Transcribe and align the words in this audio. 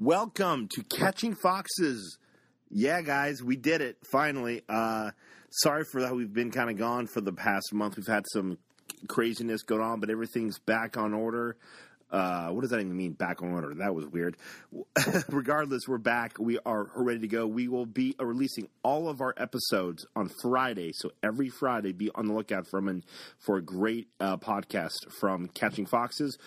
Welcome 0.00 0.68
to 0.74 0.84
Catching 0.84 1.34
Foxes. 1.34 2.18
Yeah, 2.70 3.02
guys, 3.02 3.42
we 3.42 3.56
did 3.56 3.80
it 3.80 3.96
finally. 4.12 4.62
Uh, 4.68 5.10
sorry 5.50 5.82
for 5.90 6.02
that. 6.02 6.14
We've 6.14 6.32
been 6.32 6.52
kind 6.52 6.70
of 6.70 6.76
gone 6.76 7.08
for 7.08 7.20
the 7.20 7.32
past 7.32 7.74
month. 7.74 7.96
We've 7.96 8.06
had 8.06 8.22
some 8.32 8.58
craziness 9.08 9.64
going 9.64 9.82
on, 9.82 9.98
but 9.98 10.08
everything's 10.08 10.60
back 10.60 10.96
on 10.96 11.14
order. 11.14 11.56
Uh, 12.12 12.50
what 12.50 12.60
does 12.60 12.70
that 12.70 12.78
even 12.78 12.96
mean? 12.96 13.12
Back 13.12 13.42
on 13.42 13.50
order? 13.50 13.74
That 13.74 13.92
was 13.92 14.06
weird. 14.06 14.36
Regardless, 15.28 15.88
we're 15.88 15.98
back. 15.98 16.38
We 16.38 16.60
are 16.64 16.86
ready 16.94 17.18
to 17.18 17.28
go. 17.28 17.48
We 17.48 17.66
will 17.66 17.84
be 17.84 18.14
releasing 18.20 18.68
all 18.84 19.08
of 19.08 19.20
our 19.20 19.34
episodes 19.36 20.06
on 20.14 20.30
Friday. 20.42 20.92
So 20.94 21.10
every 21.24 21.48
Friday, 21.48 21.90
be 21.92 22.10
on 22.14 22.28
the 22.28 22.34
lookout 22.34 22.66
for 22.70 22.80
them 22.80 23.02
for 23.44 23.56
a 23.56 23.62
great 23.62 24.06
uh, 24.20 24.36
podcast 24.36 24.94
from 25.20 25.48
Catching 25.48 25.86
Foxes. 25.86 26.38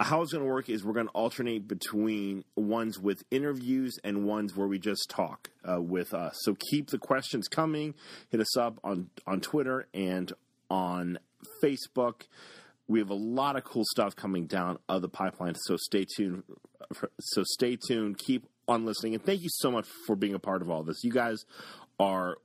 How 0.00 0.22
it's 0.22 0.32
going 0.32 0.44
to 0.44 0.50
work 0.50 0.68
is 0.68 0.84
we're 0.84 0.92
going 0.92 1.06
to 1.06 1.12
alternate 1.12 1.66
between 1.66 2.44
ones 2.54 3.00
with 3.00 3.24
interviews 3.30 3.98
and 4.04 4.24
ones 4.24 4.54
where 4.56 4.68
we 4.68 4.78
just 4.78 5.10
talk 5.10 5.50
uh, 5.68 5.80
with 5.80 6.14
us. 6.14 6.38
So 6.42 6.56
keep 6.70 6.90
the 6.90 6.98
questions 6.98 7.48
coming. 7.48 7.94
Hit 8.30 8.40
us 8.40 8.56
up 8.56 8.78
on 8.84 9.10
on 9.26 9.40
Twitter 9.40 9.88
and 9.92 10.32
on 10.70 11.18
Facebook 11.62 12.22
we 12.88 12.98
have 12.98 13.10
a 13.10 13.14
lot 13.14 13.56
of 13.56 13.64
cool 13.64 13.84
stuff 13.84 14.16
coming 14.16 14.46
down 14.46 14.78
of 14.88 15.02
the 15.02 15.08
pipeline. 15.08 15.54
So 15.54 15.76
stay 15.76 16.06
tuned. 16.16 16.42
So 17.20 17.44
stay 17.44 17.76
tuned. 17.76 18.18
Keep 18.18 18.46
on 18.66 18.84
listening, 18.84 19.14
and 19.14 19.24
thank 19.24 19.42
you 19.42 19.48
so 19.50 19.70
much 19.70 19.86
for 20.06 20.16
being 20.16 20.34
a 20.34 20.38
part 20.38 20.62
of 20.62 20.70
all 20.70 20.82
this. 20.82 21.04
You 21.04 21.12
guys 21.12 21.44
are 22.00 22.36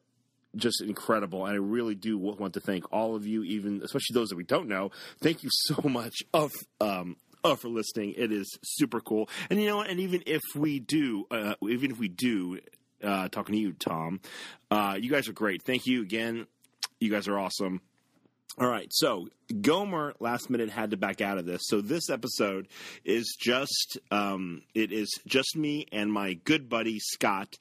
just 0.56 0.82
incredible, 0.82 1.46
and 1.46 1.54
I 1.54 1.58
really 1.58 1.96
do 1.96 2.18
want 2.18 2.54
to 2.54 2.60
thank 2.60 2.92
all 2.92 3.16
of 3.16 3.26
you, 3.26 3.44
even 3.44 3.82
especially 3.84 4.14
those 4.14 4.30
that 4.30 4.36
we 4.36 4.44
don't 4.44 4.68
know. 4.68 4.92
Thank 5.22 5.44
you 5.44 5.50
so 5.52 5.88
much 5.88 6.16
of 6.34 6.52
um, 6.80 7.16
uh, 7.44 7.56
for 7.56 7.70
listening. 7.70 8.14
It 8.18 8.32
is 8.32 8.58
super 8.64 9.00
cool, 9.00 9.30
and 9.50 9.60
you 9.60 9.68
know, 9.68 9.78
what? 9.78 9.90
and 9.90 10.00
even 10.00 10.24
if 10.26 10.42
we 10.56 10.80
do, 10.80 11.26
uh, 11.32 11.56
even 11.68 11.92
if 11.92 12.00
we 12.00 12.08
do, 12.08 12.60
uh, 13.04 13.28
talking 13.30 13.54
to 13.54 13.60
you, 13.60 13.74
Tom, 13.74 14.22
uh, 14.72 14.98
you 15.00 15.10
guys 15.10 15.28
are 15.28 15.34
great. 15.34 15.64
Thank 15.64 15.86
you 15.86 16.02
again. 16.02 16.48
You 17.00 17.10
guys 17.10 17.28
are 17.28 17.38
awesome. 17.38 17.82
All 18.60 18.68
right, 18.68 18.88
so 18.92 19.30
Gomer 19.62 20.14
last 20.20 20.52
minute 20.52 20.70
had 20.70 20.92
to 20.92 20.98
back 20.98 21.22
out 21.22 21.40
of 21.40 21.46
this. 21.46 21.62
So 21.66 21.82
this 21.82 22.12
episode 22.12 22.68
is 23.04 23.36
just 23.40 23.98
um, 24.12 24.62
it 24.76 24.92
is 24.92 25.10
just 25.26 25.56
me 25.56 25.88
and 25.92 26.14
my 26.14 26.36
good 26.36 26.70
buddy 26.70 27.00
Scott. 27.00 27.58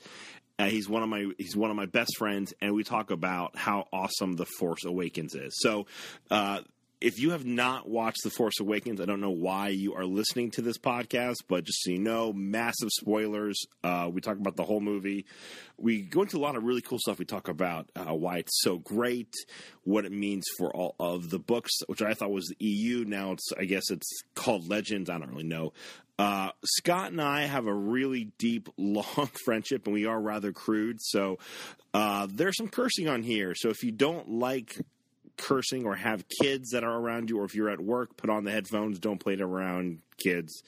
Uh, 0.59 0.67
he's 0.67 0.91
one 0.91 1.03
of 1.03 1.09
my 1.09 1.31
he's 1.39 1.57
one 1.57 1.71
of 1.71 1.77
my 1.77 1.87
best 1.87 2.19
friends, 2.19 2.53
and 2.61 2.75
we 2.75 2.85
talk 2.85 3.11
about 3.11 3.57
how 3.57 3.89
awesome 3.91 4.37
the 4.37 4.45
Force 4.59 4.85
Awakens 4.85 5.35
is. 5.35 5.59
So 5.61 5.87
uh, 6.31 6.61
if 7.03 7.19
you 7.19 7.31
have 7.31 7.45
not 7.45 7.89
watched 7.89 8.23
The 8.23 8.31
Force 8.31 8.61
Awakens, 8.61 9.01
I 9.01 9.05
don't 9.05 9.21
know 9.21 9.31
why 9.31 9.69
you 9.69 9.95
are 9.95 10.05
listening 10.05 10.53
to 10.53 10.63
this 10.63 10.79
podcast, 10.79 11.39
but 11.49 11.65
just 11.65 11.83
so 11.83 11.91
you 11.91 11.99
know, 11.99 12.33
massive 12.33 12.91
spoilers. 12.93 13.61
Uh, 13.83 14.09
we 14.13 14.21
talk 14.21 14.39
about 14.39 14.55
the 14.55 14.65
whole 14.65 14.81
movie. 14.81 15.27
We 15.77 16.03
go 16.03 16.23
into 16.23 16.37
a 16.37 16.39
lot 16.39 16.55
of 16.55 16.63
really 16.63 16.81
cool 16.81 16.99
stuff. 17.01 17.19
We 17.19 17.25
talk 17.25 17.49
about 17.49 17.91
uh, 17.97 18.15
why 18.15 18.39
it's 18.39 18.63
so 18.63 18.79
great, 18.79 19.35
what 19.83 20.05
it 20.05 20.13
means 20.13 20.45
for 20.57 20.75
all 20.75 20.95
of 21.01 21.31
the 21.31 21.41
books, 21.41 21.73
which 21.87 22.03
I 22.03 22.15
thought 22.15 22.31
was 22.31 22.47
the 22.47 22.65
EU. 22.65 23.05
Now 23.05 23.33
it's, 23.33 23.53
I 23.59 23.65
guess 23.65 23.91
it's 23.91 24.23
called 24.35 24.69
Legends. 24.69 25.11
I 25.11 25.19
don't 25.19 25.31
really 25.31 25.43
know. 25.43 25.73
Uh, 26.19 26.51
Scott 26.65 27.11
and 27.11 27.21
I 27.21 27.47
have 27.47 27.67
a 27.67 27.75
really 27.75 28.31
deep, 28.39 28.69
long 28.77 29.31
friendship, 29.45 29.87
and 29.87 29.95
we 29.95 30.07
are 30.07 30.21
rather 30.21 30.53
crude. 30.53 30.99
So 31.01 31.39
uh, 31.95 32.29
there's 32.31 32.57
some 32.57 32.69
cursing 32.69 33.09
on 33.09 33.23
here. 33.25 33.55
So 33.57 33.71
if 33.71 33.83
you 33.83 33.91
don't 33.91 34.31
like 34.31 34.79
cursing 35.37 35.85
or 35.85 35.95
have 35.95 36.25
kids 36.41 36.71
that 36.71 36.85
are 36.85 36.99
around 36.99 37.31
you, 37.31 37.41
or 37.41 37.45
if 37.45 37.55
you're 37.55 37.71
at 37.71 37.81
work, 37.81 38.17
put 38.17 38.31
on 38.31 38.45
the 38.45 38.51
headphones. 38.51 38.99
Don't 38.99 39.19
play 39.19 39.35
it 39.35 39.41
around 39.41 39.99
kids. 40.19 40.63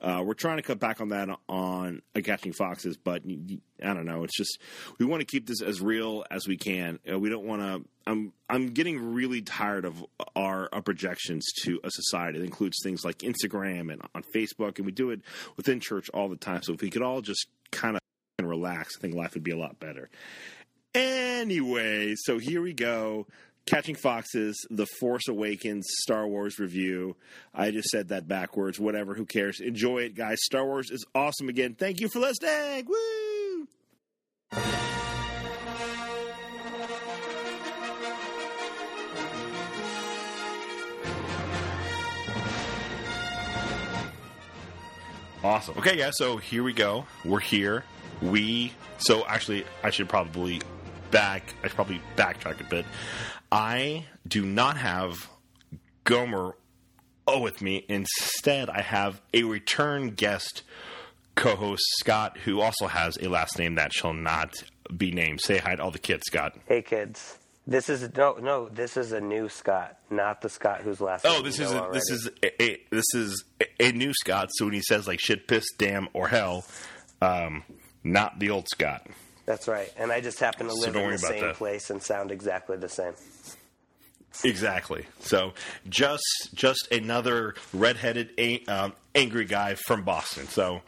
Uh, 0.00 0.22
we're 0.24 0.34
trying 0.34 0.56
to 0.56 0.62
cut 0.62 0.78
back 0.78 1.00
on 1.00 1.10
that 1.10 1.28
on 1.48 2.00
uh, 2.16 2.20
catching 2.22 2.52
foxes, 2.52 2.96
but 2.96 3.22
I 3.26 3.94
don't 3.94 4.06
know. 4.06 4.24
It's 4.24 4.36
just 4.36 4.58
we 4.98 5.06
want 5.06 5.20
to 5.20 5.26
keep 5.26 5.46
this 5.46 5.60
as 5.60 5.80
real 5.80 6.24
as 6.30 6.48
we 6.48 6.56
can. 6.56 6.98
Uh, 7.10 7.18
we 7.18 7.28
don't 7.28 7.44
want 7.44 7.62
to. 7.62 7.88
I'm 8.06 8.32
I'm 8.48 8.68
getting 8.68 9.12
really 9.14 9.42
tired 9.42 9.84
of 9.84 10.04
our, 10.34 10.68
our 10.72 10.80
projections 10.80 11.44
to 11.64 11.80
a 11.84 11.90
society. 11.90 12.38
that 12.38 12.44
includes 12.44 12.78
things 12.82 13.04
like 13.04 13.18
Instagram 13.18 13.92
and 13.92 14.00
on 14.14 14.22
Facebook, 14.34 14.78
and 14.78 14.86
we 14.86 14.92
do 14.92 15.10
it 15.10 15.20
within 15.56 15.80
church 15.80 16.08
all 16.14 16.28
the 16.28 16.36
time. 16.36 16.62
So 16.62 16.72
if 16.72 16.80
we 16.80 16.90
could 16.90 17.02
all 17.02 17.20
just 17.20 17.46
kind 17.70 17.96
of 17.96 18.00
relax, 18.46 18.96
I 18.96 19.00
think 19.00 19.14
life 19.14 19.34
would 19.34 19.44
be 19.44 19.52
a 19.52 19.58
lot 19.58 19.78
better. 19.78 20.08
Anyway, 20.94 22.14
so 22.16 22.38
here 22.38 22.62
we 22.62 22.72
go. 22.72 23.26
Catching 23.66 23.94
Foxes, 23.94 24.66
The 24.70 24.86
Force 24.98 25.28
Awakens, 25.28 25.86
Star 26.02 26.26
Wars 26.26 26.58
review. 26.58 27.16
I 27.54 27.70
just 27.70 27.88
said 27.88 28.08
that 28.08 28.26
backwards. 28.26 28.80
Whatever, 28.80 29.14
who 29.14 29.26
cares? 29.26 29.60
Enjoy 29.60 29.98
it, 29.98 30.14
guys. 30.14 30.38
Star 30.42 30.66
Wars 30.66 30.90
is 30.90 31.04
awesome 31.14 31.48
again. 31.48 31.76
Thank 31.78 32.00
you 32.00 32.08
for 32.08 32.18
listening. 32.18 32.86
Woo! 32.86 33.68
Awesome. 45.42 45.78
Okay, 45.78 45.96
yeah, 45.96 46.10
so 46.12 46.36
here 46.36 46.62
we 46.62 46.74
go. 46.74 47.06
We're 47.24 47.40
here. 47.40 47.84
We 48.20 48.72
so 48.98 49.24
actually 49.26 49.64
I 49.82 49.88
should 49.88 50.08
probably 50.08 50.60
back 51.10 51.54
I 51.62 51.68
should 51.68 51.76
probably 51.76 52.02
backtrack 52.16 52.60
a 52.60 52.64
bit. 52.64 52.84
I 53.52 54.06
do 54.26 54.44
not 54.44 54.76
have 54.76 55.28
Gomer 56.04 56.56
O 57.26 57.40
with 57.40 57.62
me. 57.62 57.84
Instead, 57.88 58.70
I 58.70 58.82
have 58.82 59.20
a 59.34 59.44
return 59.44 60.10
guest 60.10 60.62
co 61.34 61.56
host, 61.56 61.82
Scott, 61.98 62.38
who 62.44 62.60
also 62.60 62.86
has 62.86 63.16
a 63.16 63.28
last 63.28 63.58
name 63.58 63.76
that 63.76 63.92
shall 63.92 64.12
not 64.12 64.54
be 64.96 65.10
named. 65.10 65.40
Say 65.40 65.58
hi 65.58 65.74
to 65.74 65.82
all 65.82 65.90
the 65.90 65.98
kids, 65.98 66.22
Scott. 66.26 66.56
Hey, 66.66 66.82
kids. 66.82 67.38
This 67.66 67.88
is 67.88 68.08
no, 68.16 68.34
no. 68.40 68.68
This 68.68 68.96
is 68.96 69.12
a 69.12 69.20
new 69.20 69.48
Scott, 69.48 69.98
not 70.10 70.40
the 70.40 70.48
Scott 70.48 70.80
whose 70.80 71.00
last. 71.00 71.24
Oh, 71.26 71.42
this 71.42 71.60
is 71.60 71.70
a, 71.72 71.88
this 71.92 72.10
is 72.10 72.28
a, 72.42 72.62
a, 72.62 72.80
this 72.90 73.14
is 73.14 73.44
a 73.78 73.92
new 73.92 74.12
Scott. 74.14 74.48
So 74.52 74.64
when 74.64 74.74
he 74.74 74.80
says 74.80 75.06
like 75.06 75.20
shit, 75.20 75.46
piss, 75.46 75.66
damn, 75.78 76.08
or 76.12 76.26
hell, 76.26 76.64
um, 77.20 77.62
not 78.02 78.38
the 78.40 78.50
old 78.50 78.66
Scott. 78.68 79.06
That's 79.46 79.68
right. 79.68 79.92
And 79.96 80.10
I 80.10 80.20
just 80.20 80.40
happen 80.40 80.66
to 80.68 80.72
live 80.72 80.94
so 80.94 81.00
in 81.00 81.10
the 81.10 81.18
same 81.18 81.40
that. 81.42 81.56
place 81.56 81.90
and 81.90 82.02
sound 82.02 82.30
exactly 82.30 82.76
the 82.76 82.88
same. 82.88 83.14
Exactly. 84.44 85.06
So 85.20 85.54
just 85.88 86.50
just 86.54 86.90
another 86.92 87.54
redheaded 87.72 88.30
um, 88.68 88.94
angry 89.14 89.44
guy 89.44 89.74
from 89.74 90.02
Boston. 90.02 90.46
So 90.46 90.82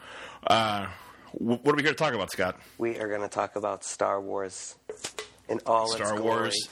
uh, 0.46 0.86
what 1.32 1.66
are 1.66 1.76
we 1.76 1.82
here 1.82 1.92
to 1.92 1.96
talk 1.96 2.14
about, 2.14 2.30
Scott? 2.30 2.58
We 2.78 2.98
are 2.98 3.08
going 3.08 3.22
to 3.22 3.28
talk 3.28 3.56
about 3.56 3.84
Star 3.84 4.20
Wars 4.20 4.76
in 5.48 5.60
all 5.66 5.88
Star 5.88 6.14
its 6.14 6.22
Wars, 6.22 6.68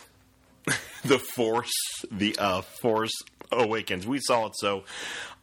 the 1.05 1.19
Force, 1.19 1.73
the 2.11 2.37
uh, 2.39 2.63
Force 2.63 3.13
Awakens. 3.53 4.07
We 4.07 4.21
saw 4.21 4.47
it, 4.47 4.53
so 4.57 4.85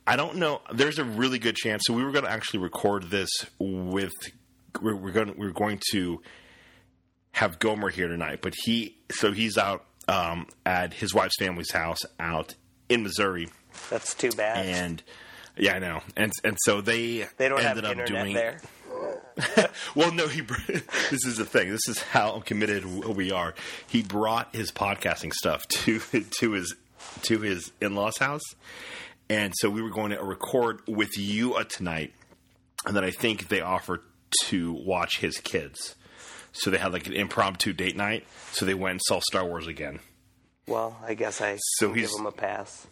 I 0.05 0.15
don't 0.15 0.37
know. 0.37 0.61
There's 0.73 0.99
a 0.99 1.03
really 1.03 1.39
good 1.39 1.55
chance. 1.55 1.83
So 1.85 1.93
we 1.93 2.03
were 2.03 2.11
going 2.11 2.25
to 2.25 2.31
actually 2.31 2.59
record 2.59 3.09
this 3.09 3.29
with 3.59 4.13
we're, 4.81 4.95
we're 4.95 5.11
going 5.11 5.33
we're 5.37 5.51
going 5.51 5.81
to 5.91 6.21
have 7.33 7.59
Gomer 7.59 7.89
here 7.89 8.07
tonight, 8.07 8.39
but 8.41 8.53
he 8.63 8.97
so 9.11 9.31
he's 9.31 9.57
out 9.57 9.85
um, 10.07 10.47
at 10.65 10.93
his 10.93 11.13
wife's 11.13 11.35
family's 11.37 11.71
house 11.71 11.99
out 12.19 12.55
in 12.89 13.03
Missouri. 13.03 13.49
That's 13.89 14.13
too 14.13 14.31
bad. 14.31 14.65
And 14.65 15.03
yeah, 15.57 15.75
I 15.75 15.79
know. 15.79 16.01
And 16.15 16.31
and 16.43 16.57
so 16.65 16.81
they 16.81 17.27
they 17.37 17.49
don't 17.49 17.61
ended 17.61 17.83
have 17.83 17.99
up 17.99 18.05
doing 18.05 18.33
there. 18.33 18.59
well, 19.95 20.11
no, 20.11 20.27
he. 20.27 20.41
This 21.09 21.25
is 21.25 21.37
the 21.37 21.45
thing. 21.45 21.69
This 21.69 21.87
is 21.87 22.01
how 22.01 22.39
committed 22.41 22.85
we 22.85 23.31
are. 23.31 23.53
He 23.87 24.03
brought 24.03 24.53
his 24.53 24.71
podcasting 24.71 25.31
stuff 25.33 25.67
to 25.69 25.99
to 26.39 26.51
his 26.51 26.75
to 27.23 27.39
his 27.39 27.71
in 27.81 27.95
law's 27.95 28.17
house, 28.17 28.43
and 29.29 29.53
so 29.57 29.69
we 29.69 29.81
were 29.81 29.89
going 29.89 30.11
to 30.11 30.23
record 30.23 30.81
with 30.87 31.17
you 31.17 31.61
tonight, 31.69 32.13
and 32.85 32.95
then 32.95 33.03
I 33.03 33.11
think 33.11 33.47
they 33.47 33.61
offered 33.61 34.01
to 34.45 34.73
watch 34.73 35.19
his 35.19 35.39
kids. 35.39 35.95
So 36.51 36.69
they 36.69 36.77
had 36.77 36.93
like 36.93 37.07
an 37.07 37.13
impromptu 37.13 37.73
date 37.73 37.95
night. 37.95 38.25
So 38.51 38.65
they 38.65 38.73
went 38.73 38.91
and 38.91 39.01
saw 39.03 39.19
Star 39.19 39.45
Wars 39.45 39.67
again. 39.67 39.99
Well, 40.67 40.97
I 41.05 41.13
guess 41.13 41.41
I 41.41 41.57
so 41.77 41.93
give 41.93 42.09
him 42.17 42.25
a 42.25 42.31
pass. 42.31 42.87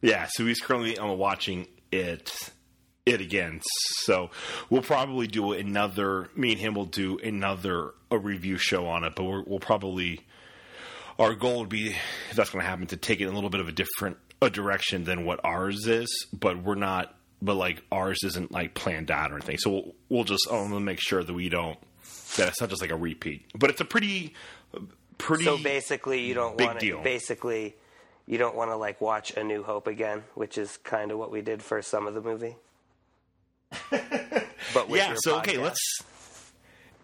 Yeah, 0.00 0.26
so 0.30 0.46
he's 0.46 0.60
currently 0.60 0.98
um, 0.98 1.18
watching 1.18 1.66
it 1.92 2.32
it 3.04 3.20
again. 3.20 3.60
So 4.02 4.30
we'll 4.70 4.82
probably 4.82 5.26
do 5.26 5.52
another. 5.52 6.28
Me 6.34 6.52
and 6.52 6.60
him 6.60 6.74
will 6.74 6.86
do 6.86 7.18
another 7.18 7.94
a 8.10 8.18
review 8.18 8.56
show 8.56 8.86
on 8.86 9.04
it, 9.04 9.14
but 9.14 9.24
we 9.24 9.42
will 9.46 9.60
probably 9.60 10.20
our 11.18 11.34
goal 11.34 11.60
would 11.60 11.68
be 11.68 11.94
if 12.30 12.36
that's 12.36 12.50
going 12.50 12.62
to 12.62 12.68
happen 12.68 12.86
to 12.88 12.96
take 12.96 13.20
it 13.20 13.24
in 13.24 13.30
a 13.30 13.34
little 13.34 13.50
bit 13.50 13.60
of 13.60 13.68
a 13.68 13.72
different 13.72 14.18
a 14.42 14.50
direction 14.50 15.04
than 15.04 15.24
what 15.24 15.40
ours 15.44 15.86
is. 15.86 16.26
But 16.32 16.62
we're 16.62 16.74
not. 16.74 17.14
But 17.42 17.54
like 17.54 17.82
ours 17.92 18.18
isn't 18.24 18.50
like 18.50 18.74
planned 18.74 19.10
out 19.10 19.30
or 19.30 19.34
anything. 19.34 19.58
So 19.58 19.70
we'll, 19.70 19.94
we'll 20.08 20.24
just 20.24 20.50
want 20.50 20.70
to 20.70 20.80
make 20.80 21.00
sure 21.00 21.22
that 21.22 21.32
we 21.32 21.50
don't 21.50 21.78
that 22.36 22.48
it's 22.48 22.60
not 22.60 22.70
just 22.70 22.80
like 22.82 22.90
a 22.90 22.96
repeat. 22.96 23.44
But 23.54 23.70
it's 23.70 23.80
a 23.80 23.84
pretty 23.84 24.34
pretty. 25.18 25.44
So 25.44 25.58
basically, 25.58 26.24
you 26.26 26.34
don't 26.34 26.58
want 26.60 26.80
to 26.80 27.00
basically 27.02 27.74
you 28.26 28.38
don't 28.38 28.54
want 28.56 28.70
to 28.70 28.76
like 28.76 29.00
watch 29.00 29.36
A 29.36 29.44
New 29.44 29.62
Hope 29.62 29.86
again, 29.86 30.24
which 30.34 30.58
is 30.58 30.76
kind 30.78 31.10
of 31.10 31.18
what 31.18 31.30
we 31.30 31.42
did 31.42 31.62
for 31.62 31.80
some 31.82 32.06
of 32.06 32.14
the 32.14 32.20
movie. 32.20 32.56
But 34.74 34.90
yeah. 34.90 35.14
So 35.18 35.38
okay, 35.38 35.58
let's 35.58 35.80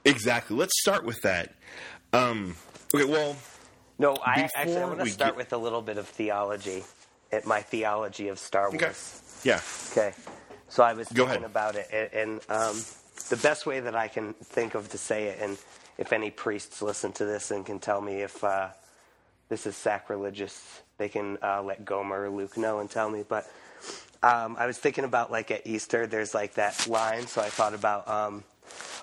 exactly. 0.04 0.56
Let's 0.56 0.72
start 0.80 1.04
with 1.04 1.20
that. 1.22 1.54
Um, 2.12 2.56
okay. 2.94 3.04
Well, 3.04 3.36
No, 3.98 4.16
I 4.16 4.48
actually 4.56 4.76
I 4.78 4.84
want 4.84 5.00
to 5.00 5.06
start 5.08 5.30
get- 5.32 5.36
with 5.36 5.52
a 5.52 5.56
little 5.56 5.80
bit 5.82 5.96
of 5.98 6.06
theology. 6.08 6.84
At 7.30 7.46
my 7.46 7.62
theology 7.62 8.28
of 8.28 8.38
Star 8.38 8.70
Wars. 8.70 8.82
okay. 8.82 8.92
Yeah. 9.48 9.60
Okay. 9.92 10.12
So 10.68 10.82
I 10.82 10.92
was 10.92 11.08
Go 11.08 11.24
thinking 11.24 11.44
ahead. 11.44 11.50
about 11.50 11.76
it, 11.76 11.88
and, 11.90 12.10
and 12.12 12.40
um, 12.50 12.76
the 13.28 13.36
best 13.36 13.66
way 13.66 13.80
that 13.80 13.94
I 13.94 14.08
can 14.08 14.34
think 14.34 14.74
of 14.74 14.88
to 14.90 14.98
say 14.98 15.24
it, 15.24 15.38
and 15.40 15.58
if 15.98 16.12
any 16.12 16.30
priests 16.30 16.82
listen 16.82 17.12
to 17.12 17.24
this 17.24 17.50
and 17.50 17.64
can 17.64 17.78
tell 17.78 18.00
me 18.00 18.22
if 18.22 18.42
uh, 18.42 18.68
this 19.48 19.66
is 19.66 19.76
sacrilegious, 19.76 20.80
they 20.98 21.08
can 21.08 21.38
uh, 21.42 21.62
let 21.62 21.84
Gomer 21.84 22.24
or 22.24 22.30
Luke 22.30 22.56
know 22.56 22.80
and 22.80 22.90
tell 22.90 23.10
me. 23.10 23.24
But 23.28 23.44
um, 24.22 24.56
I 24.58 24.66
was 24.66 24.78
thinking 24.78 25.04
about 25.04 25.30
like 25.30 25.50
at 25.50 25.66
Easter, 25.66 26.06
there's 26.06 26.34
like 26.34 26.54
that 26.54 26.86
line, 26.86 27.26
so 27.26 27.42
I 27.42 27.48
thought 27.48 27.74
about, 27.74 28.08
um, 28.08 28.44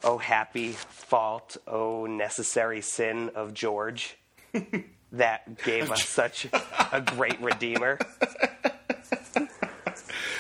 oh 0.04 0.18
happy 0.18 0.72
fault, 0.72 1.58
oh 1.68 2.06
necessary 2.06 2.82
sin 2.82 3.30
of 3.36 3.54
George. 3.54 4.18
that 5.12 5.64
gave 5.64 5.92
us 5.92 6.08
such 6.08 6.48
a 6.92 7.02
great 7.02 7.40
redeemer. 7.42 8.00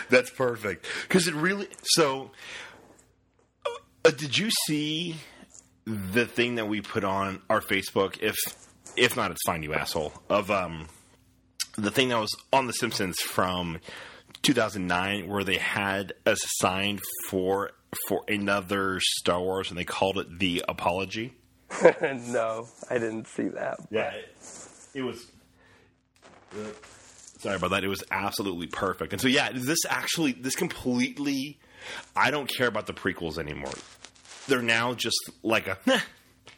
That's 0.09 0.29
perfect 0.31 0.85
because 1.07 1.27
it 1.27 1.35
really. 1.35 1.67
So, 1.83 2.31
uh, 4.05 4.11
did 4.11 4.37
you 4.37 4.49
see 4.67 5.15
the 5.85 6.25
thing 6.25 6.55
that 6.55 6.67
we 6.67 6.81
put 6.81 7.03
on 7.03 7.41
our 7.49 7.61
Facebook? 7.61 8.17
If 8.21 8.35
if 8.95 9.15
not, 9.15 9.31
it's 9.31 9.41
fine, 9.45 9.63
you 9.63 9.73
asshole. 9.73 10.13
Of 10.29 10.51
um, 10.51 10.87
the 11.77 11.91
thing 11.91 12.09
that 12.09 12.19
was 12.19 12.35
on 12.51 12.67
The 12.67 12.73
Simpsons 12.73 13.17
from 13.19 13.79
2009, 14.41 15.27
where 15.27 15.43
they 15.43 15.57
had 15.57 16.13
a 16.25 16.35
sign 16.59 16.99
for 17.29 17.71
for 18.07 18.23
another 18.27 18.99
Star 18.99 19.39
Wars, 19.39 19.69
and 19.69 19.77
they 19.77 19.85
called 19.85 20.17
it 20.17 20.39
the 20.39 20.63
Apology. 20.67 21.33
no, 22.01 22.67
I 22.89 22.95
didn't 22.95 23.27
see 23.27 23.47
that. 23.49 23.79
Yeah, 23.91 24.11
it, 24.11 24.37
it 24.95 25.01
was. 25.01 25.25
Sorry 27.39 27.55
about 27.55 27.71
that. 27.71 27.83
It 27.83 27.87
was 27.87 28.03
absolutely 28.11 28.67
perfect. 28.67 29.13
And 29.13 29.21
so, 29.21 29.27
yeah, 29.27 29.49
this 29.53 29.79
actually, 29.87 30.33
this 30.33 30.55
completely, 30.55 31.59
I 32.15 32.31
don't 32.31 32.47
care 32.47 32.67
about 32.67 32.87
the 32.87 32.93
prequels 32.93 33.37
anymore. 33.37 33.71
They're 34.47 34.61
now 34.61 34.93
just 34.93 35.17
like 35.43 35.67
a, 35.67 35.77
"Nah, 35.85 35.99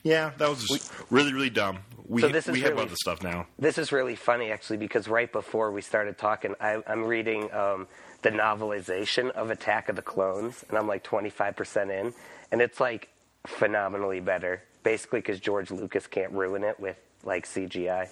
yeah, 0.04 0.32
that 0.38 0.50
was 0.50 0.64
just 0.68 0.92
really, 1.10 1.34
really 1.34 1.50
dumb. 1.50 1.80
We 2.08 2.22
So 2.22 2.30
this 2.30 2.48
is 2.48 2.54
we 2.54 2.62
have 2.62 2.72
really- 2.74 2.84
other 2.86 2.96
stuff 2.96 3.22
now. 3.24 3.48
This 3.60 3.78
is 3.78 3.92
really 3.92 4.16
funny, 4.16 4.52
actually, 4.52 4.78
because 4.78 5.08
right 5.08 5.32
before 5.32 5.72
we 5.72 5.82
started 5.82 6.18
talking, 6.18 6.56
I, 6.60 6.82
I'm 6.88 7.04
reading 7.06 7.52
um, 7.54 7.88
the 8.22 8.32
novelization 8.32 9.30
of 9.32 9.50
Attack 9.52 9.90
of 9.90 9.96
the 9.96 10.02
Clones, 10.02 10.64
and 10.70 10.78
I'm 10.78 10.88
like 10.88 11.04
25% 11.04 11.90
in, 11.90 12.14
and 12.52 12.62
it's 12.62 12.80
like 12.80 13.10
phenomenally 13.48 14.20
better. 14.20 14.64
Basically, 14.84 15.20
because 15.20 15.40
George 15.40 15.70
Lucas 15.70 16.08
can't 16.08 16.32
ruin 16.32 16.64
it 16.64 16.80
with 16.80 16.98
like 17.24 17.46
CGI. 17.48 18.10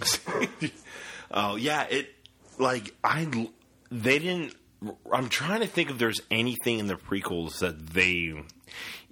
Oh 1.30 1.56
yeah, 1.56 1.82
it 1.90 2.08
like 2.58 2.94
I 3.04 3.26
they 3.90 4.18
didn't. 4.18 4.54
I'm 5.12 5.28
trying 5.28 5.60
to 5.60 5.66
think 5.66 5.90
if 5.90 5.98
there's 5.98 6.20
anything 6.30 6.78
in 6.78 6.86
the 6.86 6.94
prequels 6.94 7.58
that 7.58 7.88
they 7.88 8.34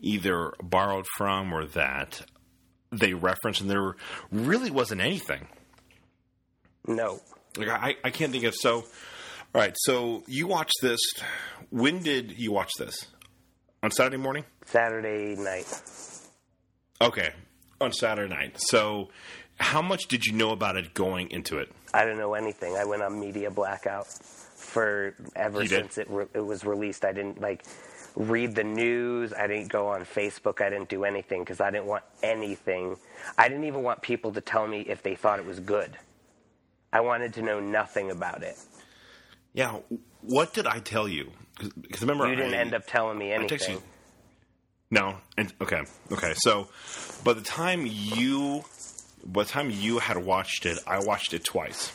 either 0.00 0.52
borrowed 0.62 1.06
from 1.16 1.52
or 1.52 1.64
that 1.66 2.22
they 2.92 3.14
referenced, 3.14 3.60
and 3.60 3.70
there 3.70 3.96
really 4.30 4.70
wasn't 4.70 5.00
anything. 5.00 5.48
No, 6.86 7.20
Like 7.56 7.68
I, 7.68 7.96
I 8.04 8.10
can't 8.10 8.30
think 8.30 8.44
of. 8.44 8.54
So, 8.54 8.76
all 8.76 8.84
right. 9.54 9.74
So 9.76 10.22
you 10.28 10.46
watched 10.46 10.78
this. 10.82 11.00
When 11.70 12.00
did 12.02 12.38
you 12.38 12.52
watch 12.52 12.70
this? 12.78 13.06
On 13.82 13.90
Saturday 13.90 14.16
morning. 14.18 14.44
Saturday 14.64 15.34
night. 15.36 15.66
Okay, 17.00 17.32
on 17.80 17.92
Saturday 17.92 18.32
night. 18.32 18.60
So, 18.60 19.10
how 19.58 19.82
much 19.82 20.06
did 20.06 20.24
you 20.24 20.32
know 20.32 20.50
about 20.50 20.76
it 20.76 20.94
going 20.94 21.30
into 21.30 21.58
it? 21.58 21.70
I 21.92 22.04
didn't 22.04 22.18
know 22.18 22.34
anything. 22.34 22.76
I 22.76 22.84
went 22.84 23.02
on 23.02 23.18
media 23.18 23.50
blackout 23.50 24.06
for 24.76 25.14
ever 25.34 25.62
You 25.62 25.68
since 25.68 25.96
it 25.96 26.06
re- 26.10 26.26
it 26.34 26.40
was 26.44 26.64
released. 26.66 27.04
I 27.06 27.12
didn't 27.12 27.40
like 27.40 27.64
read 28.14 28.54
the 28.54 28.62
news. 28.64 29.32
I 29.32 29.46
didn't 29.46 29.68
go 29.68 29.88
on 29.88 30.02
Facebook. 30.04 30.60
I 30.60 30.68
didn't 30.68 30.90
do 30.90 31.04
anything 31.04 31.40
because 31.40 31.62
I 31.62 31.70
didn't 31.70 31.86
want 31.86 32.04
anything. 32.22 32.96
I 33.38 33.48
didn't 33.48 33.64
even 33.64 33.82
want 33.82 34.02
people 34.02 34.32
to 34.34 34.42
tell 34.42 34.66
me 34.66 34.80
if 34.82 35.02
they 35.02 35.14
thought 35.14 35.38
it 35.38 35.46
was 35.46 35.60
good. 35.60 35.96
I 36.92 37.00
wanted 37.00 37.32
to 37.34 37.42
know 37.42 37.58
nothing 37.58 38.10
about 38.10 38.42
it. 38.42 38.56
Yeah. 39.54 39.78
What 40.20 40.52
did 40.52 40.66
I 40.66 40.78
tell 40.80 41.08
you? 41.08 41.32
Because 41.80 42.02
remember, 42.02 42.28
You 42.28 42.36
didn't 42.36 42.52
I- 42.54 42.58
end 42.58 42.74
up 42.74 42.86
telling 42.86 43.16
me 43.16 43.32
anything. 43.32 43.80
No, 44.90 45.16
and 45.38 45.52
okay, 45.60 45.82
okay. 46.12 46.34
So, 46.36 46.68
by 47.24 47.32
the 47.32 47.40
time 47.40 47.86
you, 47.86 48.62
by 49.24 49.42
the 49.42 49.48
time 49.48 49.68
you 49.70 49.98
had 49.98 50.16
watched 50.18 50.64
it, 50.66 50.78
I 50.86 51.00
watched 51.00 51.34
it 51.34 51.44
twice 51.44 51.90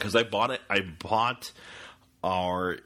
because 0.00 0.16
I 0.16 0.22
bought 0.22 0.50
it. 0.50 0.60
I 0.70 0.80
bought 0.80 1.52
our 2.24 2.78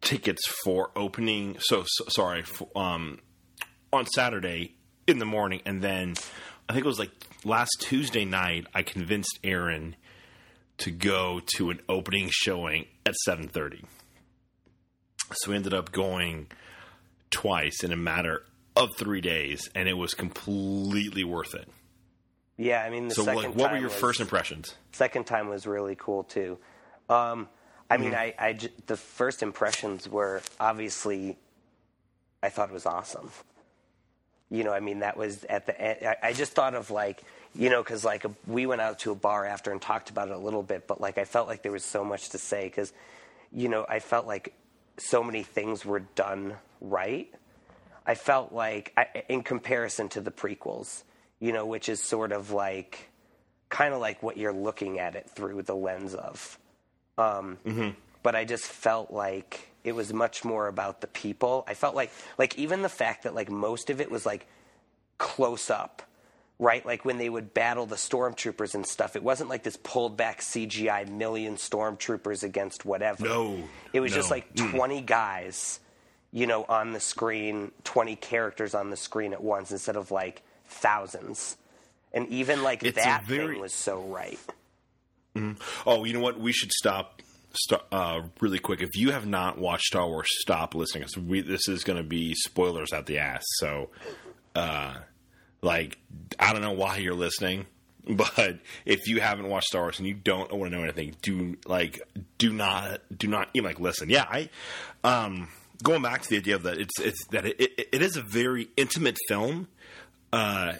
tickets 0.00 0.42
for 0.64 0.90
opening. 0.96 1.56
So, 1.60 1.84
so 1.86 2.04
sorry, 2.08 2.42
for, 2.42 2.68
um, 2.76 3.20
on 3.92 4.06
Saturday 4.06 4.74
in 5.06 5.18
the 5.18 5.24
morning, 5.24 5.62
and 5.64 5.80
then 5.80 6.14
I 6.68 6.72
think 6.72 6.84
it 6.84 6.88
was 6.88 6.98
like 6.98 7.12
last 7.44 7.70
Tuesday 7.78 8.24
night. 8.24 8.66
I 8.74 8.82
convinced 8.82 9.38
Aaron 9.44 9.96
to 10.78 10.90
go 10.90 11.40
to 11.56 11.70
an 11.70 11.80
opening 11.88 12.28
showing 12.30 12.86
at 13.06 13.14
seven 13.24 13.48
thirty. 13.48 13.84
So 15.32 15.50
we 15.50 15.56
ended 15.56 15.72
up 15.72 15.92
going 15.92 16.48
twice 17.30 17.82
in 17.84 17.92
a 17.92 17.96
matter 17.96 18.42
of 18.76 18.90
three 18.96 19.20
days, 19.20 19.70
and 19.74 19.88
it 19.88 19.94
was 19.94 20.14
completely 20.14 21.22
worth 21.22 21.54
it. 21.54 21.68
Yeah, 22.56 22.82
I 22.82 22.90
mean 22.90 23.08
the 23.08 23.14
So, 23.14 23.24
second 23.24 23.42
like, 23.42 23.54
what 23.56 23.72
were 23.72 23.78
your 23.78 23.88
was- 23.88 23.98
first 23.98 24.20
impressions? 24.20 24.74
second 24.92 25.24
time 25.26 25.48
was 25.48 25.66
really 25.66 25.96
cool 25.98 26.22
too. 26.24 26.58
Um, 27.08 27.48
I 27.90 27.96
Mm-hmm. 27.96 28.04
mean, 28.04 28.14
I, 28.14 28.34
I 28.38 28.52
j- 28.54 28.70
the 28.86 28.96
first 28.96 29.42
impressions 29.42 30.08
were 30.08 30.40
obviously, 30.60 31.36
I 32.42 32.48
thought 32.48 32.70
it 32.70 32.72
was 32.72 32.86
awesome. 32.86 33.30
You 34.50 34.62
know, 34.64 34.72
I 34.72 34.80
mean, 34.80 35.00
that 35.00 35.16
was 35.16 35.44
at 35.44 35.66
the 35.66 35.78
end. 35.80 36.06
I, 36.06 36.28
I 36.28 36.32
just 36.32 36.52
thought 36.52 36.74
of 36.74 36.90
like, 36.90 37.22
you 37.54 37.70
know, 37.70 37.82
because 37.82 38.04
like 38.04 38.24
we 38.46 38.66
went 38.66 38.80
out 38.80 39.00
to 39.00 39.10
a 39.10 39.14
bar 39.14 39.44
after 39.44 39.72
and 39.72 39.80
talked 39.82 40.10
about 40.10 40.28
it 40.28 40.34
a 40.34 40.38
little 40.38 40.62
bit, 40.62 40.86
but 40.86 41.00
like 41.00 41.18
I 41.18 41.24
felt 41.24 41.48
like 41.48 41.62
there 41.62 41.72
was 41.72 41.84
so 41.84 42.04
much 42.04 42.30
to 42.30 42.38
say 42.38 42.64
because, 42.66 42.92
you 43.52 43.68
know, 43.68 43.84
I 43.88 43.98
felt 43.98 44.26
like 44.26 44.54
so 44.96 45.22
many 45.24 45.42
things 45.42 45.84
were 45.84 46.00
done 46.00 46.54
right. 46.80 47.32
I 48.06 48.14
felt 48.14 48.52
like, 48.52 48.92
I, 48.96 49.24
in 49.28 49.42
comparison 49.42 50.08
to 50.10 50.20
the 50.20 50.30
prequels, 50.30 51.02
you 51.44 51.52
know, 51.52 51.66
which 51.66 51.90
is 51.90 52.02
sort 52.02 52.32
of 52.32 52.52
like, 52.52 53.10
kind 53.68 53.92
of 53.92 54.00
like 54.00 54.22
what 54.22 54.38
you're 54.38 54.50
looking 54.50 54.98
at 54.98 55.14
it 55.14 55.28
through 55.28 55.60
the 55.60 55.74
lens 55.74 56.14
of. 56.14 56.58
Um, 57.18 57.58
But 58.22 58.34
I 58.34 58.46
just 58.46 58.64
felt 58.64 59.10
like 59.10 59.68
it 59.84 59.94
was 59.94 60.10
much 60.10 60.42
more 60.42 60.68
about 60.68 61.02
the 61.02 61.06
people. 61.06 61.62
I 61.68 61.74
felt 61.74 61.94
like, 61.94 62.10
like 62.38 62.58
even 62.58 62.80
the 62.80 62.88
fact 62.88 63.24
that 63.24 63.34
like 63.34 63.50
most 63.50 63.90
of 63.90 64.00
it 64.00 64.10
was 64.10 64.24
like 64.24 64.46
close 65.18 65.68
up, 65.68 66.00
right? 66.58 66.84
Like 66.86 67.04
when 67.04 67.18
they 67.18 67.28
would 67.28 67.52
battle 67.52 67.84
the 67.84 67.96
stormtroopers 67.96 68.74
and 68.74 68.86
stuff, 68.86 69.14
it 69.14 69.22
wasn't 69.22 69.50
like 69.50 69.64
this 69.64 69.76
pulled 69.76 70.16
back 70.16 70.40
CGI 70.40 71.06
million 71.06 71.56
stormtroopers 71.56 72.42
against 72.42 72.86
whatever. 72.86 73.22
No, 73.22 73.62
it 73.92 74.00
was 74.00 74.14
just 74.14 74.30
no. 74.30 74.36
like 74.36 74.54
20 74.54 75.02
guys, 75.02 75.78
you 76.32 76.46
know, 76.46 76.64
on 76.64 76.94
the 76.94 77.00
screen, 77.00 77.70
20 77.84 78.16
characters 78.16 78.74
on 78.74 78.88
the 78.88 78.96
screen 78.96 79.34
at 79.34 79.42
once 79.42 79.70
instead 79.72 79.96
of 79.96 80.10
like 80.10 80.42
thousands. 80.74 81.56
And 82.12 82.28
even 82.28 82.62
like 82.62 82.84
It's 82.84 82.96
that 83.02 83.24
very- 83.24 83.54
thing 83.54 83.60
was 83.60 83.74
so 83.74 84.00
right. 84.00 84.38
Oh, 85.84 86.04
you 86.04 86.12
know 86.12 86.20
what? 86.20 86.38
We 86.38 86.52
should 86.52 86.70
stop. 86.72 87.20
Stop 87.56 87.86
uh, 87.92 88.22
really 88.40 88.58
quick. 88.58 88.82
If 88.82 88.96
you 88.96 89.10
have 89.12 89.26
not 89.26 89.58
watched 89.58 89.84
Star 89.84 90.06
Wars, 90.08 90.26
stop 90.40 90.74
listening. 90.74 91.04
'cause 91.04 91.16
we, 91.16 91.40
this 91.40 91.68
is 91.68 91.84
going 91.84 91.96
to 91.98 92.02
be 92.08 92.34
spoilers 92.34 92.92
out 92.92 93.06
the 93.06 93.18
ass. 93.18 93.42
So, 93.58 93.90
uh, 94.56 94.94
like, 95.62 95.98
I 96.38 96.52
don't 96.52 96.62
know 96.62 96.72
why 96.72 96.96
you're 96.98 97.14
listening, 97.14 97.66
but 98.08 98.58
if 98.84 99.06
you 99.08 99.20
haven't 99.20 99.48
watched 99.48 99.66
Star 99.68 99.82
Wars 99.82 99.98
and 99.98 100.06
you 100.08 100.14
don't 100.14 100.52
want 100.52 100.70
to 100.72 100.76
know 100.76 100.82
anything, 100.84 101.14
do 101.22 101.56
like, 101.66 102.00
do 102.38 102.52
not, 102.52 103.00
do 103.16 103.28
not 103.28 103.48
even 103.54 103.66
like 103.68 103.78
listen. 103.80 104.10
Yeah, 104.10 104.26
I, 104.28 104.50
um, 105.04 105.48
going 105.82 106.02
back 106.02 106.22
to 106.22 106.28
the 106.30 106.36
idea 106.38 106.56
of 106.56 106.64
that, 106.64 106.78
it's 106.78 106.98
it's 107.00 107.24
that 107.28 107.44
it, 107.46 107.60
it, 107.60 107.88
it 107.92 108.02
is 108.02 108.16
a 108.16 108.22
very 108.22 108.68
intimate 108.76 109.18
film. 109.28 109.68
Uh, 110.34 110.74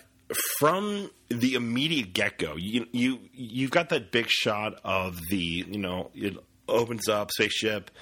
from 0.58 1.08
the 1.28 1.54
immediate 1.54 2.12
get 2.12 2.38
go, 2.38 2.56
you 2.56 2.88
you 2.90 3.20
you've 3.32 3.70
got 3.70 3.88
that 3.90 4.11
big 4.11 4.26
shot 4.28 4.80
of 4.82 5.20
the 5.30 5.64
you 5.68 5.78
know 5.78 6.11
it 6.12 6.37
opens 6.68 7.08
up 7.08 7.30
spaceship. 7.30 7.92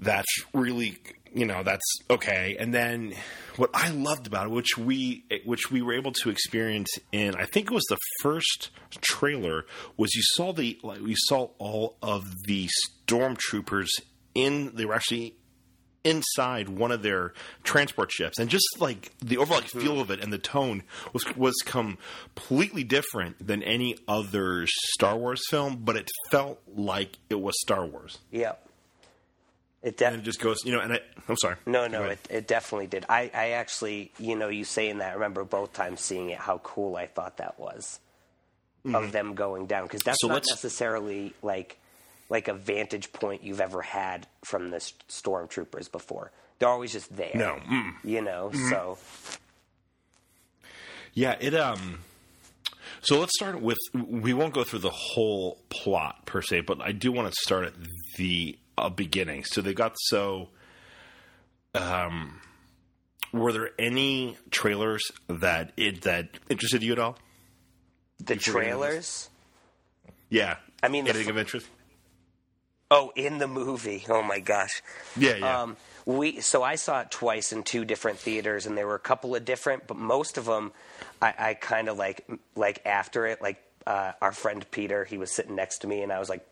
That's 0.00 0.26
really 0.52 0.98
you 1.32 1.46
know 1.46 1.62
that's 1.62 1.84
okay. 2.10 2.56
And 2.58 2.74
then 2.74 3.14
what 3.54 3.70
I 3.72 3.90
loved 3.90 4.26
about 4.26 4.46
it, 4.46 4.50
which 4.50 4.76
we 4.76 5.24
which 5.44 5.70
we 5.70 5.80
were 5.80 5.94
able 5.94 6.10
to 6.24 6.30
experience 6.30 6.90
in, 7.12 7.36
I 7.36 7.44
think 7.44 7.70
it 7.70 7.74
was 7.74 7.86
the 7.88 7.98
first 8.20 8.70
trailer, 9.00 9.64
was 9.96 10.12
you 10.16 10.22
saw 10.34 10.52
the 10.52 10.76
like 10.82 11.00
we 11.00 11.14
saw 11.16 11.50
all 11.58 11.98
of 12.02 12.24
the 12.48 12.68
stormtroopers 13.06 13.90
in. 14.34 14.74
They 14.74 14.86
were 14.86 14.94
actually 14.94 15.36
inside 16.04 16.68
one 16.68 16.92
of 16.92 17.02
their 17.02 17.32
transport 17.64 18.10
ships, 18.12 18.38
and 18.38 18.48
just 18.48 18.66
like 18.78 19.12
the 19.18 19.36
overall 19.36 19.60
feel 19.60 20.00
of 20.00 20.10
it 20.10 20.22
and 20.22 20.32
the 20.32 20.38
tone 20.38 20.82
was 21.12 21.24
was 21.36 21.54
completely 21.64 22.84
different 22.84 23.44
than 23.44 23.62
any 23.62 23.96
other 24.06 24.66
Star 24.94 25.16
Wars 25.16 25.42
film, 25.50 25.76
but 25.84 25.96
it 25.96 26.08
felt 26.30 26.60
like 26.74 27.18
it 27.28 27.40
was 27.40 27.54
Star 27.60 27.84
Wars. 27.84 28.18
Yep. 28.30 28.64
It 29.80 29.86
And 29.86 29.96
definitely. 29.96 30.22
it 30.22 30.24
just 30.24 30.40
goes, 30.40 30.56
you 30.64 30.72
know. 30.72 30.80
And 30.80 30.94
I, 30.94 31.00
I'm 31.28 31.36
sorry. 31.36 31.56
No, 31.64 31.86
no, 31.86 32.02
it, 32.04 32.18
it 32.30 32.48
definitely 32.48 32.88
did. 32.88 33.06
I, 33.08 33.30
I 33.32 33.50
actually, 33.50 34.10
you 34.18 34.34
know, 34.34 34.48
you 34.48 34.64
saying 34.64 34.98
that, 34.98 35.10
I 35.10 35.14
remember 35.14 35.44
both 35.44 35.72
times 35.72 36.00
seeing 36.00 36.30
it, 36.30 36.38
how 36.38 36.58
cool 36.58 36.96
I 36.96 37.06
thought 37.06 37.36
that 37.36 37.60
was 37.60 38.00
of 38.84 38.90
mm-hmm. 38.90 39.10
them 39.10 39.34
going 39.34 39.66
down. 39.66 39.84
Because 39.84 40.02
that's 40.02 40.18
So 40.20 40.28
not 40.28 40.44
necessarily 40.48 41.32
like 41.42 41.78
like 42.28 42.48
a 42.48 42.54
vantage 42.54 43.12
point 43.12 43.42
you've 43.42 43.60
ever 43.60 43.82
had 43.82 44.26
from 44.44 44.70
the 44.70 44.78
stormtroopers 44.78 45.90
before. 45.90 46.30
They're 46.58 46.68
always 46.68 46.92
just 46.92 47.14
there. 47.16 47.30
No. 47.34 47.58
Mm. 47.70 47.92
You 48.04 48.20
know, 48.22 48.50
so 48.70 48.98
Yeah, 51.14 51.36
it 51.40 51.54
um 51.54 52.00
so 53.00 53.18
let's 53.20 53.32
start 53.36 53.60
with 53.60 53.78
we 53.94 54.34
won't 54.34 54.52
go 54.54 54.64
through 54.64 54.80
the 54.80 54.90
whole 54.90 55.58
plot 55.70 56.26
per 56.26 56.42
se, 56.42 56.60
but 56.62 56.80
I 56.80 56.92
do 56.92 57.12
want 57.12 57.28
to 57.32 57.34
start 57.42 57.66
at 57.66 57.74
the 58.16 58.58
uh, 58.76 58.88
beginning. 58.88 59.44
So 59.44 59.60
they 59.60 59.72
got 59.74 59.94
so 59.98 60.48
um 61.74 62.40
were 63.32 63.52
there 63.52 63.70
any 63.78 64.36
trailers 64.50 65.02
that 65.28 65.72
it 65.76 66.02
that 66.02 66.28
interested 66.48 66.82
you 66.82 66.92
at 66.92 66.98
all? 66.98 67.16
the 68.18 68.34
Before 68.34 68.54
we 68.54 68.60
get 68.66 68.72
into 68.72 68.78
this. 68.86 68.88
trailers. 68.90 69.30
Yeah. 70.30 70.56
I 70.82 70.88
mean, 70.88 71.06
anything 71.06 71.26
fir- 71.26 71.30
of 71.32 71.38
interest? 71.38 71.66
Oh, 72.90 73.12
in 73.14 73.38
the 73.38 73.48
movie. 73.48 74.04
Oh 74.08 74.22
my 74.22 74.40
gosh. 74.40 74.82
Yeah, 75.16 75.36
yeah. 75.36 75.62
Um, 75.62 75.76
we 76.06 76.40
so 76.40 76.62
I 76.62 76.76
saw 76.76 77.02
it 77.02 77.10
twice 77.10 77.52
in 77.52 77.62
two 77.62 77.84
different 77.84 78.18
theaters, 78.18 78.64
and 78.64 78.78
there 78.78 78.86
were 78.86 78.94
a 78.94 79.00
couple 79.00 79.34
of 79.34 79.44
different, 79.44 79.86
but 79.86 79.98
most 79.98 80.38
of 80.38 80.46
them, 80.46 80.72
I, 81.20 81.34
I 81.38 81.54
kind 81.54 81.88
of 81.88 81.98
like 81.98 82.26
like 82.56 82.80
after 82.86 83.26
it, 83.26 83.42
like 83.42 83.62
uh, 83.86 84.12
our 84.22 84.32
friend 84.32 84.64
Peter, 84.70 85.04
he 85.04 85.18
was 85.18 85.30
sitting 85.30 85.54
next 85.54 85.78
to 85.78 85.86
me, 85.86 86.02
and 86.02 86.10
I 86.10 86.18
was 86.18 86.30
like, 86.30 86.46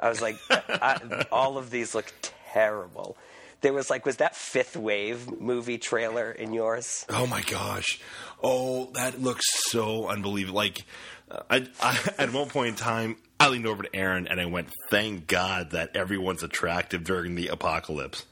I 0.00 0.08
was 0.08 0.20
like, 0.20 0.36
I, 0.50 1.26
all 1.32 1.58
of 1.58 1.70
these 1.70 1.94
look 1.94 2.12
terrible. 2.52 3.16
There 3.60 3.72
was 3.72 3.88
like, 3.88 4.04
was 4.04 4.16
that 4.16 4.34
Fifth 4.34 4.76
Wave 4.76 5.40
movie 5.40 5.78
trailer 5.78 6.32
in 6.32 6.52
yours? 6.52 7.06
Oh 7.08 7.28
my 7.28 7.42
gosh! 7.42 8.00
Oh, 8.42 8.90
that 8.94 9.22
looks 9.22 9.44
so 9.70 10.08
unbelievable. 10.08 10.56
Like, 10.56 10.84
uh, 11.30 11.42
I, 11.48 11.68
I 11.80 11.98
at 12.18 12.32
one 12.32 12.48
point 12.48 12.70
in 12.70 12.74
time, 12.74 13.16
I 13.42 13.48
leaned 13.48 13.66
over 13.66 13.82
to 13.82 13.94
Aaron 13.96 14.28
and 14.28 14.40
I 14.40 14.46
went, 14.46 14.68
"Thank 14.90 15.26
God 15.26 15.70
that 15.72 15.96
everyone's 15.96 16.42
attractive 16.42 17.04
during 17.04 17.34
the 17.34 17.48
apocalypse." 17.48 18.24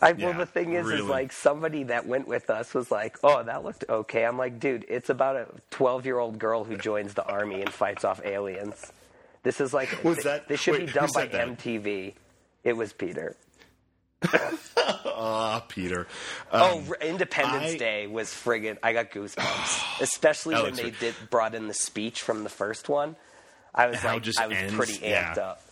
I, 0.00 0.12
well, 0.12 0.30
Yeah, 0.32 0.38
the 0.38 0.46
thing 0.46 0.72
is, 0.74 0.84
really. 0.84 1.00
is 1.00 1.06
like 1.06 1.32
somebody 1.32 1.84
that 1.84 2.06
went 2.06 2.26
with 2.26 2.50
us 2.50 2.74
was 2.74 2.90
like, 2.90 3.16
"Oh, 3.22 3.42
that 3.42 3.64
looked 3.64 3.84
okay." 3.88 4.24
I'm 4.26 4.36
like, 4.36 4.58
"Dude, 4.60 4.84
it's 4.88 5.08
about 5.10 5.36
a 5.36 5.46
12 5.70 6.04
year 6.06 6.18
old 6.18 6.38
girl 6.38 6.64
who 6.64 6.76
joins 6.76 7.14
the 7.14 7.24
army 7.24 7.60
and 7.60 7.70
fights 7.72 8.04
off 8.04 8.20
aliens." 8.24 8.92
This 9.42 9.60
is 9.60 9.72
like 9.72 9.88
Was 10.04 10.16
th- 10.16 10.24
that- 10.24 10.48
this 10.48 10.60
should 10.60 10.74
wait, 10.74 10.86
be 10.86 10.92
done 10.92 11.08
by 11.14 11.26
that? 11.26 11.48
MTV. 11.48 12.14
It 12.64 12.74
was 12.74 12.92
Peter. 12.92 13.36
Ah, 15.14 15.64
Peter. 15.68 16.06
oh, 16.52 16.82
Independence 17.00 17.72
I- 17.74 17.76
Day 17.76 18.06
was 18.08 18.28
friggin' 18.28 18.76
I 18.82 18.92
got 18.92 19.10
goosebumps, 19.12 20.00
especially 20.00 20.54
when 20.56 20.74
they 20.74 20.90
did 20.90 21.14
brought 21.30 21.54
in 21.54 21.68
the 21.68 21.74
speech 21.74 22.22
from 22.22 22.42
the 22.42 22.48
first 22.50 22.88
one. 22.88 23.14
I 23.74 23.86
was 23.88 24.02
like, 24.04 24.22
just 24.22 24.40
I 24.40 24.46
was 24.48 24.56
ends, 24.56 24.74
pretty 24.74 24.94
amped 24.98 25.36
yeah. 25.36 25.42
up. 25.42 25.62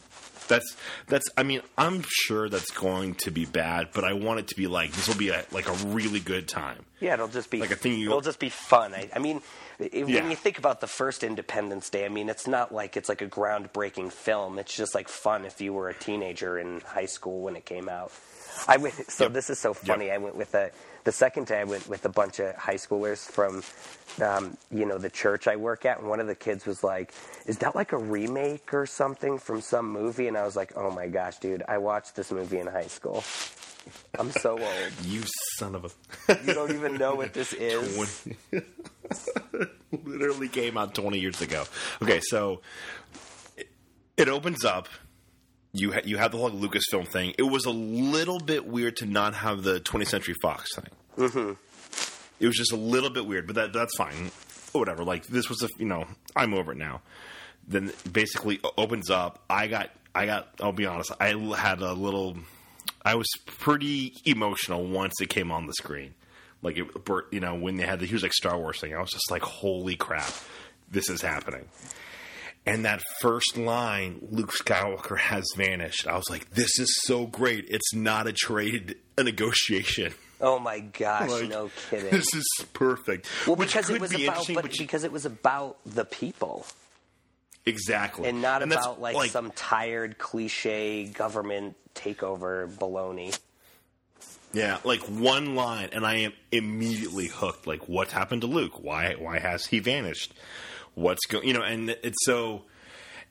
That's 0.49 0.77
that's. 1.07 1.29
I 1.37 1.45
mean, 1.45 1.61
I'm 1.79 2.03
sure 2.09 2.49
that's 2.49 2.73
going 2.73 3.15
to 3.17 3.31
be 3.31 3.45
bad, 3.45 3.91
but 3.95 4.03
I 4.05 4.15
want 4.15 4.41
it 4.41 4.49
to 4.49 4.57
be 4.57 4.67
like 4.67 4.91
this 4.93 5.07
will 5.07 5.15
be 5.17 5.29
a, 5.29 5.45
like 5.53 5.69
a 5.69 5.73
really 5.87 6.19
good 6.19 6.49
time. 6.49 6.85
Yeah, 6.99 7.15
it'll 7.15 7.29
just 7.29 7.51
be 7.51 7.61
Like 7.61 7.71
a 7.71 7.77
thing 7.77 7.99
you- 8.01 8.07
it'll 8.09 8.21
just 8.21 8.41
be 8.41 8.49
fun. 8.49 8.93
I, 8.93 9.09
I 9.15 9.21
mean, 9.21 9.43
i 9.81 9.89
Yeah. 9.93 10.05
when 10.23 10.31
you 10.31 10.37
think 10.37 10.59
about 10.59 10.81
the 10.81 10.89
first 10.89 11.23
Independence 11.23 11.89
Day, 11.89 12.05
I 12.05 12.09
mean, 12.09 12.29
it's 12.29 12.49
not 12.49 12.75
like 12.75 12.97
it's 12.97 13.09
like 13.09 13.23
a 13.23 13.29
groundbreaking 13.29 14.11
film. 14.13 14.59
It's 14.59 14.75
just 14.75 14.93
like 14.95 15.09
fun 15.09 15.45
if 15.45 15.61
you 15.61 15.73
were 15.73 15.89
a 15.89 15.95
teenager 15.95 16.59
in 16.59 16.81
high 16.81 17.07
school 17.07 17.43
when 17.43 17.55
it 17.55 17.65
came 17.65 17.89
out. 17.89 18.11
I 18.67 18.77
went. 18.79 18.95
So 19.13 19.25
Yep. 19.27 19.33
this 19.35 19.51
is 19.51 19.59
so 19.61 19.73
funny. 19.73 20.11
I 20.11 20.19
went 20.19 20.35
with 20.35 20.53
a 20.57 20.73
the 21.05 21.13
second 21.13 21.47
day. 21.47 21.61
I 21.61 21.65
went 21.65 21.89
with 21.89 22.05
a 22.05 22.09
bunch 22.09 22.39
of 22.41 22.55
high 22.57 22.75
schoolers 22.75 23.19
from, 23.31 23.63
um, 24.25 24.57
you 24.71 24.87
know, 24.87 24.99
the 24.99 25.11
church 25.11 25.47
I 25.49 25.57
work 25.57 25.85
at, 25.85 25.99
and 25.99 26.09
one 26.09 26.21
of 26.21 26.27
the 26.27 26.35
kids 26.35 26.67
was 26.67 26.83
like, 26.85 27.13
"Is 27.47 27.59
that 27.59 27.75
like 27.75 27.93
a 27.93 27.99
remake 27.99 28.73
or 28.75 28.87
something 28.87 29.39
from 29.39 29.61
some 29.61 29.91
movie?" 29.91 30.29
And 30.29 30.37
I 30.37 30.45
was 30.45 30.57
like, 30.57 30.73
"Oh 30.77 30.91
my 30.91 31.09
gosh, 31.09 31.39
dude! 31.39 31.63
I 31.69 31.79
watched 31.79 32.17
this 32.17 32.31
movie 32.31 32.59
in 32.59 32.67
high 32.67 32.87
school. 32.89 33.25
I'm 34.19 34.31
so 34.31 34.53
old. 34.59 34.93
You 35.05 35.23
son 35.59 35.75
of 35.75 35.85
a. 35.85 36.39
You 36.47 36.55
don't 36.55 36.73
even 36.73 36.97
know 36.97 37.15
what 37.15 37.33
this 37.33 37.53
is." 37.59 38.29
literally 40.05 40.49
came 40.49 40.77
out 40.77 40.95
20 40.95 41.19
years 41.19 41.41
ago. 41.41 41.65
Okay, 42.03 42.21
so 42.23 42.61
it, 43.57 43.71
it 44.17 44.29
opens 44.29 44.65
up. 44.65 44.89
You 45.73 45.93
ha- 45.93 46.01
you 46.05 46.17
have 46.19 46.33
the 46.33 46.39
whole 46.39 46.51
Lucasfilm 46.51 47.07
thing. 47.09 47.35
It 47.39 47.45
was 47.45 47.65
a 47.65 47.71
little 47.71 48.41
bit 48.41 48.67
weird 48.67 48.97
to 48.99 49.07
not 49.07 49.35
have 49.35 49.63
the 49.63 49.81
20th 49.81 50.09
Century 50.09 50.35
Fox 50.43 50.75
thing. 50.75 50.91
Mm-hmm. 51.17 51.53
It 52.41 52.47
was 52.47 52.57
just 52.57 52.73
a 52.73 52.77
little 52.77 53.11
bit 53.11 53.27
weird, 53.27 53.47
but 53.47 53.57
that 53.57 53.73
that's 53.73 53.97
fine. 53.97 54.31
Whatever. 54.73 55.05
Like 55.05 55.27
this 55.27 55.49
was 55.49 55.63
a 55.63 55.69
you 55.79 55.87
know 55.87 56.07
I'm 56.35 56.55
over 56.55 56.73
it 56.73 56.79
now. 56.79 57.03
Then 57.69 57.93
basically 58.11 58.61
opens 58.77 59.11
up. 59.11 59.45
I 59.49 59.67
got 59.69 59.91
I 60.15 60.27
got. 60.27 60.49
I'll 60.61 60.73
be 60.73 60.87
honest. 60.87 61.13
I 61.21 61.29
had 61.57 61.81
a 61.81 61.93
little. 61.93 62.37
I 63.03 63.15
was 63.15 63.29
pretty 63.47 64.15
emotional 64.25 64.85
once 64.85 65.15
it 65.21 65.29
came 65.29 65.51
on 65.51 65.67
the 65.67 65.73
screen. 65.75 66.15
Like 66.63 66.77
it, 66.77 66.87
you 67.31 67.41
know, 67.41 67.55
when 67.55 67.77
they 67.77 67.87
had 67.87 68.01
the 68.01 68.07
huge 68.07 68.23
like 68.23 68.33
Star 68.33 68.59
Wars 68.59 68.81
thing, 68.81 68.95
I 68.95 69.01
was 69.01 69.11
just 69.11 69.31
like, 69.31 69.43
"Holy 69.43 69.97
crap, 69.97 70.33
this 70.91 71.09
is 71.09 71.23
happening!" 71.23 71.67
And 72.67 72.85
that 72.85 73.03
first 73.21 73.57
line, 73.57 74.21
"Luke 74.31 74.53
Skywalker 74.53 75.19
has 75.19 75.45
vanished," 75.57 76.07
I 76.07 76.17
was 76.17 76.29
like, 76.29 76.51
"This 76.51 76.79
is 76.79 76.95
so 77.03 77.27
great! 77.27 77.65
It's 77.69 77.95
not 77.95 78.27
a 78.27 78.33
trade, 78.33 78.97
a 79.17 79.25
negotiation. 79.25 80.15
Oh 80.43 80.59
my 80.59 80.81
gosh, 80.81 81.31
Like, 81.31 81.49
no 81.49 81.71
kidding. 81.89 82.11
This 82.11 82.35
is 82.35 82.47
perfect." 82.75 83.27
Well, 83.47 83.57
Which 83.57 83.71
because 83.71 83.89
it 83.89 84.01
was 84.01 84.13
be 84.15 84.27
about, 84.27 84.47
but 84.53 84.71
because 84.77 85.05
it 85.05 85.13
was 85.13 85.25
about 85.25 85.79
the 85.87 86.05
people 86.05 86.67
exactly, 87.65 88.29
and 88.29 88.43
not 88.43 88.61
that's, 88.61 88.75
about 88.87 89.01
like, 89.01 89.31
some 89.31 89.51
tired 89.53 90.19
cliche 90.19 91.07
government 91.07 91.77
takeover 91.95 92.69
baloney. 92.69 93.37
Yeah, 94.53 94.79
like 94.85 95.01
one 95.03 95.55
line, 95.55 95.91
and 95.93 96.05
I 96.05 96.17
am 96.17 96.33
immediately 96.53 97.29
hooked. 97.29 97.67
Like, 97.67 97.89
what 97.89 98.11
happened 98.11 98.43
to 98.43 98.49
Luke? 98.49 98.83
Why? 98.83 99.15
Why 99.15 99.39
has 99.39 99.67
he 99.67 99.79
vanished? 99.79 100.35
What's 100.95 101.27
going? 101.27 101.47
You 101.47 101.55
know, 101.55 101.63
and 101.63 101.91
it's 101.91 102.19
so, 102.25 102.65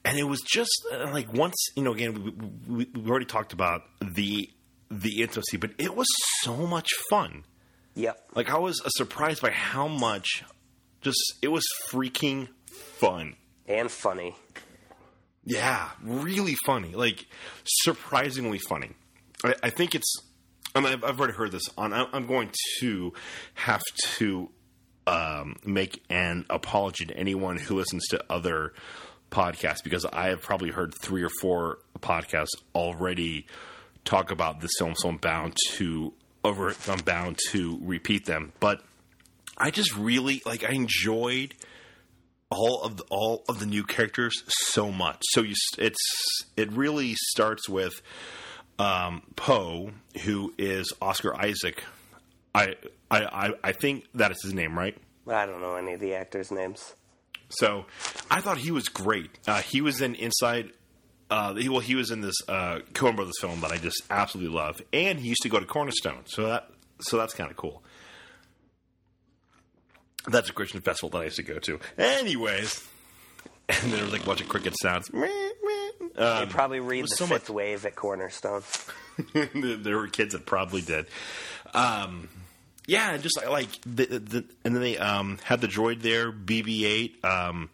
and 0.05 0.17
it 0.17 0.23
was 0.23 0.41
just 0.41 0.71
uh, 0.91 1.09
like 1.11 1.33
once 1.33 1.55
you 1.75 1.83
know. 1.83 1.93
Again, 1.93 2.23
we, 2.67 2.85
we, 2.85 2.99
we 2.99 3.09
already 3.09 3.25
talked 3.25 3.53
about 3.53 3.83
the 4.01 4.49
the 4.89 5.21
intimacy, 5.21 5.57
but 5.57 5.71
it 5.77 5.95
was 5.95 6.07
so 6.41 6.55
much 6.55 6.89
fun. 7.09 7.43
Yeah, 7.95 8.13
Like, 8.33 8.49
I 8.49 8.57
was 8.57 8.81
uh, 8.85 8.89
surprised 8.89 9.41
by 9.41 9.49
how 9.51 9.87
much. 9.87 10.43
Just 11.01 11.17
it 11.41 11.49
was 11.49 11.65
freaking 11.89 12.47
fun. 12.99 13.35
And 13.67 13.89
funny. 13.91 14.35
Yeah, 15.45 15.89
really 16.03 16.55
funny. 16.65 16.93
Like 16.93 17.25
surprisingly 17.65 18.59
funny. 18.59 18.91
I, 19.43 19.55
I 19.63 19.69
think 19.69 19.95
it's. 19.95 20.13
I 20.75 20.81
mean, 20.81 20.93
I've, 20.93 21.03
I've 21.03 21.19
already 21.19 21.33
heard 21.33 21.51
this 21.51 21.63
on. 21.77 21.93
I'm 21.93 22.27
going 22.27 22.51
to 22.79 23.13
have 23.55 23.81
to 24.17 24.49
um, 25.09 25.55
make 25.65 26.03
an 26.09 26.45
apology 26.49 27.05
to 27.05 27.17
anyone 27.17 27.57
who 27.57 27.75
listens 27.75 28.07
to 28.07 28.23
other 28.29 28.73
podcasts 29.31 29.83
because 29.83 30.05
I 30.05 30.29
have 30.29 30.41
probably 30.41 30.71
heard 30.71 30.93
three 31.01 31.23
or 31.23 31.29
four 31.41 31.79
podcasts 31.99 32.55
already 32.73 33.47
talk 34.05 34.31
about 34.31 34.61
this 34.61 34.71
film, 34.79 34.95
so 34.95 35.09
I'm 35.09 35.17
bound 35.17 35.55
to 35.71 36.13
over. 36.43 36.73
I'm 36.87 36.99
bound 36.99 37.39
to 37.49 37.79
repeat 37.81 38.25
them, 38.25 38.53
but. 38.59 38.81
I 39.61 39.71
just 39.71 39.93
really 39.97 40.41
like. 40.45 40.63
I 40.63 40.71
enjoyed 40.71 41.53
all 42.49 42.81
of 42.81 42.97
the, 42.97 43.03
all 43.09 43.43
of 43.47 43.59
the 43.59 43.65
new 43.65 43.83
characters 43.83 44.43
so 44.47 44.91
much. 44.91 45.21
So 45.31 45.41
you, 45.41 45.55
it's 45.77 46.45
it 46.55 46.71
really 46.71 47.15
starts 47.15 47.67
with 47.69 48.01
um, 48.77 49.21
Poe, 49.35 49.91
who 50.23 50.53
is 50.57 50.93
Oscar 51.01 51.35
Isaac. 51.35 51.83
I, 52.55 52.75
I 53.11 53.19
I 53.21 53.53
I 53.63 53.71
think 53.71 54.05
that 54.15 54.31
is 54.31 54.41
his 54.43 54.53
name, 54.53 54.77
right? 54.77 54.97
I 55.27 55.45
don't 55.45 55.61
know 55.61 55.75
any 55.75 55.93
of 55.93 55.99
the 55.99 56.13
actors' 56.15 56.51
names. 56.51 56.95
So 57.49 57.85
I 58.29 58.41
thought 58.41 58.57
he 58.57 58.71
was 58.71 58.89
great. 58.89 59.29
Uh, 59.47 59.61
he 59.61 59.81
was 59.81 60.01
in 60.01 60.15
Inside. 60.15 60.71
Uh, 61.31 61.53
he, 61.55 61.69
well, 61.69 61.79
he 61.79 61.93
was 61.95 62.09
in 62.11 62.21
this 62.21 62.35
uh, 62.47 62.79
Coen 62.93 63.15
Brothers 63.15 63.39
film 63.39 63.61
that 63.61 63.71
I 63.71 63.77
just 63.77 64.01
absolutely 64.09 64.55
love, 64.55 64.81
and 64.91 65.19
he 65.19 65.29
used 65.29 65.41
to 65.43 65.49
go 65.49 65.59
to 65.59 65.65
Cornerstone. 65.65 66.23
So 66.25 66.47
that 66.47 66.69
so 67.01 67.17
that's 67.17 67.33
kind 67.33 67.49
of 67.51 67.57
cool. 67.57 67.83
That's 70.27 70.49
a 70.49 70.53
Christian 70.53 70.81
festival 70.81 71.09
that 71.11 71.19
I 71.19 71.23
used 71.25 71.37
to 71.37 71.43
go 71.43 71.59
to. 71.59 71.79
Anyways, 71.97 72.87
and 73.69 73.91
there 73.93 74.03
was 74.03 74.11
like 74.11 74.23
a 74.23 74.25
bunch 74.25 74.41
of 74.41 74.49
cricket 74.49 74.73
sounds. 74.81 75.07
they 75.09 76.45
probably 76.49 76.79
read 76.79 77.05
the 77.05 77.07
so 77.07 77.25
fifth 77.27 77.49
much- 77.49 77.55
wave 77.55 77.85
at 77.85 77.95
Cornerstone. 77.95 78.63
there 79.55 79.97
were 79.97 80.07
kids 80.07 80.33
that 80.33 80.45
probably 80.45 80.81
did. 80.81 81.05
Um, 81.73 82.29
yeah, 82.89 83.17
just 83.17 83.37
like, 83.37 83.49
like 83.49 83.69
the, 83.83 84.05
the, 84.19 84.45
and 84.63 84.75
then 84.75 84.81
they 84.81 84.97
um, 84.97 85.37
had 85.43 85.61
the 85.61 85.67
droid 85.67 86.01
there, 86.01 86.31
BB-8. 86.31 87.23
Um, 87.23 87.69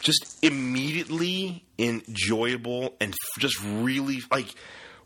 just 0.00 0.38
immediately 0.42 1.64
enjoyable 1.78 2.94
and 3.00 3.12
f- 3.12 3.40
just 3.40 3.62
really 3.62 4.20
like 4.30 4.46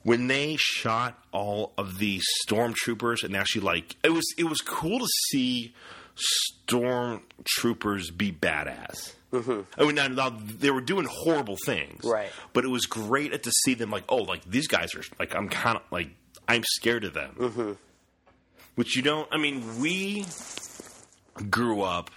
when 0.02 0.26
they 0.26 0.56
shot 0.58 1.18
all 1.32 1.72
of 1.78 1.98
the 1.98 2.20
stormtroopers 2.46 3.22
and 3.22 3.36
actually 3.36 3.62
like 3.62 3.96
it 4.02 4.10
was 4.10 4.24
it 4.38 4.44
was 4.44 4.60
cool 4.60 4.98
to 4.98 5.08
see 5.30 5.74
stormtroopers 6.68 8.16
be 8.16 8.32
badass. 8.32 9.14
Mm-hmm. 9.32 9.80
I 9.80 9.84
mean, 9.84 9.94
now, 9.96 10.06
now 10.08 10.30
they 10.30 10.70
were 10.70 10.80
doing 10.80 11.06
horrible 11.10 11.56
things, 11.66 12.04
Right. 12.04 12.30
But 12.52 12.64
it 12.64 12.68
was 12.68 12.86
great 12.86 13.42
to 13.42 13.50
see 13.64 13.74
them 13.74 13.90
like, 13.90 14.04
oh, 14.08 14.18
like 14.22 14.44
these 14.44 14.66
guys 14.66 14.94
are 14.94 15.02
like 15.18 15.34
I'm 15.34 15.48
kind 15.48 15.76
of 15.76 15.82
like 15.90 16.10
I'm 16.48 16.62
scared 16.64 17.04
of 17.04 17.14
them. 17.14 17.34
Mm-hmm. 17.38 17.72
Which 18.76 18.94
you 18.94 19.02
don't. 19.02 19.28
I 19.32 19.38
mean, 19.38 19.80
we 19.80 20.24
grew 21.50 21.82
up 21.82 22.10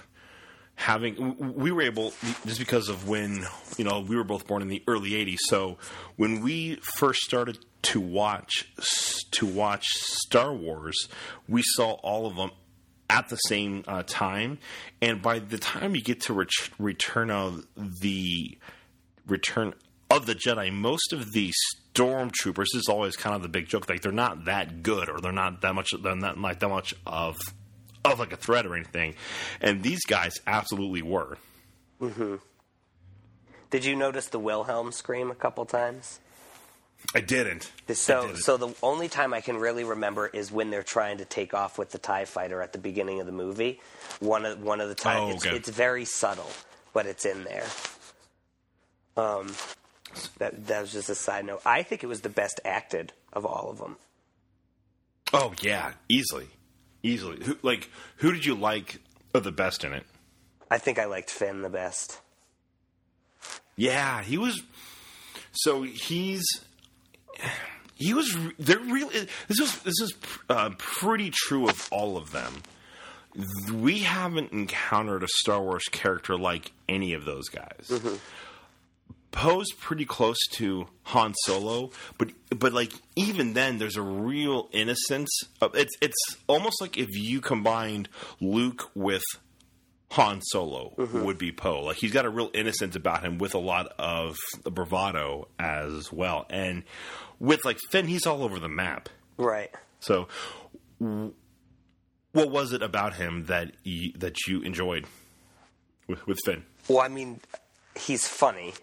having 0.76 1.36
we 1.56 1.74
were 1.74 1.82
able 1.82 2.14
just 2.46 2.58
because 2.58 2.88
of 2.88 3.06
when 3.08 3.46
you 3.78 3.84
know 3.84 4.00
we 4.00 4.16
were 4.16 4.24
both 4.24 4.48
born 4.48 4.62
in 4.62 4.70
the 4.70 4.82
early 4.88 5.10
80s 5.10 5.36
so 5.50 5.78
when 6.16 6.40
we 6.42 6.76
first 6.76 7.20
started 7.20 7.58
to 7.82 8.00
watch 8.00 8.74
to 9.32 9.46
watch 9.46 9.86
Star 9.98 10.54
Wars 10.54 11.10
we 11.50 11.62
saw 11.66 11.92
all 11.96 12.26
of 12.26 12.38
them 12.38 12.52
at 13.10 13.28
the 13.28 13.36
same 13.36 13.84
uh, 13.90 14.04
time 14.08 14.58
and 15.02 15.22
by 15.22 15.40
the 15.40 15.58
time 15.58 15.96
you 15.96 16.02
get 16.02 16.22
to 16.22 16.34
ret- 16.34 16.48
return 16.78 17.30
of 17.30 17.66
the 17.76 18.58
return 19.28 19.74
of 20.12 20.26
the 20.26 20.36
Jedi 20.36 20.72
most 20.74 21.14
of 21.14 21.32
the 21.34 21.52
stormtroopers 21.94 22.66
this 22.74 22.82
is 22.82 22.88
always 22.90 23.16
kind 23.16 23.36
of 23.36 23.42
the 23.42 23.48
big 23.50 23.68
joke 23.68 23.90
like 23.90 24.02
they're 24.02 24.12
not 24.12 24.46
that 24.46 24.82
good 24.84 25.10
or 25.10 25.20
they're 25.20 25.32
not 25.32 25.62
that 25.62 25.74
much 25.76 25.90
they're 26.02 26.16
not 26.16 26.38
like 26.40 26.60
that 26.60 26.70
much 26.70 26.94
of 27.06 27.38
of 28.06 28.18
like 28.20 28.32
a 28.32 28.38
threat 28.38 28.66
or 28.66 28.76
anything. 28.76 29.14
And 29.60 29.84
these 29.84 30.06
guys 30.06 30.32
absolutely 30.48 31.02
were. 31.02 31.38
Did 33.70 33.84
you 33.86 33.96
notice 33.96 34.28
the 34.28 34.40
Wilhelm 34.40 34.92
scream 34.94 35.30
a 35.30 35.36
couple 35.36 35.66
times? 35.66 36.20
I 37.14 37.20
didn't. 37.22 37.72
I 37.90 37.94
So, 37.94 38.22
didn't. 38.28 38.38
so 38.38 38.56
the 38.58 38.74
only 38.82 39.10
time 39.10 39.34
I 39.34 39.42
can 39.42 39.58
really 39.58 39.84
remember 39.84 40.28
is 40.28 40.50
when 40.52 40.70
they're 40.70 40.82
trying 40.82 41.18
to 41.18 41.26
take 41.26 41.54
off 41.54 41.78
with 41.78 41.92
the 41.92 41.98
Tie 41.98 42.26
Fighter 42.26 42.62
at 42.62 42.72
the 42.72 42.80
beginning 42.80 43.20
of 43.20 43.26
the 43.26 43.32
movie. 43.34 43.80
One 44.22 44.46
of 44.46 44.62
one 44.62 44.80
of 44.82 44.88
the 44.90 44.96
times, 44.96 45.34
Oh, 45.34 45.36
it's, 45.36 45.46
it's 45.46 45.70
very 45.70 46.06
subtle, 46.06 46.50
but 46.94 47.06
it's 47.06 47.26
in 47.26 47.44
there. 47.44 47.66
Um, 49.18 49.54
that 50.38 50.68
that 50.68 50.82
was 50.82 50.92
just 50.94 51.10
a 51.10 51.16
side 51.16 51.46
note. 51.46 51.62
I 51.66 51.84
think 51.84 52.04
it 52.04 52.08
was 52.08 52.22
the 52.22 52.30
best 52.30 52.60
acted 52.66 53.14
of 53.34 53.46
all 53.46 53.70
of 53.70 53.78
them. 53.78 53.98
oh 55.34 55.54
yeah, 55.62 55.92
easily, 56.08 56.48
easily. 57.04 57.44
Who, 57.44 57.58
like, 57.62 57.90
who 58.18 58.32
did 58.32 58.46
you 58.46 58.56
like 58.56 59.00
of 59.34 59.44
the 59.44 59.52
best 59.52 59.84
in 59.84 59.94
it? 59.94 60.06
I 60.72 60.78
think 60.78 61.00
I 61.00 61.06
liked 61.06 61.30
Finn 61.30 61.62
the 61.62 61.70
best. 61.70 62.20
Yeah, 63.76 64.22
he 64.22 64.38
was. 64.38 64.62
So 65.52 65.84
he's 65.84 66.44
he 67.96 68.14
was. 68.14 68.36
They're 68.58 68.80
really. 68.80 69.28
This 69.48 69.60
is 69.60 69.80
this 69.84 70.00
is 70.02 70.14
uh, 70.50 70.72
pretty 70.78 71.32
true 71.34 71.70
of 71.70 71.88
all 71.92 72.18
of 72.18 72.32
them. 72.32 72.54
We 73.74 74.00
haven't 74.00 74.52
encountered 74.52 75.24
a 75.24 75.28
Star 75.28 75.62
Wars 75.62 75.86
character 75.92 76.36
like 76.38 76.72
any 76.90 77.14
of 77.14 77.26
those 77.26 77.48
guys. 77.50 77.92
Poe's 79.32 79.72
pretty 79.74 80.06
close 80.06 80.40
to 80.54 80.88
Han 81.04 81.34
Solo, 81.46 81.92
but 82.18 82.30
but 82.50 82.74
like 82.74 82.92
even 83.16 83.54
then, 83.54 83.78
there's 83.78 83.98
a 83.98 84.02
real 84.02 84.70
innocence. 84.72 85.30
Of, 85.62 85.76
it's 85.76 85.96
it's 86.02 86.38
almost 86.48 86.82
like 86.82 86.98
if 86.98 87.10
you 87.12 87.42
combined 87.42 88.10
Luke 88.42 88.90
with 88.96 89.24
Han 90.12 90.42
Solo 90.42 90.94
mm-hmm. 90.98 91.24
would 91.24 91.38
be 91.38 91.52
Poe. 91.52 91.84
Like 91.84 91.98
he's 91.98 92.12
got 92.12 92.26
a 92.26 92.30
real 92.30 92.50
innocence 92.54 92.96
about 92.96 93.24
him 93.24 93.38
with 93.38 93.54
a 93.54 93.60
lot 93.60 93.94
of 94.00 94.36
bravado 94.64 95.48
as 95.60 96.12
well. 96.12 96.46
And 96.50 96.84
with 97.40 97.64
like 97.66 97.78
Finn, 97.92 98.08
he's 98.08 98.26
all 98.26 98.44
over 98.44 98.60
the 98.60 98.70
map. 98.70 99.10
Right. 99.38 99.70
So, 100.00 100.28
w- 101.00 101.34
what 102.32 102.52
was 102.52 102.74
it 102.74 102.82
about 102.82 103.16
him 103.16 103.46
that 103.46 103.74
you, 103.84 104.14
that 104.18 104.48
you 104.48 104.62
enjoyed 104.62 105.06
with, 106.08 106.26
with 106.28 106.40
Finn? 106.46 106.64
Well, 106.88 107.00
I 107.00 107.08
mean, 107.08 107.40
he's 107.96 108.28
funny, 108.28 108.74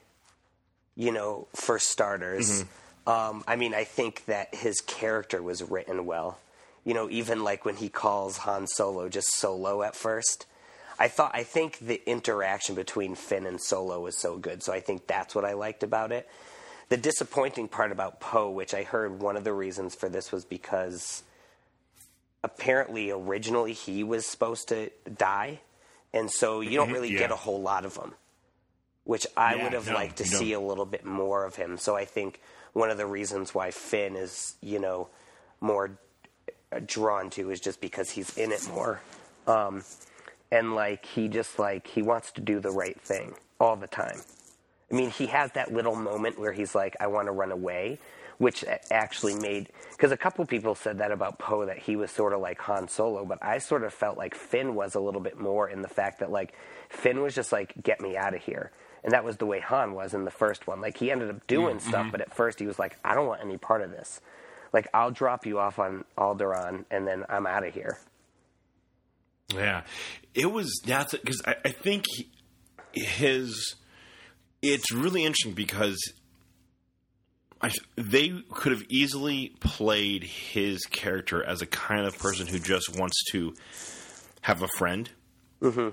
you 0.97 1.13
know, 1.13 1.47
for 1.55 1.79
starters. 1.79 2.65
Um, 3.07 3.45
I 3.47 3.57
mean, 3.57 3.75
I 3.75 3.85
think 3.85 4.25
that 4.25 4.55
his 4.55 4.81
character 4.81 5.43
was 5.43 5.63
written 5.63 6.07
well. 6.07 6.39
You 6.85 6.95
know, 6.95 7.09
even 7.11 7.45
like 7.45 7.65
when 7.65 7.77
he 7.77 7.89
calls 7.89 8.39
Han 8.39 8.67
Solo 8.67 9.09
just 9.09 9.35
Solo 9.35 9.83
at 9.83 9.95
first. 9.95 10.47
I 10.99 11.09
thought 11.09 11.33
I 11.35 11.43
think 11.43 11.79
the 11.79 12.01
interaction 12.09 12.75
between 12.75 13.15
Finn 13.15 13.47
and 13.47 13.61
Solo 13.61 14.01
was 14.01 14.17
so 14.17 14.39
good, 14.39 14.63
so 14.63 14.73
I 14.73 14.81
think 14.81 15.07
that's 15.07 15.35
what 15.35 15.45
I 15.45 15.53
liked 15.53 15.83
about 15.83 16.11
it. 16.11 16.29
The 16.89 16.97
disappointing 16.97 17.69
part 17.69 17.93
about 17.93 18.21
Poe, 18.21 18.51
which 18.51 18.73
I 18.73 18.83
heard 18.83 19.21
one 19.21 19.37
of 19.37 19.45
the 19.45 19.53
reasons 19.53 19.95
for 19.95 20.09
this 20.09 20.33
was 20.33 20.45
because 20.45 21.23
apparently 22.43 23.11
originally 23.11 23.73
he 23.73 24.05
was 24.05 24.25
supposed 24.25 24.69
to 24.69 24.91
die, 25.19 25.61
and 26.15 26.31
so 26.31 26.61
you 26.61 26.77
don't 26.77 26.93
really 26.93 27.13
yeah. 27.13 27.19
get 27.19 27.31
a 27.31 27.37
whole 27.37 27.61
lot 27.61 27.85
of 27.85 27.97
him. 27.97 28.15
Which 29.07 29.27
I 29.37 29.55
Yeah, 29.55 29.65
would 29.65 29.73
have 29.73 29.87
no, 29.87 29.95
liked 29.95 30.19
to 30.19 30.27
see 30.27 30.53
a 30.53 30.61
little 30.61 30.85
bit 30.85 31.05
more 31.07 31.45
of 31.47 31.55
him. 31.57 31.79
So 31.79 31.97
I 31.97 32.05
think 32.05 32.41
one 32.75 32.91
of 32.91 32.99
the 32.99 33.07
reasons 33.07 33.55
why 33.55 33.71
Finn 33.71 34.17
is, 34.17 34.57
you 34.61 34.79
know, 34.79 35.09
more 35.61 35.93
drawn 36.85 37.31
to 37.31 37.51
is 37.51 37.61
just 37.61 37.81
because 37.81 38.11
he's 38.11 38.37
in 38.37 38.53
it 38.53 38.67
more. 38.69 39.01
Um, 39.47 39.85
and 40.51 40.75
like 40.75 41.07
he 41.07 41.29
just 41.29 41.59
like 41.59 41.87
he 41.87 42.03
wants 42.03 42.33
to 42.33 42.41
do 42.41 42.61
the 42.61 42.71
right 42.71 43.01
thing 43.01 43.35
all 43.61 43.77
the 43.77 43.87
time. 43.87 44.21
I 44.91 44.95
mean, 44.95 45.11
he 45.11 45.27
has 45.27 45.51
that 45.53 45.73
little 45.73 45.97
moment 45.97 46.39
where 46.39 46.53
he's 46.53 46.75
like, 46.75 46.97
"I 47.01 47.07
want 47.07 47.27
to 47.27 47.33
run 47.33 47.51
away," 47.53 47.99
which 48.39 48.65
actually 48.91 49.35
made 49.35 49.69
because 49.93 50.13
a 50.13 50.17
couple 50.17 50.45
people 50.47 50.75
said 50.75 50.99
that 50.99 51.11
about 51.13 51.39
Poe 51.39 51.67
that 51.67 51.79
he 51.79 51.97
was 51.97 52.11
sort 52.11 52.33
of 52.33 52.41
like 52.41 52.61
Han 52.63 52.89
Solo, 52.89 53.25
but 53.25 53.39
I 53.43 53.59
sort 53.59 53.83
of 53.85 53.93
felt 53.95 54.19
like 54.19 54.35
Finn 54.35 54.75
was 54.75 54.95
a 54.95 55.01
little 55.01 55.21
bit 55.21 55.39
more 55.39 55.69
in 55.69 55.83
the 55.83 55.89
fact 55.89 56.21
that 56.21 56.31
like 56.31 56.55
Finn 56.89 57.23
was 57.23 57.35
just 57.35 57.53
like, 57.53 57.73
"Get 57.83 58.01
me 58.01 58.17
out 58.17 58.35
of 58.35 58.43
here." 58.43 58.73
And 59.07 59.15
that 59.15 59.25
was 59.25 59.37
the 59.37 59.47
way 59.47 59.61
Han 59.61 59.95
was 59.95 60.15
in 60.15 60.25
the 60.25 60.33
first 60.33 60.67
one. 60.67 60.81
Like 60.81 60.99
he 60.99 61.13
ended 61.13 61.31
up 61.31 61.47
doing 61.47 61.79
stuff, 61.79 62.09
but 62.11 62.21
at 62.21 62.35
first 62.35 62.59
he 62.59 62.67
was 62.67 62.77
like, 62.77 62.99
"I 63.05 63.15
don't 63.15 63.29
want 63.29 63.41
any 63.41 63.57
part 63.57 63.81
of 63.83 63.93
this." 63.93 64.21
Like 64.73 64.89
I'll 64.93 65.13
drop 65.13 65.47
you 65.47 65.61
off 65.61 65.79
on 65.79 66.05
Alderaan, 66.19 66.85
and 66.91 67.07
then 67.07 67.25
I'm 67.29 67.47
out 67.47 67.65
of 67.65 67.73
here. 67.73 67.99
Yeah, 69.55 69.85
it 70.35 70.51
was 70.51 70.83
that's 70.85 71.13
because 71.13 71.41
I, 71.47 71.55
I 71.65 71.71
think 71.71 72.05
he, 72.09 72.29
his. 72.93 73.77
It's 74.61 74.93
really 74.93 75.25
interesting 75.25 75.53
because 75.53 75.99
I, 77.61 77.71
they 77.97 78.43
could 78.51 78.73
have 78.73 78.85
easily 78.89 79.55
played 79.61 80.25
his 80.25 80.85
character 80.87 81.45
as 81.45 81.63
a 81.63 81.67
kind 81.67 82.05
of 82.07 82.19
person 82.19 82.49
who 82.49 82.59
just 82.59 82.99
wants 82.99 83.17
to 83.31 83.55
have 84.41 84.63
a 84.63 84.69
friend. 84.77 85.09
Mm-hmm. 85.63 85.91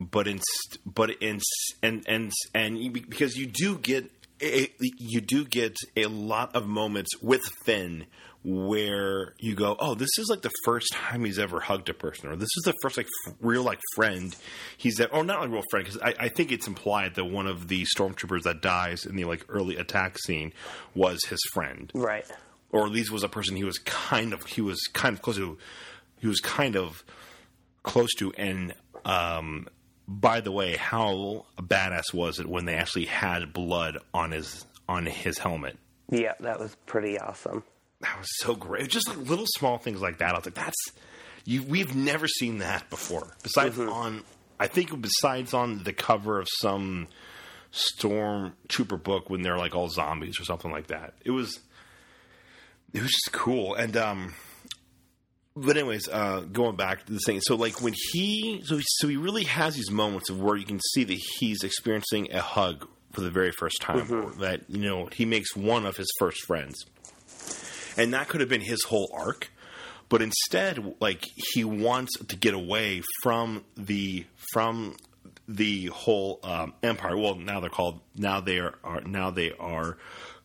But 0.00 0.26
in 0.28 0.40
but 0.84 1.10
in 1.22 1.40
and 1.82 2.04
and 2.06 2.32
and 2.54 2.78
you- 2.78 2.90
because 2.90 3.36
you 3.36 3.46
do 3.46 3.78
get 3.78 4.10
a, 4.42 4.68
you 4.80 5.20
do 5.22 5.44
get 5.46 5.74
a 5.96 6.06
lot 6.06 6.54
of 6.54 6.66
moments 6.66 7.10
with 7.22 7.40
Finn 7.64 8.04
where 8.44 9.34
you 9.40 9.54
go, 9.56 9.74
oh, 9.80 9.94
this 9.94 10.10
is 10.18 10.28
like 10.28 10.42
the 10.42 10.52
first 10.64 10.86
time 10.92 11.24
he's 11.24 11.38
ever 11.38 11.58
hugged 11.58 11.88
a 11.88 11.94
person, 11.94 12.28
or 12.30 12.36
this 12.36 12.50
is 12.56 12.62
the 12.64 12.74
first 12.82 12.96
like 12.96 13.08
f- 13.26 13.34
real 13.40 13.62
like 13.62 13.80
friend 13.96 14.36
he's 14.76 14.96
that, 14.96 15.12
or 15.12 15.24
not 15.24 15.44
a 15.44 15.48
real 15.48 15.62
friend 15.70 15.84
because 15.84 16.00
I, 16.00 16.14
I 16.20 16.28
think 16.28 16.52
it's 16.52 16.66
implied 16.68 17.14
that 17.16 17.24
one 17.24 17.46
of 17.48 17.66
the 17.68 17.84
stormtroopers 17.96 18.42
that 18.42 18.60
dies 18.62 19.04
in 19.06 19.16
the 19.16 19.24
like 19.24 19.44
early 19.48 19.76
attack 19.76 20.18
scene 20.18 20.52
was 20.94 21.18
his 21.28 21.40
friend 21.54 21.90
Right. 21.94 22.26
or 22.70 22.84
at 22.86 22.92
least 22.92 23.10
was 23.10 23.24
a 23.24 23.28
person 23.28 23.56
he 23.56 23.64
was 23.64 23.78
kind 23.78 24.32
of 24.32 24.44
he 24.46 24.60
was 24.60 24.78
kind 24.92 25.14
of 25.16 25.22
close 25.22 25.36
to 25.36 25.58
he 26.20 26.28
was 26.28 26.38
kind 26.40 26.76
of 26.76 27.02
close 27.82 28.12
to 28.18 28.32
and 28.34 28.74
um 29.04 29.66
by 30.08 30.40
the 30.40 30.52
way 30.52 30.76
how 30.76 31.46
badass 31.58 32.14
was 32.14 32.38
it 32.38 32.46
when 32.46 32.64
they 32.64 32.74
actually 32.74 33.06
had 33.06 33.52
blood 33.52 33.98
on 34.14 34.30
his 34.32 34.64
on 34.88 35.06
his 35.06 35.38
helmet? 35.38 35.76
Yeah, 36.10 36.34
that 36.40 36.60
was 36.60 36.76
pretty 36.86 37.18
awesome. 37.18 37.64
that 38.00 38.18
was 38.18 38.28
so 38.38 38.54
great. 38.54 38.88
Just 38.88 39.08
like 39.08 39.18
little 39.28 39.46
small 39.56 39.78
things 39.78 40.00
like 40.00 40.18
that. 40.18 40.34
I 40.34 40.36
was 40.36 40.46
like 40.46 40.54
that's 40.54 40.92
you 41.44 41.62
we've 41.62 41.94
never 41.94 42.28
seen 42.28 42.58
that 42.58 42.88
before. 42.90 43.36
Besides 43.42 43.78
on 43.78 44.22
i 44.58 44.66
think 44.66 44.98
besides 45.02 45.52
on 45.52 45.84
the 45.84 45.92
cover 45.92 46.40
of 46.40 46.48
some 46.60 47.08
stormtrooper 47.72 49.02
book 49.02 49.28
when 49.28 49.42
they're 49.42 49.58
like 49.58 49.74
all 49.74 49.88
zombies 49.88 50.40
or 50.40 50.44
something 50.44 50.70
like 50.70 50.86
that. 50.88 51.14
It 51.24 51.30
was 51.30 51.60
it 52.92 53.02
was 53.02 53.10
just 53.10 53.32
cool. 53.32 53.74
And 53.74 53.96
um 53.96 54.34
but 55.56 55.76
anyways 55.76 56.08
uh 56.08 56.40
going 56.52 56.76
back 56.76 57.04
to 57.06 57.12
the 57.12 57.18
thing 57.20 57.40
so 57.40 57.56
like 57.56 57.80
when 57.80 57.94
he 58.12 58.60
so 58.64 58.76
he, 58.76 58.84
so 58.86 59.08
he 59.08 59.16
really 59.16 59.44
has 59.44 59.74
these 59.74 59.90
moments 59.90 60.28
of 60.28 60.40
where 60.40 60.56
you 60.56 60.66
can 60.66 60.80
see 60.92 61.02
that 61.04 61.18
he's 61.38 61.62
experiencing 61.64 62.32
a 62.32 62.40
hug 62.40 62.86
for 63.16 63.22
the 63.22 63.30
very 63.30 63.50
first 63.50 63.80
time. 63.80 64.06
Mm-hmm. 64.06 64.40
That 64.40 64.60
you 64.68 64.88
know 64.88 65.08
he 65.10 65.24
makes 65.24 65.56
one 65.56 65.86
of 65.86 65.96
his 65.96 66.08
first 66.18 66.44
friends, 66.46 66.84
and 67.96 68.12
that 68.14 68.28
could 68.28 68.40
have 68.40 68.50
been 68.50 68.60
his 68.60 68.84
whole 68.84 69.10
arc. 69.12 69.50
But 70.08 70.22
instead, 70.22 70.94
like 71.00 71.24
he 71.34 71.64
wants 71.64 72.16
to 72.18 72.36
get 72.36 72.54
away 72.54 73.02
from 73.22 73.64
the 73.76 74.26
from 74.52 74.96
the 75.48 75.86
whole 75.86 76.38
um, 76.44 76.74
empire. 76.82 77.16
Well, 77.16 77.36
now 77.36 77.58
they're 77.58 77.70
called 77.70 78.00
now 78.14 78.40
they 78.40 78.58
are, 78.58 78.74
are 78.84 79.00
now 79.00 79.30
they 79.30 79.52
are 79.52 79.96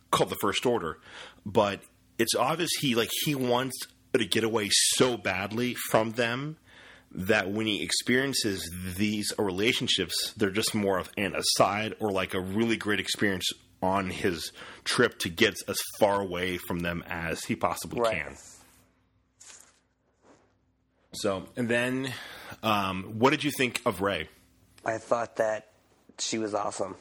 called 0.10 0.30
the 0.30 0.38
First 0.41 0.65
Order, 0.65 0.97
but 1.45 1.82
it's 2.17 2.36
obvious 2.36 2.71
he 2.80 2.95
like 2.95 3.10
he 3.26 3.36
wants 3.36 3.76
to 4.19 4.26
get 4.26 4.43
away 4.43 4.69
so 4.71 5.17
badly 5.17 5.74
from 5.89 6.12
them 6.12 6.58
that 7.13 7.50
when 7.52 7.65
he 7.67 7.82
experiences 7.84 8.69
these 8.97 9.32
relationships, 9.38 10.34
they're 10.38 10.50
just 10.50 10.74
more 10.74 10.97
of 10.97 11.10
an 11.17 11.36
aside 11.36 11.95
or 12.00 12.12
like 12.12 12.34
a 12.34 12.39
really 12.39 12.78
great 12.78 13.00
experience 13.00 13.50
on 13.82 14.10
his 14.10 14.52
trip 14.84 15.17
to 15.19 15.30
get 15.30 15.56
as 15.67 15.78
far 16.00 16.21
away 16.21 16.58
from 16.58 16.80
them 16.80 17.04
as 17.08 17.43
he 17.45 17.56
possibly 17.56 18.00
Right. 18.00 18.24
can. 18.26 18.38
So, 21.13 21.47
and 21.58 21.67
then, 21.67 22.13
um, 22.63 23.15
what 23.19 23.32
did 23.32 23.43
you 23.43 23.52
think 23.52 23.82
of 23.86 24.02
Rey? 24.02 24.30
I 24.86 24.97
thought 24.97 25.36
that 25.38 25.67
she 26.17 26.38
was 26.38 26.54
awesome. 26.54 26.95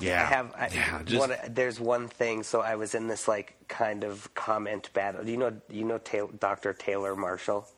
Yeah, 0.00 0.22
I 0.22 0.24
have. 0.26 0.54
I, 0.56 0.68
yeah, 0.74 1.02
just, 1.04 1.20
one, 1.20 1.36
there's 1.48 1.78
one 1.78 2.08
thing. 2.08 2.42
So 2.42 2.60
I 2.60 2.76
was 2.76 2.94
in 2.94 3.06
this 3.06 3.28
like 3.28 3.56
kind 3.68 4.04
of 4.04 4.32
comment 4.34 4.90
battle. 4.94 5.24
Do 5.24 5.30
you 5.30 5.36
know? 5.36 5.60
You 5.70 5.84
know 5.84 5.98
Taylor, 5.98 6.30
Dr. 6.38 6.72
Taylor 6.72 7.14
Marshall? 7.16 7.68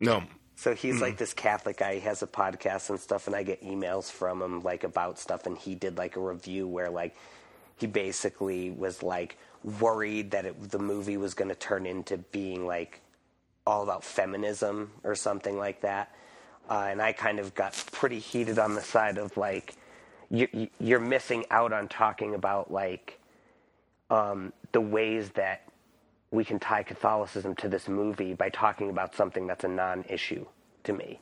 no, 0.00 0.22
So 0.56 0.74
he's 0.74 1.00
like 1.00 1.16
this 1.16 1.34
Catholic 1.34 1.78
guy. 1.78 1.94
He 1.94 2.00
has 2.00 2.22
a 2.22 2.26
podcast 2.26 2.90
and 2.90 3.00
stuff, 3.00 3.26
and 3.26 3.34
I 3.34 3.42
get 3.42 3.62
emails 3.62 4.10
from 4.10 4.42
him 4.42 4.62
like 4.62 4.84
about 4.84 5.18
stuff. 5.18 5.46
And 5.46 5.56
he 5.58 5.74
did 5.74 5.98
like 5.98 6.16
a 6.16 6.20
review 6.20 6.66
where 6.66 6.90
like 6.90 7.16
he 7.76 7.86
basically 7.86 8.70
was 8.70 9.02
like 9.02 9.36
worried 9.80 10.30
that 10.32 10.44
it, 10.44 10.70
the 10.70 10.78
movie 10.78 11.16
was 11.16 11.34
going 11.34 11.48
to 11.48 11.54
turn 11.54 11.86
into 11.86 12.18
being 12.18 12.66
like 12.66 13.00
all 13.66 13.82
about 13.82 14.04
feminism 14.04 14.92
or 15.02 15.14
something 15.14 15.56
like 15.58 15.80
that. 15.80 16.14
Uh, 16.70 16.86
and 16.90 17.02
I 17.02 17.12
kind 17.12 17.38
of 17.38 17.54
got 17.54 17.72
pretty 17.92 18.18
heated 18.18 18.58
on 18.58 18.74
the 18.74 18.80
side 18.82 19.18
of 19.18 19.36
like 19.36 19.74
you, 20.30 20.68
you're 20.80 21.00
missing 21.00 21.44
out 21.50 21.72
on 21.72 21.88
talking 21.88 22.34
about 22.34 22.72
like 22.72 23.20
um, 24.10 24.52
the 24.72 24.80
ways 24.80 25.30
that 25.30 25.62
we 26.30 26.44
can 26.44 26.58
tie 26.58 26.82
Catholicism 26.82 27.54
to 27.56 27.68
this 27.68 27.88
movie 27.88 28.34
by 28.34 28.50
talking 28.50 28.90
about 28.90 29.14
something 29.14 29.46
that's 29.46 29.64
a 29.64 29.68
non-issue 29.68 30.46
to 30.84 30.92
me. 30.92 31.20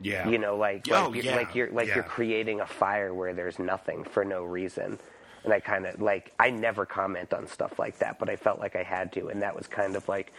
yeah, 0.00 0.28
You 0.28 0.38
know, 0.38 0.56
like 0.56 0.86
Oh, 0.90 1.08
like, 1.08 1.14
you're, 1.14 1.24
yeah, 1.24 1.36
like 1.36 1.54
you're 1.54 1.70
like 1.70 1.88
yeah. 1.88 1.94
you're 1.96 2.04
creating 2.04 2.60
a 2.60 2.66
fire 2.66 3.14
where 3.14 3.34
there's 3.34 3.58
nothing 3.58 4.04
for 4.04 4.24
no 4.24 4.44
reason. 4.44 4.98
And 5.44 5.52
I 5.52 5.60
kind 5.60 5.86
of 5.86 6.00
like 6.00 6.32
I 6.40 6.50
never 6.50 6.86
comment 6.86 7.34
on 7.34 7.46
stuff 7.46 7.78
like 7.78 7.98
that, 7.98 8.18
but 8.18 8.30
I 8.30 8.36
felt 8.36 8.60
like 8.60 8.76
I 8.76 8.82
had 8.82 9.12
to, 9.14 9.28
and 9.28 9.42
that 9.42 9.56
was 9.56 9.66
kind 9.68 9.96
of 9.96 10.08
like, 10.08 10.32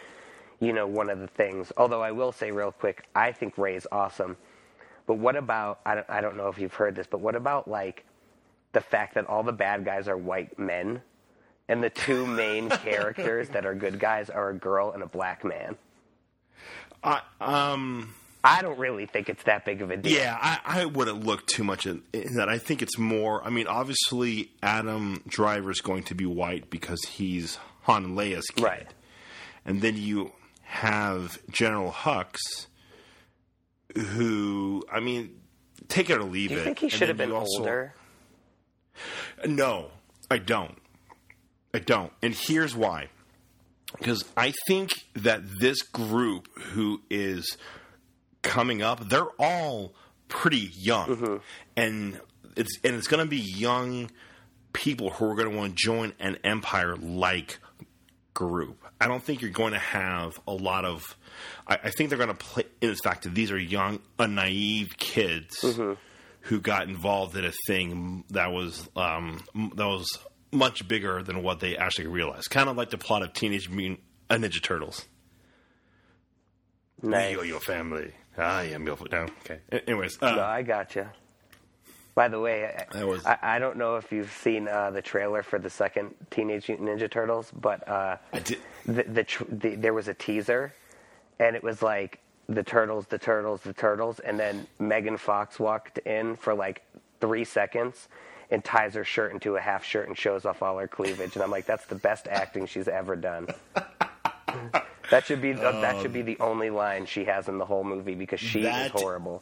you 0.60 0.72
know, 0.72 0.86
one 0.86 1.10
of 1.10 1.20
the 1.20 1.28
things. 1.28 1.72
Although 1.76 2.02
I 2.02 2.12
will 2.12 2.32
say 2.32 2.50
real 2.52 2.72
quick, 2.72 3.04
I 3.14 3.32
think 3.32 3.58
Rey's 3.58 3.86
awesome. 3.92 4.36
But 5.06 5.14
what 5.18 5.36
about 5.36 5.80
I 5.86 5.94
don't 5.94 6.10
I 6.10 6.20
don't 6.20 6.36
know 6.36 6.48
if 6.48 6.58
you've 6.58 6.74
heard 6.74 6.96
this, 6.96 7.06
but 7.06 7.20
what 7.20 7.34
about 7.36 7.68
like 7.68 8.04
the 8.72 8.80
fact 8.80 9.14
that 9.14 9.26
all 9.26 9.42
the 9.42 9.52
bad 9.52 9.84
guys 9.84 10.08
are 10.08 10.16
white 10.16 10.58
men, 10.58 11.00
and 11.68 11.82
the 11.82 11.90
two 11.90 12.26
main 12.26 12.68
characters 12.84 13.48
that 13.50 13.64
are 13.64 13.74
good 13.74 13.98
guys 13.98 14.28
are 14.30 14.50
a 14.50 14.54
girl 14.54 14.92
and 14.92 15.02
a 15.02 15.06
black 15.06 15.44
man? 15.44 15.76
I, 17.02 17.20
um. 17.40 18.14
I 18.44 18.62
don't 18.62 18.78
really 18.78 19.06
think 19.06 19.28
it's 19.28 19.42
that 19.44 19.64
big 19.64 19.82
of 19.82 19.90
a 19.90 19.96
deal. 19.96 20.12
Yeah, 20.12 20.38
I, 20.40 20.82
I 20.82 20.84
wouldn't 20.84 21.24
look 21.24 21.46
too 21.48 21.64
much 21.64 21.84
in 21.84 22.04
that. 22.12 22.48
I 22.48 22.58
think 22.58 22.80
it's 22.80 22.96
more. 22.96 23.42
I 23.42 23.50
mean, 23.50 23.66
obviously, 23.66 24.52
Adam 24.62 25.20
Driver 25.26 25.72
is 25.72 25.80
going 25.80 26.04
to 26.04 26.14
be 26.14 26.26
white 26.26 26.70
because 26.70 27.02
he's 27.02 27.58
Han 27.82 28.14
Leia's 28.14 28.46
kid, 28.54 28.62
Right. 28.62 28.86
And 29.64 29.82
then 29.82 29.96
you 29.96 30.30
have 30.62 31.40
General 31.50 31.90
Hux, 31.90 32.36
who 33.96 34.84
I 34.90 35.00
mean, 35.00 35.40
take 35.88 36.10
it 36.10 36.18
or 36.18 36.24
leave 36.24 36.50
it. 36.50 36.54
Do 36.54 36.58
you 36.60 36.64
think 36.64 36.78
he 36.78 36.88
should 36.88 37.08
have 37.08 37.16
been 37.16 37.32
also- 37.32 37.60
older? 37.60 37.94
No, 39.46 39.90
I 40.30 40.38
don't. 40.38 40.78
I 41.74 41.78
don't. 41.78 42.12
And 42.22 42.34
here's 42.34 42.74
why. 42.74 43.08
Because 43.98 44.24
I 44.36 44.52
think 44.66 45.06
that 45.14 45.42
this 45.60 45.82
group 45.82 46.48
who 46.58 47.02
is 47.10 47.56
coming 48.42 48.82
up, 48.82 49.08
they're 49.08 49.28
all 49.38 49.94
pretty 50.28 50.70
young. 50.74 51.08
Mm-hmm. 51.08 51.36
And 51.76 52.20
it's 52.56 52.78
and 52.82 52.94
it's 52.94 53.06
going 53.06 53.24
to 53.24 53.28
be 53.28 53.36
young 53.36 54.10
people 54.72 55.10
who 55.10 55.30
are 55.30 55.34
going 55.34 55.50
to 55.50 55.56
want 55.56 55.76
to 55.76 55.82
join 55.82 56.12
an 56.18 56.38
empire 56.44 56.96
like 56.96 57.58
group. 58.36 58.84
I 59.00 59.08
don't 59.08 59.22
think 59.22 59.40
you're 59.40 59.50
going 59.50 59.72
to 59.72 59.78
have 59.78 60.38
a 60.46 60.52
lot 60.52 60.84
of. 60.84 61.02
I, 61.66 61.78
I 61.84 61.90
think 61.90 62.10
they're 62.10 62.18
going 62.18 62.28
to 62.28 62.34
play 62.34 62.64
in 62.82 62.90
the 62.90 62.96
fact 62.96 63.22
that 63.24 63.34
these 63.34 63.50
are 63.50 63.58
young, 63.58 63.98
uh, 64.18 64.26
naive 64.26 64.96
kids 64.98 65.64
who 66.42 66.60
got 66.60 66.86
involved 66.88 67.34
in 67.36 67.44
a 67.44 67.52
thing 67.66 68.24
that 68.30 68.52
was 68.52 68.88
um, 68.94 69.40
that 69.74 69.86
was 69.86 70.06
much 70.52 70.86
bigger 70.86 71.22
than 71.22 71.42
what 71.42 71.60
they 71.60 71.76
actually 71.76 72.06
realized. 72.06 72.50
Kind 72.50 72.68
of 72.68 72.76
like 72.76 72.90
the 72.90 72.98
plot 72.98 73.22
of 73.22 73.32
Teenage 73.32 73.68
Mutant 73.70 74.00
uh, 74.30 74.34
Ninja 74.34 74.62
Turtles. 74.62 75.06
Nice. 77.02 77.34
Yo, 77.34 77.42
yo, 77.42 77.58
family. 77.58 78.12
I 78.36 78.64
am 78.64 78.86
your 78.86 78.98
no. 79.10 79.26
Okay. 79.44 79.60
Anyways, 79.86 80.18
uh, 80.20 80.34
No, 80.36 80.42
I 80.42 80.62
gotcha. 80.62 81.12
By 82.16 82.28
the 82.28 82.40
way, 82.40 82.84
was- 82.94 83.24
I, 83.26 83.38
I 83.42 83.58
don't 83.60 83.76
know 83.76 83.96
if 83.96 84.10
you've 84.10 84.32
seen 84.32 84.66
uh, 84.66 84.90
the 84.90 85.02
trailer 85.02 85.42
for 85.44 85.58
the 85.60 85.70
second 85.70 86.14
Teenage 86.30 86.66
Mutant 86.68 86.88
Ninja 86.88 87.08
Turtles, 87.10 87.52
but 87.54 87.86
uh, 87.86 88.16
did. 88.42 88.58
the, 88.86 89.02
the, 89.04 89.22
tr- 89.24 89.44
the 89.48 89.74
there 89.76 89.92
was 89.94 90.08
a 90.08 90.14
teaser, 90.14 90.72
and 91.38 91.54
it 91.54 91.62
was 91.62 91.82
like 91.82 92.18
the 92.48 92.62
turtles, 92.62 93.06
the 93.06 93.18
turtles, 93.18 93.60
the 93.60 93.74
turtles, 93.74 94.18
and 94.20 94.40
then 94.40 94.66
Megan 94.78 95.18
Fox 95.18 95.60
walked 95.60 95.98
in 95.98 96.36
for 96.36 96.54
like 96.54 96.82
three 97.20 97.44
seconds 97.44 98.08
and 98.50 98.64
ties 98.64 98.94
her 98.94 99.04
shirt 99.04 99.32
into 99.32 99.56
a 99.56 99.60
half 99.60 99.84
shirt 99.84 100.08
and 100.08 100.16
shows 100.16 100.46
off 100.46 100.62
all 100.62 100.78
her 100.78 100.88
cleavage, 100.88 101.34
and 101.34 101.42
I'm 101.42 101.50
like, 101.50 101.66
that's 101.66 101.84
the 101.86 101.96
best 101.96 102.28
acting 102.28 102.66
she's 102.66 102.88
ever 102.88 103.14
done. 103.14 103.46
That 105.10 105.24
should 105.24 105.40
be 105.40 105.52
that 105.52 106.00
should 106.02 106.12
be 106.12 106.22
the 106.22 106.36
only 106.40 106.68
line 106.70 107.06
she 107.06 107.24
has 107.26 107.46
in 107.46 107.58
the 107.58 107.64
whole 107.64 107.84
movie 107.84 108.16
because 108.16 108.40
she 108.40 108.62
That- 108.62 108.86
is 108.86 109.00
horrible. 109.00 109.40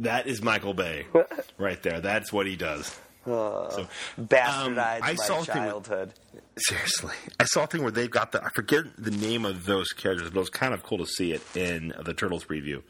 That 0.00 0.26
is 0.26 0.42
Michael 0.42 0.74
Bay, 0.74 1.06
right 1.58 1.80
there. 1.82 2.00
That's 2.00 2.32
what 2.32 2.46
he 2.46 2.56
does. 2.56 2.98
Oh, 3.26 3.68
so, 3.70 3.88
Bastardized 4.20 4.66
Um, 4.66 4.78
I 4.78 4.98
my 5.00 5.14
saw 5.14 5.40
a 5.40 5.44
thing 5.44 5.62
with- 5.62 5.70
childhood. 5.86 6.12
Seriously, 6.56 7.14
I 7.40 7.44
saw 7.44 7.64
a 7.64 7.66
thing 7.66 7.82
where 7.82 7.90
they've 7.90 8.10
got 8.10 8.30
the 8.32 8.44
I 8.44 8.48
forget 8.54 8.84
the 8.96 9.10
name 9.10 9.44
of 9.44 9.64
those 9.66 9.88
characters, 9.92 10.30
but 10.30 10.36
it 10.36 10.40
was 10.40 10.50
kind 10.50 10.72
of 10.74 10.82
cool 10.84 10.98
to 10.98 11.06
see 11.06 11.32
it 11.32 11.42
in 11.56 11.92
the 12.04 12.14
Turtles 12.14 12.44
preview. 12.44 12.82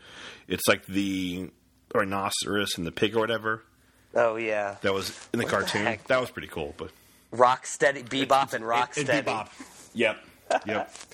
It's 0.49 0.67
like 0.69 0.85
the 0.87 1.51
rhinoceros 1.95 2.77
and 2.77 2.87
the 2.87 2.93
pig 2.93 3.17
or 3.17 3.21
whatever 3.21 3.63
Oh 4.15 4.37
yeah, 4.37 4.77
that 4.83 4.93
was 4.93 5.11
in 5.33 5.39
the 5.39 5.45
What 5.47 5.51
cartoon. 5.53 5.87
heck? 5.87 6.07
that 6.09 6.21
was 6.21 6.31
pretty 6.31 6.49
cool. 6.49 6.75
But 6.77 6.91
Rocksteady, 7.33 8.07
Bebop, 8.07 8.53
and 8.53 8.65
And 8.65 8.65
Rocksteady. 8.65 9.23
Bebop. 9.25 9.49
Yep, 9.95 10.19
yep. 10.67 10.95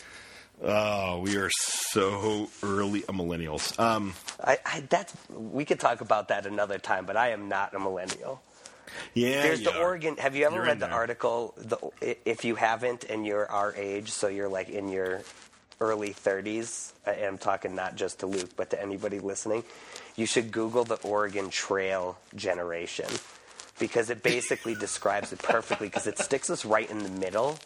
Oh, 0.63 1.21
we 1.21 1.37
are 1.37 1.51
so 1.55 2.51
early 2.63 3.01
millennials. 3.03 3.79
Um, 3.79 4.15
I, 4.43 4.59
I, 4.65 4.81
that's 4.89 5.15
we 5.31 5.65
could 5.65 5.81
talk 5.81 6.01
about 6.03 6.29
that 6.29 6.45
another 6.47 6.79
time, 6.79 7.07
but 7.07 7.17
I 7.17 7.31
am 7.31 7.49
not 7.49 7.75
a 7.75 7.79
millennial. 7.79 8.43
yeah, 9.15 9.43
There's 9.43 9.63
the 9.63 9.71
yeah. 9.71 9.79
Oregon. 9.81 10.17
Have 10.19 10.37
you 10.37 10.45
ever 10.45 10.57
You're 10.57 10.65
read 10.65 10.81
the 10.81 10.87
there. 10.87 10.95
article? 10.95 11.55
The, 11.57 11.79
if 12.27 12.45
you 12.45 12.57
haven't, 12.57 13.05
and 13.05 13.25
you're 13.25 13.51
our 13.51 13.75
age, 13.75 14.11
so 14.11 14.29
you're 14.29 14.49
like 14.51 14.69
in 14.69 14.89
your 14.89 15.23
early 15.81 16.11
30s. 16.11 16.93
I 17.07 17.13
am 17.15 17.39
talking 17.39 17.75
not 17.75 17.97
just 17.97 18.21
to 18.21 18.27
Luke, 18.27 18.51
but 18.55 18.69
to 18.71 18.83
anybody 18.83 19.19
listening. 19.19 19.65
You 20.17 20.27
should 20.27 20.53
Google 20.53 20.85
the 20.85 20.97
Oregon 20.97 21.49
Trail 21.49 22.19
generation 22.37 23.07
because 23.79 24.11
it 24.11 24.23
basically 24.23 24.75
describes 24.79 25.33
it 25.33 25.39
perfectly 25.39 25.87
because 25.87 26.07
it 26.07 26.19
sticks 26.19 26.51
us 26.51 26.67
right 26.67 26.91
in 26.91 26.99
the 26.99 27.09
middle. 27.09 27.59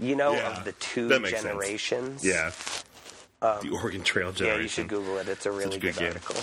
You 0.00 0.16
know, 0.16 0.32
Yeah, 0.32 0.58
of 0.58 0.64
the 0.64 0.72
two 0.72 1.08
makes 1.08 1.30
sense. 1.30 1.42
generations. 1.42 2.24
Yeah, 2.24 2.52
the 3.40 3.70
Oregon 3.70 4.02
Trail 4.02 4.32
generation. 4.32 4.46
Um, 4.52 4.56
Yeah, 4.58 4.62
you 4.62 4.68
should 4.68 4.88
Google 4.88 5.18
it. 5.18 5.28
It's 5.28 5.46
a 5.46 5.50
really 5.50 5.76
a 5.76 5.80
good 5.80 5.96
good, 5.96 6.08
article. 6.08 6.36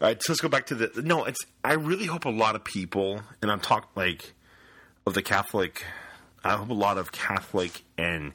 All 0.00 0.08
right, 0.08 0.22
so 0.22 0.32
let's 0.32 0.40
go 0.40 0.48
back 0.48 0.66
to 0.66 0.74
the. 0.74 1.02
No, 1.02 1.24
it's. 1.24 1.40
I 1.64 1.74
really 1.74 2.06
hope 2.06 2.24
a 2.24 2.30
lot 2.30 2.54
of 2.56 2.64
people, 2.64 3.20
and 3.42 3.50
I'm 3.50 3.60
talking 3.60 3.88
like 3.94 4.34
of 5.06 5.14
the 5.14 5.22
Catholic. 5.22 5.84
I 6.44 6.56
hope 6.56 6.68
a 6.70 6.74
lot 6.74 6.98
of 6.98 7.10
Catholic 7.10 7.82
and 7.96 8.32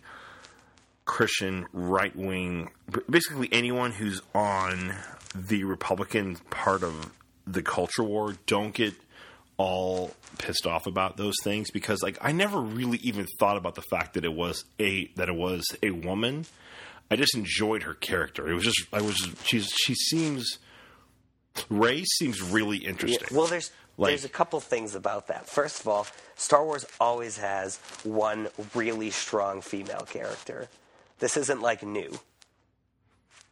Christian 1.05 1.67
right 1.73 2.15
wing, 2.15 2.69
basically 3.09 3.49
anyone 3.51 3.91
who's 3.91 4.21
on 4.33 4.95
the 5.35 5.63
Republican 5.63 6.37
part 6.49 6.83
of 6.83 7.11
the 7.45 7.61
culture 7.61 8.03
war, 8.03 8.35
don't 8.45 8.73
get 8.73 8.93
all 9.59 10.11
pissed 10.37 10.65
off 10.65 10.87
about 10.87 11.17
those 11.17 11.35
things 11.43 11.69
because 11.69 12.01
like 12.01 12.17
I 12.21 12.31
never 12.31 12.59
really 12.61 12.97
even 12.99 13.27
thought 13.39 13.57
about 13.57 13.75
the 13.75 13.81
fact 13.91 14.13
that 14.13 14.23
it 14.23 14.33
was 14.33 14.63
a 14.79 15.07
that 15.17 15.27
it 15.29 15.35
was 15.35 15.63
a 15.83 15.91
woman. 15.91 16.45
I 17.11 17.17
just 17.17 17.35
enjoyed 17.35 17.83
her 17.83 17.93
character. 17.93 18.49
It 18.49 18.53
was 18.53 18.63
just 18.63 18.87
I 18.93 19.01
was 19.01 19.17
she's 19.43 19.69
she 19.85 19.93
seems 19.95 20.59
Rey 21.69 22.03
seems 22.05 22.41
really 22.41 22.77
Yeah, 22.83 22.89
interesting. 22.91 23.35
well, 23.37 23.47
there's 23.47 23.71
Like, 23.97 24.11
There's 24.11 24.23
a 24.23 24.29
couple 24.29 24.59
things 24.61 24.95
about 24.95 25.27
that. 25.27 25.45
First 25.49 25.81
of 25.81 25.87
all, 25.89 26.07
Star 26.37 26.63
Wars 26.63 26.85
always 27.01 27.37
has 27.37 27.77
one 28.03 28.47
really 28.73 29.09
strong 29.09 29.59
female 29.61 30.05
character. 30.09 30.69
This 31.19 31.35
isn't 31.35 31.61
like 31.61 31.83
new. 31.83 32.17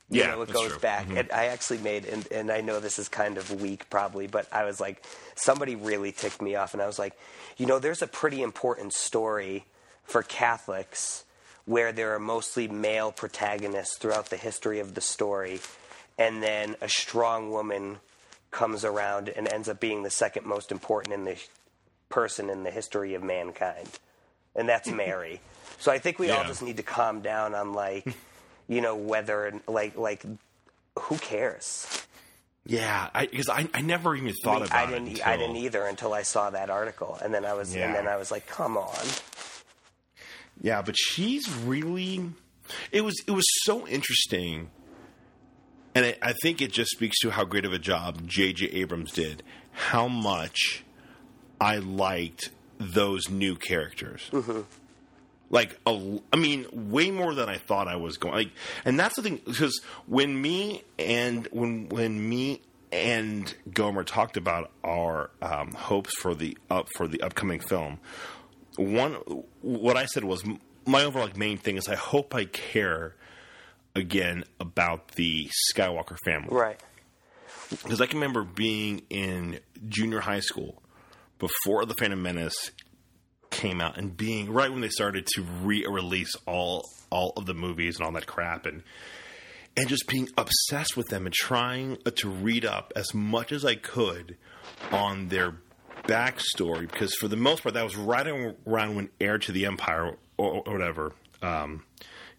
You 0.09 0.21
Yeah, 0.21 0.27
know, 0.35 0.41
it 0.43 0.53
goes 0.53 0.69
true. 0.71 0.79
back. 0.79 1.07
Mhm. 1.07 1.17
And 1.19 1.31
I 1.33 1.45
actually 1.47 1.79
made, 1.79 2.05
and, 2.05 2.25
and 2.31 2.49
I 2.51 2.61
know 2.61 2.79
this 2.79 2.97
is 2.97 3.09
kind 3.09 3.37
of 3.37 3.61
weak 3.61 3.89
probably, 3.89 4.25
but 4.27 4.47
I 4.53 4.63
was 4.63 4.79
like, 4.79 5.03
somebody 5.35 5.75
really 5.75 6.11
ticked 6.13 6.41
me 6.41 6.55
off, 6.55 6.73
and 6.73 6.81
I 6.81 6.87
was 6.87 6.97
like, 6.97 7.13
you 7.57 7.65
know, 7.65 7.77
there's 7.79 8.01
a 8.01 8.07
pretty 8.07 8.41
important 8.41 8.93
story 8.93 9.65
for 10.05 10.23
Catholics 10.23 11.25
where 11.65 11.91
there 11.91 12.15
are 12.15 12.19
mostly 12.19 12.69
male 12.69 13.11
protagonists 13.11 13.97
throughout 13.97 14.29
the 14.29 14.37
history 14.37 14.79
of 14.79 14.93
the 14.93 15.01
story, 15.01 15.59
and 16.17 16.41
then 16.41 16.77
a 16.81 16.87
strong 16.87 17.51
woman 17.51 17.97
comes 18.49 18.85
around 18.85 19.27
and 19.27 19.51
ends 19.51 19.67
up 19.67 19.77
being 19.81 20.03
the 20.03 20.09
second 20.09 20.45
most 20.45 20.71
important 20.71 21.13
in 21.13 21.25
the 21.25 21.35
person 22.07 22.49
in 22.49 22.63
the 22.63 22.71
history 22.71 23.13
of 23.13 23.21
mankind, 23.23 23.89
and 24.55 24.69
that's 24.69 24.89
Mary. 25.03 25.41
so 25.79 25.91
I 25.91 25.99
think 25.99 26.17
we 26.17 26.29
all 26.31 26.45
just 26.45 26.63
need 26.63 26.77
to 26.77 26.83
calm 26.83 27.19
down 27.19 27.53
on 27.53 27.73
like, 27.73 28.05
you 28.67 28.81
know, 28.81 28.95
whether 28.95 29.53
like 29.67 29.97
like 29.97 30.23
who 30.99 31.17
cares? 31.17 32.05
yeah, 32.65 33.09
because 33.31 33.47
I, 33.49 33.67
I, 33.73 33.79
never 33.81 34.13
even 34.15 34.33
thought 34.43 34.55
I, 34.55 34.59
mean, 34.59 34.65
about 34.65 34.75
I 34.75 34.85
didn't. 34.91 35.07
it. 35.19 35.27
I 35.27 35.37
didn't 35.37 35.55
either 35.55 35.85
until 35.85 36.13
I 36.13 36.23
saw 36.23 36.49
that 36.49 36.69
article, 36.69 37.17
and 37.23 37.33
then 37.33 37.45
I 37.45 37.53
was, 37.53 37.73
Yeah. 37.73 37.85
and 37.85 37.95
then 37.95 38.07
I 38.07 38.17
was 38.17 38.29
like, 38.29 38.45
"Come 38.47 38.77
on!" 38.77 39.05
Yeah, 40.61 40.81
but 40.81 40.95
she's 40.97 41.49
really. 41.49 42.29
It 42.91 43.01
was 43.01 43.15
it 43.25 43.31
was 43.31 43.45
so 43.63 43.87
interesting, 43.87 44.69
and 45.95 46.05
I, 46.05 46.17
I 46.21 46.33
think 46.41 46.61
it 46.61 46.73
just 46.73 46.91
speaks 46.91 47.17
to 47.19 47.29
how 47.29 47.45
great 47.45 47.63
of 47.63 47.71
a 47.71 47.79
job 47.79 48.27
J.J. 48.27 48.65
Abrams 48.67 49.13
did. 49.13 49.43
How 49.71 50.07
much 50.09 50.83
I 51.61 51.77
liked 51.77 52.49
those 52.79 53.29
new 53.29 53.55
characters. 53.55 54.29
Mm-hmm. 54.31 54.61
Like, 55.49 55.79
a, 55.85 56.19
I 56.33 56.35
mean, 56.37 56.65
way 56.91 57.09
more 57.11 57.33
than 57.33 57.47
I 57.47 57.57
thought 57.57 57.87
I 57.87 57.95
was 57.95 58.17
going. 58.17 58.33
Like, 58.35 58.51
and 58.83 58.99
that's 58.99 59.15
the 59.15 59.21
thing 59.21 59.39
because 59.45 59.79
when 60.05 60.41
me 60.41 60.83
and 60.99 61.47
when 61.51 61.87
when 61.89 62.27
me 62.29 62.61
and 62.91 63.53
Gomer 63.73 64.03
talked 64.03 64.35
about 64.37 64.71
our 64.83 65.29
um, 65.41 65.71
hopes 65.71 66.11
for 66.21 66.35
the 66.35 66.57
up 66.69 66.87
for 66.97 67.07
the 67.07 67.21
upcoming 67.21 67.59
film, 67.61 67.99
one 68.77 69.13
what 69.61 69.95
I 69.97 70.05
said 70.05 70.23
was 70.25 70.43
my 70.85 71.03
overall 71.03 71.25
like, 71.27 71.37
main 71.37 71.57
thing 71.57 71.77
is 71.77 71.87
I 71.87 71.95
hope 71.95 72.35
I 72.35 72.45
care 72.45 73.15
again 73.95 74.43
about 74.59 75.09
the 75.13 75.49
Skywalker 75.73 76.17
family 76.25 76.49
Right. 76.55 76.79
because 77.83 77.99
I 78.01 78.05
can 78.05 78.19
remember 78.19 78.43
being 78.43 79.01
in 79.09 79.59
junior 79.89 80.19
high 80.19 80.39
school 80.41 80.81
before 81.39 81.85
the 81.85 81.93
Phantom 81.95 82.21
Menace 82.21 82.71
came 83.49 83.81
out 83.81 83.97
and 83.97 84.15
being 84.15 84.51
right 84.51 84.71
when 84.71 84.81
they 84.81 84.89
started 84.89 85.25
to 85.35 85.41
re-release 85.63 86.35
all 86.45 86.87
all 87.09 87.33
of 87.37 87.45
the 87.45 87.53
movies 87.53 87.97
and 87.97 88.05
all 88.05 88.11
that 88.11 88.27
crap 88.27 88.65
and 88.65 88.83
and 89.75 89.87
just 89.87 90.07
being 90.07 90.27
obsessed 90.37 90.97
with 90.97 91.07
them 91.07 91.25
and 91.25 91.33
trying 91.33 91.97
to 92.15 92.29
read 92.29 92.65
up 92.65 92.91
as 92.95 93.13
much 93.13 93.51
as 93.51 93.63
I 93.63 93.75
could 93.75 94.37
on 94.91 95.27
their 95.27 95.55
backstory 96.03 96.89
because 96.91 97.13
for 97.15 97.27
the 97.27 97.35
most 97.35 97.63
part 97.63 97.75
that 97.75 97.83
was 97.83 97.95
right 97.95 98.27
around 98.27 98.95
when 98.95 99.09
Heir 99.21 99.37
to 99.37 99.51
the 99.51 99.65
Empire 99.65 100.17
or, 100.37 100.63
or 100.65 100.73
whatever 100.73 101.13
um, 101.41 101.83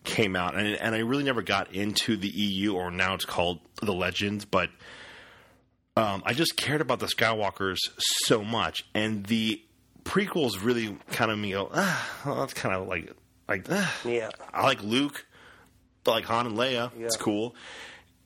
came 0.04 0.36
out. 0.36 0.56
And 0.56 0.74
and 0.76 0.94
I 0.94 0.98
really 0.98 1.24
never 1.24 1.42
got 1.42 1.72
into 1.74 2.16
the 2.16 2.28
EU 2.28 2.74
or 2.74 2.90
now 2.90 3.14
it's 3.14 3.24
called 3.24 3.60
the 3.80 3.94
Legends 3.94 4.44
but 4.44 4.70
um, 5.98 6.22
I 6.24 6.32
just 6.32 6.56
cared 6.56 6.80
about 6.80 7.00
the 7.00 7.06
Skywalkers 7.06 7.78
so 7.98 8.44
much, 8.44 8.84
and 8.94 9.26
the 9.26 9.60
prequels 10.08 10.62
really 10.64 10.96
kind 11.12 11.30
of 11.30 11.38
me 11.38 11.52
go, 11.52 11.70
ah, 11.72 12.08
well, 12.24 12.36
that's 12.36 12.54
kind 12.54 12.74
of 12.74 12.88
like 12.88 13.12
like 13.48 13.66
ah. 13.70 13.94
Yeah. 14.04 14.30
I 14.52 14.64
like 14.64 14.82
Luke, 14.82 15.26
I 16.06 16.10
like 16.10 16.24
Han 16.24 16.46
and 16.46 16.56
Leia. 16.56 16.90
It's 16.98 17.16
cool, 17.16 17.54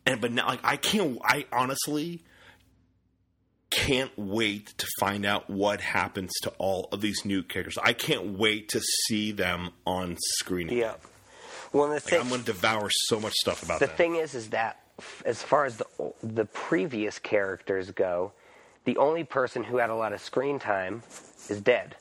and 0.07 0.21
but 0.21 0.33
now 0.33 0.47
like 0.47 0.61
I 0.65 0.77
can't. 0.77 1.19
I 1.25 1.47
honestly 1.53 2.23
can't 3.71 4.11
wait 4.19 4.67
to 4.79 4.87
find 5.01 5.25
out 5.25 5.49
what 5.49 5.81
happens 5.81 6.31
to 6.43 6.51
all 6.59 6.89
of 6.93 7.01
these 7.01 7.25
new 7.25 7.43
characters. 7.43 7.79
I 7.83 7.95
can't 7.95 8.39
wait 8.39 8.69
to 8.71 8.81
see 9.07 9.33
them 9.33 9.71
on 9.87 10.17
screen. 10.39 10.69
Yeah. 10.69 10.95
Well, 11.73 11.89
the 11.89 11.95
Like, 11.95 12.03
thing, 12.03 12.21
I'm 12.21 12.29
going 12.29 12.41
to 12.41 12.47
devour 12.47 12.91
so 13.07 13.19
much 13.19 13.33
stuff 13.33 13.63
about 13.63 13.81
the 13.81 13.87
them. 13.87 13.97
thing 13.97 14.17
is, 14.17 14.35
is 14.35 14.51
that 14.51 14.79
as 15.25 15.43
far 15.43 15.65
as 15.65 15.79
the 15.79 15.87
the 16.23 16.45
previous 16.45 17.19
characters 17.19 17.91
go, 17.93 18.33
the 18.85 18.99
only 18.99 19.25
person 19.25 19.65
who 19.65 19.79
had 19.79 19.89
a 19.89 19.95
lot 19.95 20.13
of 20.13 20.21
screen 20.21 20.59
time 20.59 21.03
is 21.51 21.61
dead. 21.61 21.97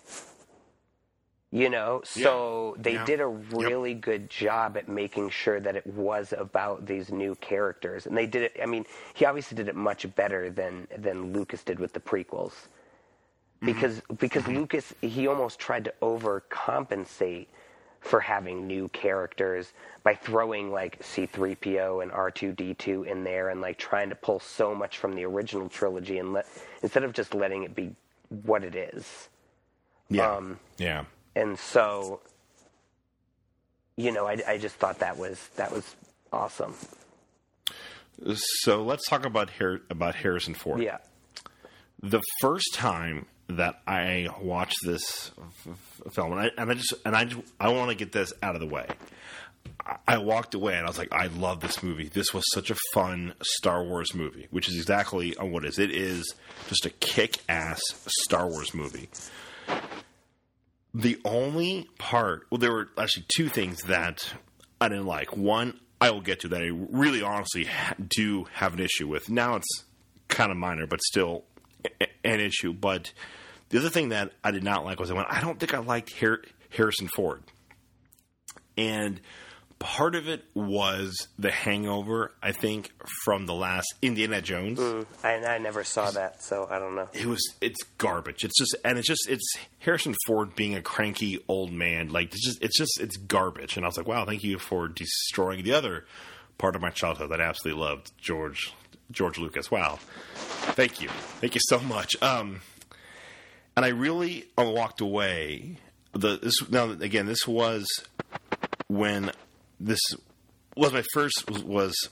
You 1.53 1.69
know, 1.69 2.01
so 2.05 2.75
they 2.79 2.93
Yeah. 2.93 3.03
did 3.05 3.19
a 3.19 3.27
really 3.27 3.93
good 3.93 4.29
job 4.29 4.77
at 4.77 4.87
making 4.87 5.31
sure 5.31 5.59
that 5.59 5.75
it 5.75 5.85
was 5.85 6.33
about 6.33 6.85
these 6.85 7.11
new 7.11 7.35
characters, 7.35 8.05
and 8.05 8.15
they 8.17 8.25
did 8.25 8.43
it. 8.43 8.57
I 8.61 8.65
mean, 8.65 8.85
he 9.13 9.25
obviously 9.25 9.57
did 9.57 9.67
it 9.67 9.75
much 9.75 10.13
better 10.15 10.49
than 10.49 10.87
than 10.97 11.33
Lucas 11.33 11.61
did 11.63 11.77
with 11.77 11.91
the 11.91 11.99
prequels, 11.99 12.53
mm-hmm. 12.53 13.65
because 13.65 14.01
because 14.17 14.43
mm-hmm. 14.43 14.59
Lucas 14.59 14.93
he 15.01 15.27
almost 15.27 15.59
tried 15.59 15.83
to 15.83 15.93
overcompensate 16.01 17.47
for 17.99 18.21
having 18.21 18.65
new 18.65 18.87
characters 18.89 19.73
by 20.03 20.15
throwing 20.15 20.71
like 20.71 20.99
C3PO 21.01 22.01
and 22.01 22.11
R2D2 22.11 23.05
in 23.07 23.23
there 23.25 23.49
and 23.49 23.61
like 23.61 23.77
trying 23.77 24.09
to 24.09 24.15
pull 24.15 24.39
so 24.39 24.73
much 24.73 24.97
from 24.97 25.15
the 25.15 25.25
original 25.25 25.69
trilogy 25.69 26.17
and 26.17 26.33
let 26.33 26.47
instead 26.81 27.03
of 27.03 27.13
just 27.13 27.33
letting 27.35 27.63
it 27.63 27.75
be 27.75 27.93
what 28.45 28.63
it 28.63 28.75
is. 28.75 29.29
Yeah, 30.11 30.31
um, 30.35 30.59
yeah. 30.77 31.05
And 31.35 31.57
so 31.57 32.21
you 33.97 34.11
know, 34.11 34.27
I, 34.27 34.37
I 34.47 34.57
just 34.57 34.75
thought 34.75 34.99
that 34.99 35.17
was 35.17 35.39
that 35.55 35.71
was 35.71 35.95
awesome. 36.33 36.75
So 38.35 38.83
let's 38.83 39.07
talk 39.09 39.25
about 39.25 39.49
Har- 39.51 39.81
about 39.89 40.15
Harrison 40.15 40.53
Ford. 40.53 40.81
Yeah. 40.81 40.97
the 42.03 42.21
first 42.39 42.73
time 42.73 43.25
that 43.47 43.81
I 43.87 44.27
watched 44.41 44.77
this 44.83 45.31
f- 45.37 45.67
f- 46.05 46.13
film, 46.13 46.31
and 46.33 46.41
I, 46.41 46.51
and 46.57 46.71
I 46.71 46.73
just 46.75 46.93
and 47.05 47.15
I 47.15 47.25
just, 47.25 47.41
I 47.59 47.69
want 47.69 47.89
to 47.89 47.95
get 47.95 48.11
this 48.11 48.31
out 48.43 48.55
of 48.55 48.61
the 48.61 48.67
way. 48.67 48.87
I- 49.85 49.97
I 50.07 50.17
walked 50.19 50.53
away 50.53 50.75
and 50.75 50.85
I 50.85 50.87
was 50.89 50.97
like, 50.97 51.11
I 51.11 51.27
love 51.27 51.59
this 51.61 51.81
movie. 51.83 52.07
This 52.07 52.33
was 52.33 52.43
such 52.53 52.69
a 52.71 52.75
fun 52.93 53.33
Star 53.41 53.83
Wars 53.83 54.13
movie, 54.13 54.47
which 54.51 54.69
is 54.69 54.75
exactly 54.75 55.35
what 55.39 55.65
it 55.65 55.69
is. 55.69 55.79
It 55.79 55.91
is 55.91 56.33
just 56.69 56.85
a 56.85 56.89
kick-ass 56.91 57.81
Star 58.23 58.47
Wars 58.47 58.73
movie. 58.73 59.09
The 60.93 61.19
only 61.23 61.89
part, 61.97 62.47
well, 62.49 62.59
there 62.59 62.71
were 62.71 62.89
actually 62.97 63.25
two 63.33 63.47
things 63.47 63.83
that 63.83 64.33
I 64.79 64.89
didn't 64.89 65.05
like. 65.05 65.35
One, 65.35 65.79
I 66.01 66.11
will 66.11 66.21
get 66.21 66.41
to 66.41 66.49
that 66.49 66.61
I 66.61 66.67
really 66.71 67.21
honestly 67.21 67.67
do 68.05 68.45
have 68.53 68.73
an 68.73 68.79
issue 68.79 69.07
with. 69.07 69.29
Now 69.29 69.55
it's 69.55 69.85
kind 70.27 70.51
of 70.51 70.57
minor, 70.57 70.87
but 70.87 71.01
still 71.01 71.45
an 72.23 72.39
issue. 72.39 72.73
But 72.73 73.13
the 73.69 73.79
other 73.79 73.89
thing 73.89 74.09
that 74.09 74.33
I 74.43 74.51
did 74.51 74.63
not 74.63 74.83
like 74.83 74.99
was 74.99 75.11
I 75.11 75.13
went, 75.13 75.27
I 75.29 75.39
don't 75.39 75.59
think 75.59 75.73
I 75.73 75.79
liked 75.79 76.13
Harrison 76.71 77.07
Ford. 77.07 77.43
And 78.77 79.21
part 79.81 80.13
of 80.13 80.29
it 80.29 80.45
was 80.53 81.27
the 81.39 81.49
hangover, 81.49 82.31
I 82.41 82.51
think, 82.51 82.91
from 83.23 83.47
the 83.47 83.53
last 83.55 83.95
Indiana 84.03 84.39
Jones 84.39 84.79
I, 85.23 85.37
I 85.37 85.57
never 85.57 85.83
saw 85.83 86.11
that, 86.11 86.43
so 86.43 86.67
I 86.69 86.77
don't 86.77 86.95
know. 86.95 87.09
it 87.13 87.25
was 87.25 87.41
it's 87.61 87.81
garbage. 87.97 88.43
It's 88.43 88.57
just 88.57 88.75
and 88.85 88.99
it's 88.99 89.07
just 89.07 89.27
it's 89.27 89.55
Harrison 89.79 90.15
Ford 90.27 90.55
being 90.55 90.75
a 90.75 90.81
cranky 90.83 91.43
old 91.47 91.71
man. 91.73 92.09
Like 92.09 92.27
it's 92.27 92.45
just 92.45 92.63
it's 92.63 92.77
just 92.77 92.99
it's 92.99 93.17
garbage. 93.17 93.75
And 93.75 93.83
I 93.83 93.89
was 93.89 93.97
like, 93.97 94.07
wow, 94.07 94.23
thank 94.23 94.43
you 94.43 94.59
for 94.59 94.87
destroying 94.87 95.63
the 95.63 95.73
other 95.73 96.05
part 96.59 96.75
of 96.75 96.81
my 96.81 96.91
childhood 96.91 97.31
that 97.31 97.41
I 97.41 97.45
absolutely 97.45 97.81
loved, 97.81 98.11
George 98.19 98.73
George 99.09 99.39
Lucas. 99.39 99.71
Wow, 99.71 99.97
thank 100.75 101.01
you, 101.01 101.09
thank 101.39 101.55
you 101.55 101.61
so 101.69 101.79
much. 101.79 102.21
Um, 102.21 102.61
and 103.75 103.83
I 103.83 103.89
really 103.89 104.45
uh, 104.59 104.63
walked 104.63 105.01
away. 105.01 105.77
The 106.13 106.37
this 106.37 106.69
now 106.69 106.91
again, 106.91 107.25
this 107.25 107.47
was 107.47 107.87
when 108.87 109.31
this 109.81 109.99
was 110.75 110.93
my 110.93 111.03
first 111.13 111.49
was, 111.49 111.63
was 111.63 112.09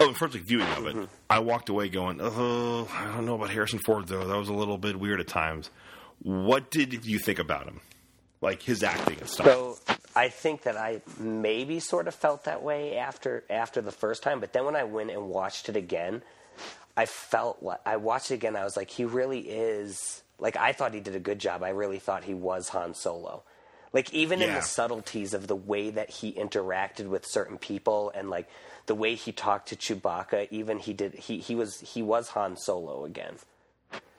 oh 0.00 0.12
first 0.14 0.34
like, 0.34 0.44
viewing 0.44 0.68
of 0.68 0.86
it. 0.86 0.96
Mm-hmm. 0.96 1.04
I 1.28 1.40
walked 1.40 1.68
away 1.68 1.88
going, 1.88 2.20
oh, 2.20 2.88
I 2.92 3.04
don't 3.06 3.26
know 3.26 3.34
about 3.34 3.50
Harrison 3.50 3.80
Ford 3.80 4.06
though. 4.08 4.26
That 4.26 4.36
was 4.36 4.48
a 4.48 4.54
little 4.54 4.78
bit 4.78 4.98
weird 4.98 5.20
at 5.20 5.28
times. 5.28 5.70
What 6.22 6.70
did 6.70 7.04
you 7.04 7.18
think 7.18 7.38
about 7.38 7.66
him? 7.66 7.80
Like 8.40 8.62
his 8.62 8.82
acting 8.82 9.18
and 9.20 9.28
stuff. 9.28 9.46
So 9.46 9.78
I 10.14 10.28
think 10.28 10.62
that 10.62 10.76
I 10.76 11.02
maybe 11.18 11.80
sort 11.80 12.08
of 12.08 12.14
felt 12.14 12.44
that 12.44 12.62
way 12.62 12.96
after 12.96 13.44
after 13.50 13.80
the 13.80 13.92
first 13.92 14.22
time, 14.22 14.40
but 14.40 14.52
then 14.52 14.64
when 14.64 14.76
I 14.76 14.84
went 14.84 15.10
and 15.10 15.28
watched 15.28 15.68
it 15.68 15.76
again, 15.76 16.22
I 16.96 17.06
felt 17.06 17.62
like 17.62 17.80
I 17.86 17.96
watched 17.96 18.30
it 18.30 18.34
again. 18.34 18.56
I 18.56 18.64
was 18.64 18.76
like, 18.76 18.90
he 18.90 19.04
really 19.04 19.40
is. 19.40 20.22
Like 20.38 20.56
I 20.56 20.72
thought 20.72 20.92
he 20.92 21.00
did 21.00 21.14
a 21.14 21.20
good 21.20 21.38
job. 21.38 21.62
I 21.62 21.70
really 21.70 21.98
thought 21.98 22.24
he 22.24 22.34
was 22.34 22.68
Han 22.70 22.94
Solo. 22.94 23.44
Like 23.92 24.12
even 24.14 24.40
in 24.40 24.52
the 24.54 24.62
subtleties 24.62 25.34
of 25.34 25.46
the 25.46 25.56
way 25.56 25.90
that 25.90 26.10
he 26.10 26.32
interacted 26.32 27.08
with 27.08 27.26
certain 27.26 27.58
people 27.58 28.10
and 28.14 28.30
like 28.30 28.48
the 28.86 28.94
way 28.94 29.14
he 29.14 29.32
talked 29.32 29.68
to 29.68 29.76
Chewbacca, 29.76 30.48
even 30.50 30.78
he 30.78 30.92
did 30.92 31.14
he 31.14 31.38
he 31.38 31.54
was 31.54 31.80
he 31.80 32.02
was 32.02 32.28
Han 32.28 32.56
Solo 32.56 33.04
again. 33.04 33.34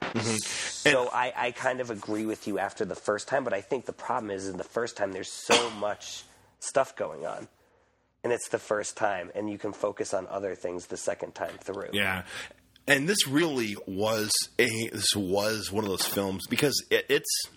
Mm-hmm. 0.02 0.36
So 0.36 1.10
I, 1.12 1.34
I 1.36 1.52
kind 1.52 1.82
of 1.82 1.90
agree 1.90 2.26
with 2.26 2.48
you 2.48 2.60
after 2.60 2.86
the 2.86 2.96
first 2.96 3.28
time, 3.28 3.44
but 3.44 3.54
I 3.54 3.62
think 3.62 3.86
the 3.86 3.94
problem 3.94 4.30
is 4.30 4.48
in 4.48 4.58
the 4.58 4.64
first 4.64 4.96
time 4.96 5.12
there's 5.12 5.32
so 5.32 5.72
much 5.72 6.24
stuff 6.60 6.96
going 6.96 7.26
on. 7.26 7.48
And 8.24 8.32
it's 8.32 8.48
the 8.50 8.60
first 8.60 8.96
time, 8.96 9.32
and 9.36 9.50
you 9.50 9.58
can 9.58 9.74
focus 9.74 10.14
on 10.14 10.28
other 10.28 10.56
things 10.56 10.88
the 10.88 10.96
second 10.96 11.36
time 11.36 11.58
through. 11.60 11.90
Yeah. 11.92 12.24
And 12.88 13.10
this 13.10 13.28
really 13.28 13.76
was 13.86 14.32
a 14.58 14.70
this 14.90 15.14
was 15.16 15.72
one 15.72 15.84
of 15.84 15.90
those 15.90 16.06
films 16.06 16.48
because 16.50 16.86
it, 16.90 17.06
it's 17.10 17.48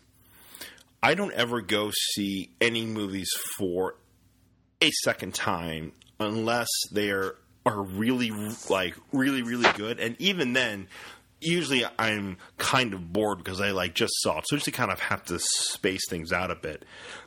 I 1.02 1.14
don't 1.14 1.32
ever 1.32 1.60
go 1.60 1.90
see 2.14 2.50
any 2.60 2.84
movies 2.84 3.30
for 3.58 3.96
a 4.82 4.90
second 5.04 5.34
time 5.34 5.92
unless 6.18 6.68
they're 6.90 7.34
are 7.64 7.82
really 7.82 8.30
like 8.70 8.94
really 9.12 9.42
really 9.42 9.70
good 9.72 9.98
and 9.98 10.14
even 10.20 10.52
then 10.52 10.86
usually 11.40 11.84
I'm 11.98 12.38
kind 12.58 12.94
of 12.94 13.12
bored 13.12 13.38
because 13.38 13.60
I 13.60 13.70
like 13.72 13.94
just 13.94 14.12
saw 14.18 14.38
it 14.38 14.44
so 14.46 14.54
you 14.54 14.58
just 14.58 14.64
to 14.66 14.70
kind 14.70 14.90
of 14.90 15.00
have 15.00 15.24
to 15.26 15.38
space 15.38 16.08
things 16.08 16.32
out 16.32 16.50
a 16.50 16.54
bit. 16.54 16.84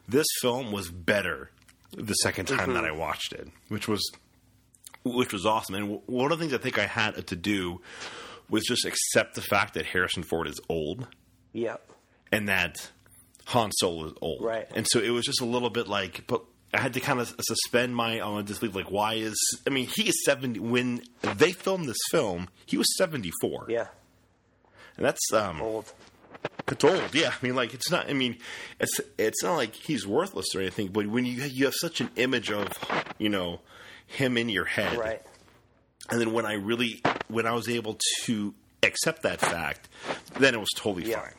This 0.08 0.26
film 0.42 0.72
was 0.72 0.90
better 0.90 1.52
the 1.92 2.14
second 2.14 2.48
time 2.48 2.74
that 2.74 2.84
mm-hmm. 2.84 2.94
I 2.94 2.98
watched 2.98 3.34
it, 3.34 3.48
which 3.68 3.88
was 3.88 4.02
which 5.04 5.34
was 5.34 5.46
awesome. 5.46 5.76
And 5.76 5.86
w- 5.86 6.02
one 6.06 6.32
of 6.32 6.38
the 6.38 6.44
things 6.44 6.54
I 6.54 6.58
think 6.58 6.78
I 6.78 6.86
had 6.86 7.28
to 7.28 7.36
do 7.36 7.82
was 8.50 8.64
just 8.64 8.86
accept 8.86 9.36
the 9.36 9.42
fact 9.42 9.76
that 9.76 9.86
Harrison 9.86 10.24
Ford 10.24 10.48
is 10.48 10.60
old 10.70 11.08
Yep. 11.54 11.90
and 12.32 12.50
that 12.50 12.92
Han 13.50 13.72
Solo 13.72 14.06
is 14.08 14.14
old. 14.22 14.44
Right. 14.44 14.68
And 14.76 14.88
so 14.88 15.00
it 15.00 15.10
was 15.10 15.26
just 15.26 15.42
a 15.42 15.46
little 15.46 15.70
bit 15.70 15.88
like, 15.88 16.26
but 16.28 16.44
I 16.74 16.80
had 16.80 16.94
to 16.94 17.00
kind 17.00 17.20
of 17.20 17.34
suspend 17.42 17.96
my 17.96 18.20
on 18.20 18.46
disbelief. 18.46 18.76
Like, 18.76 18.92
why 18.92 19.16
is? 19.16 19.36
I 19.66 19.70
mean, 19.72 19.88
he 19.96 20.10
is 20.10 20.24
seventy. 20.26 20.60
When 20.60 21.02
they 21.22 21.52
filmed 21.52 21.88
this 21.90 21.98
film, 22.12 22.50
he 22.66 22.78
was 22.78 22.88
seventy 22.98 23.32
four. 23.42 23.66
Yeah. 23.70 23.88
and 24.98 25.06
that's 25.06 25.34
um, 25.34 25.62
Old. 25.62 25.92
it's 26.68 26.84
old. 26.84 27.14
Yeah, 27.16 27.30
I 27.30 27.44
mean, 27.46 27.56
like 27.56 27.74
it's 27.74 27.90
not. 27.90 28.08
I 28.10 28.14
mean, 28.14 28.38
it's 28.80 29.00
it's 29.18 29.42
not 29.44 29.56
like 29.56 29.74
he's 29.74 30.06
worthless 30.06 30.54
or 30.56 30.62
anything. 30.62 30.90
But 30.90 31.08
when 31.08 31.26
you 31.26 31.42
you 31.44 31.66
have 31.66 31.74
such 31.76 32.02
an 32.02 32.12
image 32.18 32.52
of 32.52 32.68
you 33.18 33.30
know 33.30 33.62
him 34.06 34.38
in 34.38 34.48
your 34.50 34.66
head, 34.66 34.96
Right. 34.98 35.22
and 36.12 36.22
then 36.22 36.34
when 36.34 36.46
I 36.46 36.54
really 36.54 37.02
when 37.30 37.48
I 37.48 37.54
was 37.54 37.68
able 37.68 37.98
to 38.26 38.54
accept 38.84 39.24
that 39.24 39.40
fact, 39.42 39.90
then 40.40 40.54
it 40.54 40.60
was 40.60 40.70
totally 40.76 41.10
Yeah. 41.10 41.22
fine. 41.22 41.34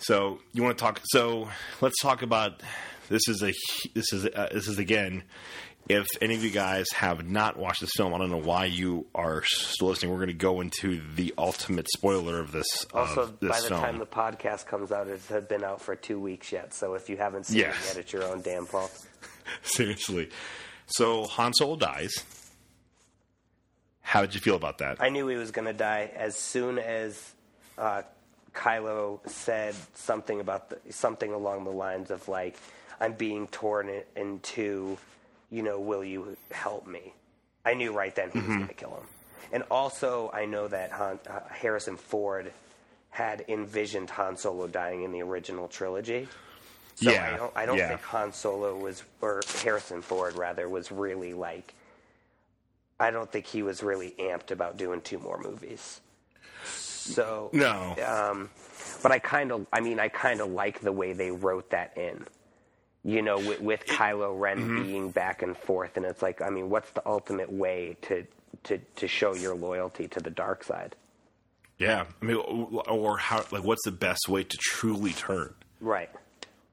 So 0.00 0.40
you 0.52 0.62
want 0.62 0.76
to 0.78 0.82
talk? 0.84 1.00
So 1.04 1.48
let's 1.80 1.98
talk 2.00 2.22
about 2.22 2.62
this. 3.08 3.28
Is 3.28 3.42
a 3.42 3.52
this 3.94 4.12
is 4.12 4.26
uh, 4.26 4.48
this 4.52 4.66
is 4.68 4.78
again. 4.78 5.24
If 5.88 6.06
any 6.20 6.36
of 6.36 6.44
you 6.44 6.50
guys 6.50 6.86
have 6.94 7.28
not 7.28 7.58
watched 7.58 7.80
this 7.80 7.90
film, 7.96 8.14
I 8.14 8.18
don't 8.18 8.30
know 8.30 8.36
why 8.40 8.66
you 8.66 9.06
are 9.12 9.42
still 9.44 9.88
listening. 9.88 10.12
We're 10.12 10.18
going 10.18 10.28
to 10.28 10.34
go 10.34 10.60
into 10.60 11.00
the 11.16 11.34
ultimate 11.36 11.88
spoiler 11.96 12.38
of 12.38 12.52
this. 12.52 12.86
Also, 12.94 13.22
of 13.22 13.40
this 13.40 13.50
by 13.50 13.60
the 13.60 13.68
film. 13.68 13.80
time 13.80 13.98
the 13.98 14.06
podcast 14.06 14.66
comes 14.66 14.92
out, 14.92 15.08
it 15.08 15.20
has 15.30 15.44
been 15.46 15.64
out 15.64 15.80
for 15.80 15.96
two 15.96 16.20
weeks 16.20 16.52
yet. 16.52 16.72
So 16.74 16.94
if 16.94 17.08
you 17.08 17.16
haven't 17.16 17.46
seen 17.46 17.60
Yeah. 17.62 17.70
it 17.70 17.76
yet, 17.86 17.96
it's 17.96 18.12
your 18.12 18.22
own 18.22 18.40
damn 18.40 18.66
fault. 18.66 18.92
seriously. 19.62 20.30
So 20.86 21.24
Han 21.24 21.52
Solo 21.54 21.74
dies. 21.74 22.12
How 24.02 24.20
did 24.20 24.34
you 24.34 24.40
feel 24.40 24.56
about 24.56 24.78
that? 24.78 24.98
I 25.00 25.08
knew 25.08 25.26
he 25.26 25.36
was 25.36 25.50
going 25.50 25.66
to 25.66 25.72
die 25.72 26.12
as 26.14 26.36
soon 26.36 26.78
as 26.78 27.32
uh, 27.78 28.02
Kylo 28.54 29.20
said 29.28 29.74
something 29.94 30.40
about 30.40 30.70
the, 30.70 30.92
something 30.92 31.32
along 31.32 31.64
the 31.64 31.70
lines 31.70 32.10
of 32.10 32.28
like, 32.28 32.56
"I'm 33.00 33.12
being 33.14 33.46
torn 33.48 33.88
in, 33.88 34.02
in 34.16 34.40
two. 34.40 34.98
You 35.50 35.62
know, 35.62 35.80
will 35.80 36.04
you 36.04 36.36
help 36.50 36.86
me?" 36.86 37.12
I 37.64 37.74
knew 37.74 37.92
right 37.92 38.14
then 38.14 38.30
he 38.30 38.38
was 38.38 38.48
going 38.48 38.68
to 38.68 38.74
kill 38.74 38.90
him. 38.90 39.06
And 39.52 39.64
also, 39.70 40.30
I 40.32 40.46
know 40.46 40.68
that 40.68 40.92
Han, 40.92 41.18
uh, 41.28 41.40
Harrison 41.50 41.96
Ford 41.96 42.52
had 43.10 43.44
envisioned 43.48 44.08
Han 44.10 44.36
Solo 44.36 44.66
dying 44.66 45.02
in 45.02 45.12
the 45.12 45.22
original 45.22 45.68
trilogy. 45.68 46.28
So 46.94 47.10
Yeah, 47.10 47.32
I 47.32 47.36
don't, 47.36 47.56
I 47.56 47.66
don't 47.66 47.76
yeah. 47.78 47.88
think 47.88 48.02
Han 48.02 48.32
Solo 48.32 48.76
was, 48.76 49.02
or 49.20 49.40
Harrison 49.62 50.02
Ford 50.02 50.36
rather, 50.36 50.68
was 50.68 50.90
really 50.92 51.34
like. 51.34 51.74
I 52.98 53.10
don't 53.10 53.30
think 53.30 53.46
he 53.46 53.62
was 53.62 53.82
really 53.82 54.14
amped 54.18 54.50
about 54.50 54.76
doing 54.76 55.00
two 55.00 55.18
more 55.18 55.38
movies. 55.38 56.00
So 57.00 57.50
No. 57.52 57.96
um, 58.06 58.50
but 59.02 59.12
I 59.12 59.18
kind 59.18 59.52
of, 59.52 59.66
I 59.72 59.80
mean, 59.80 59.98
I 59.98 60.08
kind 60.08 60.40
of 60.40 60.50
like 60.50 60.80
the 60.80 60.92
way 60.92 61.12
they 61.12 61.30
wrote 61.30 61.70
that 61.70 61.96
in. 61.96 62.26
You 63.02 63.22
know, 63.22 63.38
with, 63.38 63.60
with 63.62 63.86
Kylo 63.86 64.38
Ren 64.38 64.58
Mm-hmm. 64.58 64.82
being 64.82 65.10
back 65.10 65.40
and 65.42 65.56
forth, 65.56 65.96
and 65.96 66.04
it's 66.04 66.20
like, 66.20 66.42
I 66.42 66.50
mean, 66.50 66.68
what's 66.68 66.90
the 66.90 67.02
ultimate 67.06 67.50
way 67.50 67.96
to 68.02 68.26
to 68.64 68.78
to 68.96 69.08
show 69.08 69.34
your 69.34 69.54
loyalty 69.54 70.06
to 70.08 70.20
the 70.20 70.28
dark 70.28 70.64
side? 70.64 70.94
Yeah, 71.78 72.04
I 72.20 72.24
mean, 72.26 72.36
or 72.36 73.16
how? 73.16 73.42
Like, 73.50 73.64
what's 73.64 73.86
the 73.86 73.90
best 73.90 74.28
way 74.28 74.44
to 74.44 74.56
truly 74.60 75.12
turn? 75.14 75.54
Right. 75.80 76.10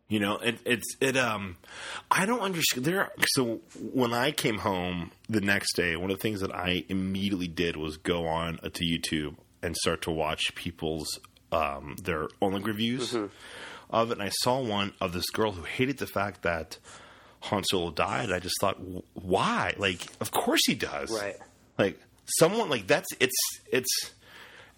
You 0.10 0.20
know, 0.20 0.38
it, 0.40 0.60
it's 0.66 0.98
it. 1.00 1.16
Um, 1.16 1.56
I 2.12 2.26
don't 2.26 2.42
understand. 2.42 2.84
There. 2.86 3.10
So 3.36 3.62
when 3.94 4.12
I 4.13 4.32
came 4.32 4.58
home 4.58 5.12
the 5.30 5.40
next 5.40 5.78
day, 5.78 5.96
one 5.96 6.12
of 6.12 6.18
the 6.18 6.22
things 6.22 6.42
that 6.42 6.54
I 6.54 6.84
immediately 6.90 7.48
did 7.48 7.78
was 7.78 7.96
go 7.96 8.28
on 8.28 8.58
to 8.58 8.70
YouTube 8.84 9.36
and 9.67 9.75
start 9.77 10.01
to 10.03 10.12
watch 10.12 10.56
people's 10.56 11.19
um 11.51 11.95
their 12.01 12.27
only 12.41 12.62
reviews 12.62 13.13
of 13.89 14.12
it. 14.12 14.13
And 14.17 14.23
I 14.23 14.30
saw 14.41 14.60
one 14.60 14.93
of 14.99 15.13
this 15.13 15.30
girl 15.30 15.51
who 15.51 15.63
hated 15.63 15.97
the 15.99 16.08
fact 16.08 16.41
that 16.41 16.77
Han 17.41 17.63
Solo 17.63 17.91
died. 17.91 18.32
I 18.32 18.39
just 18.39 18.56
thought, 18.60 18.77
why? 19.13 19.73
Like, 19.77 20.01
of 20.19 20.32
course 20.32 20.62
he 20.65 20.73
does. 20.75 21.12
Right. 21.12 21.36
Like 21.77 21.99
someone 22.39 22.69
like 22.69 22.88
that's 22.88 23.08
it's 23.19 23.38
it's 23.71 24.12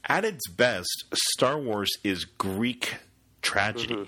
at 0.06 0.26
its 0.26 0.48
best. 0.50 1.06
Star 1.34 1.58
Wars 1.58 1.90
is 2.04 2.26
Greek 2.26 2.96
tragedy. 3.42 4.08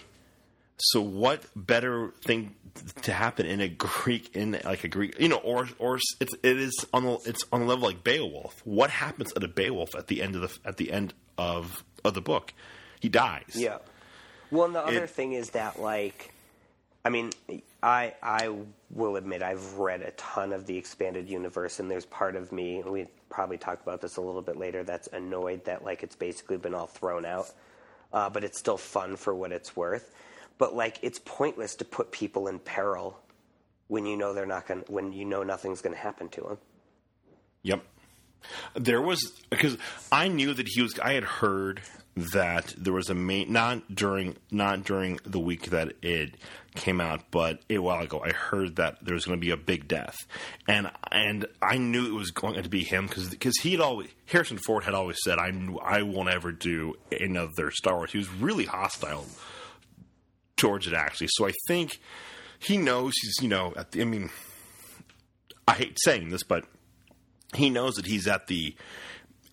So 0.83 1.01
what 1.01 1.43
better 1.55 2.13
thing 2.23 2.55
to 3.01 3.11
happen 3.13 3.45
in 3.45 3.59
a 3.61 3.67
Greek 3.67 4.35
in 4.35 4.59
like 4.63 4.83
a 4.83 4.87
Greek 4.87 5.19
you 5.19 5.27
know 5.27 5.37
or 5.37 5.67
or 5.77 5.99
it's 6.19 6.33
it 6.41 6.57
is 6.57 6.85
on 6.93 7.03
the 7.03 7.19
it's 7.25 7.43
on 7.51 7.61
the 7.61 7.65
level 7.67 7.85
like 7.87 8.03
Beowulf. 8.03 8.61
What 8.65 8.89
happens 8.89 9.31
at 9.35 9.43
a 9.43 9.47
Beowulf 9.47 9.93
at 9.95 10.07
the 10.07 10.21
end 10.21 10.35
of 10.35 10.41
the 10.41 10.57
at 10.67 10.77
the 10.77 10.91
end 10.91 11.13
of 11.37 11.83
of 12.03 12.13
the 12.13 12.21
book? 12.21 12.53
He 12.99 13.09
dies. 13.09 13.51
Yeah. 13.55 13.77
Well, 14.51 14.65
and 14.65 14.75
the 14.75 14.79
other 14.85 15.03
It- 15.05 15.09
thing 15.09 15.33
is 15.33 15.51
that, 15.51 15.81
like, 15.81 16.33
I 17.05 17.09
mean, 17.09 17.31
I 17.81 18.13
I 18.21 18.53
will 18.89 19.15
admit 19.15 19.41
I've 19.41 19.73
read 19.77 20.01
a 20.01 20.11
ton 20.11 20.51
of 20.53 20.65
the 20.65 20.77
expanded 20.77 21.29
universe, 21.29 21.79
and 21.79 21.89
there's 21.89 22.05
part 22.05 22.35
of 22.35 22.51
me, 22.51 22.83
we 22.83 23.07
probably 23.29 23.57
talk 23.57 23.81
about 23.81 24.01
this 24.01 24.17
a 24.17 24.21
little 24.21 24.41
bit 24.41 24.57
later, 24.57 24.83
that's 24.83 25.07
annoyed 25.07 25.63
that 25.65 25.83
like 25.85 26.03
it's 26.03 26.15
basically 26.15 26.57
been 26.57 26.73
all 26.73 26.87
thrown 26.87 27.25
out, 27.25 27.49
uh, 28.13 28.29
but 28.29 28.43
it's 28.43 28.59
still 28.59 28.77
fun 28.77 29.15
for 29.15 29.33
what 29.33 29.51
it's 29.51 29.75
worth. 29.75 30.13
But 30.62 30.76
like, 30.76 31.00
it's 31.02 31.17
pointless 31.17 31.74
to 31.78 31.86
put 31.86 32.12
people 32.12 32.47
in 32.47 32.60
peril 32.60 33.19
when 33.88 34.06
you 34.06 34.15
know 34.15 34.36
they're 34.36 34.45
not 34.45 34.67
going, 34.67 34.84
when 34.89 35.12
you 35.12 35.26
know 35.26 35.41
nothing's 35.41 35.82
going 35.82 35.95
to 35.95 36.00
happen 36.00 36.30
to 36.30 36.41
them. 36.41 36.58
Yep. 37.63 37.84
There 38.76 39.02
was 39.02 39.41
because 39.50 39.80
I 40.12 40.28
knew 40.28 40.54
that 40.54 40.67
he 40.67 40.84
was. 40.84 41.00
I 41.00 41.13
had 41.13 41.24
heard 41.24 41.82
that 42.15 42.76
there 42.78 42.93
was 42.93 43.10
a 43.10 43.15
main 43.15 43.52
not 43.52 43.95
during 43.95 44.36
not 44.52 44.84
during 44.84 45.19
the 45.26 45.39
week 45.39 45.71
that 45.71 45.93
it 46.04 46.36
came 46.76 47.02
out, 47.02 47.32
but 47.32 47.62
a 47.67 47.80
while 47.80 48.04
ago. 48.04 48.21
I 48.24 48.32
heard 48.32 48.76
that 48.76 49.04
there 49.04 49.15
was 49.15 49.26
going 49.26 49.39
to 49.39 49.43
be 49.43 49.52
a 49.52 49.58
big 49.58 49.88
death, 49.88 50.15
and 50.67 50.91
and 51.12 51.47
I 51.60 51.78
knew 51.80 52.06
it 52.06 52.13
was 52.13 52.30
going 52.30 52.62
to 52.62 52.69
be 52.69 52.84
him 52.84 53.08
because 53.08 53.30
because 53.30 53.58
he 53.63 53.71
had 53.71 53.82
always 53.82 54.10
Harrison 54.28 54.60
Ford 54.60 54.84
had 54.84 54.93
always 54.93 55.17
said 55.24 55.39
I 55.39 55.52
I 55.84 56.04
won't 56.04 56.30
ever 56.30 56.52
do 56.52 56.93
another 57.12 57.71
Star 57.71 57.95
Wars. 57.95 58.12
He 58.12 58.19
was 58.19 58.30
really 58.30 58.65
hostile 58.65 59.26
towards 60.62 60.88
it 60.88 60.93
actually. 60.93 61.28
So 61.32 61.47
I 61.47 61.52
think 61.67 62.00
he 62.60 62.78
knows 62.78 63.13
he's 63.21 63.36
you 63.41 63.50
know 63.50 63.74
at 63.76 63.91
the, 63.91 64.02
I 64.02 64.06
mean 64.06 64.30
I 65.67 65.74
hate 65.74 65.97
saying 66.04 66.30
this, 66.30 66.43
but 66.43 66.65
he 67.56 67.69
knows 67.69 67.95
that 67.95 68.06
he's 68.06 68.28
at 68.28 68.47
the 68.47 68.76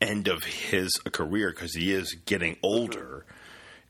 end 0.00 0.28
of 0.28 0.44
his 0.44 0.92
career 1.12 1.50
because 1.50 1.74
he 1.74 1.92
is 1.92 2.14
getting 2.26 2.56
older, 2.62 3.26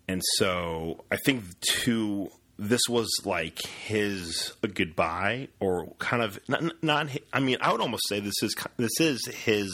and 0.07 0.23
so 0.37 1.05
I 1.11 1.17
think 1.17 1.43
to 1.83 2.31
this 2.59 2.81
was 2.89 3.09
like 3.25 3.59
his 3.87 4.53
goodbye 4.75 5.49
or 5.61 5.95
kind 5.99 6.23
of 6.23 6.41
not. 6.49 6.83
not 6.83 7.09
I 7.33 7.41
mean, 7.41 7.59
I 7.61 7.71
would 7.73 7.81
almost 7.81 8.09
say 8.09 8.21
this 8.21 8.43
is 8.43 8.55
this 8.77 9.01
is 9.01 9.25
his, 9.27 9.73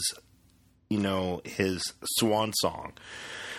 you 0.91 0.99
know, 0.99 1.41
his 1.45 1.83
swan 2.19 2.53
song. 2.61 2.93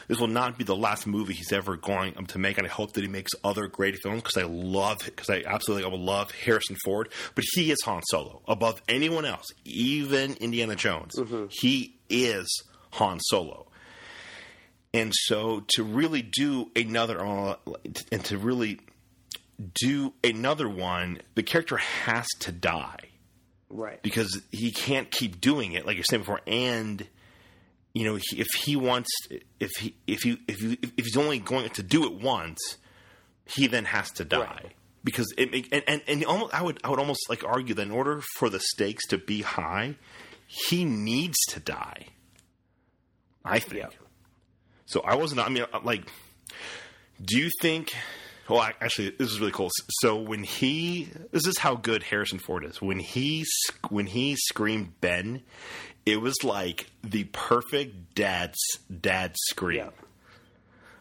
This 0.08 0.20
will 0.20 0.28
not 0.28 0.58
be 0.58 0.64
the 0.64 0.76
last 0.76 1.08
movie 1.08 1.34
he's 1.34 1.52
ever 1.52 1.78
going 1.78 2.14
to 2.28 2.38
make, 2.40 2.58
and 2.58 2.68
I 2.68 2.70
hope 2.70 2.94
that 2.94 3.02
he 3.02 3.08
makes 3.08 3.32
other 3.44 3.68
great 3.68 3.96
films 4.04 4.22
because 4.22 4.38
I 4.38 4.46
love 4.46 5.00
because 5.04 5.30
I 5.30 5.44
absolutely 5.46 5.90
I 5.92 5.96
love 5.96 6.32
Harrison 6.32 6.76
Ford, 6.86 7.10
but 7.34 7.44
he 7.54 7.72
is 7.72 7.78
Han 7.86 8.02
Solo 8.04 8.42
above 8.48 8.82
anyone 8.88 9.26
else, 9.26 9.46
even 9.64 10.34
Indiana 10.36 10.76
Jones. 10.76 11.14
He 11.50 11.98
is 12.10 12.48
Han 12.92 13.20
Solo, 13.20 13.68
and 14.94 15.12
so 15.14 15.64
to 15.76 15.84
really 15.84 16.22
do 16.22 16.70
another 16.76 17.20
uh, 17.26 17.56
and 18.12 18.24
to 18.26 18.38
really 18.38 18.80
do 19.82 20.14
another 20.24 20.68
one, 20.70 21.20
the 21.36 21.44
character 21.44 21.78
has 21.78 22.28
to 22.42 22.52
die 22.52 22.98
Right. 23.70 24.02
because 24.04 24.42
he 24.52 24.72
can't 24.72 25.10
keep 25.10 25.42
doing 25.42 25.72
it 25.74 25.86
like 25.86 25.96
you're 25.96 26.04
saying 26.10 26.22
before 26.22 26.42
and 26.46 27.06
you 27.96 28.04
know, 28.04 28.18
if 28.18 28.48
he 28.60 28.76
wants, 28.76 29.10
if 29.60 29.72
he, 29.80 29.96
if 30.06 30.24
you, 30.26 30.38
if 30.48 30.62
you, 30.62 30.78
if 30.82 31.06
he's 31.06 31.18
only 31.18 31.40
going 31.40 31.70
to 31.72 31.82
do 31.82 32.06
it 32.06 32.14
once, 32.22 32.78
he 33.46 33.66
then 33.68 33.86
has 33.86 34.12
to 34.12 34.26
die 34.26 34.40
Right. 34.42 34.72
because 35.04 35.34
it, 35.38 35.68
and 35.72 35.84
and, 35.88 36.02
and 36.08 36.26
almost, 36.26 36.54
I 36.54 36.62
would, 36.62 36.80
I 36.84 36.90
would 36.92 37.00
almost 37.00 37.22
like 37.30 37.44
argue 37.44 37.74
that 37.74 37.82
in 37.82 37.92
order 37.92 38.22
for 38.38 38.50
the 38.52 38.60
stakes 38.60 39.08
to 39.08 39.18
be 39.18 39.42
high, 39.42 39.96
he 40.46 40.86
needs 40.86 41.38
to 41.50 41.60
die. 41.60 42.08
I 43.44 43.60
think. 43.60 43.76
Yeah. 43.84 43.90
So 44.88 45.02
I 45.02 45.16
wasn't. 45.16 45.40
I 45.42 45.50
mean, 45.50 45.66
like, 45.84 46.04
do 47.24 47.38
you 47.40 47.50
think? 47.62 47.94
Well, 48.50 48.60
I- 48.60 48.74
actually, 48.82 49.12
this 49.12 49.32
is 49.32 49.40
really 49.40 49.52
cool. 49.52 49.70
So 50.02 50.18
when 50.22 50.44
he, 50.44 51.10
this 51.32 51.48
is 51.48 51.58
how 51.58 51.76
good 51.76 52.04
Harrison 52.04 52.38
Ford 52.40 52.64
is. 52.66 52.82
When 52.82 53.00
he 53.00 53.46
when 53.90 54.06
he 54.08 54.36
screamed 54.36 55.00
Ben, 55.02 55.42
it 56.06 56.22
was 56.22 56.36
like 56.44 56.88
the 57.04 57.24
perfect 57.26 58.16
dad's 58.16 58.58
dad 59.02 59.36
scream 59.50 59.78
Yeah. 59.78 59.90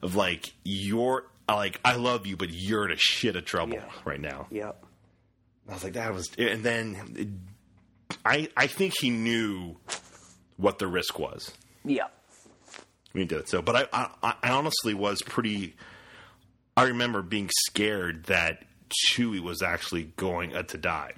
of 0.03 0.15
like 0.15 0.53
you're 0.65 1.25
like 1.49 1.81
I 1.85 1.97
love 1.97 2.27
you, 2.27 2.37
but 2.37 2.49
you're 2.51 2.87
in 2.87 2.93
a 2.93 2.97
shit 2.97 3.37
of 3.37 3.45
trouble 3.45 3.75
Yeah. 3.75 3.91
right 4.05 4.21
now. 4.21 4.47
Yep. 4.51 4.85
I 5.69 5.73
was 5.75 5.85
like, 5.85 5.95
that 5.95 6.13
was, 6.13 6.31
and 6.37 6.63
then 6.63 6.97
it, 7.17 7.29
I 8.25 8.49
I 8.57 8.67
think 8.67 8.95
he 9.01 9.11
knew 9.11 9.77
what 10.57 10.79
the 10.79 10.87
risk 10.87 11.19
was 11.19 11.53
Yep. 11.85 12.13
when 13.13 13.23
he 13.23 13.27
did 13.27 13.41
it. 13.41 13.49
So, 13.49 13.61
but 13.63 13.89
I, 13.93 14.09
I, 14.23 14.35
I 14.43 14.51
honestly 14.51 14.95
was 14.95 15.21
pretty. 15.23 15.75
I 16.77 16.85
remember 16.85 17.23
being 17.23 17.51
scared 17.69 18.25
that 18.25 18.65
Chewie 19.11 19.41
was 19.41 19.63
actually 19.63 20.05
going 20.17 20.55
uh, 20.57 20.63
to 20.65 20.77
die. 20.79 21.13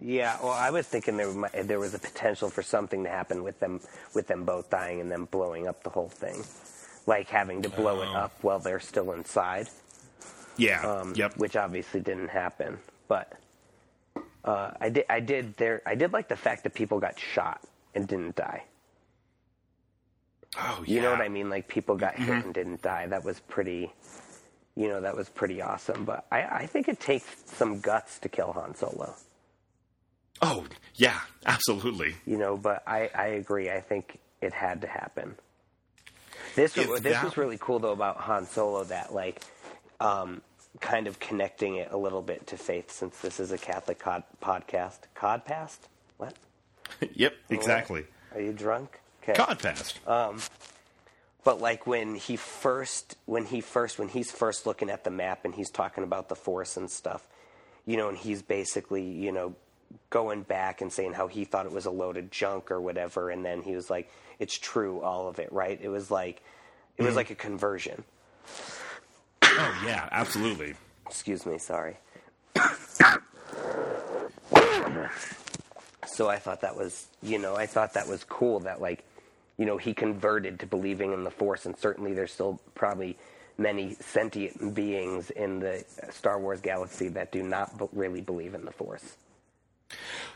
Yeah, 0.00 0.36
well, 0.42 0.52
I 0.52 0.70
was 0.70 0.86
thinking 0.86 1.16
there 1.16 1.32
might, 1.32 1.52
there 1.66 1.78
was 1.78 1.94
a 1.94 1.98
potential 1.98 2.50
for 2.50 2.62
something 2.62 3.04
to 3.04 3.08
happen 3.10 3.42
with 3.42 3.58
them 3.60 3.80
with 4.14 4.26
them 4.26 4.44
both 4.44 4.68
dying 4.68 5.00
and 5.00 5.10
them 5.10 5.24
blowing 5.30 5.66
up 5.66 5.82
the 5.82 5.90
whole 5.90 6.10
thing, 6.10 6.44
like 7.06 7.28
having 7.28 7.62
to 7.62 7.70
blow 7.70 8.02
it 8.02 8.08
Oh. 8.12 8.16
up 8.16 8.32
while 8.42 8.58
they're 8.58 8.80
still 8.80 9.12
inside. 9.12 9.68
Yeah. 10.58 10.80
um, 10.86 11.14
yep. 11.16 11.36
which 11.36 11.54
obviously 11.56 12.00
didn't 12.00 12.28
happen. 12.28 12.78
But 13.08 13.32
uh, 14.44 14.72
I 14.80 14.88
did, 14.90 15.04
I 15.08 15.20
did 15.20 15.56
there, 15.56 15.82
I 15.86 15.94
did 15.94 16.12
like 16.12 16.28
the 16.28 16.36
fact 16.36 16.64
that 16.64 16.74
people 16.74 16.98
got 17.00 17.18
shot 17.18 17.60
and 17.94 18.06
didn't 18.06 18.36
die. 18.36 18.64
oh, 20.58 20.82
You 20.86 21.00
know 21.02 21.10
what 21.10 21.20
I 21.20 21.28
mean? 21.28 21.48
Like 21.50 21.68
people 21.68 21.96
got 21.96 22.14
hit 22.16 22.44
and 22.44 22.54
didn't 22.54 22.82
die. 22.82 23.06
That 23.06 23.24
was 23.24 23.40
pretty, 23.40 23.92
you 24.76 24.88
know, 24.88 25.00
that 25.00 25.16
was 25.16 25.28
pretty 25.28 25.60
awesome. 25.62 26.04
But 26.04 26.26
I, 26.30 26.42
I 26.42 26.66
think 26.66 26.88
it 26.88 27.00
takes 27.00 27.26
some 27.46 27.80
guts 27.80 28.18
to 28.20 28.28
kill 28.28 28.52
Han 28.52 28.74
Solo. 28.74 29.14
Oh, 30.42 30.64
yeah. 30.94 31.18
Absolutely. 31.44 32.14
You 32.26 32.36
know, 32.38 32.56
but 32.56 32.82
I, 32.86 33.10
I 33.14 33.26
agree. 33.28 33.70
I 33.70 33.80
think 33.80 34.18
it 34.40 34.52
had 34.52 34.82
to 34.82 34.86
happen. 34.86 35.36
This 36.54 36.76
If 36.76 36.88
was, 36.88 37.00
this 37.02 37.12
that- 37.14 37.24
was 37.24 37.36
really 37.36 37.58
cool 37.60 37.78
though 37.78 37.92
about 37.92 38.16
Han 38.18 38.46
Solo 38.46 38.84
that 38.84 39.12
like 39.14 39.42
um, 40.00 40.42
kind 40.80 41.06
of 41.06 41.18
connecting 41.20 41.76
it 41.76 41.88
a 41.90 41.96
little 41.96 42.22
bit 42.22 42.46
to 42.48 42.56
faith 42.56 42.90
since 42.90 43.18
this 43.20 43.40
is 43.40 43.52
a 43.52 43.58
Catholic 43.58 43.98
cod, 43.98 44.24
podcast. 44.42 44.98
Codpast? 45.16 45.78
What? 46.16 46.34
yep. 47.14 47.34
Exactly. 47.50 48.04
Are 48.34 48.40
you 48.40 48.52
drunk? 48.52 49.00
Okay. 49.22 49.34
God 49.34 49.58
passed. 49.58 49.98
But 51.44 51.60
like 51.60 51.86
when 51.86 52.16
he 52.16 52.36
first, 52.36 53.16
when 53.26 53.44
he 53.44 53.60
first, 53.60 53.98
when 54.00 54.08
he's 54.08 54.32
first 54.32 54.66
looking 54.66 54.90
at 54.90 55.04
the 55.04 55.10
map 55.10 55.44
and 55.44 55.54
he's 55.54 55.70
talking 55.70 56.02
about 56.02 56.28
the 56.28 56.34
Force 56.34 56.76
and 56.76 56.90
stuff, 56.90 57.26
you 57.86 57.96
know, 57.96 58.08
and 58.08 58.18
he's 58.18 58.42
basically, 58.42 59.04
you 59.04 59.30
know, 59.30 59.54
going 60.10 60.42
back 60.42 60.80
and 60.80 60.92
saying 60.92 61.12
how 61.12 61.26
he 61.26 61.44
thought 61.44 61.66
it 61.66 61.72
was 61.72 61.86
a 61.86 61.90
load 61.90 62.16
of 62.16 62.30
junk 62.30 62.70
or 62.70 62.80
whatever, 62.80 63.30
and 63.30 63.44
then 63.44 63.62
he 63.62 63.74
was 63.74 63.90
like, 63.90 64.10
"It's 64.38 64.58
true, 64.58 65.00
all 65.00 65.28
of 65.28 65.38
it, 65.38 65.52
right?" 65.52 65.78
It 65.82 65.88
was 65.88 66.10
like, 66.10 66.42
it 66.96 67.02
was 67.02 67.10
mm-hmm. 67.10 67.16
like 67.16 67.30
a 67.30 67.34
conversion. 67.34 68.04
oh, 69.42 69.82
yeah. 69.84 70.08
Absolutely. 70.10 70.74
Excuse 71.06 71.44
me, 71.46 71.58
sorry. 71.58 71.96
so 76.06 76.28
I 76.28 76.38
thought 76.38 76.62
that 76.62 76.76
was, 76.76 77.06
you 77.22 77.38
know, 77.38 77.54
I 77.56 77.66
thought 77.66 77.94
that 77.94 78.08
was 78.08 78.24
cool 78.24 78.60
that 78.60 78.80
like, 78.80 79.04
you 79.58 79.66
know, 79.66 79.76
he 79.76 79.92
converted 79.94 80.60
to 80.60 80.66
believing 80.66 81.12
in 81.12 81.24
the 81.24 81.30
Force, 81.30 81.66
and 81.66 81.76
certainly 81.76 82.14
there's 82.14 82.32
still 82.32 82.60
probably 82.74 83.16
many 83.58 83.94
sentient 83.94 84.74
beings 84.74 85.30
in 85.30 85.60
the 85.60 85.84
Star 86.10 86.38
Wars 86.38 86.60
galaxy 86.60 87.08
that 87.08 87.32
do 87.32 87.42
not 87.42 87.78
b- 87.78 87.86
really 87.92 88.20
believe 88.20 88.54
in 88.54 88.64
the 88.64 88.70
Force. 88.70 89.16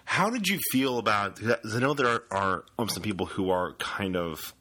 How 0.04 0.30
did 0.30 0.48
you 0.48 0.58
feel 0.72 0.98
about? 0.98 1.40
I 1.42 1.78
know 1.78 1.94
there 1.94 2.22
are, 2.30 2.64
are 2.78 2.88
some 2.88 3.02
people 3.02 3.26
who 3.26 3.50
are 3.50 3.74
kind 3.74 4.16
of 4.16 4.54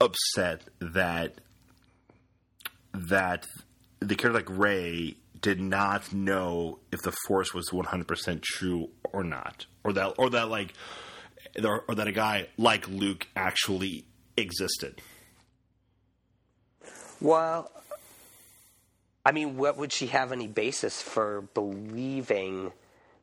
upset 0.00 0.62
that 0.80 1.40
that 2.92 3.46
the 4.00 4.14
character 4.14 4.32
like 4.32 4.58
Rey 4.58 5.16
did 5.40 5.60
not 5.60 6.12
know 6.12 6.78
if 6.90 7.02
the 7.02 7.12
Force 7.26 7.52
was 7.52 7.72
one 7.72 7.86
hundred 7.86 8.08
percent 8.08 8.42
true 8.42 8.90
or 9.12 9.24
not, 9.24 9.66
or 9.84 9.92
that 9.92 10.14
or 10.18 10.30
that 10.30 10.48
like 10.48 10.72
or, 11.62 11.84
or 11.88 11.94
that 11.94 12.06
a 12.06 12.12
guy 12.12 12.48
like 12.56 12.88
Luke 12.88 13.26
actually 13.36 14.06
existed. 14.36 15.00
Well, 17.20 17.70
I 19.24 19.32
mean, 19.32 19.56
what 19.56 19.76
would 19.76 19.92
she 19.92 20.08
have 20.08 20.32
any 20.32 20.48
basis 20.48 21.00
for 21.00 21.42
believing 21.54 22.72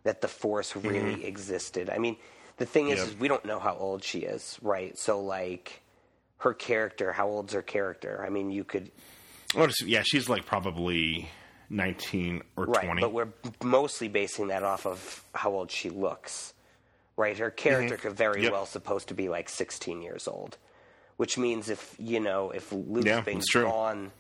that 0.10 0.22
the 0.22 0.28
Force 0.28 0.74
mm-hmm. 0.74 0.88
really 0.88 1.26
existed? 1.26 1.88
I 1.91 1.99
mean, 1.99 2.18
the 2.57 2.66
thing 2.66 2.89
is, 2.89 2.97
Yep. 2.97 3.07
is, 3.10 3.16
we 3.18 3.28
don't 3.28 3.45
know 3.45 3.60
how 3.60 3.76
old 3.76 4.03
she 4.03 4.20
is, 4.22 4.57
right? 4.60 4.97
So, 4.97 5.22
like, 5.22 5.82
her 6.39 6.55
character, 6.55 7.14
how 7.14 7.28
old's 7.28 7.53
her 7.53 7.62
character? 7.62 8.24
I 8.26 8.30
mean, 8.30 8.49
you 8.49 8.64
could, 8.64 8.91
Well, 9.55 9.70
yeah, 9.86 10.01
she's 10.03 10.28
like 10.28 10.45
probably 10.47 11.30
nineteen 11.70 12.41
or 12.57 12.66
right? 12.66 12.86
twenty. 12.86 13.01
But 13.01 13.14
we're 13.14 13.28
mostly 13.64 14.07
basing 14.07 14.47
that 14.47 14.64
off 14.64 14.88
of 14.88 15.24
how 15.36 15.51
old 15.51 15.70
she 15.70 15.91
looks, 15.91 16.55
right? 17.16 17.38
Her 17.38 17.51
character 17.51 17.95
mm-hmm. 17.95 18.07
could 18.07 18.18
very 18.18 18.41
Yep. 18.43 18.51
well 18.51 18.66
supposed 18.66 19.10
to 19.10 19.14
be 19.14 19.30
like 19.30 19.47
16 19.47 20.01
years 20.01 20.28
old, 20.28 20.57
which 21.18 21.38
means 21.38 21.70
if 21.70 21.95
you 21.99 22.20
know 22.20 22.49
if 22.49 22.72
Luke's 22.72 23.05
Yeah, 23.05 23.22
been 23.22 23.41
gone 23.53 24.12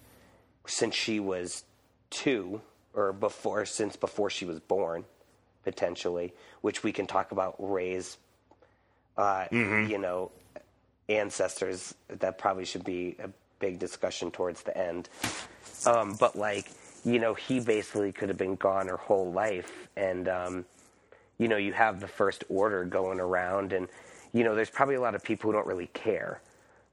since 0.67 0.93
she 0.93 1.19
was 1.19 1.63
two 2.11 2.61
or 2.93 3.11
before 3.11 3.65
since 3.65 3.95
before 3.95 4.29
she 4.29 4.45
was 4.45 4.59
born, 4.59 5.05
potentially, 5.63 6.33
which 6.61 6.83
we 6.83 6.91
can 6.91 7.07
talk 7.07 7.31
about 7.31 7.55
Rey's, 7.59 8.17
uh, 9.17 9.45
Mm-hmm. 9.51 9.91
you 9.91 9.97
know, 9.97 10.31
ancestors. 11.07 11.93
That 12.07 12.37
probably 12.37 12.65
should 12.65 12.83
be 12.83 13.15
a 13.23 13.29
big 13.59 13.79
discussion 13.79 14.31
towards 14.31 14.63
the 14.63 14.77
end. 14.77 15.09
Um, 15.85 16.15
but 16.19 16.35
like, 16.37 16.69
you 17.05 17.19
know, 17.19 17.33
he 17.33 17.59
basically 17.59 18.11
could 18.11 18.29
have 18.29 18.37
been 18.37 18.55
gone 18.55 18.87
her 18.87 18.97
whole 18.97 19.31
life, 19.31 19.87
and 19.95 20.27
um, 20.27 20.65
you 21.37 21.47
know, 21.47 21.57
you 21.57 21.73
have 21.73 21.99
the 22.01 22.07
first 22.07 22.43
order 22.49 22.83
going 22.85 23.19
around, 23.19 23.71
and 23.73 23.87
you 24.33 24.43
know, 24.43 24.55
there's 24.55 24.69
probably 24.69 24.95
a 24.95 25.01
lot 25.01 25.15
of 25.15 25.23
people 25.23 25.49
who 25.49 25.57
don't 25.57 25.67
really 25.67 25.87
care, 25.87 26.41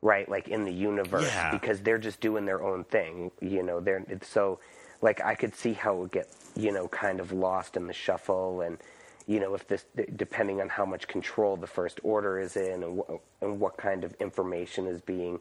right? 0.02 0.28
Like 0.28 0.48
in 0.48 0.64
the 0.64 0.72
universe, 0.72 1.24
Yeah. 1.24 1.50
because 1.50 1.80
they're 1.80 1.98
just 1.98 2.20
doing 2.20 2.46
their 2.46 2.62
own 2.62 2.84
thing. 2.84 3.30
You 3.40 3.62
know, 3.62 3.80
they're 3.80 4.04
so 4.22 4.60
like 5.02 5.20
I 5.22 5.34
could 5.34 5.54
see 5.54 5.74
how 5.74 5.94
it 5.96 5.98
would 5.98 6.12
get 6.12 6.28
you 6.56 6.72
know 6.72 6.88
kind 6.88 7.20
of 7.20 7.32
lost 7.32 7.76
in 7.76 7.86
the 7.86 7.92
shuffle, 7.92 8.62
and 8.62 8.78
you 9.26 9.40
know, 9.40 9.54
if 9.54 9.66
this 9.68 9.84
depending 10.16 10.60
on 10.60 10.68
how 10.68 10.84
much 10.86 11.08
control 11.08 11.56
the 11.56 11.66
first 11.66 12.00
order 12.02 12.40
is 12.40 12.56
in, 12.56 12.82
and, 12.82 13.00
wh- 13.00 13.14
and 13.42 13.60
what 13.60 13.76
kind 13.76 14.04
of 14.04 14.14
information 14.20 14.86
is 14.86 15.00
being 15.00 15.40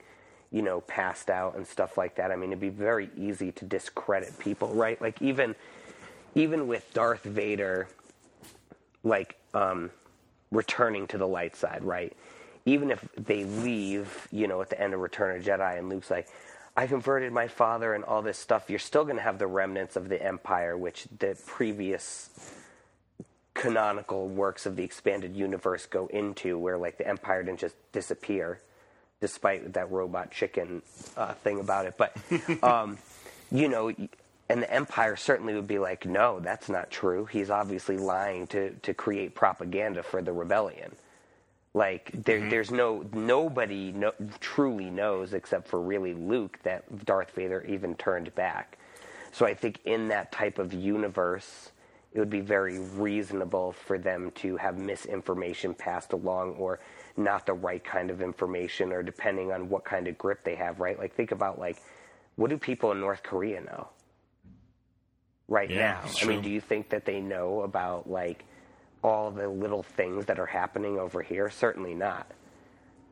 you 0.51 0.61
know, 0.61 0.81
passed 0.81 1.29
out 1.29 1.55
and 1.57 1.67
stuff 1.67 1.97
like 1.97 2.15
that. 2.15 2.31
I 2.31 2.35
mean, 2.37 2.51
it'd 2.51 2.61
be 2.61 2.69
very 2.69 3.09
easy 3.17 3.51
to 3.53 3.65
discredit 3.65 4.39
people, 4.39 4.69
right? 4.73 5.01
Like 5.01 5.21
even 5.21 5.55
even 6.35 6.67
with 6.67 6.93
Darth 6.93 7.23
Vader 7.23 7.87
like 9.03 9.37
um 9.53 9.91
returning 10.51 11.07
to 11.07 11.17
the 11.17 11.27
light 11.27 11.55
side, 11.55 11.83
right? 11.83 12.15
Even 12.65 12.91
if 12.91 13.07
they 13.17 13.43
leave, 13.45 14.27
you 14.31 14.47
know, 14.47 14.61
at 14.61 14.69
the 14.69 14.79
end 14.81 14.93
of 14.93 14.99
Return 15.01 15.37
of 15.37 15.45
Jedi 15.45 15.77
and 15.77 15.89
Luke's 15.89 16.11
like, 16.11 16.27
I 16.77 16.87
converted 16.87 17.31
my 17.31 17.47
father 17.47 17.93
and 17.93 18.03
all 18.03 18.21
this 18.21 18.37
stuff, 18.37 18.69
you're 18.69 18.79
still 18.79 19.05
going 19.05 19.15
to 19.15 19.21
have 19.21 19.39
the 19.39 19.47
remnants 19.47 19.95
of 19.95 20.09
the 20.09 20.21
Empire, 20.21 20.77
which 20.77 21.07
the 21.19 21.37
previous 21.45 22.29
canonical 23.53 24.27
works 24.27 24.65
of 24.65 24.75
the 24.75 24.83
expanded 24.83 25.35
universe 25.35 25.85
go 25.85 26.07
into, 26.07 26.57
where 26.57 26.77
like 26.77 26.97
the 26.97 27.07
Empire 27.07 27.43
didn't 27.43 27.59
just 27.59 27.75
disappear, 27.93 28.59
despite 29.21 29.73
that 29.73 29.89
robot 29.89 30.31
chicken 30.31 30.81
uh, 31.15 31.33
thing 31.35 31.59
about 31.59 31.85
it. 31.85 31.95
But 31.97 32.15
um, 32.63 32.97
you 33.51 33.69
know, 33.69 33.93
and 34.49 34.61
the 34.61 34.71
Empire 34.71 35.15
certainly 35.15 35.55
would 35.55 35.67
be 35.67 35.79
like, 35.79 36.05
no, 36.05 36.41
that's 36.41 36.67
not 36.67 36.91
true. 36.91 37.25
He's 37.25 37.49
obviously 37.49 37.97
lying 37.97 38.47
to 38.47 38.71
to 38.83 38.93
create 38.93 39.33
propaganda 39.33 40.03
for 40.03 40.21
the 40.21 40.33
rebellion. 40.33 40.91
Like 41.75 42.23
there, 42.23 42.39
mm-hmm. 42.39 42.49
there's 42.49 42.71
no 42.71 43.05
nobody 43.11 43.91
no, 43.91 44.13
truly 44.39 44.89
knows 44.89 45.33
except 45.33 45.67
for 45.67 45.81
really 45.81 46.13
Luke 46.13 46.57
that 46.63 47.05
Darth 47.05 47.31
Vader 47.31 47.65
even 47.67 47.95
turned 47.95 48.33
back. 48.33 48.77
So 49.33 49.45
I 49.45 49.53
think 49.53 49.81
in 49.83 50.07
that 50.07 50.31
type 50.31 50.57
of 50.57 50.73
universe, 50.73 51.73
it 52.13 52.19
would 52.19 52.29
be 52.29 52.39
very 52.39 52.79
reasonable 52.79 53.73
for 53.73 53.97
them 53.97 54.31
to 54.35 54.55
have 54.55 54.77
misinformation 54.77 55.73
passed 55.73 56.13
along 56.13 56.51
or 56.53 56.79
not 57.17 57.45
the 57.45 57.51
right 57.51 57.83
kind 57.83 58.09
of 58.09 58.21
information 58.21 58.93
or 58.93 59.03
depending 59.03 59.51
on 59.51 59.67
what 59.67 59.83
kind 59.83 60.07
of 60.07 60.17
grip 60.17 60.45
they 60.45 60.55
have, 60.55 60.79
right? 60.79 60.97
Like 60.97 61.13
think 61.13 61.33
about 61.33 61.59
like 61.59 61.81
what 62.37 62.49
do 62.49 62.57
people 62.57 62.93
in 62.93 63.01
North 63.01 63.21
Korea 63.21 63.59
know 63.59 63.89
right 65.49 65.69
Yeah, 65.69 65.99
now? 66.05 66.09
I 66.21 66.25
mean, 66.25 66.41
do 66.41 66.49
you 66.49 66.61
think 66.61 66.87
that 66.91 67.03
they 67.03 67.19
know 67.19 67.63
about 67.63 68.09
like 68.09 68.45
all 69.05 69.29
the 69.29 69.47
little 69.47 69.83
things 69.83 70.25
that 70.25 70.39
are 70.39 70.47
happening 70.47 70.97
over 70.97 71.21
here? 71.21 71.51
Certainly 71.51 71.93
not. 71.93 72.25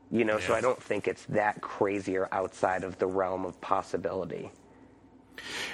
You 0.09 0.25
know, 0.25 0.39
so 0.39 0.53
I 0.53 0.61
don't 0.61 0.81
think 0.81 1.07
it's 1.07 1.23
that 1.25 1.61
crazy 1.61 2.17
or 2.17 2.27
outside 2.31 2.83
of 2.83 2.97
the 2.97 3.07
realm 3.07 3.45
of 3.45 3.59
possibility. 3.61 4.51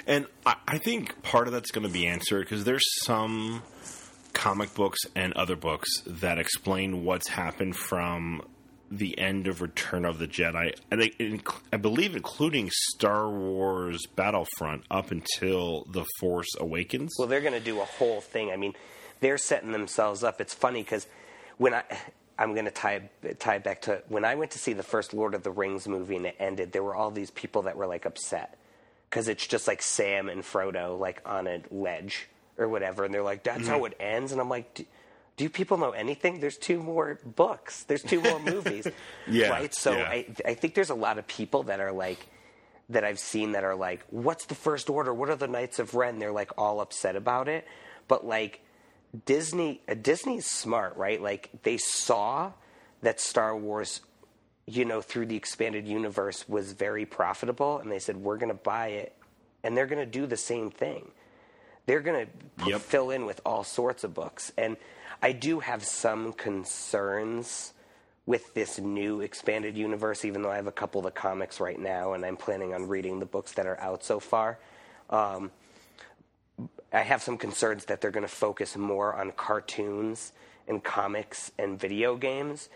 And 0.06 0.26
I, 0.46 0.56
I 0.66 0.78
think 0.78 1.22
part 1.22 1.46
of 1.46 1.52
that's 1.52 1.70
going 1.70 1.86
to 1.86 1.92
be 1.92 2.06
answered 2.06 2.40
because 2.44 2.64
there's 2.64 2.84
some 3.04 3.62
comic 4.32 4.74
books 4.74 4.98
and 5.14 5.32
other 5.34 5.56
books 5.56 5.88
that 6.06 6.38
explain 6.38 7.04
what's 7.04 7.28
happened 7.28 7.76
from 7.76 8.42
the 8.90 9.18
end 9.18 9.46
of 9.46 9.60
Return 9.62 10.04
of 10.04 10.18
the 10.18 10.26
Jedi, 10.26 10.74
and 10.90 11.42
I 11.72 11.76
believe, 11.76 12.16
including 12.16 12.70
Star 12.72 13.30
Wars 13.30 14.04
Battlefront 14.16 14.82
up 14.90 15.12
until 15.12 15.84
The 15.90 16.04
Force 16.18 16.48
Awakens. 16.58 17.14
Well, 17.18 17.28
they're 17.28 17.40
going 17.40 17.52
to 17.52 17.60
do 17.60 17.80
a 17.80 17.84
whole 17.84 18.20
thing. 18.20 18.50
I 18.50 18.56
mean, 18.56 18.74
they're 19.20 19.38
setting 19.38 19.72
themselves 19.72 20.24
up. 20.24 20.40
It's 20.40 20.54
funny 20.54 20.82
because 20.82 21.06
when 21.58 21.74
I. 21.74 21.84
I'm 22.38 22.54
going 22.54 22.64
to 22.64 22.70
tie 22.70 23.02
tie 23.38 23.56
it 23.56 23.64
back 23.64 23.82
to 23.82 24.02
when 24.08 24.24
I 24.24 24.34
went 24.34 24.52
to 24.52 24.58
see 24.58 24.72
the 24.72 24.82
first 24.82 25.12
Lord 25.12 25.34
of 25.34 25.42
the 25.42 25.50
Rings 25.50 25.86
movie 25.86 26.16
and 26.16 26.24
it 26.24 26.36
ended. 26.38 26.72
There 26.72 26.82
were 26.82 26.94
all 26.94 27.10
these 27.10 27.30
people 27.30 27.60
that 27.64 27.76
were 27.76 27.86
like 27.86 28.06
upset 28.06 28.56
because 29.10 29.28
it's 29.28 29.46
just 29.46 29.66
like 29.66 29.82
Sam 29.82 30.28
and 30.28 30.42
Frodo 30.42 30.98
like 30.98 31.20
on 31.26 31.46
a 31.46 31.60
ledge 31.70 32.28
or 32.56 32.68
whatever, 32.68 33.04
and 33.04 33.12
they're 33.12 33.22
like, 33.22 33.42
"That's 33.42 33.66
how 33.66 33.78
mm-hmm. 33.80 33.92
it 33.92 33.96
ends." 34.00 34.32
And 34.32 34.40
I'm 34.40 34.48
like, 34.48 34.72
"Do- 34.74 34.86
"Do 35.36 35.48
people 35.48 35.78
know 35.78 35.90
anything? 35.90 36.40
There's 36.40 36.56
two 36.56 36.82
more 36.82 37.18
books. 37.24 37.82
There's 37.84 38.02
two 38.02 38.20
more 38.20 38.38
movies, 38.38 38.86
Yeah, 39.28 39.48
right?" 39.48 39.74
So 39.74 39.96
yeah. 39.96 40.08
I 40.08 40.26
I 40.44 40.54
think 40.54 40.74
there's 40.74 40.90
a 40.90 40.94
lot 40.94 41.18
of 41.18 41.26
people 41.26 41.64
that 41.64 41.80
are 41.80 41.92
like 41.92 42.26
that 42.88 43.04
I've 43.04 43.18
seen 43.18 43.52
that 43.52 43.64
are 43.64 43.74
like, 43.74 44.04
"What's 44.10 44.46
the 44.46 44.54
First 44.54 44.88
Order? 44.88 45.12
What 45.12 45.30
are 45.30 45.36
the 45.36 45.48
Knights 45.48 45.78
of 45.78 45.94
Ren?" 45.94 46.18
They're 46.18 46.32
like 46.32 46.52
all 46.56 46.80
upset 46.80 47.16
about 47.16 47.48
it, 47.48 47.66
but 48.06 48.24
like 48.26 48.60
Disney, 49.26 49.80
uh, 49.88 49.94
Disney's 49.94 50.46
smart, 50.46 50.96
right? 50.96 51.20
Like 51.20 51.50
they 51.62 51.78
saw 51.78 52.52
that 53.02 53.20
Star 53.20 53.56
Wars, 53.56 54.00
you 54.66 54.84
know, 54.84 55.00
through 55.00 55.26
the 55.26 55.36
expanded 55.36 55.88
universe 55.88 56.48
was 56.48 56.72
very 56.72 57.06
profitable, 57.06 57.78
and 57.78 57.90
they 57.90 57.98
said 57.98 58.16
we're 58.16 58.36
going 58.36 58.52
to 58.52 58.62
buy 58.62 58.88
it, 58.88 59.14
and 59.64 59.76
they're 59.76 59.86
going 59.86 59.98
to 60.04 60.06
do 60.10 60.26
the 60.26 60.36
same 60.36 60.70
thing. 60.70 61.10
They're 61.86 62.00
going 62.00 62.26
to 62.26 62.68
Yep. 62.68 62.80
fill 62.82 63.10
in 63.10 63.26
with 63.26 63.40
all 63.44 63.64
sorts 63.64 64.04
of 64.04 64.14
books, 64.14 64.52
and 64.56 64.76
I 65.22 65.32
do 65.32 65.60
have 65.60 65.82
some 65.84 66.32
concerns 66.32 67.72
with 68.26 68.54
this 68.54 68.78
new 68.78 69.22
expanded 69.22 69.76
universe, 69.76 70.24
even 70.24 70.42
though 70.42 70.50
I 70.50 70.56
have 70.56 70.66
a 70.68 70.72
couple 70.72 71.00
of 71.00 71.04
the 71.04 71.10
comics 71.10 71.58
right 71.58 71.78
now, 71.78 72.12
and 72.12 72.24
I'm 72.24 72.36
planning 72.36 72.74
on 72.74 72.86
reading 72.86 73.18
the 73.18 73.26
books 73.26 73.52
that 73.52 73.66
are 73.66 73.80
out 73.80 74.04
so 74.04 74.20
far. 74.20 74.58
Um, 75.08 75.50
I 76.92 77.00
have 77.00 77.22
some 77.22 77.38
concerns 77.38 77.84
that 77.86 78.00
they're 78.00 78.10
going 78.10 78.26
to 78.26 78.28
focus 78.28 78.76
more 78.76 79.14
on 79.14 79.32
cartoons 79.32 80.32
and 80.66 80.82
comics 80.82 81.52
and 81.58 81.78
video 81.78 82.16
games 82.16 82.68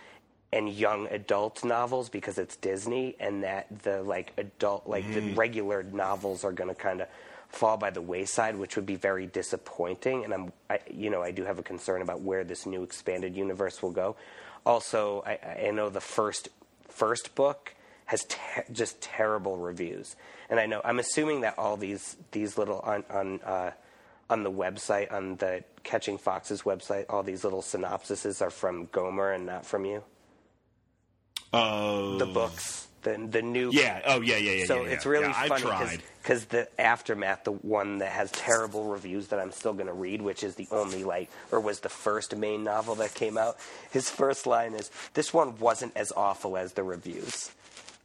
and 0.52 0.72
young 0.72 1.08
adult 1.08 1.64
novels 1.64 2.08
because 2.08 2.38
it's 2.38 2.56
Disney, 2.56 3.16
and 3.18 3.42
that 3.42 3.66
the 3.82 4.02
like 4.02 4.32
adult, 4.36 4.86
like 4.86 5.12
the 5.12 5.34
regular 5.34 5.82
novels 5.82 6.44
are 6.44 6.52
going 6.52 6.68
to 6.68 6.76
kind 6.76 7.00
of 7.00 7.08
fall 7.48 7.76
by 7.76 7.90
the 7.90 8.00
wayside, 8.00 8.56
which 8.56 8.76
would 8.76 8.86
be 8.86 8.94
very 8.96 9.26
disappointing. 9.26 10.24
And 10.24 10.32
I'm, 10.32 10.52
I, 10.70 10.78
you 10.88 11.10
know, 11.10 11.22
I 11.22 11.32
do 11.32 11.44
have 11.44 11.58
a 11.58 11.62
concern 11.62 12.02
about 12.02 12.20
where 12.20 12.44
this 12.44 12.66
new 12.66 12.84
expanded 12.84 13.36
universe 13.36 13.82
will 13.82 13.90
go. 13.90 14.16
Also, 14.64 15.24
I, 15.26 15.66
I 15.66 15.70
know 15.72 15.90
the 15.90 16.00
first 16.00 16.48
first 16.88 17.34
book 17.34 17.74
has 18.06 18.22
te- 18.24 18.72
just 18.72 19.00
terrible 19.00 19.56
reviews, 19.56 20.14
and 20.48 20.60
I 20.60 20.66
know 20.66 20.80
I'm 20.84 21.00
assuming 21.00 21.40
that 21.40 21.58
all 21.58 21.76
these 21.76 22.16
these 22.30 22.56
little 22.56 22.78
on 22.80 23.04
on 23.10 23.40
uh, 23.40 23.70
on 24.30 24.42
the 24.42 24.50
website 24.50 25.12
on 25.12 25.36
the 25.36 25.64
Catching 25.82 26.18
Foxes 26.18 26.62
website, 26.62 27.06
all 27.08 27.22
these 27.22 27.44
little 27.44 27.62
synopsises 27.62 28.40
are 28.40 28.50
from 28.50 28.86
Gomer 28.92 29.32
and 29.32 29.46
not 29.46 29.66
from 29.66 29.84
you. 29.84 30.02
Uh, 31.52 32.16
The 32.18 32.26
books, 32.26 32.88
the 33.02 33.16
the 33.30 33.42
new 33.42 33.70
yeah. 33.70 34.00
Oh, 34.06 34.20
yeah, 34.20 34.36
yeah, 34.38 34.52
yeah. 34.52 34.64
so 34.64 34.82
yeah, 34.82 34.90
it's 34.92 35.06
really 35.06 35.26
Yeah, 35.28 35.46
funny 35.46 35.98
because 36.22 36.46
the 36.46 36.68
aftermath, 36.80 37.44
the 37.44 37.52
one 37.52 37.98
that 37.98 38.10
has 38.10 38.30
terrible 38.32 38.84
reviews 38.84 39.28
that 39.28 39.38
I'm 39.38 39.52
still 39.52 39.74
going 39.74 39.86
to 39.86 39.92
read, 39.92 40.20
which 40.22 40.42
is 40.42 40.54
the 40.56 40.66
only 40.72 41.04
like, 41.04 41.30
or 41.52 41.60
was 41.60 41.80
the 41.80 41.88
first 41.90 42.34
main 42.34 42.64
novel 42.64 42.94
that 42.96 43.14
came 43.14 43.36
out. 43.38 43.56
His 43.92 44.08
first 44.10 44.46
line 44.46 44.74
is, 44.74 44.90
"This 45.12 45.32
one 45.34 45.58
wasn't 45.58 45.92
as 45.96 46.12
awful 46.16 46.56
as 46.56 46.72
the 46.72 46.82
reviews." 46.82 47.50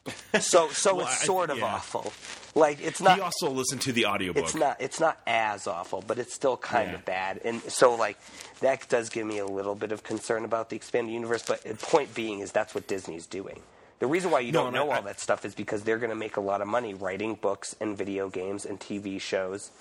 So, 0.40 0.70
so 0.70 0.96
Well, 0.96 1.06
it's 1.08 1.22
I- 1.22 1.26
sort 1.26 1.50
of 1.50 1.58
yeah. 1.60 1.66
awful. 1.76 2.12
Like 2.56 2.82
it's 2.82 3.02
not. 3.02 3.16
he 3.16 3.22
also 3.22 3.50
listened 3.50 3.82
to 3.82 3.92
the 3.92 4.06
audiobook. 4.08 4.44
it's 4.44 4.56
not. 4.56 4.82
It's 4.82 5.00
not 5.00 5.20
as 5.28 5.68
awful, 5.68 6.04
but 6.06 6.18
it's 6.20 6.34
still 6.34 6.58
kind 6.58 6.90
Yeah. 6.90 6.96
of 6.96 7.06
bad. 7.06 7.42
And 7.44 7.62
so, 7.64 7.96
like, 7.96 8.18
that 8.62 8.88
does 8.90 9.10
give 9.10 9.26
me 9.28 9.38
a 9.38 9.46
little 9.46 9.76
bit 9.76 9.92
of 9.92 10.04
concern 10.04 10.46
about 10.46 10.70
the 10.70 10.76
expanded 10.76 11.14
universe. 11.14 11.44
But 11.46 11.64
the 11.64 11.76
point 11.76 12.14
being 12.16 12.40
is 12.40 12.52
that's 12.52 12.74
what 12.74 12.88
Disney's 12.88 13.26
doing. 13.28 13.62
The 14.00 14.08
reason 14.08 14.32
why 14.32 14.40
you 14.40 14.52
No, 14.52 14.64
don't 14.64 14.74
know 14.74 14.90
I- 14.92 14.96
all 14.98 15.02
that 15.04 15.20
stuff 15.20 15.44
is 15.46 15.54
because 15.54 15.84
they're 15.84 15.98
going 16.00 16.10
to 16.10 16.16
make 16.16 16.38
a 16.38 16.42
lot 16.42 16.62
of 16.62 16.68
money 16.68 16.94
writing 16.94 17.36
books 17.36 17.76
and 17.82 17.98
video 17.98 18.30
games 18.30 18.66
and 18.66 18.80
TV 18.80 19.20
shows. 19.20 19.72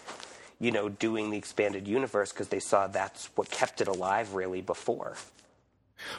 You 0.60 0.72
know, 0.72 0.88
doing 0.88 1.30
the 1.30 1.38
expanded 1.38 1.86
universe 1.86 2.32
because 2.32 2.48
they 2.48 2.58
saw 2.58 2.88
that's 2.88 3.26
what 3.36 3.48
kept 3.48 3.80
it 3.80 3.86
alive 3.86 4.34
really 4.34 4.60
before. 4.60 5.16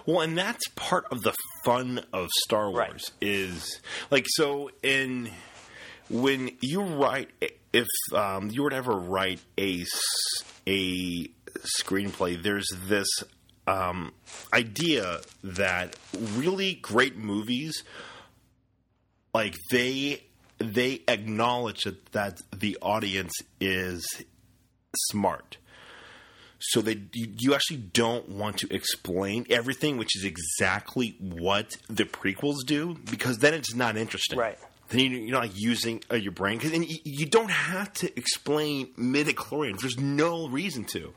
Well, 0.06 0.22
and 0.22 0.38
that's 0.38 0.66
part 0.76 1.06
of 1.12 1.22
the 1.24 1.34
fun 1.66 2.06
of 2.14 2.30
Star 2.43 2.70
Wars 2.72 2.78
Right. 2.88 3.02
is 3.22 3.82
like 4.12 4.26
so 4.30 4.72
in 4.82 5.32
when 6.10 6.51
you 6.62 6.82
write 6.82 7.30
if 7.72 7.88
um, 8.14 8.49
you 8.49 8.64
were 8.64 8.70
to 8.70 8.76
ever 8.76 8.93
write 8.93 9.39
a 9.57 9.86
a 10.68 11.28
screenplay, 11.82 12.41
there's 12.41 12.68
this 12.88 13.07
um, 13.68 14.14
idea 14.53 15.22
that 15.43 15.95
really 16.36 16.76
great 16.76 17.18
movies 17.18 17.84
like 19.34 19.55
they 19.72 20.24
they 20.57 21.01
acknowledge 21.07 21.84
that, 21.84 22.12
that 22.12 22.41
the 22.55 22.78
audience 22.82 23.34
is 23.62 24.05
smart 24.95 25.57
so 26.60 26.82
they 26.82 26.99
you, 27.14 27.34
you 27.39 27.53
actually 27.53 27.78
don't 27.78 28.28
want 28.28 28.57
to 28.57 28.68
explain 28.74 29.45
everything 29.49 29.97
which 29.97 30.18
is 30.18 30.26
exactly 30.26 31.16
what 31.20 31.72
the 31.88 32.03
prequels 32.03 32.66
do 32.66 32.97
because 33.10 33.38
then 33.38 33.53
it's 33.53 33.76
not 33.76 33.95
interesting 33.95 34.38
Right. 34.39 34.57
Then 34.90 35.00
you- 35.00 35.18
you're 35.20 35.40
not 35.40 35.52
using 35.56 36.04
uh, 36.12 36.16
your 36.16 36.32
brain 36.32 36.58
because 36.58 36.74
you, 36.78 36.98
you 37.04 37.26
don't 37.26 37.52
have 37.52 37.92
to 37.94 38.08
explain 38.18 38.88
midichlorians 38.98 39.80
there's 39.82 39.98
no 40.00 40.48
reason 40.48 40.84
to 40.86 41.14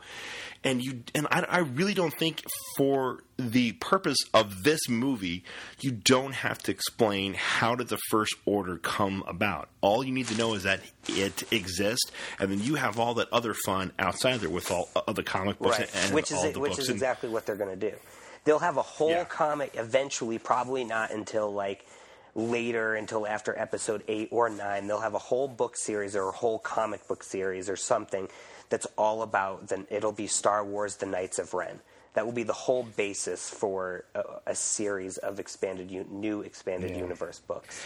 and 0.65 0.81
you 0.83 1.03
and 1.15 1.27
I, 1.31 1.41
I 1.49 1.59
really 1.59 1.95
don't 1.95 2.15
think 2.15 2.45
for 2.77 3.25
the 3.37 3.73
purpose 3.73 4.19
of 4.33 4.63
this 4.63 4.89
movie 4.89 5.43
you 5.81 5.91
don't 5.91 6.35
have 6.35 6.59
to 6.65 6.71
explain 6.71 7.35
how 7.35 7.75
did 7.75 7.89
the 7.89 7.99
first 8.11 8.35
order 8.45 8.77
come 8.77 9.25
about 9.27 9.69
all 9.81 10.05
you 10.05 10.13
need 10.13 10.29
to 10.29 10.37
know 10.37 10.55
is 10.55 10.63
that 10.63 10.81
it 11.09 11.51
exists 11.53 12.13
and 12.39 12.51
then 12.53 12.61
you 12.61 12.77
have 12.77 12.99
all 13.01 13.15
that 13.15 13.29
other 13.33 13.55
fun 13.67 13.91
outside 13.99 14.39
there 14.41 14.51
with 14.51 14.71
all 14.71 14.89
of 15.09 15.17
the 15.17 15.23
comic 15.25 15.59
books 15.59 15.79
right. 15.81 15.91
and 15.97 16.15
which 16.15 16.31
is 16.31 16.39
all 16.39 16.45
it, 16.45 16.53
the 16.55 16.61
which 16.61 16.79
is 16.79 16.89
and- 16.89 16.95
exactly 16.97 17.29
what 17.29 17.47
they're 17.47 17.57
going 17.57 17.77
to 17.79 17.91
do. 17.91 17.97
They'll 18.45 18.59
have 18.59 18.77
a 18.77 18.83
whole 18.83 19.11
Yeah. 19.11 19.23
comic 19.25 19.73
eventually, 19.77 20.37
probably 20.39 20.83
not 20.83 21.13
until 21.13 21.53
like 21.53 21.87
later, 22.35 22.95
until 22.95 23.27
after 23.27 23.59
episode 23.59 24.03
eight 24.09 24.29
or 24.31 24.49
nine. 24.49 24.87
They'll 24.87 25.01
have 25.01 25.15
a 25.15 25.19
whole 25.19 25.49
book 25.49 25.77
series 25.77 26.17
or 26.17 26.29
a 26.29 26.33
whole 26.33 26.59
comic 26.59 27.07
book 27.09 27.23
series 27.23 27.69
or 27.69 27.77
something 27.77 28.29
that's 28.69 28.87
all 28.97 29.23
about. 29.23 29.69
Then 29.69 29.87
it'll 29.91 30.13
be 30.13 30.27
Star 30.27 30.65
Wars: 30.65 30.97
The 30.97 31.07
Knights 31.07 31.39
of 31.39 31.53
Ren. 31.55 31.81
That 32.15 32.27
will 32.27 32.33
be 32.33 32.43
the 32.43 32.53
whole 32.53 32.83
basis 32.83 33.49
for 33.49 34.05
a, 34.15 34.23
a 34.49 34.55
series 34.55 35.17
of 35.17 35.41
expanded, 35.41 35.91
new 36.11 36.43
expanded 36.43 36.95
universe 36.95 37.41
books. 37.41 37.83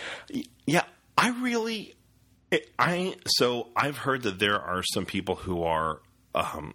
Yeah, 0.67 0.83
I 1.17 1.29
really, 1.29 1.95
I 2.77 3.15
so 3.27 3.69
I've 3.77 3.99
heard 3.99 4.23
that 4.25 4.41
there 4.41 4.61
are 4.61 4.83
some 4.83 5.07
people 5.07 5.37
who 5.37 5.63
are 5.63 6.01
um, 6.35 6.75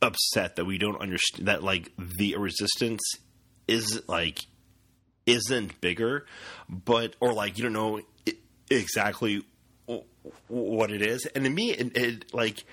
upset 0.00 0.56
that 0.56 0.64
we 0.64 0.78
don't 0.78 1.00
understand 1.00 1.48
that 1.48 1.62
like 1.62 1.92
the 2.18 2.36
resistance 2.36 3.02
is 3.68 4.02
like 4.08 4.40
isn't 5.26 5.80
bigger, 5.80 6.24
but 6.68 7.14
or 7.20 7.32
like 7.32 7.58
you 7.58 7.64
don't 7.64 7.72
know 7.72 8.00
exactly 8.70 9.44
what 10.48 10.90
it 10.90 11.02
is, 11.02 11.26
and 11.34 11.44
to 11.44 11.50
me, 11.50 11.70
it, 11.72 11.96
it 11.96 12.34
like 12.34 12.64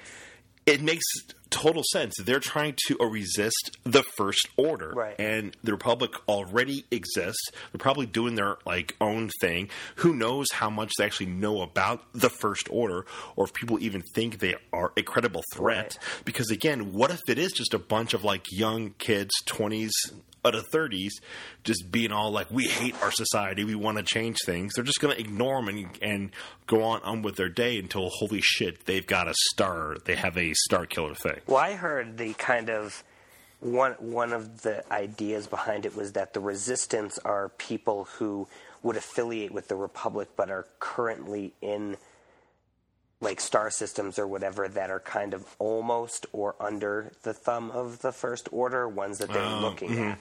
it 0.65 0.81
makes 0.81 1.03
total 1.49 1.83
sense. 1.91 2.15
They're 2.23 2.39
trying 2.39 2.75
to 2.87 2.97
resist 2.97 3.77
the 3.83 4.01
First 4.17 4.47
Order, 4.57 4.91
Right. 4.95 5.19
and 5.19 5.55
the 5.63 5.71
Republic 5.71 6.11
already 6.27 6.85
exists. 6.89 7.49
They're 7.71 7.77
probably 7.79 8.05
doing 8.07 8.33
their 8.35 8.57
like 8.65 8.95
own 8.99 9.29
thing. 9.39 9.69
Who 9.97 10.15
knows 10.15 10.47
how 10.53 10.69
much 10.71 10.91
they 10.97 11.05
actually 11.05 11.27
know 11.27 11.61
about 11.61 12.01
the 12.13 12.29
First 12.29 12.67
Order, 12.71 13.05
or 13.35 13.45
if 13.45 13.53
people 13.53 13.77
even 13.83 14.01
think 14.15 14.39
they 14.39 14.55
are 14.71 14.93
a 14.97 15.03
credible 15.03 15.43
threat? 15.53 15.97
Right. 16.01 16.23
Because 16.25 16.49
again, 16.49 16.93
what 16.93 17.11
if 17.11 17.21
it 17.27 17.37
is 17.37 17.51
just 17.51 17.73
a 17.75 17.79
bunch 17.79 18.13
of 18.15 18.23
like 18.23 18.45
young 18.51 18.91
kids, 18.97 19.31
twenties 19.45 19.91
of 20.43 20.67
thirties, 20.67 21.19
just 21.63 21.91
being 21.91 22.11
all 22.11 22.31
like, 22.31 22.51
"We 22.51 22.65
hate 22.65 22.95
our 23.01 23.11
society. 23.11 23.63
We 23.63 23.75
want 23.75 23.97
to 23.97 24.03
change 24.03 24.37
things." 24.45 24.73
They're 24.75 24.83
just 24.83 24.99
going 24.99 25.15
to 25.15 25.19
ignore 25.19 25.63
them 25.63 25.69
and, 25.69 25.97
and 26.01 26.31
go 26.67 26.83
on 26.83 27.01
on 27.03 27.21
with 27.21 27.35
their 27.35 27.49
day 27.49 27.77
until 27.79 28.09
holy 28.09 28.41
shit, 28.41 28.85
they've 28.85 29.05
got 29.05 29.27
a 29.27 29.33
star. 29.51 29.97
They 30.05 30.15
have 30.15 30.37
a 30.37 30.53
star 30.53 30.85
killer 30.85 31.15
thing. 31.15 31.39
Well, 31.47 31.57
I 31.57 31.73
heard 31.73 32.17
the 32.17 32.33
kind 32.33 32.69
of 32.69 33.03
one 33.63 33.93
one 33.93 34.33
of 34.33 34.61
the 34.61 34.83
ideas 34.91 35.47
behind 35.47 35.85
it 35.85 35.95
was 35.95 36.11
that 36.13 36.33
the 36.33 36.39
resistance 36.39 37.17
are 37.19 37.49
people 37.49 38.05
who 38.17 38.47
would 38.81 38.97
affiliate 38.97 39.51
with 39.51 39.69
the 39.69 39.75
republic 39.75 40.27
but 40.35 40.49
are 40.51 40.67
currently 40.79 41.53
in 41.61 41.95
like 43.21 43.39
star 43.39 43.69
systems 43.69 44.19
or 44.19 44.27
whatever 44.27 44.67
that 44.67 44.89
are 44.89 44.99
kind 44.99 45.33
of 45.33 45.55
almost 45.57 46.25
or 46.33 46.55
under 46.59 47.13
the 47.23 47.33
thumb 47.33 47.71
of 47.71 47.99
the 47.99 48.11
first 48.11 48.49
order 48.51 48.87
ones 48.87 49.19
that 49.19 49.29
they're 49.29 49.41
oh, 49.41 49.59
looking 49.61 49.89
mm-hmm. 49.91 50.09
at 50.09 50.19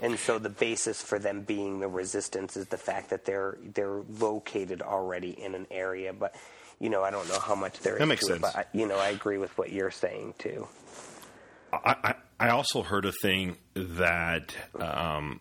and 0.00 0.18
so 0.18 0.38
the 0.38 0.48
basis 0.50 1.00
for 1.02 1.18
them 1.18 1.40
being 1.42 1.80
the 1.80 1.88
resistance 1.88 2.56
is 2.56 2.66
the 2.68 2.76
fact 2.78 3.10
that 3.10 3.24
they're 3.24 3.56
they're 3.74 4.02
located 4.18 4.82
already 4.82 5.30
in 5.30 5.54
an 5.54 5.66
area 5.70 6.12
but 6.12 6.34
you 6.80 6.88
know 6.90 7.02
i 7.02 7.10
don't 7.10 7.28
know 7.28 7.38
how 7.40 7.54
much 7.54 7.78
they're 7.80 7.98
That 7.98 8.06
makes 8.06 8.22
into 8.24 8.34
it, 8.36 8.40
sense. 8.42 8.54
but 8.54 8.66
I, 8.74 8.76
you 8.76 8.86
know 8.86 8.98
i 8.98 9.08
agree 9.08 9.38
with 9.38 9.56
what 9.58 9.72
you're 9.72 9.90
saying 9.90 10.34
too 10.38 10.66
I, 11.72 11.96
I, 12.40 12.46
I 12.46 12.50
also 12.50 12.82
heard 12.82 13.04
a 13.04 13.12
thing 13.22 13.56
that 13.74 14.54
um, 14.80 15.40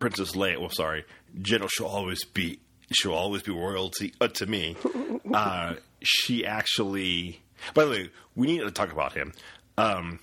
Princess 0.00 0.32
Leia. 0.32 0.58
Well, 0.58 0.68
sorry, 0.70 1.04
Jen 1.40 1.62
she'll 1.68 1.86
always 1.86 2.24
be 2.24 2.58
she'll 2.92 3.14
always 3.14 3.42
be 3.42 3.52
royalty 3.52 4.12
uh, 4.20 4.28
to 4.28 4.46
me. 4.46 4.76
Uh, 5.32 5.76
she 6.02 6.44
actually. 6.44 7.40
By 7.72 7.84
the 7.84 7.90
way, 7.90 8.10
we 8.34 8.48
need 8.48 8.60
to 8.62 8.70
talk 8.72 8.90
about 8.92 9.12
him. 9.12 9.32
Um, 9.78 10.18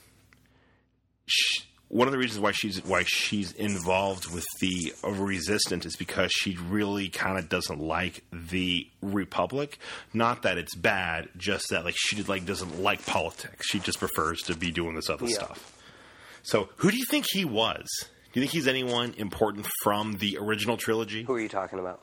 sh 1.26 1.62
one 1.90 2.08
of 2.08 2.12
the 2.12 2.18
reasons 2.18 2.40
why 2.42 2.52
she's 2.52 2.84
why 2.84 3.04
she's 3.06 3.52
involved 3.54 4.32
with 4.34 4.46
the 4.60 4.94
resistance 5.04 5.86
is 5.86 5.96
because 5.96 6.32
she 6.32 6.58
really 6.70 7.08
kind 7.10 7.38
of 7.38 7.48
doesn't 7.50 7.80
like 7.80 8.24
the 8.32 8.88
republic. 9.02 9.78
Not 10.14 10.42
that 10.44 10.58
it's 10.58 10.76
bad, 10.76 11.30
just 11.38 11.70
that 11.70 11.86
like 11.86 11.96
she 11.98 12.22
like 12.24 12.46
doesn't 12.46 12.82
like 12.82 13.06
politics. 13.06 13.68
She 13.70 13.80
just 13.80 14.00
prefers 14.00 14.42
to 14.44 14.56
be 14.56 14.72
doing 14.72 14.96
this 14.96 15.10
other 15.10 15.26
Yeah. 15.28 15.36
stuff. 15.36 15.74
So, 16.44 16.70
who 16.78 16.92
do 16.92 16.98
you 16.98 17.06
think 17.10 17.26
he 17.32 17.46
was? 17.46 17.86
Do 18.34 18.40
you 18.40 18.42
think 18.42 18.52
he's 18.52 18.68
anyone 18.68 19.14
important 19.18 19.66
from 19.84 20.18
the 20.18 20.38
original 20.40 20.78
trilogy? 20.78 21.24
who 21.24 21.34
are 21.36 21.40
you 21.40 21.50
talking 21.50 21.80
about 21.80 22.02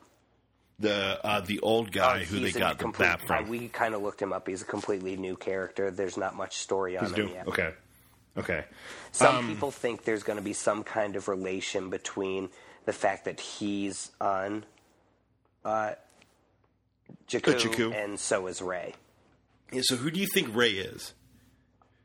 The 0.81 1.21
uh, 1.25 1.41
the 1.41 1.61
old 1.61 1.93
guy 1.93 2.21
Oh, 2.23 2.25
who 2.25 2.41
they 2.41 2.51
got 2.53 2.79
the 2.79 2.85
complete- 2.85 3.07
bat 3.07 3.21
from? 3.27 3.45
I- 3.45 3.49
we 3.49 3.69
kind 3.69 3.95
of 3.95 4.03
looked 4.03 4.21
him 4.21 4.33
up. 4.33 4.49
He's 4.49 4.63
a 4.63 4.65
completely 4.67 5.17
new 5.17 5.37
character. 5.37 5.91
There's 5.91 6.17
not 6.17 6.35
much 6.35 6.57
story 6.57 6.97
on 6.97 7.05
He's 7.07 7.13
him 7.17 7.27
new? 7.27 7.33
yet. 7.33 7.47
Okay, 7.49 7.73
okay. 8.37 8.65
Some 9.13 9.37
Um, 9.37 9.49
people 9.49 9.71
think 9.71 10.05
there's 10.05 10.23
going 10.23 10.39
to 10.39 10.45
be 10.45 10.53
some 10.53 10.83
kind 10.85 11.17
of 11.17 11.29
relation 11.29 11.91
between 11.91 12.51
the 12.85 12.93
fact 12.93 13.25
that 13.25 13.41
he's 13.41 14.11
on 14.21 14.65
uh, 15.65 15.93
Jakku, 17.29 17.55
Jakku. 17.55 17.95
and 17.95 18.19
so 18.19 18.47
is 18.47 18.61
Rey. 18.61 18.95
Yeah, 19.73 19.81
so, 19.85 19.97
who 19.97 20.11
do 20.11 20.21
you 20.21 20.27
think 20.27 20.55
Rey 20.55 20.71
is? 20.73 21.15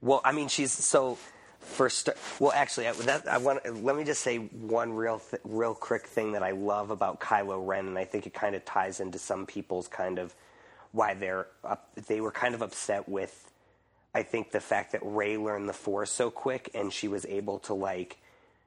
Well, 0.01 0.21
I 0.23 0.31
mean, 0.31 0.47
she's 0.47 0.71
so 0.71 1.17
first. 1.59 2.09
Well, 2.39 2.53
actually, 2.53 2.87
I, 2.87 2.93
that, 2.93 3.27
I 3.27 3.37
want. 3.37 3.83
Let 3.83 3.95
me 3.97 4.03
just 4.05 4.21
say 4.21 4.37
one 4.37 4.93
real, 4.93 5.19
th- 5.19 5.41
real 5.43 5.75
quick 5.75 6.07
thing 6.07 6.31
that 6.31 6.43
I 6.43 6.51
love 6.51 6.89
about 6.89 7.19
Kylo 7.19 7.65
Ren, 7.65 7.85
and 7.87 7.97
I 7.97 8.05
think 8.05 8.25
it 8.25 8.33
kind 8.33 8.55
of 8.55 8.63
ties 8.65 8.99
into 9.01 9.19
some 9.19 9.45
people's 9.45 9.87
kind 9.87 10.19
of 10.19 10.33
why 10.91 11.13
they're 11.13 11.47
up, 11.63 11.89
they 12.07 12.21
were 12.21 12.31
kind 12.31 12.55
of 12.55 12.61
upset 12.61 13.07
with. 13.09 13.48
I 14.13 14.23
think 14.23 14.51
the 14.51 14.59
fact 14.59 14.91
that 14.93 15.01
Rey 15.03 15.37
learned 15.37 15.69
the 15.69 15.73
Force 15.73 16.11
so 16.11 16.29
quick, 16.31 16.69
and 16.73 16.91
she 16.91 17.07
was 17.07 17.25
able 17.25 17.59
to 17.59 17.73
like 17.73 18.17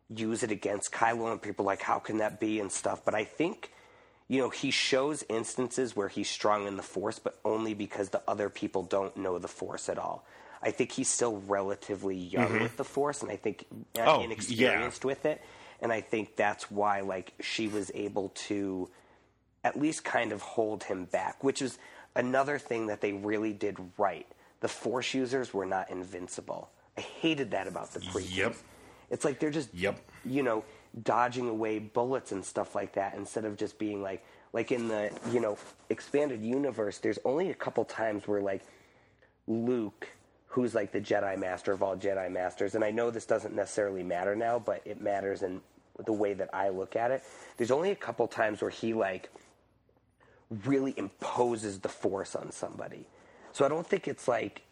use 0.09 0.43
it 0.43 0.51
against 0.51 0.93
Kylo, 0.93 1.33
and 1.33 1.43
people 1.43 1.65
like, 1.65 1.83
how 1.83 1.99
can 1.99 2.19
that 2.19 2.39
be 2.39 2.61
and 2.61 2.71
stuff. 2.71 3.05
But 3.05 3.15
I 3.15 3.25
think. 3.25 3.73
You 4.29 4.39
know, 4.41 4.49
he 4.49 4.71
shows 4.71 5.23
instances 5.29 5.95
where 5.95 6.09
he's 6.09 6.31
strong 6.31 6.67
in 6.67 6.79
the 6.79 6.83
Force, 6.83 7.19
but 7.19 7.39
only 7.45 7.75
because 7.75 8.11
the 8.11 8.23
other 8.27 8.49
people 8.49 8.83
don't 8.83 9.15
know 9.15 9.37
the 9.39 9.49
Force 9.49 9.91
at 9.91 9.99
all. 9.99 10.25
I 10.63 10.71
think 10.71 10.93
he's 10.93 11.11
still 11.11 11.43
relatively 11.47 12.17
young 12.17 12.61
with 12.61 12.79
the 12.79 12.85
Force, 12.85 13.21
and 13.21 13.31
I 13.31 13.37
think 13.37 13.67
uh, 13.71 13.99
Mm-hmm. 13.99 14.09
Oh, 14.09 14.23
inexperienced 14.23 15.05
with 15.05 15.27
it. 15.27 15.43
And 15.83 15.93
I 15.93 16.01
think 16.01 16.37
that's 16.37 16.71
why, 16.71 17.01
like, 17.01 17.35
she 17.41 17.69
was 17.69 17.91
able 17.95 18.31
to 18.47 18.89
at 19.65 19.79
least 19.79 20.03
kind 20.03 20.33
of 20.33 20.41
hold 20.41 20.85
him 20.85 21.05
back, 21.05 21.45
which 21.45 21.61
is 21.61 21.77
another 22.15 22.59
thing 22.59 22.87
that 22.87 23.03
they 23.03 23.13
really 23.13 23.53
did 23.53 23.77
right. 23.99 24.27
The 24.63 24.69
Force 24.69 25.13
users 25.13 25.53
were 25.53 25.67
not 25.67 25.91
invincible. 25.91 26.71
I 26.97 27.01
hated 27.01 27.51
that 27.51 27.67
about 27.67 27.93
the 27.93 27.99
prequels. 28.01 28.37
Yep. 28.37 28.55
It's 29.11 29.25
like 29.25 29.41
they're 29.41 29.51
just, 29.51 29.75
Yep. 29.75 29.99
you 30.25 30.45
know, 30.45 30.65
dodging 31.03 31.49
away 31.49 31.81
bullets 31.81 32.31
and 32.31 32.45
stuff 32.45 32.77
like 32.77 32.93
that 32.95 33.15
instead 33.15 33.45
of 33.45 33.57
just 33.57 33.77
being 33.77 34.03
like, 34.03 34.25
like 34.53 34.71
in 34.71 34.87
the, 34.87 35.11
you 35.33 35.41
know, 35.41 35.59
expanded 35.91 36.45
universe, 36.45 36.99
there's 36.99 37.19
only 37.25 37.51
a 37.51 37.55
couple 37.55 37.85
times 37.85 38.29
where, 38.29 38.41
like, 38.41 38.63
Luke, 39.49 40.07
who's 40.47 40.77
like 40.77 40.93
the 40.93 41.01
Jedi 41.01 41.37
Master 41.37 41.73
of 41.73 41.83
all 41.83 41.97
Jedi 41.97 42.31
Masters, 42.31 42.77
and 42.77 42.85
I 42.85 42.93
know 42.93 43.11
this 43.11 43.27
doesn't 43.27 43.55
necessarily 43.57 44.05
matter 44.05 44.37
now, 44.37 44.61
but 44.61 44.81
it 44.85 45.01
matters 45.01 45.43
in 45.43 45.61
the 46.05 46.13
way 46.13 46.35
that 46.35 46.51
I 46.53 46.69
look 46.69 46.95
at 46.95 47.11
it. 47.11 47.25
There's 47.57 47.73
only 47.73 47.91
a 47.91 47.97
couple 47.97 48.29
times 48.29 48.61
where 48.63 48.71
he 48.71 48.95
like 48.95 49.29
really 50.65 50.95
imposes 50.97 51.81
the 51.81 51.89
force 51.89 52.37
on 52.37 52.53
somebody. 52.53 53.07
So 53.53 53.65
I 53.65 53.69
don't 53.69 53.87
think 53.87 54.09
it's 54.09 54.27
like 54.29 54.63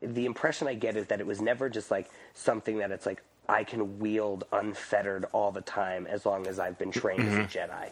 the 0.00 0.26
impression 0.26 0.68
I 0.68 0.74
get 0.74 0.96
is 0.96 1.06
that 1.06 1.20
it 1.20 1.26
was 1.26 1.40
never 1.40 1.68
just 1.68 1.90
like 1.90 2.10
something 2.34 2.78
that 2.78 2.90
it's 2.90 3.06
like 3.06 3.22
I 3.48 3.64
can 3.64 3.98
wield 3.98 4.44
unfettered 4.52 5.26
all 5.32 5.52
the 5.52 5.60
time 5.60 6.06
as 6.06 6.24
long 6.26 6.46
as 6.46 6.58
I've 6.58 6.78
been 6.78 6.90
trained 6.90 7.22
as 7.22 7.34
a 7.34 7.38
mm-hmm. 7.38 7.72
Jedi. 7.72 7.90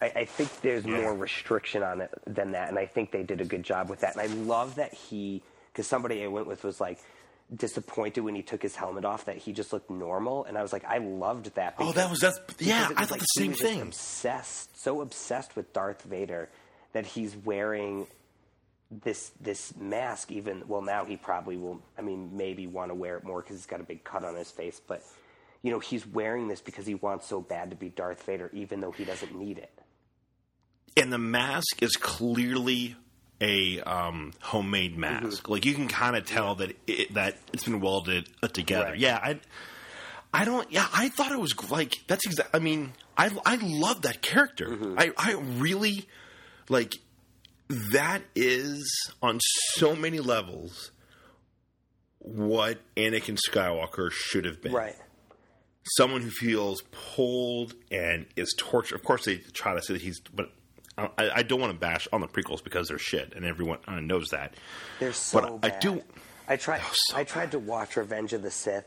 I, 0.00 0.20
I 0.20 0.24
think 0.24 0.60
there's 0.62 0.84
more 0.84 1.14
restriction 1.14 1.82
on 1.82 2.00
it 2.00 2.10
than 2.26 2.52
that, 2.52 2.68
and 2.68 2.78
I 2.78 2.86
think 2.86 3.12
they 3.12 3.22
did 3.22 3.40
a 3.40 3.44
good 3.44 3.62
job 3.62 3.88
with 3.88 4.00
that. 4.00 4.16
And 4.16 4.22
I 4.22 4.34
love 4.34 4.74
that 4.76 4.92
he, 4.92 5.42
because 5.72 5.86
somebody 5.86 6.24
I 6.24 6.26
went 6.26 6.46
with 6.48 6.64
was 6.64 6.80
like 6.80 6.98
disappointed 7.54 8.22
when 8.22 8.34
he 8.34 8.42
took 8.42 8.62
his 8.62 8.74
helmet 8.74 9.04
off 9.04 9.26
that 9.26 9.36
he 9.36 9.52
just 9.52 9.72
looked 9.72 9.90
normal, 9.90 10.44
and 10.44 10.58
I 10.58 10.62
was 10.62 10.72
like, 10.72 10.84
I 10.84 10.98
loved 10.98 11.54
that. 11.54 11.74
Oh, 11.78 11.92
that 11.92 12.10
was 12.10 12.20
that's 12.20 12.40
yeah. 12.58 12.88
because 12.88 12.90
it 12.90 12.96
I 12.96 13.00
was 13.00 13.08
thought 13.08 13.10
like 13.10 13.20
the 13.20 13.26
he 13.34 13.40
same 13.40 13.50
was 13.50 13.60
thing. 13.60 13.80
Obsessed, 13.82 14.82
so 14.82 15.00
obsessed 15.02 15.54
with 15.54 15.72
Darth 15.72 16.02
Vader 16.02 16.48
that 16.94 17.06
he's 17.06 17.36
wearing 17.36 18.06
this 19.04 19.32
this 19.40 19.74
mask. 19.76 20.30
Even 20.30 20.62
well, 20.68 20.82
now 20.82 21.04
he 21.04 21.16
probably 21.16 21.56
will. 21.56 21.80
I 21.98 22.02
mean, 22.02 22.36
maybe 22.36 22.66
want 22.66 22.90
to 22.90 22.94
wear 22.94 23.16
it 23.16 23.24
more 23.24 23.40
because 23.40 23.56
he's 23.56 23.66
got 23.66 23.80
a 23.80 23.84
big 23.84 24.04
cut 24.04 24.24
on 24.24 24.36
his 24.36 24.50
face. 24.50 24.80
But 24.86 25.02
you 25.62 25.70
know, 25.70 25.78
he's 25.78 26.06
wearing 26.06 26.48
this 26.48 26.60
because 26.60 26.86
he 26.86 26.94
wants 26.94 27.26
so 27.26 27.40
bad 27.40 27.70
to 27.70 27.76
be 27.76 27.88
Darth 27.88 28.22
Vader, 28.24 28.50
even 28.52 28.80
though 28.80 28.90
he 28.92 29.04
doesn't 29.04 29.34
need 29.34 29.58
it. 29.58 29.72
and 30.96 31.12
the 31.12 31.18
mask 31.18 31.82
is 31.82 31.96
clearly 31.96 32.96
a 33.40 33.80
um, 33.80 34.32
homemade 34.40 34.96
mask. 34.96 35.48
Like 35.48 35.64
you 35.64 35.74
can 35.74 35.88
kind 35.88 36.16
of 36.16 36.26
tell 36.26 36.54
that 36.56 36.76
it, 36.86 37.14
that 37.14 37.36
it's 37.52 37.64
been 37.64 37.80
welded 37.80 38.28
uh, 38.42 38.48
together. 38.48 38.90
Right. 38.90 38.98
Yeah, 38.98 39.16
I 39.22 39.40
I 40.32 40.44
don't. 40.44 40.70
Yeah, 40.70 40.86
I 40.92 41.08
thought 41.08 41.32
it 41.32 41.40
was 41.40 41.54
like 41.70 42.00
that's 42.06 42.24
exactly 42.26 42.60
I 42.60 42.62
mean, 42.62 42.92
I 43.16 43.30
I 43.44 43.56
love 43.56 44.02
that 44.02 44.22
character. 44.22 44.78
I 44.96 45.12
I 45.16 45.32
really 45.32 46.06
like 46.68 46.94
that 47.92 48.22
is 48.34 49.10
on 49.22 49.38
so 49.40 49.94
many 49.96 50.20
levels 50.20 50.90
what 52.18 52.78
Anakin 52.96 53.38
Skywalker 53.50 54.10
should 54.12 54.44
have 54.44 54.60
been 54.62 54.72
Right. 54.72 54.96
someone 55.96 56.20
who 56.22 56.30
feels 56.30 56.82
pulled 56.92 57.74
and 57.90 58.26
is 58.36 58.54
tortured. 58.56 58.94
Of 58.94 59.02
course, 59.04 59.24
they 59.24 59.38
try 59.52 59.74
to 59.74 59.82
say 59.82 59.94
that 59.94 60.02
he's, 60.02 60.20
but 60.20 60.50
I, 60.96 61.08
I 61.36 61.42
don't 61.42 61.60
want 61.60 61.72
to 61.72 61.78
bash 61.78 62.06
on 62.12 62.20
the 62.20 62.28
prequels 62.28 62.62
because 62.62 62.88
they're 62.88 62.98
shit, 62.98 63.32
and 63.34 63.44
everyone 63.44 63.78
uh, 63.88 63.98
knows 64.00 64.28
that. 64.28 64.54
They're 65.00 65.12
so 65.12 65.40
But 65.40 65.60
bad. 65.62 65.72
I 65.72 65.78
do- 65.80 66.02
I 66.48 66.56
tried. 66.56 66.82
so 66.92 67.16
I 67.16 67.24
tried 67.24 67.52
to 67.52 67.58
watch 67.58 67.96
Revenge 67.96 68.32
of 68.34 68.42
the 68.42 68.50
Sith, 68.50 68.84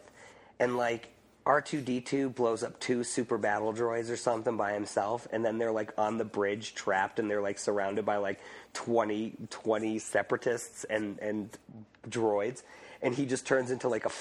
and 0.60 0.78
like 0.78 1.10
R 1.46 1.62
two 1.62 1.82
D 1.82 2.02
two 2.02 2.30
blows 2.30 2.64
up 2.64 2.80
two 2.80 3.04
super 3.04 3.38
battle 3.38 3.72
droids 3.74 4.10
or 4.10 4.18
something 4.18 4.58
by 4.58 4.74
himself, 4.74 5.28
and 5.32 5.46
then 5.46 5.58
they're 5.58 5.72
like 5.72 5.92
on 5.98 6.18
the 6.18 6.26
bridge 6.26 6.74
trapped, 6.74 7.20
and 7.20 7.30
they're 7.30 7.42
like 7.42 7.60
surrounded 7.60 8.06
by 8.06 8.18
like 8.18 8.40
20, 8.74 9.34
20 9.50 10.00
separatists 10.00 10.84
and 10.86 11.20
and 11.20 11.50
droids. 12.10 12.64
And 13.02 13.14
he 13.14 13.28
just 13.28 13.46
turns 13.46 13.70
into 13.70 13.88
like 13.90 14.06
a 14.06 14.12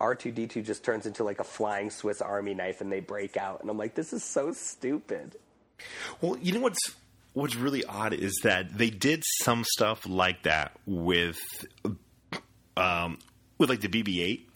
R 0.00 0.14
two 0.14 0.30
D 0.30 0.46
two 0.46 0.62
just 0.62 0.84
turns 0.84 1.06
into 1.06 1.24
like 1.24 1.40
a 1.40 1.44
flying 1.44 1.90
Swiss 1.90 2.22
Army 2.22 2.54
knife, 2.54 2.80
and 2.80 2.92
they 2.92 3.00
break 3.00 3.36
out. 3.36 3.62
And 3.62 3.70
I'm 3.70 3.78
like, 3.78 3.94
this 3.94 4.12
is 4.12 4.22
so 4.22 4.52
stupid. 4.52 5.36
Well, 6.20 6.38
you 6.38 6.52
know 6.52 6.60
what's 6.60 6.78
what's 7.32 7.56
really 7.56 7.84
odd 7.84 8.12
is 8.12 8.38
that 8.42 8.76
they 8.76 8.90
did 8.90 9.22
some 9.42 9.64
stuff 9.64 10.06
like 10.06 10.42
that 10.44 10.78
with 10.86 11.40
um, 12.76 13.18
with 13.58 13.70
like 13.70 13.80
the 13.80 13.88
BB-8, 13.88 14.46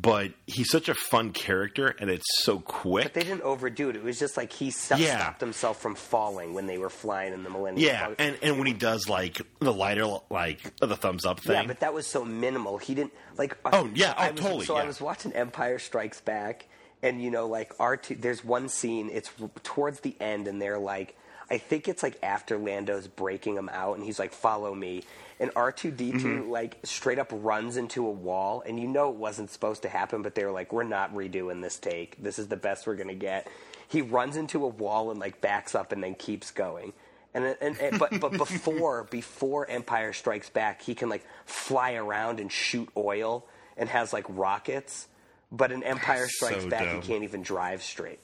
but 0.00 0.32
he's 0.46 0.70
such 0.70 0.88
a 0.88 0.94
fun 0.94 1.32
character, 1.32 1.94
and 1.98 2.08
it's 2.10 2.24
so 2.44 2.58
quick. 2.60 3.12
They 3.12 3.22
didn't 3.22 3.42
overdo 3.42 3.90
it. 3.90 3.96
It 3.96 4.02
was 4.02 4.18
just 4.18 4.36
like 4.36 4.52
he 4.52 4.72
Yeah. 4.96 5.18
stopped 5.18 5.40
himself 5.40 5.80
from 5.80 5.94
falling 5.94 6.54
when 6.54 6.66
they 6.66 6.78
were 6.78 6.90
flying 6.90 7.32
in 7.32 7.42
the 7.42 7.50
Millennium 7.50 7.84
yeah, 7.86 8.06
Falcon. 8.06 8.16
and 8.26 8.38
and 8.42 8.58
when 8.58 8.66
he 8.66 8.72
does 8.72 9.08
like 9.08 9.40
the 9.60 9.72
lighter, 9.72 10.06
like 10.30 10.60
the 10.78 10.96
thumbs 10.96 11.24
up 11.26 11.40
thing. 11.40 11.52
Yeah, 11.54 11.66
but 11.66 11.80
that 11.80 11.92
was 11.94 12.06
so 12.06 12.24
minimal. 12.24 12.78
He 12.78 12.94
didn't 12.94 13.12
like. 13.36 13.56
Oh, 13.66 13.90
yeah. 13.94 14.14
Oh, 14.16 14.20
I 14.22 14.30
was, 14.30 14.40
totally, 14.40 14.64
So 14.66 14.76
I 14.76 14.84
was 14.84 15.00
watching 15.00 15.32
Empire 15.32 15.78
Strikes 15.78 16.20
Back, 16.20 16.68
and 17.02 17.22
you 17.22 17.30
know, 17.30 17.46
like 17.46 17.72
R 17.78 17.96
two. 17.96 18.14
There's 18.14 18.44
one 18.44 18.68
scene. 18.68 19.10
It's 19.12 19.30
towards 19.62 20.00
the 20.00 20.16
end, 20.20 20.48
and 20.48 20.60
they're 20.60 20.78
like, 20.78 21.16
I 21.52 21.58
think 21.58 21.86
it's 21.86 22.02
like 22.02 22.18
after 22.22 22.56
Lando's 22.58 23.06
breaking 23.06 23.56
him 23.56 23.68
out, 23.68 23.96
and 23.96 24.04
he's 24.04 24.18
like, 24.18 24.32
"Follow 24.32 24.74
me." 24.74 25.04
And 25.38 25.50
R 25.54 25.70
two 25.70 25.90
D 25.90 26.10
Mm-hmm. 26.12 26.18
two 26.18 26.50
like 26.50 26.78
straight 26.82 27.18
up 27.18 27.28
runs 27.30 27.76
into 27.76 28.06
a 28.06 28.10
wall, 28.10 28.62
and 28.66 28.80
you 28.80 28.88
know 28.88 29.10
it 29.10 29.16
wasn't 29.16 29.50
supposed 29.50 29.82
to 29.82 29.88
happen, 29.88 30.22
but 30.22 30.34
they 30.34 30.44
were 30.44 30.50
like, 30.52 30.72
"We're 30.72 30.82
not 30.84 31.14
redoing 31.14 31.60
this 31.62 31.78
take. 31.78 32.20
This 32.22 32.38
is 32.38 32.48
the 32.48 32.56
best 32.56 32.86
we're 32.86 32.96
gonna 32.96 33.14
get." 33.14 33.46
He 33.88 34.00
runs 34.00 34.36
into 34.38 34.64
a 34.64 34.68
wall 34.68 35.10
and 35.10 35.20
like 35.20 35.40
backs 35.42 35.74
up, 35.74 35.92
and 35.92 36.02
then 36.02 36.14
keeps 36.14 36.50
going. 36.50 36.94
And, 37.34 37.44
and, 37.60 37.78
and 37.80 37.98
but 37.98 38.18
but 38.20 38.32
before 38.32 39.04
before 39.10 39.68
Empire 39.68 40.12
Strikes 40.14 40.48
Back, 40.50 40.80
he 40.82 40.94
can 40.94 41.08
like 41.10 41.24
fly 41.44 41.92
around 41.94 42.40
and 42.40 42.50
shoot 42.50 42.88
oil 42.96 43.46
and 43.76 43.88
has 43.90 44.12
like 44.12 44.24
rockets. 44.28 45.08
But 45.50 45.70
in 45.72 45.82
Empire 45.82 46.28
Strikes 46.28 46.62
So 46.64 46.70
Back, 46.70 46.84
dope. 46.84 47.02
he 47.04 47.08
can't 47.12 47.24
even 47.24 47.42
drive 47.42 47.82
straight. 47.82 48.20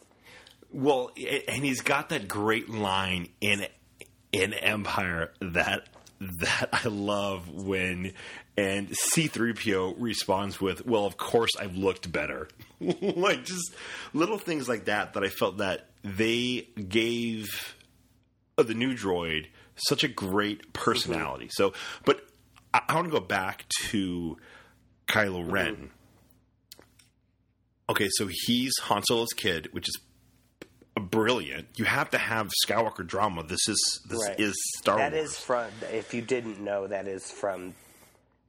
Well, 0.71 1.11
and 1.17 1.65
he's 1.65 1.81
got 1.81 2.11
that 2.11 2.29
great 2.29 2.69
line 2.69 3.29
in 3.41 3.67
in 4.33 4.53
Empire 4.53 5.33
that 5.41 5.89
that 6.21 6.69
I 6.73 6.89
love 6.89 7.49
when 7.49 8.13
and 8.57 8.89
C3PO 8.89 9.95
responds 9.99 10.61
with, 10.61 10.85
"Well, 10.85 11.07
of 11.07 11.17
course 11.17 11.53
I've 11.59 11.77
looked 11.77 12.11
better." 12.11 12.49
like 12.81 13.45
just 13.45 13.75
little 14.13 14.39
things 14.39 14.69
like 14.69 14.87
that 14.87 15.15
that 15.15 15.25
I 15.25 15.29
felt 15.29 15.59
that 15.59 15.91
they 16.03 16.69
gave 16.89 17.77
uh, 18.57 18.63
the 18.63 18.75
new 18.75 18.95
droid 18.95 19.47
such 19.77 20.05
a 20.05 20.09
great 20.09 20.73
personality. 20.73 21.49
So, 21.51 21.73
but 22.05 22.21
I, 22.75 22.83
I 22.89 22.95
want 22.97 23.07
to 23.07 23.13
go 23.13 23.21
back 23.21 23.67
to 23.87 24.37
Kylo 25.07 25.51
Ren. 25.51 25.91
Okay, 27.91 28.09
so 28.11 28.29
he's 28.31 28.73
Han 28.83 29.03
Solo's 29.03 29.33
kid, 29.35 29.69
which 29.73 29.89
is 29.89 29.97
brilliant. 31.01 31.69
You 31.77 31.85
have 31.85 32.11
to 32.11 32.19
have 32.19 32.51
Skywalker 32.67 33.07
drama. 33.07 33.43
This 33.43 33.69
is 33.69 34.01
this 34.09 34.25
Right. 34.27 34.39
is 34.41 34.55
Star 34.79 34.97
That 34.99 35.13
Wars. 35.13 35.31
is 35.33 35.39
from. 35.39 35.67
If 35.93 36.15
you 36.15 36.23
didn't 36.23 36.61
know, 36.61 36.87
that 36.87 37.07
is 37.09 37.31
from. 37.31 37.75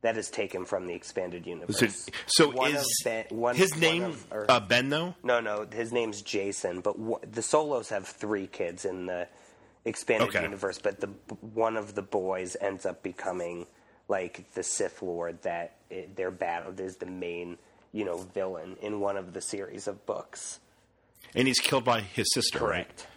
That 0.01 0.15
is 0.17 0.29
taken 0.29 0.63
from 0.65 0.87
the 0.87 0.93
expanded 0.93 1.45
universe. 1.45 1.77
so, 1.77 1.87
so 2.27 2.49
One 2.51 2.73
is 2.73 3.01
Ben- 3.03 3.25
one- 3.31 3.55
his 3.57 3.71
one 3.71 3.79
name 3.81 4.03
of- 4.03 4.25
or- 4.31 4.49
uh, 4.49 4.61
Ben 4.61 4.87
though? 4.87 5.13
No, 5.23 5.41
no, 5.41 5.65
his 5.69 5.91
name's 5.91 6.21
Jason. 6.21 6.79
But 6.79 6.93
wh- 6.93 7.21
the 7.29 7.41
Solos 7.41 7.89
have 7.89 8.07
three 8.07 8.47
kids 8.47 8.85
in 8.85 9.07
the 9.07 9.27
expanded 9.83 10.29
Okay. 10.29 10.41
universe. 10.41 10.79
But 10.79 11.01
the 11.01 11.07
one 11.41 11.75
of 11.75 11.95
the 11.95 12.01
boys 12.01 12.55
ends 12.61 12.85
up 12.85 13.03
becoming 13.03 13.67
like 14.07 14.53
the 14.53 14.63
Sith 14.63 15.01
Lord 15.01 15.41
that 15.41 15.75
it, 15.89 16.15
they're 16.15 16.31
battled 16.31 16.79
is 16.79 16.95
the 16.95 17.05
main, 17.05 17.57
you 17.91 18.05
know, 18.05 18.19
villain 18.19 18.77
in 18.81 19.01
one 19.01 19.17
of 19.17 19.33
the 19.33 19.41
series 19.41 19.85
of 19.85 20.05
books. 20.05 20.59
And 21.35 21.47
he's 21.47 21.59
killed 21.59 21.83
by 21.83 22.01
his 22.01 22.27
sister, 22.33 22.59
right? 22.59 22.85
Correct. 22.87 23.07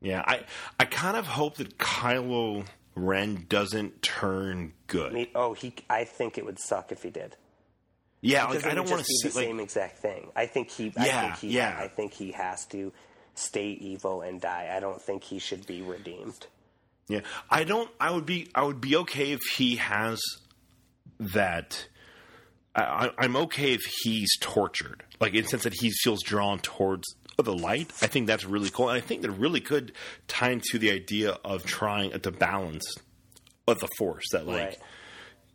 Yeah, 0.00 0.22
I 0.26 0.44
I 0.78 0.84
kind 0.84 1.16
of 1.16 1.26
hope 1.26 1.56
that 1.56 1.78
Kylo 1.78 2.66
Ren 2.94 3.46
doesn't 3.48 4.02
turn 4.02 4.72
good. 4.86 5.12
I 5.12 5.14
mean, 5.14 5.28
oh, 5.34 5.54
he. 5.54 5.74
I 5.90 6.04
think 6.04 6.38
it 6.38 6.44
would 6.44 6.58
suck 6.58 6.92
if 6.92 7.02
he 7.02 7.10
did. 7.10 7.36
yeah, 8.20 8.46
Because 8.46 8.64
like 8.64 8.72
I 8.72 8.74
don't 8.74 8.88
want 8.88 9.00
to 9.00 9.04
see 9.06 9.28
the 9.28 9.34
like 9.34 9.44
same 9.46 9.60
exact 9.60 9.98
thing. 9.98 10.28
I 10.36 10.46
think 10.46 10.70
he. 10.70 10.92
I 10.96 11.06
Yeah, 11.06 11.20
think 11.22 11.36
he. 11.38 11.48
yeah. 11.56 11.76
I 11.80 11.88
think 11.88 12.12
he 12.14 12.32
has 12.32 12.66
to 12.66 12.92
stay 13.34 13.68
evil 13.68 14.22
and 14.22 14.40
die. 14.40 14.70
I 14.74 14.80
don't 14.80 15.00
think 15.00 15.24
he 15.24 15.38
should 15.38 15.66
be 15.66 15.82
redeemed. 15.82 16.46
Yeah, 17.08 17.20
I 17.50 17.64
don't. 17.64 17.90
I 18.00 18.10
would 18.12 18.26
be. 18.26 18.48
I 18.54 18.62
would 18.64 18.80
be 18.80 18.96
okay 18.96 19.32
if 19.32 19.40
he 19.56 19.76
has 19.76 20.20
that. 21.20 21.88
I, 22.74 22.82
I- 23.06 23.12
I'm 23.24 23.36
okay 23.36 23.72
if 23.72 23.82
he's 24.02 24.30
tortured, 24.40 25.04
like 25.20 25.34
in 25.34 25.42
the 25.44 25.48
sense 25.48 25.62
that 25.64 25.74
he 25.74 25.90
feels 25.90 26.22
drawn 26.22 26.58
towards 26.58 27.04
the 27.44 27.52
light. 27.54 27.90
I 28.00 28.06
think 28.06 28.26
that's 28.26 28.44
really 28.44 28.70
cool, 28.70 28.88
and 28.88 28.96
I 28.96 29.00
think 29.00 29.22
that 29.22 29.30
really 29.30 29.60
could 29.60 29.92
tie 30.28 30.50
into 30.50 30.78
the 30.78 30.90
idea 30.90 31.38
of 31.44 31.64
trying 31.64 32.18
to 32.18 32.30
balance 32.30 32.94
of 33.68 33.78
the 33.80 33.88
force. 33.98 34.24
That 34.32 34.46
like, 34.46 34.58
Right. 34.64 34.78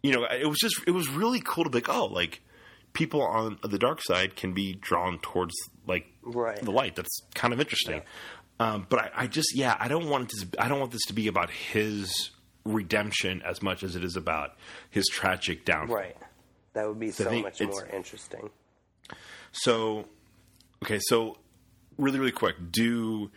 you 0.03 0.11
know, 0.11 0.25
it 0.25 0.47
was 0.47 0.59
just 0.59 0.75
it 0.85 0.91
was 0.91 1.09
really 1.09 1.41
cool 1.43 1.63
to 1.63 1.69
be 1.69 1.77
like, 1.77 1.89
oh, 1.89 2.05
like 2.05 2.41
people 2.93 3.21
on 3.21 3.57
the 3.63 3.79
dark 3.79 4.01
side 4.03 4.35
can 4.35 4.53
be 4.53 4.73
drawn 4.73 5.17
towards 5.19 5.53
like 5.87 6.05
Right. 6.23 6.61
the 6.61 6.71
light. 6.71 6.95
That's 6.95 7.21
kind 7.33 7.53
of 7.53 7.59
interesting. 7.59 8.01
Um, 8.59 8.85
but 8.89 8.99
I, 8.99 9.09
I 9.23 9.27
just, 9.27 9.55
yeah, 9.55 9.75
I 9.79 9.87
don't 9.87 10.07
want 10.07 10.29
this. 10.29 10.45
I 10.59 10.67
don't 10.67 10.79
want 10.79 10.91
this 10.91 11.01
to 11.07 11.13
be 11.13 11.27
about 11.27 11.49
his 11.49 12.29
redemption 12.63 13.41
as 13.43 13.61
much 13.63 13.81
as 13.81 13.95
it 13.95 14.03
is 14.03 14.15
about 14.15 14.51
his 14.91 15.07
tragic 15.07 15.65
downfall. 15.65 15.95
Right. 15.97 16.17
That 16.73 16.87
would 16.87 16.99
be 16.99 17.09
so 17.09 17.25
think 17.27 17.43
much 17.45 17.59
more 17.61 17.87
interesting. 17.87 18.51
So, 19.51 20.05
okay, 20.83 20.99
so 21.01 21.37
really, 21.97 22.19
really 22.19 22.31
quick, 22.31 22.55
do 22.71 23.31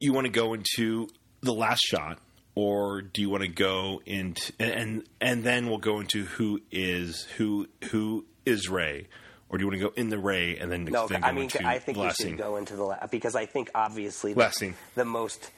you 0.00 0.12
want 0.12 0.26
to 0.26 0.32
go 0.32 0.54
into 0.54 1.08
the 1.40 1.52
last 1.52 1.80
shot, 1.80 2.18
or 2.54 3.02
do 3.02 3.20
you 3.20 3.30
want 3.30 3.42
to 3.42 3.48
go 3.48 4.00
into 4.06 4.52
and 4.58 5.04
and, 5.20 5.44
then 5.44 5.68
we'll 5.68 5.78
go 5.78 6.00
into 6.00 6.24
who 6.24 6.60
is 6.70 7.22
who 7.36 7.68
who 7.90 8.24
is 8.44 8.68
Rey, 8.68 9.08
or 9.48 9.58
do 9.58 9.62
you 9.64 9.68
want 9.68 9.80
to 9.80 9.88
go 9.88 9.92
in 9.96 10.08
the 10.08 10.18
Rey 10.18 10.56
and 10.58 10.70
then, 10.70 10.84
No, 10.84 11.06
then 11.06 11.24
I 11.24 11.32
mean, 11.32 11.50
I 11.64 11.78
think 11.78 11.98
the 11.98 12.04
we 12.04 12.08
should 12.08 12.16
scene? 12.16 12.36
go 12.36 12.56
into 12.56 12.76
the 12.76 12.84
la- 12.84 13.06
because 13.06 13.34
I 13.36 13.46
think 13.46 13.70
obviously 13.74 14.32
the, 14.32 14.40
Last 14.40 14.58
scene. 14.58 14.74
the 14.94 15.04
most 15.04 15.50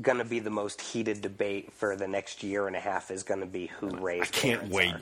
going 0.00 0.18
to 0.18 0.24
be 0.24 0.38
the 0.38 0.50
most 0.50 0.80
heated 0.80 1.20
debate 1.20 1.72
for 1.72 1.96
the 1.96 2.06
next 2.08 2.42
year 2.42 2.66
and 2.66 2.76
a 2.76 2.80
half 2.80 3.10
is 3.10 3.22
going 3.24 3.40
to 3.40 3.46
be 3.46 3.66
who 3.66 3.88
Rey's 3.90 4.22
I 4.22 4.26
can't 4.26 4.68
wait. 4.68 4.94
are. 4.94 5.00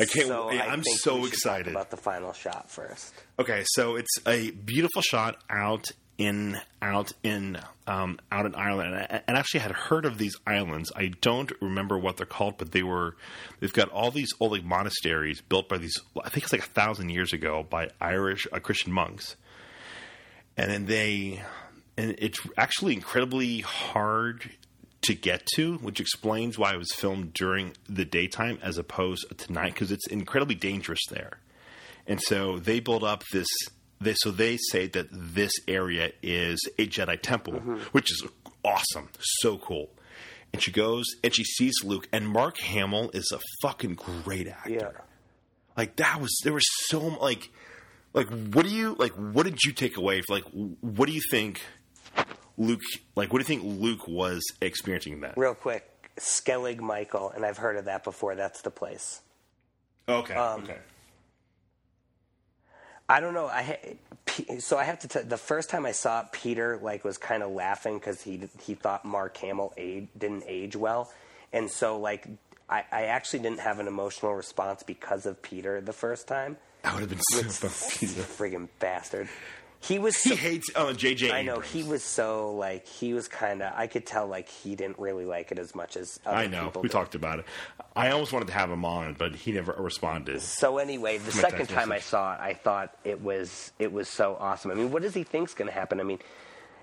I 0.00 0.04
can't. 0.04 0.28
So 0.28 0.48
wait. 0.48 0.60
I 0.60 0.66
I'm 0.66 0.82
think 0.82 0.98
so 1.00 1.14
we 1.16 1.22
should 1.22 1.24
talk 1.24 1.32
excited. 1.34 1.68
about 1.68 1.90
the 1.90 1.96
final 1.96 2.32
shot 2.32 2.70
first. 2.70 3.12
Okay, 3.38 3.64
so 3.66 3.96
it's 3.96 4.16
a 4.26 4.50
beautiful 4.50 5.02
shot 5.02 5.36
out 5.50 5.86
in 6.18 6.58
out 6.82 7.12
in 7.22 7.58
um, 7.86 8.18
out 8.32 8.44
in 8.44 8.54
Ireland, 8.54 8.94
and 8.94 9.22
I, 9.28 9.32
I 9.32 9.38
actually 9.38 9.60
had 9.60 9.70
heard 9.70 10.04
of 10.04 10.18
these 10.18 10.36
islands. 10.46 10.90
I 10.96 11.12
don't 11.20 11.52
remember 11.60 11.96
what 11.98 12.16
they're 12.16 12.26
called, 12.26 12.58
but 12.58 12.72
they 12.72 12.82
were 12.82 13.16
they've 13.60 13.72
got 13.72 13.88
all 13.90 14.10
these 14.10 14.30
old 14.40 14.52
like 14.52 14.64
monasteries 14.64 15.40
built 15.40 15.68
by 15.68 15.78
these. 15.78 15.94
I 16.22 16.28
think 16.28 16.44
it's 16.44 16.52
like 16.52 16.62
a 16.62 16.70
thousand 16.70 17.10
years 17.10 17.32
ago 17.32 17.64
by 17.68 17.90
Irish 18.00 18.46
uh, 18.52 18.58
Christian 18.58 18.92
monks, 18.92 19.36
and 20.56 20.70
then 20.70 20.86
they 20.86 21.42
and 21.96 22.14
it's 22.18 22.40
actually 22.56 22.94
incredibly 22.94 23.60
hard 23.60 24.50
to 25.02 25.14
get 25.14 25.46
to, 25.54 25.76
which 25.76 26.00
explains 26.00 26.58
why 26.58 26.74
it 26.74 26.78
was 26.78 26.92
filmed 26.92 27.32
during 27.32 27.72
the 27.88 28.04
daytime 28.04 28.58
as 28.62 28.78
opposed 28.78 29.24
to 29.36 29.52
night 29.52 29.74
because 29.74 29.92
it's 29.92 30.06
incredibly 30.08 30.54
dangerous 30.54 31.00
there. 31.10 31.38
And 32.06 32.20
so 32.20 32.58
they 32.58 32.80
build 32.80 33.04
up 33.04 33.22
this. 33.32 33.46
They, 34.00 34.14
so 34.14 34.30
they 34.30 34.56
say 34.70 34.86
that 34.88 35.08
this 35.10 35.52
area 35.66 36.12
is 36.22 36.58
a 36.78 36.86
Jedi 36.86 37.20
temple, 37.20 37.54
mm-hmm. 37.54 37.76
which 37.92 38.12
is 38.12 38.24
awesome, 38.64 39.08
so 39.18 39.58
cool. 39.58 39.90
And 40.52 40.62
she 40.62 40.70
goes 40.70 41.04
and 41.22 41.34
she 41.34 41.44
sees 41.44 41.74
Luke, 41.84 42.08
and 42.12 42.26
Mark 42.26 42.58
Hamill 42.58 43.10
is 43.12 43.30
a 43.32 43.40
fucking 43.62 43.94
great 43.94 44.48
actor. 44.48 44.70
Yeah. 44.70 44.90
Like 45.76 45.96
that 45.96 46.20
was 46.20 46.34
there 46.42 46.52
was 46.52 46.66
so 46.86 47.00
like 47.20 47.50
like 48.14 48.28
what 48.28 48.64
do 48.64 48.70
you 48.70 48.94
like 48.98 49.12
what 49.12 49.44
did 49.44 49.58
you 49.64 49.72
take 49.72 49.96
away 49.96 50.22
like 50.28 50.44
what 50.80 51.06
do 51.06 51.12
you 51.12 51.20
think 51.30 51.60
Luke 52.58 52.82
like 53.14 53.32
what 53.32 53.38
do 53.38 53.52
you 53.52 53.60
think 53.60 53.80
Luke 53.80 54.06
was 54.06 54.44
experiencing 54.60 55.20
then? 55.20 55.32
Real 55.36 55.54
quick, 55.54 56.10
Skellig 56.18 56.80
Michael, 56.80 57.30
and 57.30 57.46
I've 57.46 57.58
heard 57.58 57.76
of 57.76 57.86
that 57.86 58.04
before. 58.04 58.34
That's 58.34 58.60
the 58.62 58.70
place. 58.70 59.20
Okay. 60.08 60.34
Um, 60.34 60.64
okay. 60.64 60.78
I 63.08 63.20
don't 63.20 63.32
know. 63.32 63.46
I 63.46 63.96
so 64.58 64.76
I 64.76 64.84
have 64.84 64.98
to. 65.00 65.08
T- 65.08 65.20
the 65.20 65.38
first 65.38 65.70
time 65.70 65.86
I 65.86 65.92
saw 65.92 66.20
it, 66.20 66.32
Peter 66.32 66.78
like 66.82 67.04
was 67.04 67.16
kind 67.16 67.42
of 67.42 67.50
laughing 67.50 67.98
because 67.98 68.20
he 68.20 68.48
he 68.60 68.74
thought 68.74 69.04
Mark 69.04 69.36
Hamill 69.38 69.72
age, 69.76 70.08
didn't 70.16 70.44
age 70.46 70.76
well, 70.76 71.10
and 71.52 71.70
so 71.70 71.98
like 71.98 72.26
I, 72.68 72.84
I 72.92 73.02
actually 73.04 73.40
didn't 73.40 73.60
have 73.60 73.78
an 73.78 73.86
emotional 73.86 74.34
response 74.34 74.82
because 74.82 75.24
of 75.24 75.40
Peter 75.40 75.80
the 75.80 75.92
first 75.92 76.28
time. 76.28 76.58
I 76.84 76.92
would 76.92 77.00
have 77.00 77.10
been 77.10 77.50
so 77.50 77.68
Peter. 77.98 78.22
Friggin' 78.22 78.68
bastard. 78.78 79.28
He 79.80 79.98
was. 79.98 80.16
so, 80.16 80.30
He 80.30 80.36
hates 80.36 80.68
uh, 80.74 80.86
JJ. 80.86 81.30
I 81.32 81.42
know 81.42 81.52
Abrams. 81.54 81.72
he 81.72 81.82
was 81.84 82.02
so 82.02 82.52
like 82.52 82.86
he 82.86 83.14
was 83.14 83.28
kind 83.28 83.62
of. 83.62 83.72
I 83.76 83.86
could 83.86 84.04
tell 84.06 84.26
like 84.26 84.48
he 84.48 84.74
didn't 84.74 84.98
really 84.98 85.24
like 85.24 85.52
it 85.52 85.58
as 85.58 85.74
much 85.74 85.96
as 85.96 86.18
other 86.26 86.36
I 86.36 86.46
know. 86.48 86.72
We 86.74 86.82
did. 86.82 86.90
talked 86.90 87.14
about 87.14 87.38
it. 87.38 87.44
I 87.94 88.10
almost 88.10 88.32
wanted 88.32 88.48
to 88.48 88.54
have 88.54 88.70
him 88.70 88.84
on, 88.84 89.14
but 89.14 89.34
he 89.34 89.52
never 89.52 89.72
responded. 89.72 90.40
So 90.42 90.78
anyway, 90.78 91.18
the 91.18 91.32
second 91.32 91.68
time 91.68 91.92
I 91.92 92.00
saw 92.00 92.34
it, 92.34 92.40
I 92.40 92.54
thought 92.54 92.96
it 93.04 93.20
was 93.20 93.72
it 93.78 93.92
was 93.92 94.08
so 94.08 94.36
awesome. 94.40 94.70
I 94.70 94.74
mean, 94.74 94.90
what 94.90 95.02
does 95.02 95.14
he 95.14 95.22
think's 95.22 95.54
going 95.54 95.68
to 95.68 95.74
happen? 95.74 96.00
I 96.00 96.04
mean, 96.04 96.18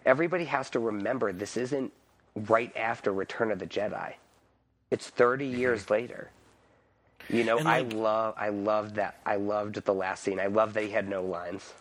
everybody 0.05 0.45
has 0.45 0.69
to 0.71 0.79
remember 0.79 1.33
this 1.33 1.57
isn't 1.57 1.91
right 2.35 2.75
after 2.77 3.11
Return 3.11 3.51
of 3.51 3.59
the 3.59 3.67
Jedi. 3.67 4.13
It's 4.91 5.09
30 5.09 5.49
Mm-hmm. 5.51 5.59
years 5.59 5.89
later. 5.89 6.29
You 7.29 7.43
know, 7.43 7.57
And, 7.57 7.67
I 7.67 7.81
love, 7.81 8.35
I 8.37 8.49
loved 8.49 8.95
that. 8.95 9.19
I 9.25 9.35
loved 9.37 9.75
the 9.83 9.93
last 9.93 10.23
scene. 10.23 10.39
I 10.39 10.45
love 10.47 10.73
that 10.73 10.83
he 10.83 10.91
had 10.91 11.09
no 11.09 11.23
lines. 11.23 11.73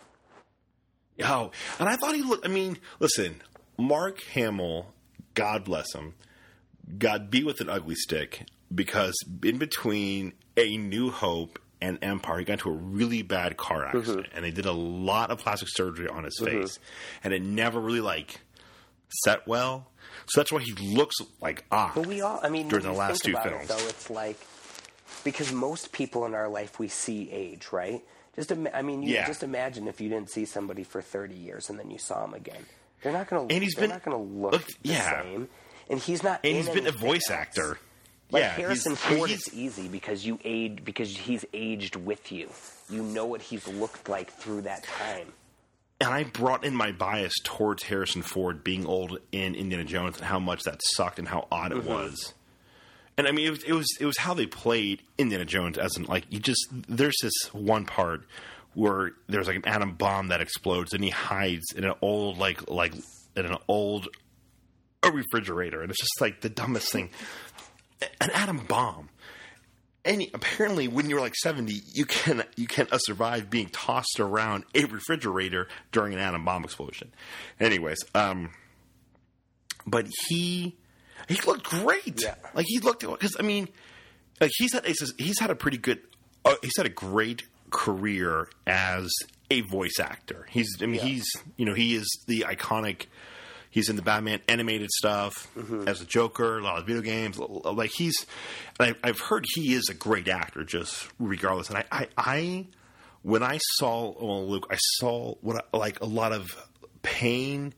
Oh, 1.23 1.51
and 1.79 1.89
I 1.89 1.97
thought 1.97 2.15
he 2.15 2.23
looked. 2.23 2.45
I 2.45 2.49
mean, 2.49 2.79
listen, 2.99 3.43
Mark 3.79 4.23
Hamill, 4.33 4.93
God 5.35 5.65
bless 5.65 5.95
him, 5.95 6.15
got 6.99 7.31
beat 7.31 7.47
with 7.47 7.61
an 7.61 7.69
ugly 7.69 7.95
stick 7.95 8.47
because 8.75 9.15
in 9.43 9.59
between 9.59 10.33
A 10.57 10.77
New 10.77 11.11
Hope 11.11 11.59
and 11.81 11.99
Empire, 12.03 12.39
he 12.39 12.45
got 12.45 12.55
into 12.55 12.71
a 12.71 12.73
really 12.73 13.23
bad 13.23 13.57
car 13.57 13.85
mm-hmm. 13.85 13.99
accident, 13.99 14.29
and 14.35 14.45
they 14.45 14.51
did 14.51 14.67
a 14.67 14.73
lot 14.73 15.31
of 15.31 15.39
plastic 15.39 15.69
surgery 15.71 16.09
on 16.09 16.25
his 16.25 16.39
mm-hmm. 16.41 16.63
face, 16.63 16.79
and 17.23 17.33
it 17.33 17.43
never 17.43 17.79
really 17.81 18.01
like 18.01 18.41
set 19.23 19.47
well. 19.47 19.91
So 20.27 20.41
that's 20.41 20.51
why 20.51 20.61
he 20.61 20.73
looks 20.73 21.17
like 21.41 21.65
off. 21.71 21.95
But 21.95 22.07
we 22.07 22.23
all, 22.23 22.41
I 22.43 22.49
mean, 22.49 22.69
during 22.69 22.85
the 22.85 22.93
last 22.93 23.23
two 23.23 23.35
films. 23.43 23.65
It, 23.65 23.69
though, 23.69 23.89
it's 23.89 24.11
like 24.11 24.39
because 25.23 25.53
most 25.53 25.93
people 25.93 26.25
in 26.27 26.35
our 26.35 26.49
life 26.49 26.79
we 26.79 26.89
see 26.89 27.31
age, 27.31 27.69
right? 27.73 28.03
Just, 28.37 28.53
I 28.53 28.83
mean, 28.83 29.03
you 29.03 29.15
Yeah. 29.15 29.27
just 29.27 29.43
imagine 29.43 29.87
if 29.89 30.01
you 30.01 30.09
didn't 30.09 30.31
see 30.31 30.45
somebody 30.45 30.83
for 30.83 31.01
thirty 31.01 31.37
years 31.37 31.71
and 31.71 31.79
then 31.79 31.91
you 31.91 31.99
saw 31.99 32.25
him 32.25 32.35
again. 32.35 32.67
They're 33.03 33.13
not 33.13 33.29
going 33.29 33.49
to. 33.49 33.55
And 33.55 33.63
he's 33.63 33.75
been- 33.75 33.91
not 33.91 34.03
going 34.03 34.17
to 34.17 34.41
look 34.41 34.67
the 34.67 34.75
yeah. 34.83 35.23
same. 35.23 35.49
And 35.91 36.01
he's 36.01 36.23
not. 36.23 36.41
and 36.43 36.57
he's 36.57 36.69
been 36.69 36.87
a 36.87 36.93
voice 36.93 37.29
else. 37.31 37.39
actor. 37.39 37.79
Like 38.31 38.43
yeah, 38.43 38.49
Harrison 38.53 38.97
Ford 38.97 39.31
is 39.31 39.53
easy 39.55 39.87
because 39.87 40.25
you 40.25 40.41
age 40.45 40.83
because 40.83 41.15
he's 41.15 41.45
aged 41.53 41.95
with 41.95 42.33
you. 42.33 42.49
You 42.89 43.03
know 43.03 43.27
what 43.27 43.43
he's 43.43 43.69
looked 43.69 44.09
like 44.09 44.33
through 44.33 44.63
that 44.63 44.83
time. 44.85 45.33
and 46.01 46.09
I 46.09 46.25
brought 46.25 46.65
in 46.65 46.75
my 46.75 46.91
bias 46.91 47.35
towards 47.45 47.83
Harrison 47.85 48.23
Ford 48.23 48.65
being 48.65 48.87
old 48.87 49.19
in 49.31 49.55
Indiana 49.55 49.85
Jones 49.85 50.17
and 50.17 50.25
how 50.25 50.39
much 50.39 50.63
that 50.63 50.81
sucked 50.97 51.19
and 51.19 51.29
how 51.29 51.47
odd 51.53 51.73
it 51.73 51.79
mm-hmm. 51.79 51.89
was. 51.89 52.33
And 53.17 53.29
I 53.29 53.33
mean, 53.33 53.47
it 53.47 53.51
was, 53.51 53.63
it 53.63 53.73
was 53.73 53.87
it 54.01 54.07
was 54.07 54.19
how 54.19 54.35
they 54.35 54.47
played 54.47 55.03
Indiana 55.19 55.45
Jones 55.45 55.79
as 55.79 55.97
in 55.97 56.05
like 56.05 56.25
you 56.31 56.41
just 56.41 56.67
there's 56.89 57.17
this 57.23 57.53
one 57.53 57.87
part 57.87 58.25
where 58.75 59.13
there's 59.29 59.47
like 59.47 59.57
an 59.57 59.69
atom 59.69 59.95
bomb 59.95 60.29
that 60.29 60.41
explodes 60.41 60.93
and 60.93 61.05
he 61.05 61.11
hides 61.11 61.73
in 61.77 61.85
an 61.85 61.95
old 62.03 62.39
like 62.39 62.69
like 62.69 62.93
in 63.37 63.47
an 63.47 63.57
old 63.69 64.09
refrigerator. 65.13 65.81
And 65.83 65.91
it's 65.91 66.01
just 66.01 66.21
like 66.21 66.41
the 66.41 66.49
dumbest 66.49 66.91
thing. 66.91 67.11
An 68.21 68.31
atom 68.31 68.65
bomb. 68.67 69.11
Any 70.05 70.31
apparently 70.35 70.87
when 70.87 71.09
you're 71.09 71.21
like 71.21 71.35
70 71.35 71.81
you 71.95 72.05
can 72.05 72.45
you 72.57 72.67
can 72.67 72.89
uh, 72.93 72.99
survive 72.99 73.49
being 73.49 73.69
tossed 73.69 74.21
around 74.21 74.65
a 74.75 74.85
refrigerator 74.85 75.67
during 75.93 76.13
an 76.13 76.19
atom 76.19 76.45
bomb 76.45 76.65
explosion. 76.65 77.13
Anyways 77.59 77.99
um 78.15 78.51
but 79.87 80.07
he 80.29 80.77
he 81.29 81.39
looked 81.47 81.65
great 81.65 82.23
Yeah. 82.23 82.35
like 82.55 82.67
he 82.69 82.79
looked 82.81 83.01
because 83.01 83.37
i 83.39 83.43
mean 83.43 83.69
like 84.41 84.51
he's 84.59 84.73
had 84.73 84.85
he's 84.87 85.39
had 85.39 85.51
a 85.51 85.55
pretty 85.55 85.79
good 85.79 86.01
uh, 86.45 86.55
he's 86.63 86.77
had 86.77 86.87
a 86.87 86.91
great 86.91 87.45
career 87.71 88.49
as 88.67 89.11
a 89.51 89.61
voice 89.63 89.99
actor 90.01 90.47
he's 90.51 90.69
i 90.83 90.87
mean 90.87 90.97
Yeah. 90.97 91.03
he's 91.03 91.27
you 91.57 91.65
know 91.67 91.75
he 91.75 91.95
is 91.95 92.07
the 92.27 92.45
iconic 92.49 93.07
He's 93.71 93.89
in 93.89 93.97
the 93.97 94.03
Batman 94.03 94.39
animated 94.47 94.89
stuff 94.93 95.49
as 95.89 96.01
a 96.01 96.05
Joker, 96.05 96.61
a 96.61 96.63
lot 96.63 96.79
of 96.79 96.87
video 96.87 97.03
games. 97.03 97.37
Like 97.41 97.91
he's, 97.93 98.15
and 98.79 98.95
I, 99.03 99.09
I've 99.09 99.19
heard 99.19 99.45
he 99.57 99.75
is 99.75 99.89
a 99.89 99.95
great 99.95 100.29
actor, 100.29 100.63
just 100.63 101.09
regardless. 101.19 101.71
And 101.71 101.79
I, 101.79 101.85
I, 101.91 102.09
I 102.17 102.67
when 103.23 103.43
I 103.43 103.59
saw 103.79 104.15
well, 104.17 104.47
Luke, 104.49 104.69
I 104.71 104.77
saw 105.01 105.35
what 105.41 105.67
like 105.75 106.01
a 106.03 106.07
lot 106.07 106.31
of 106.33 106.57
pain, 107.03 107.75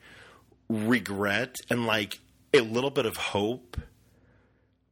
regret, 0.68 1.56
and 1.70 1.86
like 1.86 2.18
a 2.56 2.62
little 2.62 2.90
bit 2.90 3.06
of 3.06 3.16
hope. 3.16 3.76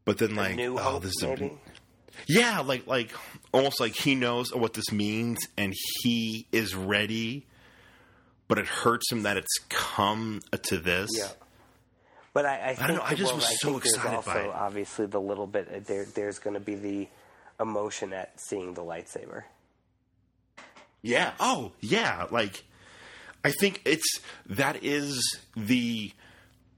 But 0.05 0.19
then, 0.19 0.35
like, 0.35 0.59
oh, 0.59 0.77
hope, 0.77 1.03
this 1.03 1.12
is 1.17 1.23
a, 1.23 1.51
yeah, 2.27 2.61
like 2.61 2.87
like 2.87 3.11
almost 3.53 3.81
like 3.81 3.95
he 3.95 4.15
knows 4.15 4.55
what 4.55 4.75
this 4.75 4.93
means 4.93 5.39
and 5.57 5.75
he 6.03 6.47
is 6.53 6.75
ready, 6.75 7.47
but 8.49 8.59
it 8.59 8.67
hurts 8.67 9.11
him 9.11 9.23
that 9.23 9.37
it's 9.37 9.59
come 9.69 10.41
to 10.65 10.79
this. 10.79 11.11
Yeah. 11.17 11.29
But 12.33 12.47
I, 12.47 12.71
I, 12.71 12.75
think, 12.75 12.89
don't 12.89 12.97
know, 12.97 13.03
I 13.05 13.15
just 13.15 13.31
well, 13.31 13.37
was 13.37 13.45
I 13.45 13.55
so 13.55 13.77
excited 13.77 14.15
also 14.15 14.33
by 14.33 14.41
it. 14.41 14.49
obviously 14.49 15.07
the 15.07 15.21
little 15.21 15.47
bit 15.47 15.69
uh, 15.73 15.81
there. 15.85 16.05
There's 16.05 16.39
going 16.39 16.55
to 16.55 16.61
be 16.61 16.75
the 16.75 17.09
emotion 17.61 18.12
at 18.12 18.33
seeing 18.41 18.75
the 18.75 18.83
lightsaber. 18.83 19.45
Yeah. 21.01 21.33
Oh, 21.39 21.73
yeah. 21.81 22.27
Like, 22.31 22.65
I 23.45 23.53
think 23.61 23.83
it's 23.85 24.21
that 24.47 24.83
is 24.83 25.39
the 25.55 26.12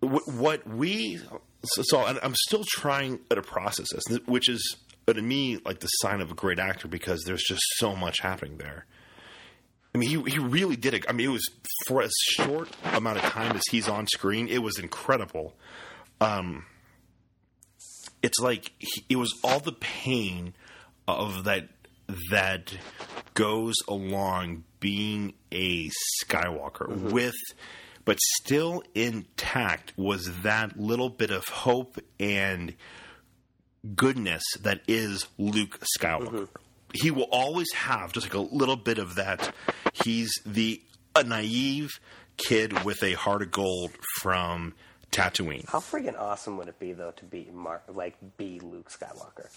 what 0.07 0.67
we. 0.67 1.21
So 1.65 2.05
and 2.05 2.19
I'm 2.23 2.35
still 2.35 2.65
trying 2.69 3.21
to 3.31 3.43
process 3.43 3.87
this, 3.93 4.19
which 4.27 4.49
is 4.49 4.77
uh, 5.09 5.13
to 5.13 5.23
me 5.23 5.59
like 5.65 5.81
the 5.81 5.89
sign 5.89 6.21
of 6.21 6.31
a 6.31 6.35
great 6.35 6.59
actor 6.59 6.89
because 6.89 7.23
there's 7.25 7.43
just 7.43 7.63
so 7.77 7.97
much 7.97 8.21
happening 8.21 8.59
there. 8.59 8.87
I 9.95 9.99
mean, 9.99 10.09
he 10.09 10.31
he 10.31 10.39
really 10.39 10.77
did 10.77 10.95
it. 10.95 11.05
I 11.09 11.13
mean, 11.13 11.31
it 11.31 11.33
was 11.33 11.49
for 11.87 12.03
as 12.03 12.13
short 12.33 12.69
amount 12.93 13.19
of 13.19 13.25
time 13.25 13.57
as 13.57 13.63
he's 13.71 13.89
on 13.89 14.07
screen, 14.07 14.49
it 14.49 14.59
was 14.59 14.79
incredible. 14.79 15.55
Um, 16.21 16.67
it's 18.23 18.39
like 18.41 18.73
he, 18.79 19.05
it 19.09 19.17
was 19.17 19.33
all 19.43 19.61
the 19.61 19.73
pain 19.73 20.55
of 21.09 21.45
that 21.45 21.69
that 22.31 22.77
goes 23.35 23.75
along 23.89 24.65
being 24.81 25.35
a 25.53 25.91
Skywalker 26.23 26.89
with, 26.89 27.35
but 28.07 28.19
still 28.39 28.83
intact 28.95 29.93
was 29.99 30.43
that 30.43 30.81
little 30.81 31.11
bit 31.11 31.31
of 31.31 31.47
hope 31.49 31.99
and 32.19 32.75
goodness 33.95 34.43
that 34.63 34.81
is 34.89 35.27
Luke 35.37 35.79
Skywalker. 35.99 36.49
He 36.95 37.11
will 37.11 37.29
always 37.31 37.71
have 37.75 38.13
just 38.13 38.27
like 38.27 38.35
a 38.35 38.55
little 38.55 38.77
bit 38.77 38.99
of 38.99 39.17
that. 39.17 39.53
He's 39.93 40.31
the 40.47 40.81
a 41.15 41.25
naive 41.25 41.91
kid 42.37 42.85
with 42.85 43.03
a 43.03 43.13
heart 43.15 43.43
of 43.43 43.51
gold 43.51 43.91
from 44.21 44.75
Tatooine. 45.11 45.69
How 45.69 45.81
friggin' 45.81 46.19
awesome 46.19 46.57
would 46.59 46.69
it 46.69 46.79
be 46.79 46.93
though 46.93 47.11
to 47.13 47.25
be 47.25 47.49
Mark, 47.53 47.83
like 47.89 48.17
be 48.37 48.61
Luke 48.61 48.91
Skywalker? 48.91 49.49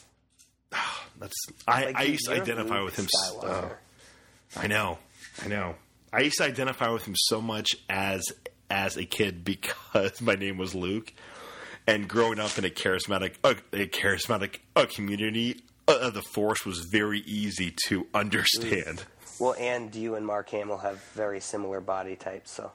That's 1.20 1.36
I, 1.68 1.86
Like, 1.86 1.96
I 1.98 2.04
used 2.04 2.26
to 2.26 2.34
identify 2.34 2.80
Luke 2.80 2.98
with 2.98 3.00
him. 3.00 3.08
Uh, 3.44 3.70
I 4.56 4.68
know, 4.68 4.98
I 5.44 5.48
know. 5.48 5.76
I 6.12 6.22
used 6.22 6.38
to 6.38 6.44
identify 6.46 6.90
with 6.90 7.06
him 7.06 7.16
so 7.16 7.42
much 7.42 7.70
as 7.90 8.24
as 8.70 8.98
a 8.98 9.06
kid 9.06 9.44
because 9.44 10.22
my 10.22 10.36
name 10.36 10.58
was 10.58 10.74
Luke, 10.76 11.14
and 11.88 12.08
growing 12.08 12.40
up 12.40 12.58
in 12.58 12.66
a 12.66 12.70
charismatic 12.70 13.36
uh, 13.44 13.56
a 13.74 13.88
charismatic 13.88 14.60
uh, 14.76 14.86
community, 14.94 15.62
uh, 15.88 16.10
the 16.10 16.22
Force 16.22 16.66
was 16.66 16.80
very 16.92 17.20
easy 17.22 17.74
to 17.88 18.08
understand. 18.14 19.04
Well, 19.40 19.56
and 19.58 19.94
you 19.96 20.16
and 20.16 20.26
Mark 20.26 20.50
Hamill 20.50 20.80
have 20.80 21.02
very 21.14 21.40
similar 21.40 21.80
body 21.80 22.16
types, 22.16 22.52
so 22.52 22.72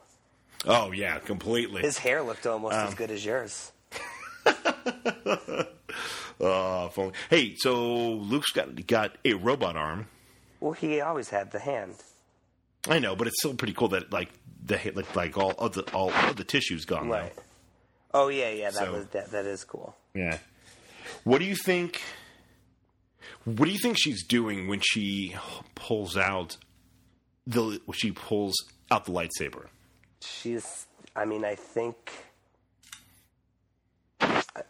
Oh 0.65 0.91
yeah, 0.91 1.19
completely. 1.19 1.81
his 1.81 1.97
hair 1.99 2.23
looked 2.23 2.47
almost 2.47 2.75
Um, 2.75 2.87
as 2.87 2.95
good 2.95 3.11
as 3.11 3.23
yours. 3.25 3.71
Uh, 6.37 6.89
hey, 7.29 7.55
so 7.55 8.09
Luke's 8.11 8.51
got 8.51 8.85
got 8.87 9.17
a 9.23 9.33
robot 9.35 9.77
arm. 9.77 10.07
Well, 10.59 10.73
he 10.73 10.99
always 10.99 11.29
had 11.29 11.51
the 11.51 11.59
hand. 11.59 11.95
I 12.87 12.99
know, 12.99 13.15
but 13.15 13.27
it's 13.27 13.37
still 13.39 13.55
pretty 13.55 13.73
cool 13.73 13.87
that 13.89 14.11
like 14.11 14.29
the 14.63 14.79
like, 14.93 15.15
like 15.15 15.37
all 15.37 15.51
of 15.51 15.73
the 15.73 15.83
all 15.93 16.11
of 16.11 16.35
the 16.35 16.43
tissue's 16.43 16.85
gone. 16.85 17.09
Right. 17.09 17.33
Oh 18.13 18.27
yeah, 18.29 18.49
yeah. 18.51 18.69
That 18.71 18.73
So- 18.85 18.93
was 18.93 19.07
that. 19.07 19.31
That 19.31 19.45
is 19.45 19.63
cool. 19.63 19.95
Yeah. 20.13 20.37
What 21.23 21.39
do 21.39 21.45
you 21.45 21.55
think? 21.55 22.01
What 23.43 23.65
do 23.65 23.71
you 23.71 23.79
think 23.79 23.97
she's 23.99 24.23
doing 24.25 24.67
when 24.67 24.81
she 24.81 25.35
pulls 25.75 26.15
out 26.17 26.57
the 27.47 27.79
when 27.85 27.93
she 27.97 28.11
pulls 28.11 28.55
out 28.91 29.05
the 29.05 29.11
lightsaber? 29.11 29.67
She's. 30.21 30.85
I 31.15 31.25
mean, 31.25 31.43
I 31.45 31.55
think. 31.55 32.11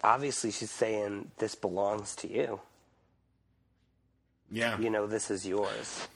Obviously, 0.04 0.52
she's 0.52 0.72
saying 0.72 1.32
this 1.38 1.54
belongs 1.56 2.16
to 2.18 2.32
you. 2.32 2.60
Yeah. 4.52 4.80
You 4.80 4.90
know, 4.90 5.06
this 5.08 5.30
is 5.30 5.46
yours. 5.46 6.08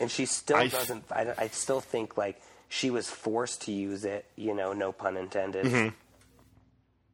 And 0.00 0.10
she 0.10 0.26
still 0.26 0.56
I- 0.56 0.68
doesn't. 0.68 1.04
I, 1.10 1.34
I 1.38 1.48
still 1.48 1.80
think 1.80 2.16
like 2.16 2.40
she 2.68 2.90
was 2.90 3.08
forced 3.08 3.62
to 3.62 3.72
use 3.72 4.04
it. 4.04 4.24
You 4.36 4.54
know, 4.54 4.72
no 4.72 4.92
pun 4.92 5.16
intended. 5.16 5.66
Mm-hmm. 5.66 5.88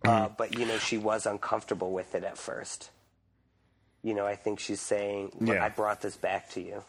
Uh, 0.09 0.29
but 0.37 0.59
you 0.59 0.65
know, 0.65 0.79
she 0.79 0.97
was 0.97 1.27
uncomfortable 1.27 1.93
with 1.93 2.15
it 2.15 2.25
at 2.25 2.39
first. 2.39 2.91
You 4.03 4.15
know, 4.15 4.25
I 4.27 4.35
think 4.35 4.61
she's 4.61 4.81
saying, 4.81 5.33
Yeah. 5.41 5.63
"I 5.63 5.69
brought 5.69 6.01
this 6.01 6.17
back 6.17 6.49
to 6.53 6.61
you." 6.63 6.83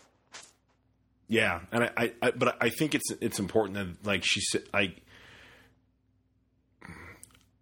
Yeah, 1.27 1.59
and 1.71 1.83
I, 1.85 1.89
I, 1.97 2.11
I, 2.21 2.31
but 2.31 2.57
I 2.61 2.69
think 2.69 2.95
it's 2.95 3.11
it's 3.19 3.39
important 3.39 3.75
that 3.77 4.07
like 4.07 4.23
she 4.23 4.39
said, 4.41 4.63
like, 4.73 5.01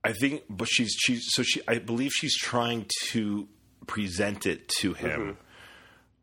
I 0.04 0.14
think, 0.14 0.44
but 0.50 0.68
she's 0.70 0.96
she's 1.00 1.24
so 1.34 1.44
she, 1.44 1.62
I 1.68 1.80
believe 1.80 2.12
she's 2.12 2.38
trying 2.38 2.86
to 3.10 3.48
present 3.88 4.46
it 4.46 4.68
to 4.80 4.94
him. 4.94 5.38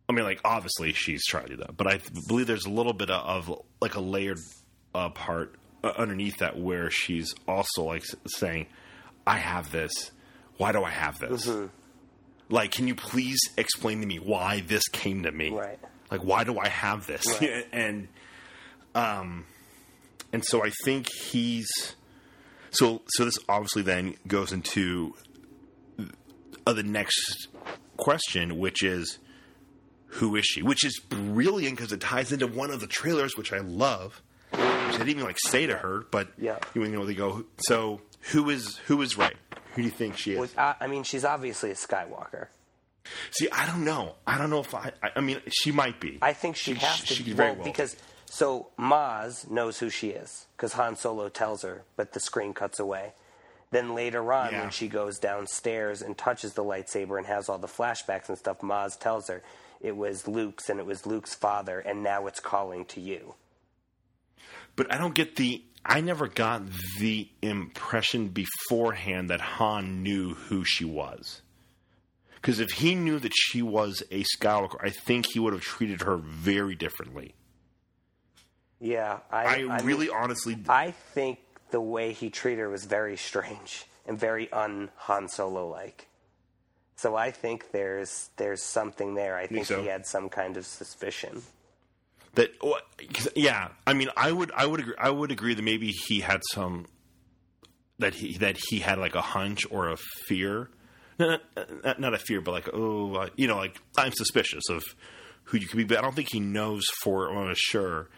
I 0.09 0.13
mean, 0.13 0.25
like 0.25 0.41
obviously 0.45 0.93
she's 0.93 1.25
trying 1.25 1.45
to 1.45 1.51
do 1.51 1.57
that, 1.59 1.77
but 1.77 1.87
I 1.87 2.01
believe 2.29 2.47
there's 2.47 2.67
a 2.67 2.71
little 2.71 2.93
bit 2.93 3.11
of, 3.11 3.49
of 3.51 3.63
like 3.81 3.97
a 3.97 4.01
layered 4.01 4.39
uh, 4.95 5.11
part 5.11 5.57
uh, 5.83 5.93
underneath 5.99 6.39
that 6.39 6.59
where 6.59 6.91
she's 6.91 7.35
also 7.49 7.85
like 7.85 8.05
saying, 8.27 8.67
"I 9.27 9.39
have 9.39 9.73
this. 9.73 9.93
Why 10.59 10.73
do 10.73 10.85
I 10.85 10.91
have 10.91 11.19
this?" 11.19 11.51
Like, 12.49 12.71
can 12.71 12.87
you 12.87 12.95
please 12.95 13.39
explain 13.57 14.01
to 14.01 14.07
me 14.07 14.19
why 14.19 14.61
this 14.61 14.87
came 14.89 15.25
to 15.25 15.33
me? 15.33 15.51
Right. 15.51 15.79
Like, 16.11 16.23
why 16.23 16.45
do 16.45 16.59
I 16.59 16.69
have 16.69 17.07
this? 17.07 17.25
Right. 17.41 17.67
and 17.73 18.09
um, 18.95 19.47
and 20.33 20.45
so 20.45 20.65
I 20.65 20.71
think 20.85 21.09
he's 21.31 21.69
so 22.71 23.03
so. 23.09 23.25
This 23.25 23.39
obviously 23.49 23.83
then 23.83 24.15
goes 24.27 24.53
into 24.53 25.15
uh, 26.67 26.73
the 26.73 26.85
next 26.85 27.49
question, 27.97 28.59
which 28.59 28.85
is 28.85 29.19
who 30.17 30.37
is 30.37 30.45
she? 30.45 30.63
Which 30.63 30.85
is 30.85 30.99
brilliant 30.99 31.77
because 31.77 31.93
it 31.93 32.01
ties 32.01 32.33
into 32.33 32.47
one 32.47 32.71
of 32.71 32.81
the 32.81 32.87
trailers, 32.87 33.37
which 33.37 33.53
I 33.53 33.59
love. 33.59 34.23
Which 34.51 34.61
I 34.61 34.99
didn't 34.99 35.09
even 35.11 35.25
like 35.25 35.39
say 35.49 35.67
to 35.67 35.77
her, 35.77 36.07
but 36.11 36.29
Yeah. 36.39 36.59
you 36.75 36.87
know 36.89 37.05
they 37.05 37.15
go. 37.15 37.45
So 37.59 38.01
who 38.33 38.51
is 38.51 38.77
who 38.87 39.03
is 39.03 39.17
Rey? 39.19 39.33
Who 39.75 39.83
do 39.83 39.89
you 39.89 39.91
think 39.91 40.17
she 40.17 40.33
is? 40.33 40.39
With, 40.39 40.59
uh, 40.59 40.75
I 40.81 40.87
mean, 40.87 41.03
she's 41.03 41.25
obviously 41.25 41.71
a 41.71 41.75
Skywalker. 41.75 42.47
See, 43.31 43.49
I 43.53 43.67
don't 43.67 43.85
know. 43.85 44.15
I 44.27 44.39
don't 44.39 44.51
know 44.51 44.61
if 44.61 44.75
I. 44.75 44.93
I, 45.03 45.11
I 45.17 45.21
mean, 45.21 45.41
she 45.51 45.71
might 45.71 46.01
be. 46.01 46.19
I 46.23 46.33
think 46.33 46.57
she, 46.57 46.75
has 46.75 47.01
to 47.03 47.15
She 47.15 47.23
be 47.23 47.33
very 47.33 47.51
well, 47.51 47.57
well 47.59 47.65
because 47.65 47.95
so 48.25 48.69
Maz 48.79 49.49
knows 49.51 49.79
who 49.79 49.91
she 49.91 50.09
is 50.11 50.47
because 50.57 50.73
Han 50.73 50.97
Solo 50.97 51.29
tells 51.29 51.63
her, 51.63 51.83
but 51.97 52.13
the 52.15 52.21
screen 52.21 52.53
cuts 52.55 52.81
away. 52.81 53.13
Then 53.71 53.95
later 53.95 54.33
on, 54.33 54.53
Yeah. 54.53 54.61
when 54.63 54.71
she 54.71 54.89
goes 54.89 55.19
downstairs 55.19 56.01
and 56.01 56.17
touches 56.17 56.55
the 56.55 56.65
lightsaber 56.65 57.19
and 57.19 57.27
has 57.27 57.49
all 57.49 57.59
the 57.59 57.67
flashbacks 57.69 58.29
and 58.29 58.39
stuff, 58.39 58.61
Maz 58.61 58.99
tells 58.99 59.29
her 59.29 59.43
it 59.87 59.97
was 59.97 60.27
Luke's 60.27 60.69
and 60.69 60.81
it 60.81 60.87
was 60.87 61.07
Luke's 61.07 61.35
father, 61.35 61.79
and 61.79 62.03
now 62.03 62.27
it's 62.27 62.41
calling 62.41 62.85
to 62.87 63.01
you. 63.01 63.35
But 64.75 64.93
I 64.93 64.99
don't 64.99 65.15
get 65.15 65.37
the. 65.37 65.63
I 65.85 66.01
never 66.01 66.27
got 66.27 66.63
the 66.99 67.29
impression 67.41 68.29
beforehand 68.29 69.31
that 69.31 69.41
Han 69.41 70.03
knew 70.03 70.35
who 70.35 70.65
she 70.65 70.85
was. 70.85 71.43
Because 72.35 72.59
if 72.59 72.71
he 72.71 72.97
knew 72.97 73.21
that 73.21 73.33
she 73.35 73.63
was 73.63 74.03
a 74.11 74.25
Skywalker, 74.37 74.77
I 74.83 74.91
think 74.91 75.27
he 75.27 75.39
would 75.39 75.53
have 75.53 75.63
treated 75.63 76.03
her 76.03 76.17
very 76.17 76.75
differently. 76.75 77.35
Yeah, 78.81 79.21
I, 79.31 79.63
I, 79.63 79.67
I 79.71 79.79
really, 79.83 80.11
honestly, 80.11 80.59
I 80.69 80.91
think 80.91 81.39
the 81.71 81.81
way 81.81 82.13
he 82.13 82.29
treated 82.29 82.61
her 82.61 82.69
was 82.69 82.85
very 82.85 83.17
strange 83.17 83.87
and 84.07 84.19
very 84.19 84.51
un 84.53 84.91
Han 84.97 85.29
Solo 85.29 85.69
like. 85.69 86.06
So 86.97 87.15
I 87.15 87.31
think 87.31 87.73
there's 87.73 88.31
there's 88.37 88.63
something 88.63 89.15
there. 89.15 89.37
I 89.37 89.47
think 89.47 89.67
so? 89.67 89.81
he 89.81 89.89
had 89.89 90.07
some 90.07 90.29
kind 90.29 90.57
of 90.57 90.67
suspicion. 90.67 91.43
that 92.35 92.51
yeah 93.35 93.69
i 93.87 93.95
mean 93.95 94.09
i 94.15 94.31
would 94.31 94.53
i 94.53 94.67
would 94.67 94.81
agree 94.81 94.95
i 94.99 95.09
would 95.09 95.31
agree 95.33 95.55
that 95.55 95.63
maybe 95.63 95.89
he 95.89 96.21
had 96.21 96.43
some 96.53 96.85
that 97.99 98.13
he 98.15 98.37
that 98.37 98.59
he 98.69 98.79
had 98.81 98.99
like 98.99 99.15
a 99.15 99.23
hunch 99.23 99.65
or 99.71 99.89
a 99.89 99.97
fear 100.27 100.69
not, 101.19 101.41
not, 101.83 101.99
not 101.99 102.13
a 102.15 102.19
fear 102.19 102.43
but 102.43 102.53
like 102.53 102.69
oh 102.75 103.15
uh, 103.15 103.29
you 103.37 103.47
know 103.49 103.57
like 103.57 103.81
i'm 103.97 104.13
suspicious 104.13 104.69
of 104.69 104.83
who 105.45 105.57
you 105.57 105.67
could 105.67 105.79
be 105.79 105.85
but 105.85 105.97
i 105.97 106.03
don't 106.03 106.15
think 106.15 106.29
he 106.31 106.41
knows 106.41 106.85
for 107.03 107.35
uh, 107.35 107.55
sure 107.57 108.11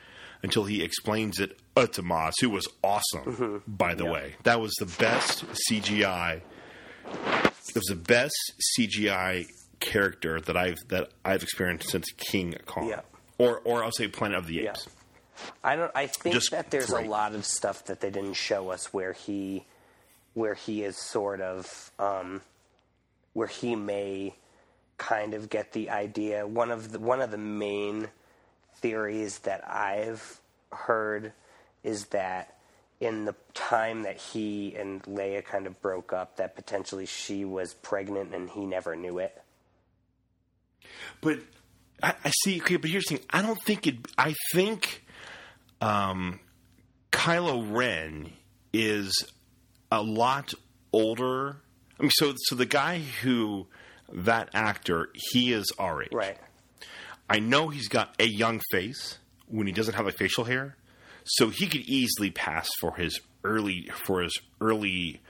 until 0.42 0.64
he 0.64 0.82
explains 0.82 1.38
it 1.40 1.58
uh, 1.76 1.86
to 1.86 2.02
Maz, 2.02 2.32
who 2.40 2.50
was 2.50 2.66
awesome 2.82 3.62
by 3.68 3.94
the 3.94 4.04
way 4.04 4.34
that 4.42 4.60
was 4.60 4.72
the 4.80 4.86
best 4.98 5.44
cgi 5.70 6.40
it 7.68 7.74
was 7.74 7.84
the 7.86 7.94
best 7.96 8.34
cgi 8.78 9.46
character 9.80 10.40
that 10.40 10.56
i've 10.56 10.76
that 10.88 11.10
i've 11.24 11.42
experienced 11.42 11.88
since 11.90 12.06
king 12.16 12.54
kong 12.66 12.88
Yeah. 12.88 13.00
or 13.38 13.60
or 13.64 13.84
I'll 13.84 13.92
say 13.92 14.08
Planet 14.08 14.38
of 14.38 14.46
the 14.46 14.54
Yeah. 14.54 14.70
Apes. 14.70 14.88
I 15.62 15.76
don't. 15.76 15.92
I 15.94 16.08
think 16.08 16.34
Just 16.34 16.50
that 16.50 16.70
there's 16.72 16.86
great. 16.90 17.06
a 17.06 17.08
lot 17.08 17.32
of 17.34 17.44
stuff 17.44 17.84
that 17.84 18.00
they 18.00 18.10
didn't 18.10 18.34
show 18.34 18.70
us 18.70 18.92
where 18.92 19.12
he, 19.12 19.64
where 20.34 20.54
he 20.54 20.82
is 20.82 20.96
sort 20.96 21.40
of, 21.40 21.92
um, 22.00 22.40
where 23.34 23.46
he 23.46 23.76
may 23.76 24.34
kind 24.96 25.34
of 25.34 25.48
get 25.48 25.72
the 25.74 25.90
idea. 25.90 26.44
One 26.44 26.72
of 26.72 26.90
the 26.90 26.98
one 26.98 27.20
of 27.20 27.30
the 27.30 27.38
main 27.38 28.08
theories 28.80 29.38
that 29.40 29.62
I've 29.68 30.40
heard 30.72 31.32
is 31.84 32.06
that 32.06 32.57
in 33.00 33.24
the 33.24 33.34
time 33.54 34.02
that 34.02 34.16
he 34.18 34.74
and 34.74 35.02
Leia 35.04 35.44
kind 35.44 35.66
of 35.66 35.80
broke 35.80 36.12
up, 36.12 36.36
that 36.36 36.56
potentially 36.56 37.06
she 37.06 37.44
was 37.44 37.74
pregnant 37.74 38.34
and 38.34 38.50
he 38.50 38.66
never 38.66 38.96
knew 38.96 39.18
it. 39.18 39.40
But 41.20 41.40
I, 42.02 42.14
I 42.24 42.32
see. 42.42 42.60
Okay, 42.60 42.76
but 42.76 42.90
here's 42.90 43.04
the 43.04 43.16
thing. 43.16 43.26
I 43.30 43.42
don't 43.42 43.60
think 43.62 43.86
it. 43.86 43.96
I 44.16 44.34
think 44.52 45.04
um, 45.80 46.40
Kylo 47.12 47.66
Ren 47.70 48.32
is 48.72 49.24
a 49.90 50.02
lot 50.02 50.54
older. 50.92 51.56
I 51.98 52.02
mean, 52.02 52.10
so 52.14 52.34
so 52.36 52.54
the 52.54 52.66
guy 52.66 53.00
who 53.22 53.66
that 54.12 54.50
actor, 54.54 55.10
he 55.12 55.52
is 55.52 55.70
our 55.78 56.02
age. 56.02 56.10
Right. 56.12 56.38
I 57.28 57.40
know 57.40 57.68
he's 57.68 57.88
got 57.88 58.14
a 58.18 58.26
young 58.26 58.60
face 58.70 59.18
when 59.46 59.66
he 59.66 59.72
doesn't 59.72 59.94
have 59.94 60.06
like 60.06 60.16
facial 60.16 60.44
hair, 60.44 60.76
so 61.28 61.48
he 61.50 61.66
could 61.66 61.82
easily 61.82 62.30
pass 62.30 62.68
for 62.80 62.94
his 62.96 63.20
early 63.44 63.90
for 64.04 64.22
his 64.22 64.38
early 64.60 65.20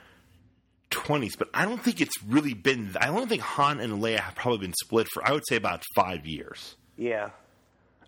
twenties. 0.90 1.36
But 1.36 1.48
I 1.54 1.64
don't 1.64 1.82
think 1.82 2.00
it's 2.00 2.22
really 2.24 2.54
been. 2.54 2.96
I 3.00 3.06
don't 3.06 3.28
think 3.28 3.42
Han 3.42 3.80
and 3.80 4.02
Leia 4.02 4.20
have 4.20 4.34
probably 4.34 4.58
been 4.66 4.74
split 4.82 5.08
for. 5.12 5.26
I 5.26 5.32
would 5.32 5.44
say 5.48 5.56
about 5.56 5.82
five 5.94 6.26
years. 6.26 6.76
Yeah. 6.96 7.30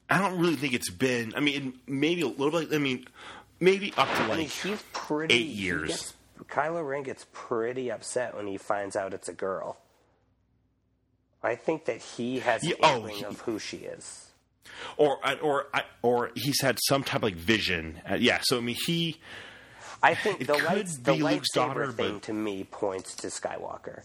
I 0.08 0.18
don't 0.18 0.40
really 0.40 0.56
think 0.56 0.72
it's 0.74 0.90
been. 0.90 1.34
I 1.36 1.40
mean, 1.40 1.78
maybe 1.86 2.22
a 2.22 2.26
little 2.26 2.58
bit. 2.60 2.74
I 2.74 2.78
mean, 2.78 3.04
maybe 3.60 3.92
up 3.96 4.08
to 4.16 4.22
like 4.22 4.30
I 4.32 4.36
mean, 4.36 4.48
he's 4.48 4.82
pretty. 4.92 5.34
eight 5.34 5.46
years. 5.48 5.88
gets- 5.88 6.14
Kylo 6.48 6.84
Ren 6.88 7.02
gets 7.04 7.26
pretty 7.32 7.92
upset 7.92 8.34
when 8.34 8.46
he 8.48 8.56
finds 8.56 8.96
out 8.96 9.12
it's 9.14 9.28
a 9.28 9.32
girl. 9.34 9.76
I 11.42 11.54
think 11.54 11.84
that 11.84 11.98
he 11.98 12.40
has 12.40 12.64
Yeah, 12.64 12.74
an 12.74 12.78
oh, 12.82 12.94
inkling 12.96 13.14
he- 13.16 13.24
of 13.24 13.40
who 13.42 13.58
she 13.58 13.76
is. 13.78 14.29
Or 14.96 15.18
or 15.42 15.66
or 16.02 16.30
he's 16.34 16.60
had 16.60 16.78
some 16.88 17.02
type 17.02 17.16
of 17.18 17.22
like 17.24 17.36
vision. 17.36 18.00
Uh, 18.10 18.14
yeah. 18.14 18.40
So 18.42 18.58
I 18.58 18.60
mean, 18.60 18.76
he. 18.86 19.18
I 20.02 20.14
think 20.14 20.46
the 20.46 20.54
lights, 20.56 20.96
the 20.98 21.12
lightsaber 21.12 21.44
daughter, 21.54 21.92
thing 21.92 22.14
but- 22.14 22.22
to 22.24 22.32
me 22.32 22.64
points 22.64 23.14
to 23.16 23.26
Skywalker. 23.28 24.02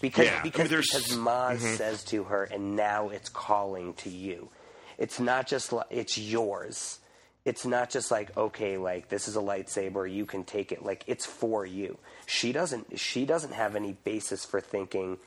Because 0.00 0.26
Yeah, 0.26 0.30
I 0.30 0.34
mean, 0.36 0.42
because, 0.44 0.70
there's- 0.70 0.86
Mm-hmm. 0.94 1.24
because 1.24 1.60
Maz 1.62 1.76
says 1.76 2.04
to 2.04 2.24
her, 2.24 2.44
and 2.44 2.74
now 2.74 3.10
it's 3.10 3.28
calling 3.28 3.92
to 3.94 4.08
you. 4.08 4.48
It's 4.96 5.20
not 5.20 5.46
just 5.46 5.72
li- 5.74 5.82
it's 5.90 6.16
yours. 6.16 7.00
It's 7.44 7.66
not 7.66 7.90
just 7.90 8.10
like 8.10 8.36
okay, 8.36 8.76
like 8.76 9.08
this 9.08 9.26
is 9.28 9.34
a 9.36 9.40
lightsaber, 9.40 10.10
you 10.12 10.26
can 10.26 10.44
take 10.44 10.72
it. 10.72 10.84
Like 10.84 11.04
it's 11.06 11.26
for 11.26 11.66
you. 11.66 11.98
She 12.26 12.52
doesn't. 12.52 12.98
She 12.98 13.24
doesn't 13.24 13.52
have 13.52 13.76
any 13.76 13.92
basis 14.04 14.44
for 14.44 14.60
thinking 14.60 15.18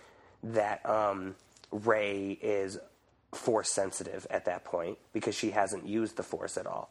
that 0.44 0.86
um, 0.88 1.36
Rey 1.72 2.38
is 2.42 2.78
force 3.36 3.72
sensitive 3.72 4.26
at 4.30 4.46
that 4.46 4.64
point 4.64 4.98
because 5.12 5.36
she 5.36 5.52
hasn't 5.52 5.86
used 5.86 6.18
the 6.18 6.24
force 6.24 6.58
at 6.58 6.66
all 6.66 6.90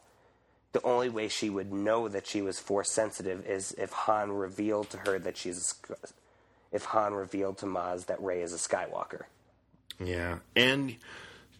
the 0.73 0.81
only 0.81 1.07
way 1.07 1.27
she 1.27 1.49
would 1.49 1.71
know 1.71 2.07
that 2.07 2.27
she 2.27 2.41
was 2.41 2.59
force 2.59 2.91
sensitive 2.91 3.45
is 3.45 3.73
if 3.77 3.91
Han 3.91 4.31
revealed 4.31 4.89
to 4.89 4.97
her 4.97 5.19
that 5.19 5.37
she's 5.37 5.75
a, 5.89 5.95
if 6.71 6.85
Han 6.85 7.13
revealed 7.13 7.59
to 7.59 7.67
Maz 7.67 8.07
that 8.07 8.21
Rey 8.21 8.41
is 8.41 8.53
a 8.53 8.57
Skywalker. 8.57 9.23
Yeah, 10.03 10.39
and 10.55 10.97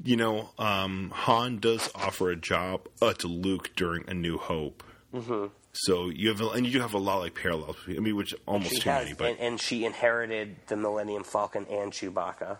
you 0.03 0.17
know, 0.17 0.49
um, 0.57 1.11
Han 1.13 1.59
does 1.59 1.89
offer 1.93 2.31
a 2.31 2.35
job 2.35 2.87
uh, 3.01 3.13
to 3.13 3.27
Luke 3.27 3.75
during 3.75 4.03
A 4.07 4.15
New 4.15 4.39
Hope. 4.39 4.83
Mm-hmm. 5.13 5.45
So 5.73 6.09
you 6.09 6.29
have, 6.29 6.41
a, 6.41 6.49
and 6.49 6.65
you 6.65 6.71
do 6.71 6.79
have 6.81 6.93
a 6.93 6.99
lot 6.99 7.19
like 7.19 7.35
parallels. 7.35 7.77
I 7.87 7.93
mean, 7.93 8.15
which 8.15 8.33
almost 8.47 8.73
She 8.73 8.79
too 8.79 8.89
has, 8.89 9.03
many, 9.05 9.15
but 9.15 9.27
and, 9.27 9.39
and 9.39 9.61
she 9.61 9.85
inherited 9.85 10.55
the 10.67 10.75
Millennium 10.75 11.23
Falcon 11.23 11.67
and 11.69 11.91
Chewbacca. 11.91 12.57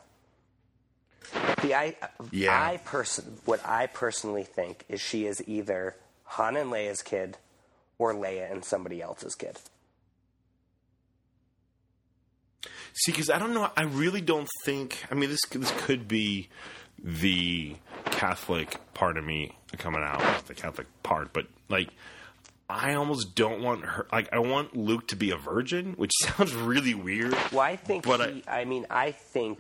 The 1.61 1.73
I, 1.75 1.95
Yeah. 2.31 2.51
I 2.71 2.77
person, 2.77 3.38
what 3.45 3.65
I 3.65 3.88
personally 3.88 4.43
think 4.43 4.84
is 4.89 4.99
she 5.01 5.25
is 5.25 5.41
either 5.47 5.95
Han 6.25 6.55
and 6.57 6.71
Leia's 6.71 7.01
kid, 7.01 7.38
or 7.97 8.13
Leia 8.13 8.51
and 8.51 8.63
somebody 8.65 9.01
else's 9.01 9.36
kid. 9.36 9.57
See, 12.93 13.11
because 13.11 13.29
I 13.29 13.39
don't 13.39 13.53
know. 13.53 13.69
I 13.75 13.84
really 13.84 14.21
don't 14.21 14.49
think. 14.63 15.03
I 15.09 15.15
mean, 15.15 15.29
this 15.29 15.41
this 15.51 15.71
could 15.77 16.07
be 16.07 16.49
the 17.03 17.75
Catholic 18.05 18.79
part 18.93 19.17
of 19.17 19.25
me 19.25 19.57
coming 19.77 20.03
out, 20.03 20.45
the 20.47 20.53
Catholic 20.53 20.88
part, 21.03 21.34
but 21.34 21.47
like. 21.69 21.89
I 22.69 22.93
almost 22.95 23.36
don't 23.36 23.61
want 23.61 23.84
her. 23.86 24.07
Like, 24.11 24.34
I 24.34 24.39
want 24.39 24.75
Luke 24.75 25.09
to 25.09 25.17
be 25.17 25.29
a 25.31 25.36
virgin, 25.36 25.93
which 25.93 26.11
sounds 26.21 26.55
really 26.55 26.93
weird. 26.95 27.36
Well, 27.51 27.59
I 27.59 27.75
think 27.75 28.05
But 28.05 28.34
he, 28.34 28.43
I, 28.47 28.63
mean, 28.63 28.88
I 28.89 29.11
think, 29.11 29.59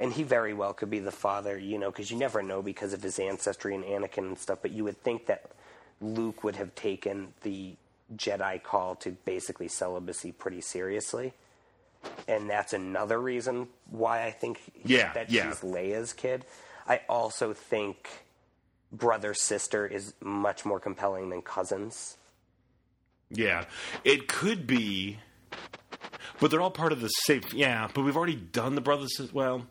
and 0.00 0.12
he 0.12 0.22
very 0.24 0.54
well 0.54 0.72
could 0.72 0.90
be 0.90 0.98
the 0.98 1.12
father, 1.12 1.56
you 1.58 1.78
know, 1.78 1.90
because 1.90 2.10
you 2.10 2.16
never 2.16 2.42
know 2.42 2.62
because 2.62 2.92
of 2.92 3.02
his 3.02 3.18
ancestry 3.20 3.74
and 3.74 3.84
Anakin 3.84 4.18
and 4.26 4.38
stuff. 4.38 4.58
But 4.62 4.72
you 4.72 4.82
would 4.84 5.00
think 5.02 5.26
that 5.26 5.50
Luke 6.00 6.42
would 6.42 6.56
have 6.56 6.74
taken 6.74 7.34
the 7.42 7.76
Jedi 8.16 8.62
call 8.62 8.96
to 8.96 9.12
basically 9.24 9.68
celibacy 9.68 10.32
pretty 10.32 10.62
seriously, 10.62 11.34
and 12.26 12.50
that's 12.50 12.72
another 12.72 13.20
reason 13.20 13.68
why 13.90 14.24
I 14.24 14.30
think 14.32 14.60
Yeah, 14.84 15.12
that 15.12 15.30
yeah. 15.30 15.50
she's 15.50 15.60
Leia's 15.60 16.12
kid. 16.12 16.44
I 16.88 17.02
also 17.08 17.52
think 17.52 18.08
brother 18.90 19.34
sister 19.34 19.86
is 19.86 20.14
much 20.20 20.64
more 20.64 20.80
compelling 20.80 21.28
than 21.28 21.42
cousins. 21.42 22.16
Yeah, 23.30 23.66
it 24.02 24.26
could 24.26 24.66
be, 24.66 25.18
but 26.40 26.50
they're 26.50 26.60
all 26.60 26.70
part 26.70 26.92
of 26.92 27.00
the 27.00 27.08
same. 27.08 27.42
Yeah, 27.52 27.88
but 27.92 28.02
we've 28.02 28.16
already 28.16 28.36
done 28.36 28.74
the 28.74 28.80
brothers 28.80 29.18
as 29.20 29.32
well, 29.32 29.66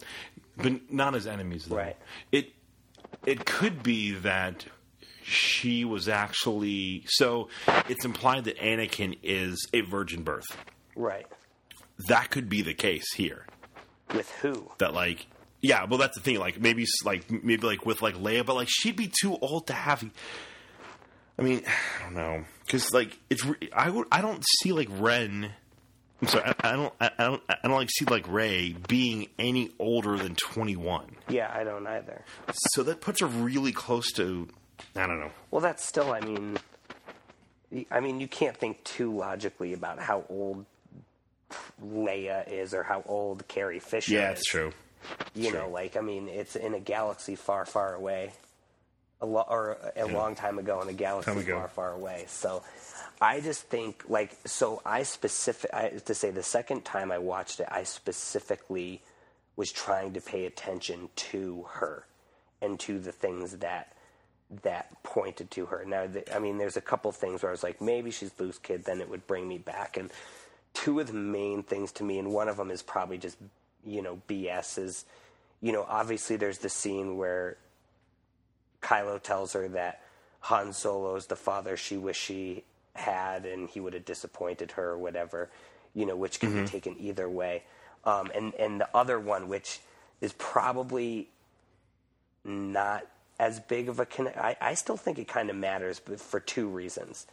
but 0.57 0.91
not 0.91 1.15
as 1.15 1.27
enemies. 1.27 1.65
Though. 1.65 1.77
Right. 1.77 1.97
It 2.31 2.53
it 3.25 3.45
could 3.45 3.83
be 3.83 4.11
that 4.11 4.65
she 5.23 5.85
was 5.85 6.09
actually 6.09 7.03
so. 7.07 7.49
It's 7.87 8.05
implied 8.05 8.45
that 8.45 8.57
Anakin 8.57 9.17
is 9.23 9.67
a 9.73 9.81
virgin 9.81 10.23
birth. 10.23 10.45
Right. 10.95 11.27
That 12.07 12.29
could 12.29 12.49
be 12.49 12.61
the 12.61 12.73
case 12.73 13.13
here. 13.13 13.45
With 14.13 14.29
who? 14.41 14.71
That 14.79 14.93
like. 14.93 15.27
Yeah, 15.61 15.83
well, 15.85 15.99
that's 15.99 16.15
the 16.15 16.23
thing. 16.23 16.39
Like 16.39 16.59
maybe, 16.59 16.85
like 17.03 17.29
maybe, 17.29 17.67
like 17.67 17.85
with 17.85 18.01
like 18.01 18.15
Leia, 18.15 18.45
but 18.45 18.55
like 18.55 18.69
she'd 18.71 18.95
be 18.95 19.11
too 19.21 19.37
old 19.41 19.67
to 19.67 19.73
have. 19.73 20.03
I 21.37 21.41
mean, 21.41 21.63
I 21.99 22.03
don't 22.03 22.15
know, 22.15 22.45
because 22.65 22.93
like 22.93 23.19
it's. 23.29 23.45
I 23.73 23.89
would. 23.89 24.07
I 24.11 24.21
don't 24.21 24.43
see 24.61 24.71
like 24.71 24.87
Ren. 24.89 25.51
I'm 26.21 26.27
sorry. 26.27 26.43
I, 26.45 26.53
I 26.63 26.71
don't. 26.75 26.93
I, 26.99 27.11
I 27.17 27.23
don't. 27.25 27.41
I 27.49 27.55
don't 27.63 27.71
like 27.77 27.89
see 27.91 28.05
like 28.05 28.27
Rey 28.27 28.75
being 28.87 29.27
any 29.39 29.71
older 29.79 30.17
than 30.17 30.35
21. 30.35 31.05
Yeah, 31.29 31.51
I 31.53 31.63
don't 31.63 31.87
either. 31.87 32.23
So 32.73 32.83
that 32.83 33.01
puts 33.01 33.21
her 33.21 33.27
really 33.27 33.71
close 33.71 34.11
to. 34.13 34.47
I 34.95 35.07
don't 35.07 35.19
know. 35.19 35.31
Well, 35.51 35.61
that's 35.61 35.85
still. 35.85 36.11
I 36.11 36.19
mean, 36.21 36.57
I 37.91 37.99
mean, 37.99 38.19
you 38.19 38.27
can't 38.27 38.55
think 38.57 38.83
too 38.83 39.15
logically 39.15 39.73
about 39.73 39.99
how 39.99 40.25
old 40.29 40.65
Leia 41.83 42.47
is 42.51 42.73
or 42.73 42.83
how 42.83 43.03
old 43.07 43.47
Carrie 43.47 43.79
Fisher 43.79 44.13
Yeah, 44.13 44.31
is. 44.31 44.39
it's 44.39 44.49
true. 44.49 44.71
You 45.33 45.49
True. 45.51 45.59
know, 45.61 45.69
like 45.69 45.95
I 45.95 46.01
mean, 46.01 46.27
it's 46.27 46.55
in 46.57 46.73
a 46.73 46.79
galaxy 46.79 47.35
far, 47.35 47.65
far 47.65 47.93
away, 47.95 48.33
a 49.21 49.25
lo- 49.25 49.45
or 49.47 49.77
a 49.95 50.05
long 50.05 50.35
time 50.35 50.59
ago 50.59 50.81
in 50.81 50.89
a 50.89 50.93
galaxy 50.93 51.31
far, 51.41 51.67
far 51.67 51.93
away. 51.93 52.25
So, 52.27 52.63
I 53.21 53.41
just 53.41 53.63
think 53.63 54.03
like 54.07 54.37
so. 54.45 54.81
I 54.85 55.03
specific 55.03 55.71
I, 55.73 55.89
to 55.89 56.15
say 56.15 56.31
the 56.31 56.43
second 56.43 56.85
time 56.85 57.11
I 57.11 57.17
watched 57.17 57.59
it, 57.59 57.67
I 57.69 57.83
specifically 57.83 59.01
was 59.55 59.71
trying 59.71 60.13
to 60.13 60.21
pay 60.21 60.45
attention 60.45 61.09
to 61.15 61.65
her 61.71 62.05
and 62.61 62.79
to 62.79 62.99
the 62.99 63.11
things 63.11 63.57
that 63.57 63.93
that 64.63 65.03
pointed 65.03 65.51
to 65.51 65.65
her. 65.67 65.83
Now, 65.85 66.07
the, 66.07 66.35
I 66.35 66.39
mean, 66.39 66.57
there's 66.57 66.77
a 66.77 66.81
couple 66.81 67.11
things 67.11 67.43
where 67.43 67.51
I 67.51 67.53
was 67.53 67.61
like, 67.61 67.81
maybe 67.81 68.09
she's 68.09 68.31
Luke's 68.39 68.57
kid, 68.57 68.85
then 68.85 68.99
it 68.99 69.09
would 69.09 69.27
bring 69.27 69.47
me 69.47 69.57
back. 69.57 69.97
And 69.97 70.09
two 70.73 70.99
of 70.99 71.07
the 71.07 71.13
main 71.13 71.61
things 71.61 71.91
to 71.93 72.03
me, 72.03 72.19
and 72.19 72.31
one 72.31 72.47
of 72.47 72.57
them 72.57 72.71
is 72.71 72.81
probably 72.81 73.17
just 73.17 73.37
you 73.85 74.01
know 74.01 74.21
BS 74.27 74.77
is, 74.77 75.05
you 75.61 75.71
know, 75.71 75.85
obviously 75.87 76.35
there's 76.35 76.59
the 76.59 76.69
scene 76.69 77.17
where 77.17 77.57
Kylo 78.81 79.21
tells 79.21 79.53
her 79.53 79.67
that 79.69 80.01
Han 80.41 80.73
Solo's 80.73 81.27
the 81.27 81.35
father 81.35 81.75
she 81.75 81.97
wished 81.97 82.21
she 82.21 82.63
had, 82.95 83.45
and 83.45 83.69
he 83.69 83.79
would 83.79 83.93
have 83.93 84.05
disappointed 84.05 84.71
her 84.71 84.91
or 84.91 84.97
whatever, 84.97 85.49
you 85.93 86.05
know, 86.05 86.15
which 86.15 86.39
can 86.39 86.61
be 86.61 86.67
taken 86.67 86.95
either 86.99 87.29
way. 87.29 87.63
Um, 88.05 88.31
and 88.33 88.53
and 88.55 88.79
the 88.79 88.89
other 88.95 89.19
one, 89.19 89.49
which 89.49 89.79
is 90.21 90.33
probably 90.33 91.29
not 92.43 93.05
as 93.39 93.59
big 93.59 93.89
of 93.89 93.99
a 93.99 94.05
connect. 94.05 94.37
I, 94.37 94.55
I 94.61 94.73
still 94.73 94.97
think 94.97 95.19
it 95.19 95.27
kind 95.27 95.49
of 95.49 95.55
matters, 95.55 95.99
but 95.99 96.19
for 96.19 96.39
two 96.39 96.67
reasons. 96.67 97.27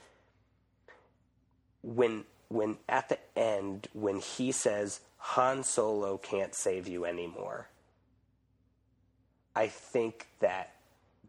When 1.83 2.25
when 2.49 2.79
at 2.89 3.09
the 3.09 3.19
end 3.37 3.89
when 3.93 4.21
he 4.21 4.53
says 4.53 5.01
Han 5.19 5.63
Solo 5.63 6.17
can't 6.19 6.55
save 6.55 6.89
you 6.89 7.05
anymore, 7.05 7.69
I 9.55 9.69
think 9.69 10.27
that 10.41 10.76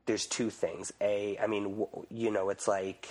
there's 0.07 0.25
two 0.25 0.49
things. 0.49 0.91
A, 0.99 1.37
I 1.37 1.47
mean, 1.47 1.85
you 2.09 2.31
know, 2.31 2.49
it's 2.49 2.67
like 2.67 3.07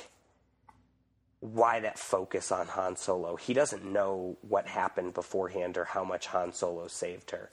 why 1.40 1.80
that 1.80 1.98
focus 1.98 2.50
on 2.50 2.66
Han 2.68 2.96
Solo? 2.96 3.36
He 3.36 3.54
doesn't 3.54 3.84
know 3.84 4.36
what 4.40 4.66
happened 4.66 5.14
beforehand 5.14 5.76
or 5.78 5.84
how 5.84 6.02
much 6.02 6.26
Han 6.28 6.52
Solo 6.52 6.88
saved 6.88 7.30
her. 7.30 7.50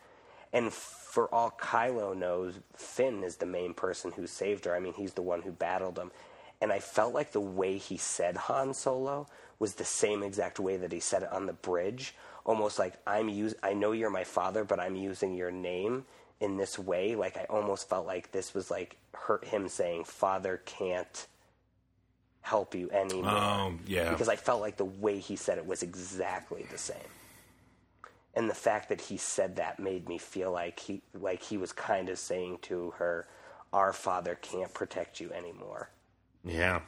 And 0.51 0.71
for 0.71 1.33
all 1.33 1.51
Kylo 1.59 2.15
knows, 2.15 2.59
Finn 2.75 3.23
is 3.23 3.37
the 3.37 3.45
main 3.45 3.73
person 3.73 4.11
who 4.11 4.27
saved 4.27 4.65
her. 4.65 4.75
I 4.75 4.79
mean, 4.79 4.93
he's 4.93 5.13
the 5.13 5.21
one 5.21 5.41
who 5.41 5.51
battled 5.51 5.97
him. 5.97 6.11
And 6.61 6.71
I 6.71 6.79
felt 6.79 7.13
like 7.13 7.31
the 7.31 7.41
way 7.41 7.77
he 7.77 7.97
said 7.97 8.37
Han 8.37 8.73
Solo 8.73 9.27
was 9.59 9.75
the 9.75 9.85
same 9.85 10.23
exact 10.23 10.59
way 10.59 10.77
that 10.77 10.91
he 10.91 10.99
said 10.99 11.23
it 11.23 11.31
on 11.31 11.45
the 11.45 11.53
bridge. 11.53 12.15
Almost 12.45 12.79
like 12.79 12.93
I'm 13.05 13.29
use 13.29 13.55
I 13.61 13.73
know 13.73 13.91
you're 13.91 14.09
my 14.09 14.23
father, 14.23 14.63
but 14.63 14.79
I'm 14.79 14.95
using 14.95 15.35
your 15.35 15.51
name 15.51 16.05
in 16.39 16.57
this 16.57 16.77
way. 16.77 17.15
Like 17.15 17.37
I 17.37 17.45
almost 17.45 17.89
felt 17.89 18.05
like 18.05 18.31
this 18.31 18.53
was 18.53 18.69
like 18.69 18.97
hurt 19.13 19.45
him 19.45 19.67
saying, 19.67 20.05
"Father 20.05 20.61
can't 20.65 21.27
help 22.41 22.75
you 22.75 22.89
anymore." 22.91 23.29
Um, 23.29 23.79
yeah. 23.87 24.09
because 24.09 24.29
I 24.29 24.35
felt 24.35 24.61
like 24.61 24.77
the 24.77 24.85
way 24.85 25.19
he 25.19 25.35
said 25.35 25.57
it 25.57 25.65
was 25.65 25.83
exactly 25.83 26.65
the 26.71 26.77
same. 26.77 26.97
And 28.35 28.49
the 28.49 28.55
fact 28.55 28.89
that 28.89 28.99
he 28.99 29.17
said 29.17 29.57
that 29.57 29.79
made 29.79 30.09
me 30.09 30.17
feel 30.17 30.51
like 30.51 30.79
he 30.79 31.01
like 31.13 31.43
he 31.43 31.57
was 31.57 31.71
kind 31.71 32.09
of 32.09 32.17
saying 32.17 32.59
to 32.63 32.91
her, 32.97 33.27
"Our 33.71 33.93
father 33.93 34.35
can't 34.35 34.73
protect 34.73 35.19
you 35.19 35.31
anymore." 35.31 35.89
Yeah. 36.43 36.81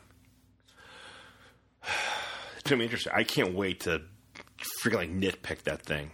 It's 2.57 2.71
gonna 2.71 2.79
be 2.79 2.85
interesting. 2.85 3.13
I 3.15 3.23
can't 3.23 3.53
wait 3.53 3.81
to 3.81 4.01
freaking 4.81 4.95
like 4.95 5.11
nitpick 5.11 5.61
that 5.65 5.83
thing. 5.83 6.09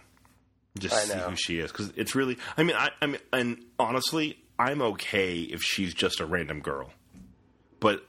Just 0.78 1.08
see 1.08 1.18
who 1.18 1.36
she 1.36 1.58
is 1.58 1.70
because 1.70 1.92
it's 1.96 2.14
really. 2.14 2.38
I 2.56 2.62
mean, 2.62 2.76
I, 2.76 2.90
I 3.00 3.06
mean, 3.06 3.20
and 3.32 3.62
honestly, 3.78 4.38
I'm 4.58 4.80
okay 4.82 5.40
if 5.40 5.62
she's 5.62 5.92
just 5.92 6.20
a 6.20 6.24
random 6.26 6.60
girl, 6.60 6.90
but 7.78 8.06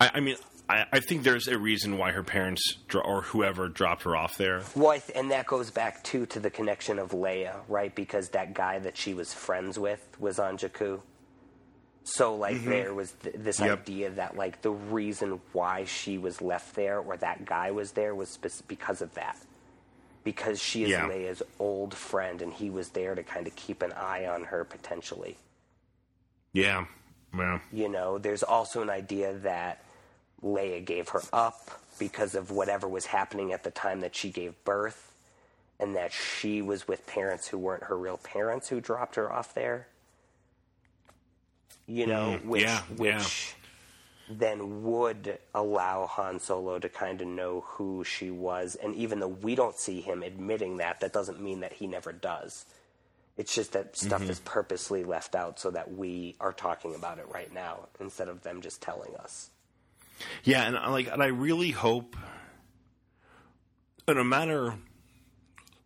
I, 0.00 0.10
I 0.14 0.20
mean, 0.20 0.36
I, 0.68 0.86
I 0.92 1.00
think 1.00 1.22
there's 1.22 1.46
a 1.46 1.56
reason 1.56 1.96
why 1.96 2.10
her 2.12 2.22
parents 2.24 2.76
dro- 2.88 3.02
or 3.02 3.22
whoever 3.22 3.68
dropped 3.68 4.02
her 4.02 4.16
off 4.16 4.36
there. 4.36 4.62
Well, 4.74 4.90
I 4.90 4.98
th- 4.98 5.16
and 5.16 5.30
that 5.30 5.46
goes 5.46 5.70
back 5.70 6.02
too 6.02 6.26
to 6.26 6.40
the 6.40 6.50
connection 6.50 6.98
of 6.98 7.10
Leia, 7.12 7.54
right? 7.68 7.94
Because 7.94 8.30
that 8.30 8.54
guy 8.54 8.80
that 8.80 8.96
she 8.96 9.14
was 9.14 9.32
friends 9.32 9.78
with 9.78 10.00
was 10.18 10.38
on 10.38 10.58
Jakku. 10.58 11.00
So, 12.02 12.34
like, 12.36 12.56
mm-hmm. 12.56 12.70
there 12.70 12.94
was 12.94 13.12
th- 13.22 13.34
this 13.38 13.60
Yep. 13.60 13.80
idea 13.82 14.10
that, 14.10 14.34
like, 14.36 14.62
the 14.62 14.70
reason 14.70 15.40
why 15.52 15.84
she 15.84 16.16
was 16.16 16.40
left 16.40 16.74
there 16.74 16.98
or 16.98 17.18
that 17.18 17.44
guy 17.44 17.70
was 17.70 17.92
there 17.92 18.14
was 18.14 18.38
because 18.66 19.02
of 19.02 19.12
that. 19.14 19.36
Because 20.24 20.60
she 20.60 20.84
is 20.84 20.90
Yeah. 20.90 21.08
Leia's 21.08 21.42
old 21.58 21.94
friend, 21.94 22.42
and 22.42 22.52
he 22.52 22.70
was 22.70 22.90
there 22.90 23.14
to 23.14 23.22
kind 23.22 23.46
of 23.46 23.56
keep 23.56 23.82
an 23.82 23.92
eye 23.92 24.26
on 24.26 24.44
her 24.44 24.64
potentially. 24.64 25.36
Yeah, 26.52 26.86
well, 27.34 27.60
You 27.72 27.88
know, 27.88 28.18
there's 28.18 28.42
also 28.42 28.82
an 28.82 28.90
idea 28.90 29.34
that 29.34 29.82
Leia 30.42 30.84
gave 30.84 31.08
her 31.10 31.22
up 31.32 31.80
because 31.98 32.34
of 32.34 32.50
whatever 32.50 32.88
was 32.88 33.06
happening 33.06 33.52
at 33.52 33.64
the 33.64 33.70
time 33.70 34.00
that 34.00 34.14
she 34.16 34.30
gave 34.30 34.54
birth, 34.64 35.12
and 35.78 35.94
that 35.96 36.12
she 36.12 36.62
was 36.62 36.88
with 36.88 37.06
parents 37.06 37.48
who 37.48 37.58
weren't 37.58 37.84
her 37.84 37.96
real 37.96 38.16
parents 38.18 38.68
who 38.68 38.80
dropped 38.80 39.14
her 39.16 39.32
off 39.32 39.54
there. 39.54 39.88
You 41.86 42.06
know, 42.06 42.38
which 42.44 42.62
yeah, 42.62 42.82
which 42.96 43.08
yeah. 43.08 43.57
Then 44.30 44.82
would 44.84 45.38
allow 45.54 46.06
Han 46.06 46.40
Solo 46.40 46.78
to 46.78 46.88
kind 46.88 47.20
of 47.20 47.26
know 47.26 47.62
who 47.66 48.04
she 48.04 48.30
was, 48.30 48.74
and 48.74 48.94
even 48.96 49.20
though 49.20 49.28
we 49.28 49.54
don't 49.54 49.76
see 49.78 50.00
him 50.00 50.22
admitting 50.22 50.78
that, 50.78 51.00
that 51.00 51.12
doesn't 51.12 51.40
mean 51.40 51.60
that 51.60 51.72
he 51.72 51.86
never 51.86 52.12
does. 52.12 52.66
It's 53.36 53.54
just 53.54 53.72
that 53.72 53.96
stuff 53.96 54.22
Mm-hmm. 54.22 54.30
is 54.30 54.40
purposely 54.40 55.04
left 55.04 55.34
out 55.34 55.60
so 55.60 55.70
that 55.70 55.92
we 55.94 56.34
are 56.40 56.52
talking 56.52 56.94
about 56.94 57.18
it 57.18 57.26
right 57.32 57.52
now 57.54 57.86
instead 58.00 58.28
of 58.28 58.42
them 58.42 58.60
just 58.62 58.82
telling 58.82 59.14
us. 59.16 59.50
Yeah, 60.42 60.66
and 60.66 60.76
I 60.76 60.90
like, 60.90 61.06
and 61.10 61.22
I 61.22 61.26
really 61.28 61.70
hope, 61.70 62.16
no 64.08 64.24
matter 64.24 64.74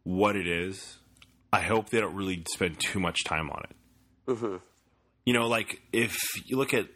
what 0.04 0.36
it 0.36 0.46
is, 0.46 0.96
I 1.52 1.60
hope 1.60 1.90
they 1.90 2.00
don't 2.00 2.14
really 2.14 2.42
spend 2.54 2.80
too 2.80 2.98
much 2.98 3.24
time 3.24 3.50
on 3.50 3.62
it. 3.68 3.76
Mm-hmm. 4.28 4.56
You 5.26 5.32
know, 5.34 5.46
like 5.48 5.82
if 5.92 6.16
you 6.46 6.56
look 6.56 6.72
at 6.72 6.86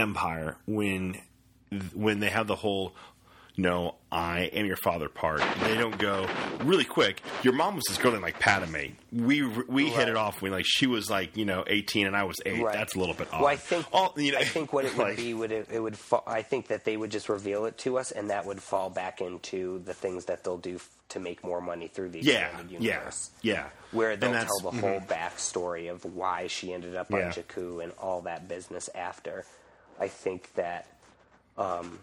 Empire, 0.00 0.56
when 0.66 1.16
when 1.94 2.18
they 2.20 2.30
have 2.30 2.46
the 2.48 2.56
whole, 2.56 2.92
no, 3.56 3.94
I 4.10 4.50
am 4.52 4.66
your 4.66 4.76
father 4.76 5.08
part, 5.08 5.40
they 5.62 5.76
don't 5.76 5.96
go 5.98 6.26
really 6.64 6.84
quick. 6.84 7.20
Your 7.44 7.52
mom 7.52 7.76
was 7.76 7.84
this 7.88 7.96
girl 7.98 8.10
named 8.12 8.22
like 8.24 8.40
Padme. 8.40 8.94
We 9.12 9.42
we 9.46 9.88
hit 9.90 10.08
it 10.08 10.16
off 10.16 10.42
when 10.42 10.50
like 10.50 10.64
she 10.66 10.86
was 10.88 11.08
like 11.10 11.36
you 11.36 11.44
know 11.44 11.62
eighteen 11.68 12.06
and 12.06 12.16
I 12.16 12.24
was 12.24 12.36
eight. 12.46 12.60
Right. 12.62 12.72
That's 12.74 12.96
a 12.96 12.98
little 12.98 13.14
bit 13.14 13.28
odd. 13.32 13.40
Well, 13.42 13.48
I 13.52 13.56
think 13.56 13.86
All- 13.92 14.14
you 14.16 14.32
know, 14.32 14.38
I 14.38 14.44
think 14.44 14.72
what 14.72 14.84
it 14.84 14.92
would 14.96 15.06
like- 15.08 15.16
be 15.16 15.34
would 15.34 15.52
it, 15.52 15.68
it 15.70 15.78
would 15.80 15.96
fa- 15.96 16.22
I 16.26 16.42
think 16.42 16.68
that 16.68 16.84
they 16.84 16.96
would 16.96 17.10
just 17.10 17.28
reveal 17.28 17.66
it 17.66 17.78
to 17.78 17.98
us, 17.98 18.10
and 18.10 18.30
that 18.30 18.46
would 18.46 18.60
fall 18.62 18.90
back 18.90 19.20
into 19.20 19.80
the 19.84 19.94
things 19.94 20.24
that 20.24 20.42
they'll 20.42 20.58
do 20.58 20.76
f- 20.76 20.88
to 21.10 21.20
make 21.20 21.44
more 21.44 21.60
money 21.60 21.86
through 21.88 22.08
the 22.10 22.20
Yeah, 22.20 22.46
expanded 22.46 22.80
yeah, 22.82 22.92
universe. 22.94 23.30
yeah. 23.42 23.66
where 23.92 24.16
they'll 24.16 24.32
tell 24.32 24.60
the 24.62 24.70
mm-hmm. 24.70 24.78
whole 24.80 25.00
backstory 25.00 25.90
of 25.90 26.04
why 26.04 26.46
she 26.46 26.72
ended 26.72 26.94
up 26.96 27.10
Yeah. 27.10 27.26
on 27.26 27.32
Jakku 27.32 27.82
and 27.82 27.92
all 27.98 28.22
that 28.22 28.48
business 28.48 28.88
after. 28.94 29.44
I 30.00 30.08
think 30.08 30.52
that, 30.54 30.86
um, 31.58 31.98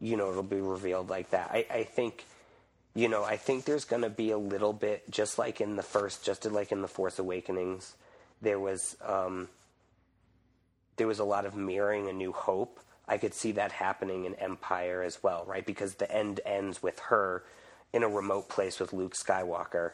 you 0.00 0.16
know, 0.16 0.30
it'll 0.30 0.42
be 0.42 0.60
revealed 0.60 1.08
like 1.08 1.30
that. 1.30 1.50
I, 1.50 1.66
I 1.70 1.84
think, 1.84 2.24
you 2.94 3.08
know, 3.08 3.24
I 3.24 3.36
think 3.36 3.64
there's 3.64 3.84
going 3.84 4.02
to 4.02 4.10
be 4.10 4.30
a 4.30 4.38
little 4.38 4.72
bit, 4.72 5.10
just 5.10 5.38
like 5.38 5.60
in 5.60 5.76
the 5.76 5.82
first, 5.82 6.24
just 6.24 6.44
like 6.44 6.70
in 6.72 6.82
the 6.82 6.88
Force 6.88 7.18
Awakenings, 7.18 7.94
there 8.42 8.60
was, 8.60 8.96
um, 9.04 9.48
there 10.96 11.06
was 11.06 11.18
a 11.18 11.24
lot 11.24 11.46
of 11.46 11.56
mirroring 11.56 12.08
a 12.08 12.12
new 12.12 12.32
hope. 12.32 12.80
I 13.06 13.16
could 13.16 13.32
see 13.32 13.52
that 13.52 13.72
happening 13.72 14.26
in 14.26 14.34
Empire 14.34 15.02
as 15.02 15.22
well, 15.22 15.44
right? 15.46 15.64
Because 15.64 15.94
the 15.94 16.10
end 16.12 16.40
ends 16.44 16.82
with 16.82 16.98
her 16.98 17.42
in 17.92 18.02
a 18.02 18.08
remote 18.08 18.48
place 18.50 18.78
with 18.78 18.92
Luke 18.92 19.14
Skywalker, 19.14 19.92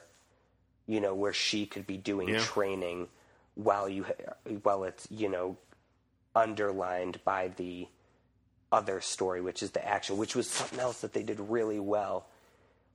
you 0.89 1.01
know, 1.01 1.15
where 1.15 1.33
she 1.33 1.67
could 1.67 1.87
be 1.87 1.97
doing 1.97 2.31
Yeah. 2.31 2.39
training 2.39 3.09
while 3.55 3.89
you 3.89 4.05
while 4.65 4.83
it's 4.83 5.07
you 5.13 5.29
know 5.29 5.57
underlined 6.35 7.21
by 7.25 7.49
the 7.57 7.89
other 8.73 9.01
story, 9.01 9.41
which 9.41 9.63
is 9.63 9.71
the 9.71 9.87
action, 9.87 10.17
which 10.17 10.35
was 10.35 10.49
something 10.49 10.81
else 10.81 11.01
that 11.03 11.13
they 11.13 11.23
did 11.23 11.39
really 11.41 11.79
well. 11.79 12.27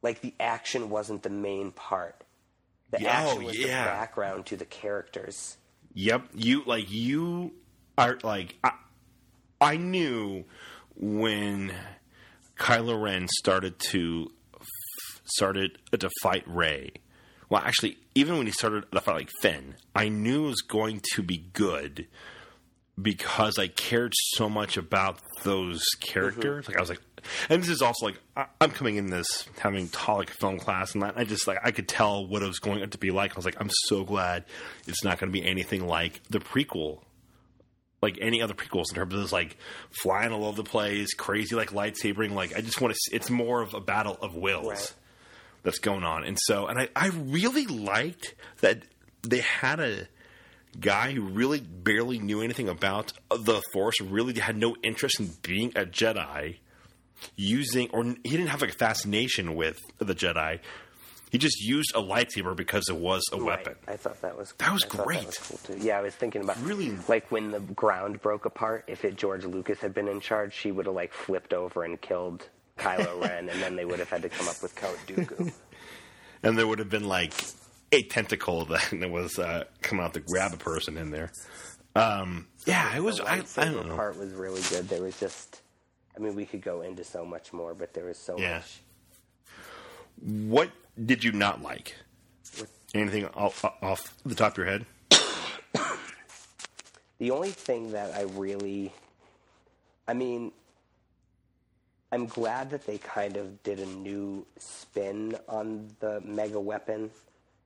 Like 0.01 0.21
the 0.21 0.33
action 0.39 0.89
wasn't 0.89 1.23
the 1.23 1.29
main 1.29 1.71
part. 1.71 2.23
The 2.91 3.01
Yeah, 3.01 3.11
action 3.11 3.43
oh, 3.43 3.45
was 3.47 3.57
yeah. 3.57 3.83
the 3.83 3.89
background 3.91 4.45
to 4.47 4.57
the 4.57 4.65
characters. 4.65 5.57
Yep, 5.93 6.29
you 6.35 6.63
like 6.65 6.91
you 6.91 7.53
are 7.97 8.17
like 8.23 8.55
I, 8.63 8.71
I 9.59 9.77
knew 9.77 10.45
when 10.95 11.73
Kylo 12.57 13.01
Ren 13.01 13.27
started 13.39 13.79
to 13.91 14.31
started 15.25 15.77
to 15.97 16.09
fight 16.21 16.43
Rey. 16.47 16.91
Well, 17.49 17.61
actually, 17.63 17.97
even 18.15 18.37
when 18.37 18.45
he 18.45 18.51
started 18.51 18.91
to 18.91 19.01
fight 19.01 19.15
like 19.15 19.31
Finn, 19.41 19.75
I 19.95 20.09
knew 20.09 20.45
it 20.45 20.49
was 20.49 20.61
going 20.61 21.01
to 21.13 21.23
be 21.23 21.45
good 21.53 22.07
because 23.01 23.57
I 23.57 23.67
cared 23.67 24.13
so 24.15 24.49
much 24.49 24.77
about 24.77 25.19
those 25.43 25.83
characters. 25.99 26.65
Mm-hmm. 26.65 26.71
Like 26.71 26.77
I 26.77 26.81
was 26.81 26.89
like, 26.89 27.01
and 27.49 27.61
this 27.61 27.69
is 27.69 27.81
also 27.81 28.07
like 28.07 28.19
I, 28.35 28.45
I'm 28.61 28.71
coming 28.71 28.95
in 28.97 29.09
this 29.09 29.45
having 29.59 29.89
taught 29.89 30.17
like 30.19 30.31
a 30.31 30.33
film 30.33 30.57
class, 30.59 30.93
and 30.93 31.03
that 31.03 31.13
I 31.17 31.23
just 31.23 31.47
like 31.47 31.59
I 31.63 31.71
could 31.71 31.87
tell 31.87 32.25
what 32.25 32.41
it 32.41 32.47
was 32.47 32.59
going 32.59 32.87
to 32.89 32.97
be 32.97 33.11
like. 33.11 33.31
I 33.31 33.35
was 33.35 33.45
like, 33.45 33.57
I'm 33.59 33.69
so 33.87 34.03
glad 34.03 34.45
it's 34.87 35.03
not 35.03 35.19
going 35.19 35.31
to 35.31 35.39
be 35.39 35.45
anything 35.45 35.85
like 35.87 36.21
the 36.29 36.39
prequel, 36.39 36.99
like 38.01 38.17
any 38.21 38.41
other 38.41 38.53
prequels 38.53 38.85
in 38.89 38.95
terms 38.95 39.13
of 39.13 39.21
this 39.21 39.31
like 39.31 39.57
flying 40.01 40.31
all 40.31 40.45
over 40.45 40.57
the 40.57 40.69
place, 40.69 41.13
crazy 41.13 41.55
like 41.55 41.71
lightsabering. 41.71 42.31
Like 42.33 42.55
I 42.55 42.61
just 42.61 42.81
want 42.81 42.93
to. 42.95 43.15
It's 43.15 43.29
more 43.29 43.61
of 43.61 43.73
a 43.73 43.81
battle 43.81 44.17
of 44.21 44.35
wills 44.35 44.67
Right. 44.67 44.93
that's 45.63 45.79
going 45.79 46.03
on, 46.03 46.23
and 46.23 46.37
so 46.39 46.67
and 46.67 46.79
I 46.79 46.89
I 46.95 47.07
really 47.09 47.67
liked 47.67 48.33
that 48.61 48.83
they 49.21 49.39
had 49.39 49.79
a 49.79 50.07
guy 50.79 51.11
who 51.11 51.21
really 51.21 51.59
barely 51.61 52.19
knew 52.19 52.41
anything 52.41 52.67
about 52.69 53.13
the 53.29 53.61
Force, 53.73 53.99
really 54.01 54.37
had 54.39 54.57
no 54.57 54.75
interest 54.83 55.19
in 55.19 55.29
being 55.41 55.69
a 55.75 55.85
Jedi, 55.85 56.57
using 57.35 57.89
or 57.91 58.03
he 58.03 58.15
didn't 58.29 58.47
have 58.47 58.61
like 58.61 58.71
a 58.71 58.77
fascination 58.77 59.55
with 59.55 59.77
the 59.97 60.15
Jedi. 60.15 60.59
He 61.31 61.37
just 61.37 61.61
used 61.61 61.91
a 61.95 61.99
lightsaber 62.01 62.55
because 62.55 62.89
it 62.89 62.95
was 62.95 63.21
a 63.31 63.37
weapon. 63.37 63.75
Right. 63.85 63.93
I 63.93 63.97
thought 63.97 64.19
that 64.21 64.35
was 64.35 64.51
That 64.57 64.73
was 64.73 64.83
I 64.85 64.87
great. 64.87 65.25
was 65.27 65.37
cool 65.37 65.59
too. 65.63 65.77
Yeah, 65.79 65.99
I 65.99 66.01
was 66.01 66.15
thinking 66.15 66.41
about 66.41 66.59
Really- 66.63 66.97
like 67.07 67.29
when 67.31 67.51
the 67.51 67.59
ground 67.59 68.19
broke 68.21 68.45
apart. 68.45 68.85
If 68.87 69.05
it 69.05 69.15
George 69.15 69.45
Lucas 69.45 69.79
had 69.79 69.93
been 69.93 70.07
in 70.07 70.21
charge, 70.21 70.53
she 70.55 70.71
would 70.71 70.87
have 70.87 70.95
like 70.95 71.13
flipped 71.13 71.53
over 71.53 71.83
and 71.83 72.01
killed 72.01 72.47
Kylo 72.79 73.21
Ren, 73.21 73.47
and 73.49 73.61
then 73.61 73.75
they 73.75 73.85
would 73.85 73.99
have 73.99 74.09
had 74.09 74.21
to 74.23 74.29
come 74.29 74.47
up 74.47 74.61
with 74.63 74.75
Count 74.75 74.97
Dooku. 75.07 75.51
And 76.41 76.57
there 76.57 76.65
would 76.65 76.79
have 76.79 76.89
been 76.89 77.03
like 77.05 77.33
a 77.91 78.03
tentacle 78.03 78.65
that 78.65 78.91
was 79.09 79.39
uh, 79.39 79.65
coming 79.81 80.03
out 80.05 80.13
to 80.13 80.19
grab 80.19 80.53
a 80.53 80.57
person 80.57 80.97
in 80.97 81.11
there. 81.11 81.31
Um, 81.95 82.47
yeah, 82.65 82.95
it 82.95 83.01
was. 83.03 83.17
the 83.17 83.27
I, 83.29 83.43
I 83.57 83.65
don't 83.65 83.87
know. 83.87 83.95
part 83.95 84.17
was 84.17 84.33
really 84.33 84.61
good. 84.69 84.87
There 84.89 85.01
was 85.01 85.19
just, 85.19 85.61
I 86.15 86.19
mean, 86.19 86.35
we 86.35 86.45
could 86.45 86.61
go 86.61 86.81
into 86.81 87.03
so 87.03 87.25
much 87.25 87.51
more, 87.51 87.73
but 87.73 87.93
there 87.93 88.05
was 88.05 88.17
so 88.17 88.37
Yeah. 88.37 88.57
much. 88.57 88.81
What 90.21 90.69
did 91.05 91.23
you 91.23 91.31
not 91.31 91.61
like? 91.61 91.95
Anything 92.93 93.25
off, 93.27 93.63
off 93.81 94.15
the 94.25 94.35
top 94.35 94.53
of 94.53 94.57
your 94.57 94.67
head? 94.67 94.85
The 97.19 97.31
only 97.31 97.51
thing 97.51 97.91
that 97.91 98.13
I 98.15 98.21
really, 98.23 98.93
I 100.07 100.13
mean, 100.13 100.53
I'm 102.13 102.27
glad 102.27 102.69
that 102.71 102.85
they 102.85 102.97
kind 102.97 103.35
of 103.35 103.61
did 103.61 103.79
a 103.79 103.85
new 103.85 104.45
spin 104.57 105.35
on 105.49 105.89
the 105.99 106.21
mega 106.21 106.59
weapon 106.59 107.11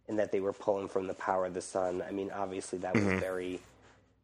and 0.07 0.19
that 0.19 0.31
they 0.31 0.39
were 0.39 0.53
pulling 0.53 0.87
from 0.87 1.07
the 1.07 1.13
power 1.13 1.45
of 1.45 1.53
the 1.53 1.61
sun. 1.61 2.03
I 2.07 2.11
mean, 2.11 2.31
obviously 2.31 2.79
that 2.79 2.93
was 2.93 3.03
very 3.03 3.59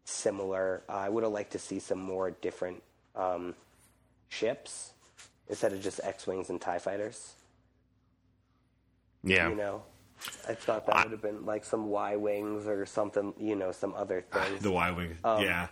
similar. 0.03 0.81
Uh, 0.89 0.93
I 0.93 1.09
would 1.09 1.23
have 1.23 1.31
liked 1.31 1.51
to 1.53 1.59
see 1.59 1.79
some 1.79 1.99
more 1.99 2.31
different 2.31 2.81
um, 3.15 3.55
ships 4.27 4.91
instead 5.47 5.73
of 5.73 5.81
just 5.81 5.99
X-wings 6.03 6.49
and 6.49 6.59
Tie 6.59 6.79
fighters. 6.79 7.33
Yeah. 9.23 9.49
You 9.49 9.55
know, 9.55 9.83
I 10.47 10.53
thought 10.53 10.85
that 10.87 11.03
would 11.03 11.11
have 11.11 11.21
been 11.21 11.45
like 11.45 11.65
some 11.65 11.89
Y 11.89 12.15
wings 12.15 12.67
or 12.67 12.85
something. 12.85 13.33
You 13.37 13.55
know, 13.55 13.71
some 13.71 13.93
other 13.95 14.21
things. 14.31 14.61
The 14.61 14.71
Y 14.71 14.91
wing. 14.91 15.17
Um, 15.23 15.43
yeah. 15.43 15.67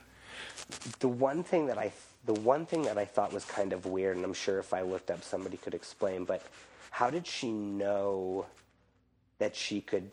the 0.99 1.07
one 1.07 1.43
thing 1.43 1.67
that 1.67 1.77
I 1.77 1.91
the 2.25 2.33
one 2.33 2.65
thing 2.65 2.81
that 2.83 2.97
I 2.97 3.05
thought 3.05 3.31
was 3.31 3.45
kind 3.45 3.71
of 3.71 3.85
weird, 3.85 4.17
and 4.17 4.25
I'm 4.25 4.33
sure 4.33 4.59
if 4.59 4.73
I 4.73 4.81
looked 4.81 5.11
up 5.11 5.23
somebody 5.23 5.57
could 5.57 5.73
explain, 5.73 6.25
but 6.25 6.41
how 6.91 7.09
did 7.09 7.25
she 7.25 7.51
know 7.51 8.45
that 9.39 9.55
she 9.55 9.81
could 9.81 10.11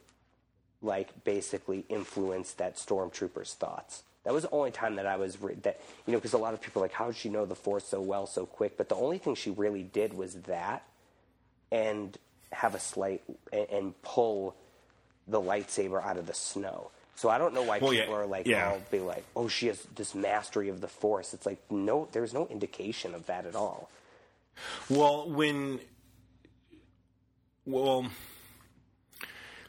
like 0.83 1.25
basically 1.25 1.85
influence 1.89 2.53
that 2.53 2.77
stormtrooper's 2.77 3.55
thoughts? 3.55 4.03
That 4.25 4.33
was 4.33 4.45
the 4.45 4.51
only 4.51 4.71
time 4.71 4.97
that 4.97 5.07
I 5.07 5.17
was 5.17 5.41
re- 5.41 5.55
that 5.63 5.81
you 6.07 6.13
know 6.13 6.19
because 6.19 6.33
a 6.33 6.39
lot 6.39 6.55
of 6.55 6.61
people 6.61 6.83
are 6.83 6.87
like 6.87 6.93
how 6.93 7.07
did 7.07 7.17
she 7.17 7.29
know 7.29 7.45
the 7.47 7.55
force 7.55 7.85
so 7.87 8.01
well 8.01 8.27
so 8.27 8.47
quick? 8.47 8.77
But 8.77 8.89
the 8.89 8.95
only 8.97 9.19
thing 9.19 9.35
she 9.35 9.51
really 9.51 9.83
did 9.83 10.15
was 10.15 10.35
that 10.43 10.83
and 11.71 12.17
have 12.53 12.75
a 12.75 12.81
slight 12.81 13.23
and, 13.53 13.67
and 13.71 14.03
pull 14.03 14.55
the 15.27 15.41
lightsaber 15.41 16.03
out 16.05 16.17
of 16.17 16.27
the 16.27 16.35
snow. 16.35 16.91
So 17.17 17.29
I 17.29 17.39
don't 17.39 17.55
know 17.55 17.63
why 17.63 17.79
Well, 17.79 17.93
people 17.93 18.15
yeah, 18.15 18.21
are 18.21 18.27
like, 18.27 18.47
yeah. 18.47 18.71
all 18.71 18.81
be 18.91 18.99
like, 18.99 19.25
oh, 19.37 19.47
she 19.49 19.69
has 19.69 19.81
this 19.95 20.15
mastery 20.15 20.69
of 20.69 20.81
the 20.81 20.89
force. 20.89 21.33
It's 21.33 21.47
like, 21.47 21.59
no, 21.71 22.09
there's 22.13 22.35
no 22.35 22.47
indication 22.49 23.15
of 23.15 23.27
that 23.27 23.47
at 23.47 23.55
all. 23.55 23.89
Well, 24.91 25.31
when 25.31 25.81
well, 27.67 28.07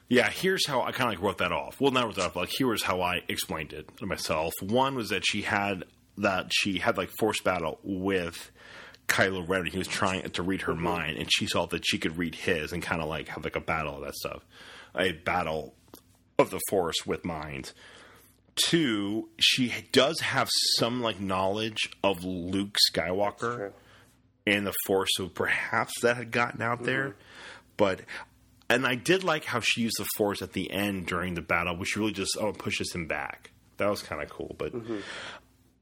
yeah. 0.10 0.30
Here's 0.30 0.65
how 0.68 0.82
I 0.82 0.91
kind 0.91 1.11
of 1.14 1.19
like 1.19 1.26
wrote 1.26 1.38
that 1.40 1.52
off. 1.52 1.80
Well, 1.80 1.91
not 1.91 2.06
wrote 2.06 2.15
that 2.15 2.26
off. 2.27 2.36
Like 2.36 2.52
here's 2.57 2.84
how 2.84 3.02
I 3.02 3.22
explained 3.27 3.73
it 3.73 3.90
to 3.98 4.06
myself. 4.06 4.53
One 4.61 4.95
was 4.95 5.10
that 5.10 5.23
she 5.26 5.41
had 5.41 5.86
that 6.18 6.52
she 6.53 6.80
had 6.80 6.98
like 6.98 7.10
force 7.19 7.41
battle 7.41 7.80
with 7.84 8.52
Kylo 9.07 9.48
Ren. 9.48 9.61
and 9.61 9.69
He 9.69 9.77
was 9.77 9.88
trying 9.88 10.30
to 10.30 10.44
read 10.44 10.64
her 10.64 10.73
mm-hmm. 10.73 10.84
mind, 10.84 11.18
and 11.18 11.30
she 11.32 11.48
saw 11.48 11.65
that 11.68 11.86
she 11.86 11.98
could 11.98 12.18
read 12.18 12.36
his, 12.36 12.72
and 12.72 12.82
kind 12.82 13.02
of 13.02 13.10
like 13.10 13.30
have 13.30 13.44
like 13.44 13.56
a 13.56 13.61
battle 13.61 13.95
of 13.95 14.02
that 14.03 14.15
stuff, 14.15 14.45
a 14.95 15.11
battle 15.11 15.76
of 16.38 16.49
the 16.49 16.61
force 16.69 17.06
with 17.06 17.26
minds. 17.26 17.73
Two, 18.56 19.30
she 19.38 19.73
does 19.91 20.22
have 20.22 20.48
some 20.77 21.02
like 21.02 21.19
knowledge 21.19 21.90
of 22.03 22.23
Luke 22.23 22.77
Skywalker 22.90 23.73
and 24.48 24.65
the 24.65 24.73
force 24.86 25.10
so 25.15 25.27
perhaps 25.27 25.94
that 26.02 26.18
had 26.18 26.32
gotten 26.32 26.61
out 26.61 26.84
there 26.84 27.10
mm-hmm. 27.10 27.19
but 27.77 28.02
and 28.70 28.86
i 28.86 28.96
did 28.96 29.24
like 29.24 29.46
how 29.46 29.60
she 29.60 29.82
used 29.82 29.98
the 29.98 30.08
force 30.18 30.42
at 30.42 30.54
the 30.54 30.72
end 30.72 31.06
during 31.06 31.34
the 31.34 31.42
battle 31.42 31.76
which 31.76 31.96
really 31.96 32.12
just 32.12 32.38
oh 32.40 32.52
pushes 32.52 32.92
him 32.94 33.08
back 33.08 33.52
that 33.78 33.90
was 33.90 34.02
kind 34.02 34.22
of 34.22 34.30
cool 34.30 34.56
but 34.58 34.74
mm-hmm. 34.74 35.00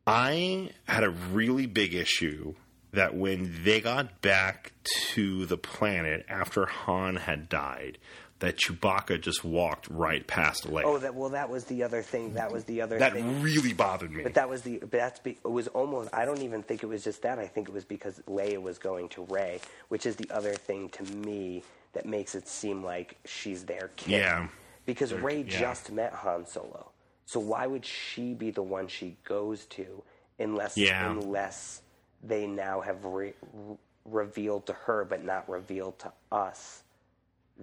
i 0.08 0.70
had 0.88 1.04
a 1.04 1.10
really 1.10 1.66
big 1.66 1.94
issue 1.94 2.54
that 2.92 3.16
when 3.16 3.64
they 3.64 3.82
got 3.82 4.22
back 4.22 4.72
to 4.84 5.46
the 5.46 5.58
planet 5.58 6.26
after 6.30 6.66
han 6.66 7.16
had 7.16 7.50
died 7.50 7.98
that 8.44 8.58
chewbacca 8.58 9.22
just 9.22 9.46
walked 9.46 9.88
right 9.90 10.28
past 10.28 10.68
Leia. 10.68 10.84
Oh, 10.84 10.98
that 10.98 11.16
well, 11.16 11.30
that 11.30 11.50
was 11.50 11.64
the 11.64 11.84
other 11.84 12.02
thing. 12.02 12.34
That 12.34 12.52
was 12.52 12.66
the 12.66 12.82
other 12.82 13.00
that 13.00 13.14
thing. 13.14 13.42
really 13.42 13.72
bothered 13.72 14.12
me 14.12 14.22
But 14.22 14.34
that 14.34 14.50
was 14.50 14.64
the. 14.64 14.80
That's. 14.92 15.20
Be, 15.20 15.32
it 15.32 15.50
was 15.50 15.70
almost. 15.70 16.10
I 16.14 16.26
don't 16.26 16.42
even 16.42 16.62
think 16.62 16.84
it 16.84 16.88
was 16.88 17.06
just 17.06 17.22
that. 17.22 17.40
I 17.40 17.48
think 17.48 17.70
it 17.70 17.74
was 17.74 17.86
because 17.86 18.20
Leia 18.28 18.62
was 18.62 18.80
going 18.80 19.08
to 19.10 19.24
Rey, 19.30 19.62
which 19.88 20.06
is 20.06 20.18
the 20.18 20.30
other 20.30 20.56
thing 20.56 20.90
to 20.90 21.04
me 21.04 21.64
that 21.94 22.06
makes 22.06 22.36
it 22.36 22.48
seem 22.48 22.84
like 22.84 23.18
she's 23.26 23.64
their 23.65 23.91
kid. 23.95 24.11
Yeah. 24.11 24.48
Because 24.86 25.14
Rey 25.14 25.41
yeah. 25.48 25.60
just 25.60 25.91
met 25.91 26.14
Han 26.14 26.45
Solo, 26.45 26.91
so 27.26 27.40
why 27.40 27.68
would 27.68 27.86
she 27.86 28.34
be 28.34 28.52
the 28.52 28.61
one 28.64 28.88
she 28.88 29.15
goes 29.24 29.65
to 29.68 30.03
unless 30.40 30.78
Yeah. 30.78 31.10
unless 31.10 31.82
they 32.24 32.48
now 32.48 32.82
have 32.82 33.06
re- 33.06 33.34
re- 33.53 33.78
revealed 34.06 34.65
to 34.68 34.74
her, 34.74 35.06
but 35.06 35.24
not 35.24 35.48
revealed 35.49 35.99
to 35.99 36.11
us 36.32 36.84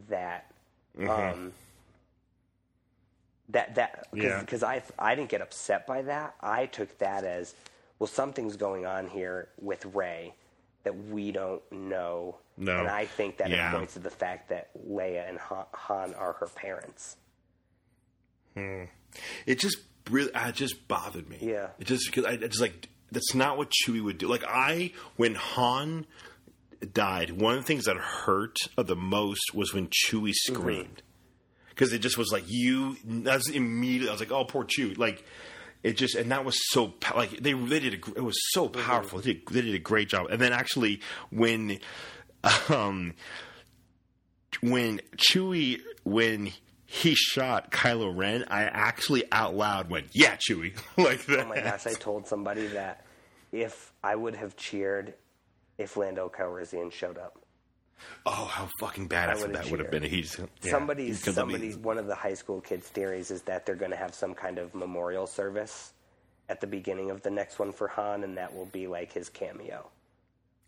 that. 0.09 0.51
Mm-hmm. 0.99 1.11
Um, 1.11 1.53
that 3.51 3.75
that 3.75 4.07
Yeah. 4.15 4.41
because 4.41 4.63
I 4.63 4.83
I 4.99 5.15
didn't 5.15 5.31
get 5.31 5.41
upset 5.43 5.87
by 5.87 6.03
that. 6.03 6.35
I 6.41 6.67
took 6.67 6.99
that 6.99 7.25
as 7.25 7.55
well. 7.99 8.07
Something's 8.07 8.57
going 8.57 8.87
on 8.87 9.09
here 9.09 9.49
with 9.61 9.85
Rey 9.87 10.35
that 10.85 10.97
we 10.97 11.33
don't 11.33 11.63
know, 11.71 12.37
No. 12.61 12.79
and 12.79 12.89
I 12.89 13.07
think 13.07 13.39
that 13.39 13.51
Yeah. 13.51 13.71
it 13.71 13.77
points 13.77 13.95
to 13.95 13.99
the 14.01 14.11
fact 14.11 14.51
that 14.51 14.71
Leia 14.87 15.29
and 15.29 15.39
Han, 15.39 16.15
are 16.15 16.35
her 16.35 16.49
parents. 16.55 17.17
Hmm. 18.55 18.85
it 19.47 19.61
just 19.61 19.79
really 20.11 20.33
uh, 20.35 20.49
it 20.49 20.57
just 20.57 20.87
bothered 20.89 21.29
me. 21.29 21.39
Yeah. 21.41 21.69
It 21.79 21.87
just 21.87 22.07
because 22.07 22.25
I, 22.25 22.37
just 22.37 22.61
like 22.61 22.89
that's 23.13 23.35
not 23.35 23.57
what 23.57 23.71
Chewie 23.71 24.03
would 24.03 24.19
do. 24.19 24.29
Like 24.29 24.45
I 24.47 24.93
when 25.17 25.35
Han 25.35 26.07
died, 26.93 27.31
one 27.31 27.55
of 27.55 27.61
the 27.61 27.67
things 27.67 27.85
that 27.85 27.97
hurt 27.97 28.57
the 28.77 28.97
most 28.97 29.55
was 29.55 29.73
when 29.73 29.89
Chewie 29.89 30.31
mm-hmm. 30.31 30.55
screamed 30.55 31.03
because 31.69 31.93
it 31.93 32.01
just 32.01 32.19
was 32.19 32.31
like 32.31 32.45
you. 32.47 32.97
That's 33.05 33.49
immediately. 33.49 34.09
I 34.09 34.13
was 34.13 34.21
like, 34.21 34.33
oh, 34.33 34.45
poor 34.45 34.65
Chewie. 34.65 34.99
Like 34.99 35.25
it 35.83 35.97
just 35.97 36.15
and 36.15 36.31
that 36.31 36.45
was 36.45 36.59
so 36.71 36.95
like 37.15 37.31
they 37.39 37.53
they 37.53 37.81
did 37.81 37.95
a, 37.95 38.11
it 38.17 38.25
was 38.25 38.39
so 38.53 38.69
mm-hmm. 38.69 38.81
powerful. 38.83 39.21
They, 39.21 39.35
did, 39.35 39.47
they 39.47 39.61
did 39.63 39.75
a 39.75 39.79
great 39.79 40.09
job. 40.09 40.27
And 40.31 40.41
then 40.41 40.53
actually 40.53 41.01
when 41.31 41.79
um 42.69 43.15
when 44.63 45.01
Chewie 45.17 45.81
when 46.05 46.53
he 46.87 47.15
shot 47.15 47.71
Kylo 47.71 48.15
Ren, 48.17 48.45
I 48.49 48.65
actually 48.65 49.23
out 49.31 49.55
loud 49.55 49.91
went, 49.91 50.09
"Yeah, 50.13 50.37
Chewie!" 50.37 50.77
like 50.97 51.25
that. 51.27 51.47
Oh 51.47 51.49
my 51.49 51.61
gosh, 51.61 51.87
I 51.87 51.95
told 51.95 52.27
somebody 52.27 52.67
that 52.69 53.05
if 53.53 53.93
I 54.03 54.17
would 54.17 54.35
have 54.35 54.57
cheered 54.57 55.15
if 55.79 55.97
Lando 55.97 56.29
Calrissian 56.29 56.93
showed 56.93 57.17
up. 57.17 57.39
Oh, 58.25 58.47
how 58.47 58.69
fucking 58.81 59.09
badass 59.09 59.53
that 59.53 59.71
would 59.71 59.81
have 59.81 59.91
been. 59.91 60.03
He's 60.03 60.39
yeah, 60.63 60.71
somebody's 60.71 61.19
he's 61.19 61.27
be- 61.27 61.33
somebody's 61.33 61.77
one 61.77 61.99
of 61.99 62.07
the 62.07 62.15
high 62.15 62.35
school 62.35 62.61
kids' 62.61 62.89
theories 62.89 63.31
is 63.31 63.43
that 63.43 63.67
they're 63.67 63.75
going 63.75 63.91
to 63.91 63.97
have 63.97 64.15
some 64.15 64.35
kind 64.35 64.59
of 64.59 64.75
memorial 64.75 65.27
service 65.27 65.93
at 66.49 66.61
the 66.61 66.67
beginning 66.67 67.11
of 67.11 67.23
the 67.23 67.31
next 67.31 67.59
one 67.59 67.73
for 67.73 67.89
Han, 67.89 68.25
and 68.25 68.37
that 68.37 68.55
will 68.55 68.67
be 68.67 68.87
like 68.87 69.13
his 69.13 69.29
cameo. 69.29 69.89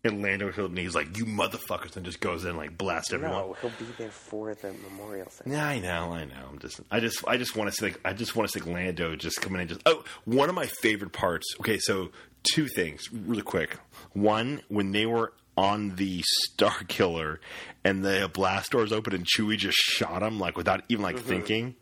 And 0.05 0.21
Lando 0.21 0.51
Hilton, 0.51 0.75
he's 0.75 0.95
like, 0.95 1.17
"You 1.17 1.25
motherfuckers!" 1.25 1.95
and 1.95 2.05
just 2.05 2.19
goes 2.19 2.43
in 2.43 2.49
and, 2.49 2.57
like 2.57 2.77
blast 2.77 3.13
everyone. 3.13 3.37
No, 3.37 3.55
he'll 3.61 3.69
be 3.71 3.85
there 3.97 4.09
for 4.11 4.53
the 4.53 4.73
memorial 4.89 5.27
thing. 5.27 5.53
Yeah, 5.53 5.65
I 5.65 5.79
know, 5.79 6.11
I 6.11 6.25
know. 6.25 6.45
I'm 6.51 6.59
just, 6.59 6.81
I 6.91 6.99
just, 6.99 7.25
I 7.25 7.37
just 7.37 7.55
want 7.55 7.69
to 7.69 7.75
see, 7.75 7.85
like, 7.85 8.01
I 8.03 8.11
just 8.11 8.35
want 8.35 8.49
to 8.49 8.59
see 8.59 8.69
Lando 8.69 9.15
just 9.15 9.41
coming 9.41 9.55
in. 9.55 9.61
and 9.61 9.69
Just 9.69 9.81
oh, 9.85 10.03
one 10.25 10.49
of 10.49 10.55
my 10.55 10.65
favorite 10.65 11.13
parts. 11.13 11.45
Okay, 11.61 11.77
so 11.79 12.11
two 12.51 12.67
things, 12.67 13.03
really 13.13 13.43
quick. 13.43 13.77
One, 14.11 14.61
when 14.67 14.91
they 14.91 15.05
were 15.05 15.31
on 15.55 15.95
the 15.95 16.21
Star 16.49 16.83
Killer 16.89 17.39
and 17.85 18.03
the 18.03 18.29
blast 18.33 18.71
doors 18.71 18.91
open 18.91 19.13
and 19.15 19.25
Chewie 19.25 19.55
just 19.55 19.77
shot 19.77 20.21
him 20.21 20.37
like 20.37 20.57
without 20.57 20.83
even 20.89 21.03
like 21.03 21.15
mm-hmm. 21.15 21.29
thinking. 21.29 21.75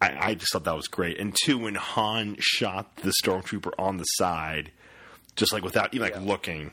I, 0.00 0.28
I 0.30 0.34
just 0.36 0.52
thought 0.52 0.64
that 0.64 0.76
was 0.76 0.86
great. 0.86 1.18
And 1.18 1.36
two, 1.44 1.58
when 1.58 1.74
Han 1.74 2.36
shot 2.38 2.96
the 2.98 3.12
stormtrooper 3.22 3.72
on 3.78 3.96
the 3.96 4.04
side, 4.04 4.70
just 5.34 5.52
like 5.52 5.64
without 5.64 5.92
even 5.92 6.06
like 6.06 6.14
Yeah. 6.14 6.20
looking, 6.26 6.70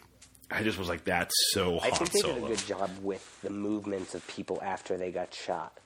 I 0.52 0.64
just 0.64 0.78
was 0.78 0.88
like, 0.90 1.04
"That's 1.06 1.34
so 1.52 1.80
I 1.80 1.90
think 1.90 2.12
they 2.12 2.20
Solo." 2.20 2.36
did 2.36 2.44
a 2.44 2.48
good 2.48 2.66
job 2.68 2.90
with 3.02 3.42
the 3.42 3.50
movements 3.50 4.14
of 4.16 4.26
people 4.28 4.60
after 4.64 4.98
they 4.98 5.12
got 5.12 5.34
shot. 5.34 5.78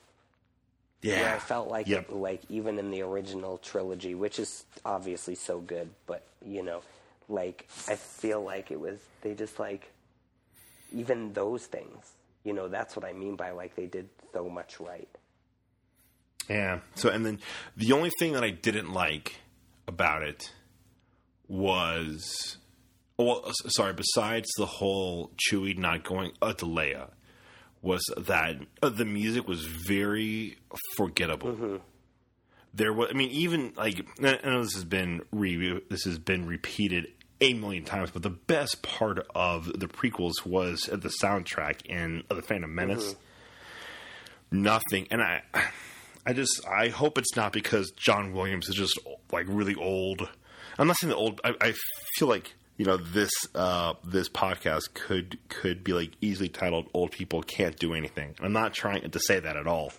yeah, 1.02 1.22
Where 1.22 1.34
I 1.36 1.38
felt 1.38 1.68
like 1.68 1.86
Yep. 1.88 2.06
like 2.10 2.42
even 2.50 2.78
in 2.78 2.90
the 2.90 3.00
original 3.02 3.56
trilogy, 3.58 4.14
which 4.14 4.38
is 4.38 4.64
obviously 4.84 5.34
so 5.34 5.60
good, 5.60 5.88
but 6.06 6.22
you 6.44 6.62
know, 6.62 6.82
like 7.28 7.66
I 7.88 7.94
feel 7.96 8.42
like 8.42 8.70
it 8.70 8.78
was 8.80 8.98
they 9.22 9.34
just 9.34 9.58
like 9.58 9.90
even 10.92 11.32
those 11.32 11.64
things. 11.66 12.12
You 12.44 12.52
know, 12.52 12.68
that's 12.68 12.96
what 12.96 13.04
I 13.04 13.12
mean 13.14 13.36
by 13.36 13.50
like 13.52 13.76
they 13.76 13.86
did 13.86 14.08
so 14.32 14.48
much 14.48 14.78
right. 14.80 15.08
Yeah. 16.48 16.80
So, 16.96 17.08
and 17.10 17.24
then 17.24 17.38
the 17.76 17.92
only 17.92 18.10
thing 18.18 18.32
that 18.32 18.42
I 18.44 18.50
didn't 18.50 18.92
like 18.92 19.36
about 19.86 20.22
it 20.22 20.52
was, 21.48 22.56
well, 23.24 23.52
sorry, 23.68 23.92
besides 23.92 24.48
the 24.56 24.66
whole 24.66 25.32
Chewie 25.36 25.76
not 25.76 26.04
going 26.04 26.32
uh, 26.40 26.52
to 26.54 26.66
Leia, 26.66 27.10
was 27.82 28.02
that 28.16 28.56
uh, 28.82 28.88
the 28.88 29.04
music 29.04 29.48
was 29.48 29.64
very 29.64 30.58
forgettable. 30.96 31.80
There 32.72 32.92
was, 32.92 33.08
I 33.10 33.14
mean, 33.14 33.30
even 33.30 33.72
like 33.76 34.06
I 34.20 34.38
know 34.44 34.62
this 34.62 34.74
has 34.74 34.84
been 34.84 35.22
re- 35.32 35.80
this 35.88 36.04
has 36.04 36.18
been 36.18 36.46
repeated 36.46 37.08
a 37.40 37.54
million 37.54 37.84
times, 37.84 38.10
but 38.10 38.22
the 38.22 38.30
best 38.30 38.82
part 38.82 39.26
of 39.34 39.66
the 39.66 39.88
prequels 39.88 40.44
was 40.44 40.82
the 40.82 41.12
soundtrack 41.22 41.86
in 41.86 42.22
The 42.28 42.42
Phantom 42.42 42.72
Menace 42.72 43.16
nothing. 44.50 45.06
And 45.10 45.22
I, 45.22 45.42
I 46.26 46.32
just 46.32 46.66
I 46.66 46.88
hope 46.88 47.18
it's 47.18 47.36
not 47.36 47.52
because 47.52 47.90
John 47.92 48.32
Williams 48.32 48.68
is 48.68 48.74
just 48.74 48.98
like 49.32 49.46
really 49.48 49.74
old. 49.74 50.28
I'm 50.78 50.86
not 50.86 50.96
saying 50.96 51.10
the 51.10 51.16
old. 51.16 51.40
I, 51.44 51.54
I 51.60 51.74
feel 52.16 52.28
like 52.28 52.54
you 52.80 52.86
know 52.86 52.96
this 52.96 53.30
uh, 53.54 53.92
this 54.02 54.30
podcast 54.30 54.94
could 54.94 55.38
could 55.50 55.84
be 55.84 55.92
like 55.92 56.12
easily 56.22 56.48
titled 56.48 56.88
"Old 56.94 57.10
People 57.12 57.42
Can't 57.42 57.78
Do 57.78 57.92
Anything." 57.92 58.34
I'm 58.40 58.54
not 58.54 58.72
trying 58.72 59.10
to 59.10 59.20
say 59.20 59.38
that 59.38 59.54
at 59.54 59.66
all, 59.66 59.92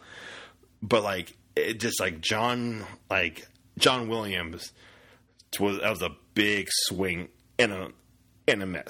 but 0.81 1.03
like 1.03 1.37
it 1.55 1.79
just 1.79 1.99
like 1.99 2.21
John 2.21 2.83
like 3.07 3.47
John 3.77 4.07
Williams 4.07 4.73
was 5.59 5.79
that 5.79 5.91
was 5.91 6.01
a 6.01 6.09
big 6.33 6.69
swing 6.71 7.27
in 7.59 7.71
a 7.71 7.89
in 8.47 8.63
a 8.63 8.65
mess 8.65 8.89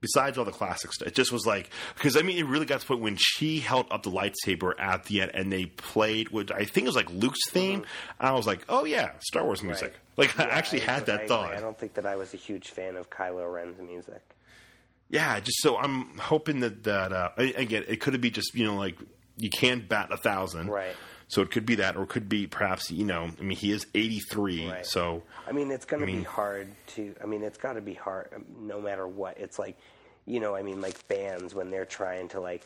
besides 0.00 0.38
all 0.38 0.44
the 0.44 0.50
classic 0.52 0.92
stuff, 0.92 1.08
it 1.08 1.14
just 1.14 1.32
was 1.32 1.46
like 1.46 1.70
because 1.94 2.16
I 2.16 2.22
mean, 2.22 2.38
it 2.38 2.46
really 2.46 2.66
got 2.66 2.80
to 2.80 2.86
the 2.86 2.88
point 2.94 3.02
when 3.02 3.16
she 3.18 3.58
held 3.60 3.86
up 3.90 4.02
the 4.02 4.10
lightsaber 4.10 4.72
at 4.78 5.04
the 5.04 5.22
end 5.22 5.30
and 5.34 5.52
they 5.52 5.66
played 5.66 6.30
what 6.30 6.50
I 6.54 6.64
think 6.64 6.84
it 6.84 6.88
was 6.88 6.96
like 6.96 7.10
Luke's 7.10 7.50
theme. 7.50 7.84
I 8.18 8.32
was 8.32 8.46
like, 8.46 8.64
oh 8.68 8.84
yeah, 8.84 9.12
Star 9.20 9.44
Wars 9.44 9.62
music. 9.62 9.94
Like 10.16 10.38
I 10.38 10.44
actually 10.44 10.82
I- 10.82 10.92
had 10.92 11.06
that 11.06 11.20
I, 11.22 11.26
thought. 11.26 11.52
I 11.54 11.60
don't 11.60 11.78
think 11.78 11.94
that 11.94 12.06
I 12.06 12.16
was 12.16 12.34
a 12.34 12.36
huge 12.36 12.68
fan 12.68 12.96
of 12.96 13.10
Kylo 13.10 13.52
Ren's 13.52 13.80
music. 13.80 14.22
Yeah, 15.08 15.40
just 15.40 15.60
so 15.60 15.76
I'm 15.76 16.16
hoping 16.18 16.60
that 16.60 16.84
that 16.84 17.12
uh, 17.12 17.30
again, 17.36 17.84
it 17.88 18.00
could 18.00 18.20
be 18.20 18.30
just 18.30 18.54
you 18.54 18.64
know 18.64 18.76
like 18.76 18.96
you 19.36 19.50
can't 19.50 19.88
bat 19.88 20.08
a 20.12 20.16
thousand, 20.16 20.68
Right. 20.68 20.94
So 21.30 21.42
it 21.42 21.50
could 21.50 21.64
be 21.64 21.76
that, 21.76 21.96
or 21.96 22.02
it 22.02 22.08
could 22.08 22.28
be 22.28 22.46
perhaps 22.46 22.90
you 22.90 23.04
know, 23.04 23.30
I 23.38 23.42
mean, 23.42 23.56
he 23.56 23.70
is 23.70 23.86
83, 23.94 24.68
Right. 24.68 24.84
so 24.86 25.22
I 25.46 25.52
mean, 25.52 25.70
it's 25.70 25.84
going 25.84 26.00
to 26.00 26.06
be 26.06 26.22
hard 26.24 26.68
to. 26.94 27.14
I 27.22 27.26
mean, 27.26 27.42
it's 27.42 27.58
got 27.58 27.74
to 27.74 27.80
be 27.80 27.94
hard 27.94 28.30
um, 28.34 28.44
no 28.60 28.80
matter 28.80 29.06
what. 29.06 29.38
It's 29.38 29.58
like, 29.58 29.78
you 30.26 30.40
know, 30.40 30.56
I 30.56 30.62
mean, 30.62 30.80
like 30.80 31.06
bands 31.08 31.54
when 31.54 31.70
they're 31.70 31.84
trying 31.84 32.28
to 32.30 32.40
like, 32.40 32.64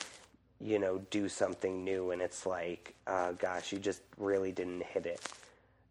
you 0.60 0.78
know, 0.78 0.98
do 1.10 1.28
something 1.28 1.84
new, 1.84 2.10
and 2.10 2.22
it's 2.22 2.46
like, 2.46 2.94
uh, 3.06 3.32
gosh, 3.32 3.70
you 3.72 3.78
just 3.78 4.00
really 4.16 4.50
didn't 4.52 4.82
hit 4.82 5.04
it. 5.06 5.20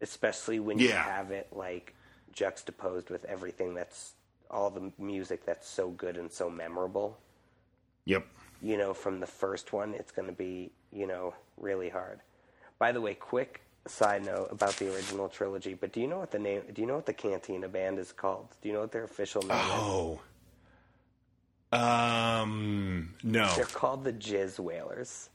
Especially 0.00 0.58
when 0.58 0.78
you 0.78 0.90
have 0.90 1.30
it 1.30 1.46
like 1.52 1.94
juxtaposed 2.32 3.08
with 3.10 3.24
everything 3.26 3.74
that's 3.74 4.12
all 4.50 4.68
the 4.70 4.90
music 4.98 5.46
that's 5.46 5.68
so 5.68 5.90
good 5.90 6.16
and 6.16 6.30
so 6.30 6.50
memorable. 6.50 7.16
yep. 8.04 8.26
You 8.60 8.76
know, 8.78 8.94
from 8.94 9.20
the 9.20 9.26
first 9.26 9.72
one, 9.72 9.94
it's 9.94 10.10
going 10.10 10.26
to 10.28 10.34
be, 10.34 10.70
you 10.92 11.06
know, 11.06 11.34
really 11.58 11.88
hard. 11.90 12.20
By 12.84 12.92
the 12.92 13.00
way, 13.00 13.14
quick 13.14 13.62
side 13.86 14.26
note 14.26 14.48
about 14.50 14.76
the 14.76 14.94
original 14.94 15.30
trilogy. 15.30 15.72
But 15.72 15.94
do 15.94 16.02
you 16.02 16.06
know 16.06 16.18
what 16.18 16.30
the 16.30 16.38
name? 16.38 16.64
Do 16.70 16.82
you 16.82 16.86
know 16.86 16.96
what 16.96 17.06
the 17.06 17.14
Cantina 17.14 17.66
band 17.66 17.98
is 17.98 18.12
called? 18.12 18.48
Do 18.60 18.68
you 18.68 18.74
know 18.74 18.82
what 18.82 18.92
their 18.92 19.04
official 19.04 19.40
name 19.40 19.52
is? 19.52 19.64
Oh, 19.70 20.20
um, 21.72 23.14
no, 23.22 23.50
They're 23.56 23.64
called 23.64 24.04
the 24.04 24.12
Jizz 24.12 24.58
Wailers. 24.58 25.30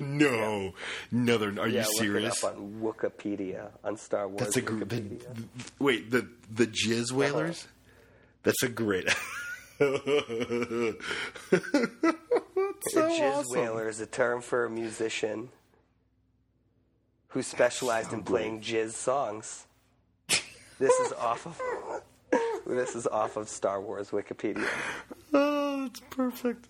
no, 0.00 0.72
no. 1.12 1.36
They're, 1.36 1.60
are 1.60 1.68
yeah, 1.68 1.84
you 1.86 1.98
serious? 1.98 2.42
Up 2.42 2.56
on 2.56 2.80
Wikipedia 2.80 3.68
on 3.84 3.98
Star 3.98 4.26
Wars. 4.26 4.40
That's 4.40 4.56
a 4.56 4.62
gr- 4.62 4.84
the, 4.84 5.00
the- 5.00 5.26
wait 5.78 6.10
the 6.10 6.26
the 6.50 6.66
Jizz 6.66 7.12
Wailers. 7.12 7.68
That's 8.42 8.62
a 8.62 8.70
great. 8.70 9.06
so 9.78 9.90
the 9.90 10.96
Jizz 12.90 13.34
awesome. 13.34 13.60
Wailer 13.60 13.86
is 13.86 14.00
a 14.00 14.06
term 14.06 14.40
for 14.40 14.64
a 14.64 14.70
musician 14.70 15.50
who 17.30 17.42
specialized 17.42 18.12
in 18.12 18.22
playing 18.22 18.60
jizz 18.60 18.92
songs. 18.92 19.66
This 20.78 20.92
is 21.00 21.12
off 21.14 21.46
of 21.46 21.60
this 22.66 22.94
is 22.94 23.06
off 23.06 23.36
of 23.36 23.48
Star 23.48 23.80
Wars 23.80 24.10
Wikipedia. 24.10 24.66
Oh, 25.32 25.86
it's 25.86 26.00
perfect. 26.10 26.66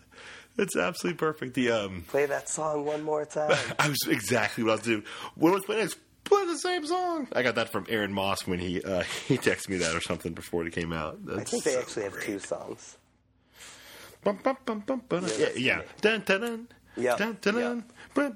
It's 0.58 0.76
absolutely 0.76 1.18
perfect. 1.18 1.54
The 1.54 1.70
um, 1.70 2.04
Play 2.08 2.26
that 2.26 2.48
song 2.48 2.84
one 2.84 3.02
more 3.02 3.24
time. 3.24 3.56
I 3.78 3.88
was 3.88 3.98
exactly 4.08 4.64
what 4.64 4.70
I 4.70 4.74
was 4.74 4.82
doing. 4.82 5.04
What 5.34 5.52
was 5.52 5.64
playing? 5.64 5.82
next? 5.82 5.98
Play 6.24 6.44
the 6.44 6.58
same 6.58 6.86
song. 6.86 7.28
I 7.32 7.42
got 7.42 7.54
that 7.54 7.70
from 7.70 7.86
Aaron 7.88 8.12
Moss 8.12 8.46
when 8.46 8.58
he 8.58 8.82
uh, 8.82 9.02
he 9.26 9.38
texted 9.38 9.70
me 9.70 9.78
that 9.78 9.94
or 9.94 10.00
something 10.00 10.32
before 10.34 10.66
it 10.66 10.72
came 10.72 10.92
out. 10.92 11.18
I 11.32 11.42
think 11.44 11.64
they 11.64 11.72
so 11.72 11.80
actually 11.80 12.02
have 12.04 12.20
two 12.20 12.38
songs. 12.38 12.98
Bum, 14.22 14.38
bum, 14.42 14.82
bum. 15.08 15.26
Yeah, 15.38 15.48
yeah. 15.56 15.82
Dun, 16.02 16.22
dun, 16.26 16.40
dun. 16.42 16.68
Yep, 16.96 17.18
Dun, 17.18 17.38
dun. 17.40 17.54
Dun, 17.54 17.84
Hey, 18.14 18.28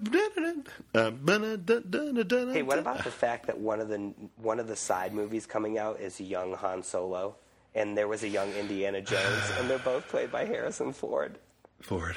what 2.62 2.78
about 2.78 3.04
the 3.04 3.10
fact 3.10 3.46
that 3.46 3.58
one 3.58 3.80
of 3.80 3.88
the 3.88 4.14
one 4.36 4.60
of 4.60 4.68
the 4.68 4.76
side 4.76 5.12
movies 5.12 5.46
coming 5.46 5.78
out 5.78 6.00
is 6.00 6.20
young 6.20 6.54
Han 6.54 6.82
Solo, 6.82 7.36
and 7.74 7.96
there 7.96 8.06
was 8.06 8.22
a 8.22 8.28
young 8.28 8.52
Indiana 8.52 9.00
Jones, 9.00 9.50
and 9.58 9.68
they're 9.68 9.78
both 9.78 10.08
played 10.08 10.30
by 10.30 10.44
Harrison 10.44 10.92
Ford. 10.92 11.38
Ford? 11.80 12.16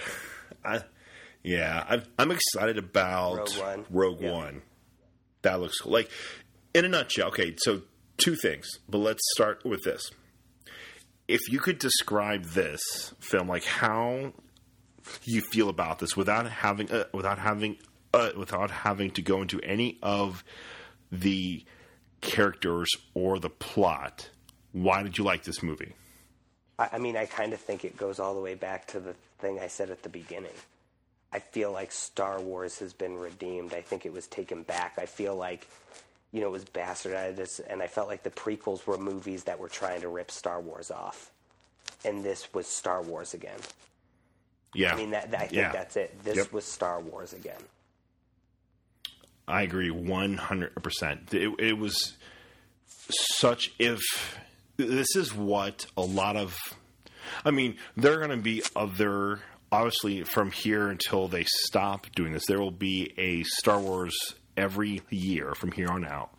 I, 0.64 0.82
yeah, 1.44 1.86
I'm, 1.88 2.04
I'm 2.20 2.32
excited 2.32 2.78
about 2.78 3.38
Rogue 3.38 3.58
One. 3.60 3.86
Rogue 3.90 4.22
Yeah. 4.22 4.32
One. 4.34 4.62
That 5.44 5.60
looks 5.60 5.80
cool. 5.80 5.94
Like, 5.94 6.10
in 6.74 6.86
a 6.86 6.90
nutshell, 6.90 7.30
okay, 7.30 7.56
so 7.60 7.82
two 8.18 8.36
things, 8.36 8.68
but 8.90 8.98
let's 8.98 9.22
start 9.36 9.64
with 9.66 9.84
this. 9.84 10.12
If 11.28 11.42
you 11.50 11.60
could 11.60 11.80
describe 11.80 12.46
this 12.46 12.82
film, 13.20 13.48
like 13.48 13.66
how 13.66 14.34
you 15.24 15.42
feel 15.42 15.70
about 15.70 16.00
this, 16.00 16.16
without 16.16 16.50
having, 16.50 16.92
uh, 16.92 17.06
without 17.14 17.40
having, 17.40 17.78
uh, 18.14 18.32
without 18.38 18.72
having 18.72 19.12
to 19.12 19.22
go 19.22 19.42
into 19.42 19.60
any 19.62 19.98
of 20.02 20.44
the 21.12 21.64
characters 22.22 22.90
or 23.14 23.40
the 23.40 23.50
plot, 23.50 24.30
why 24.72 25.04
did 25.04 25.18
you 25.18 25.24
like 25.24 25.44
this 25.44 25.62
movie? 25.64 25.94
I, 26.80 26.90
I 26.94 26.98
mean, 26.98 27.16
I 27.16 27.26
kind 27.26 27.54
of 27.54 27.60
think 27.60 27.86
it 27.86 27.98
goes 27.98 28.20
all 28.20 28.34
the 28.34 28.42
way 28.42 28.56
back 28.56 28.88
to 28.88 29.00
the 29.00 29.14
thing 29.40 29.60
I 29.60 29.68
said 29.68 29.90
at 29.90 30.04
the 30.04 30.10
beginning. 30.10 30.52
I 31.32 31.40
feel 31.40 31.72
like 31.72 31.92
Star 31.92 32.40
Wars 32.40 32.80
has 32.80 32.94
been 32.94 33.18
redeemed. 33.18 33.74
I 33.74 33.82
think 33.82 34.06
it 34.06 34.14
was 34.14 34.28
taken 34.28 34.64
back. 34.64 34.94
I 34.98 35.06
feel 35.06 35.36
like, 35.36 35.68
you 36.32 36.42
know, 36.42 36.48
it 36.48 36.52
was 36.52 36.66
bastardized, 36.66 37.62
and 37.70 37.82
I 37.82 37.88
felt 37.88 38.08
like 38.08 38.24
the 38.24 38.30
prequels 38.30 38.88
were 38.88 38.98
movies 38.98 39.44
that 39.44 39.60
were 39.60 39.70
trying 39.70 40.02
to 40.02 40.08
rip 40.08 40.32
Star 40.32 40.62
Wars 40.62 40.90
off, 40.90 41.32
and 42.06 42.24
this 42.24 42.54
was 42.54 42.66
Star 42.66 43.02
Wars 43.02 43.34
again. 43.34 43.60
Yeah. 44.78 44.94
I 44.94 44.98
mean, 44.98 45.12
that, 45.12 45.34
I 45.34 45.40
think 45.42 45.54
Yeah. 45.54 45.72
that's 45.72 45.96
it. 45.96 46.24
This 46.24 46.38
Yep. 46.38 46.52
was 46.54 46.66
Star 46.66 47.00
Wars 47.02 47.34
again. 47.34 47.62
I 49.48 49.62
agree 49.62 49.90
100%. 49.90 51.34
It, 51.34 51.54
it 51.60 51.78
was 51.78 52.14
such 53.10 53.72
if 53.80 54.02
this 54.78 55.08
is 55.16 55.34
what 55.34 55.86
a 55.96 56.02
lot 56.02 56.36
of 56.36 56.56
I 57.44 57.52
mean, 57.52 57.76
there 57.98 58.14
are 58.14 58.18
going 58.18 58.30
to 58.38 58.38
be 58.38 58.64
other 58.76 59.42
obviously 59.72 60.24
from 60.24 60.52
here 60.52 60.88
until 60.90 61.28
they 61.28 61.44
stop 61.66 62.08
doing 62.16 62.32
this. 62.32 62.46
There 62.48 62.60
will 62.60 62.72
be 62.72 63.14
a 63.18 63.44
Star 63.44 63.80
Wars 63.80 64.16
every 64.56 65.02
year 65.10 65.54
from 65.56 65.72
here 65.74 65.90
on 65.90 66.06
out. 66.06 66.30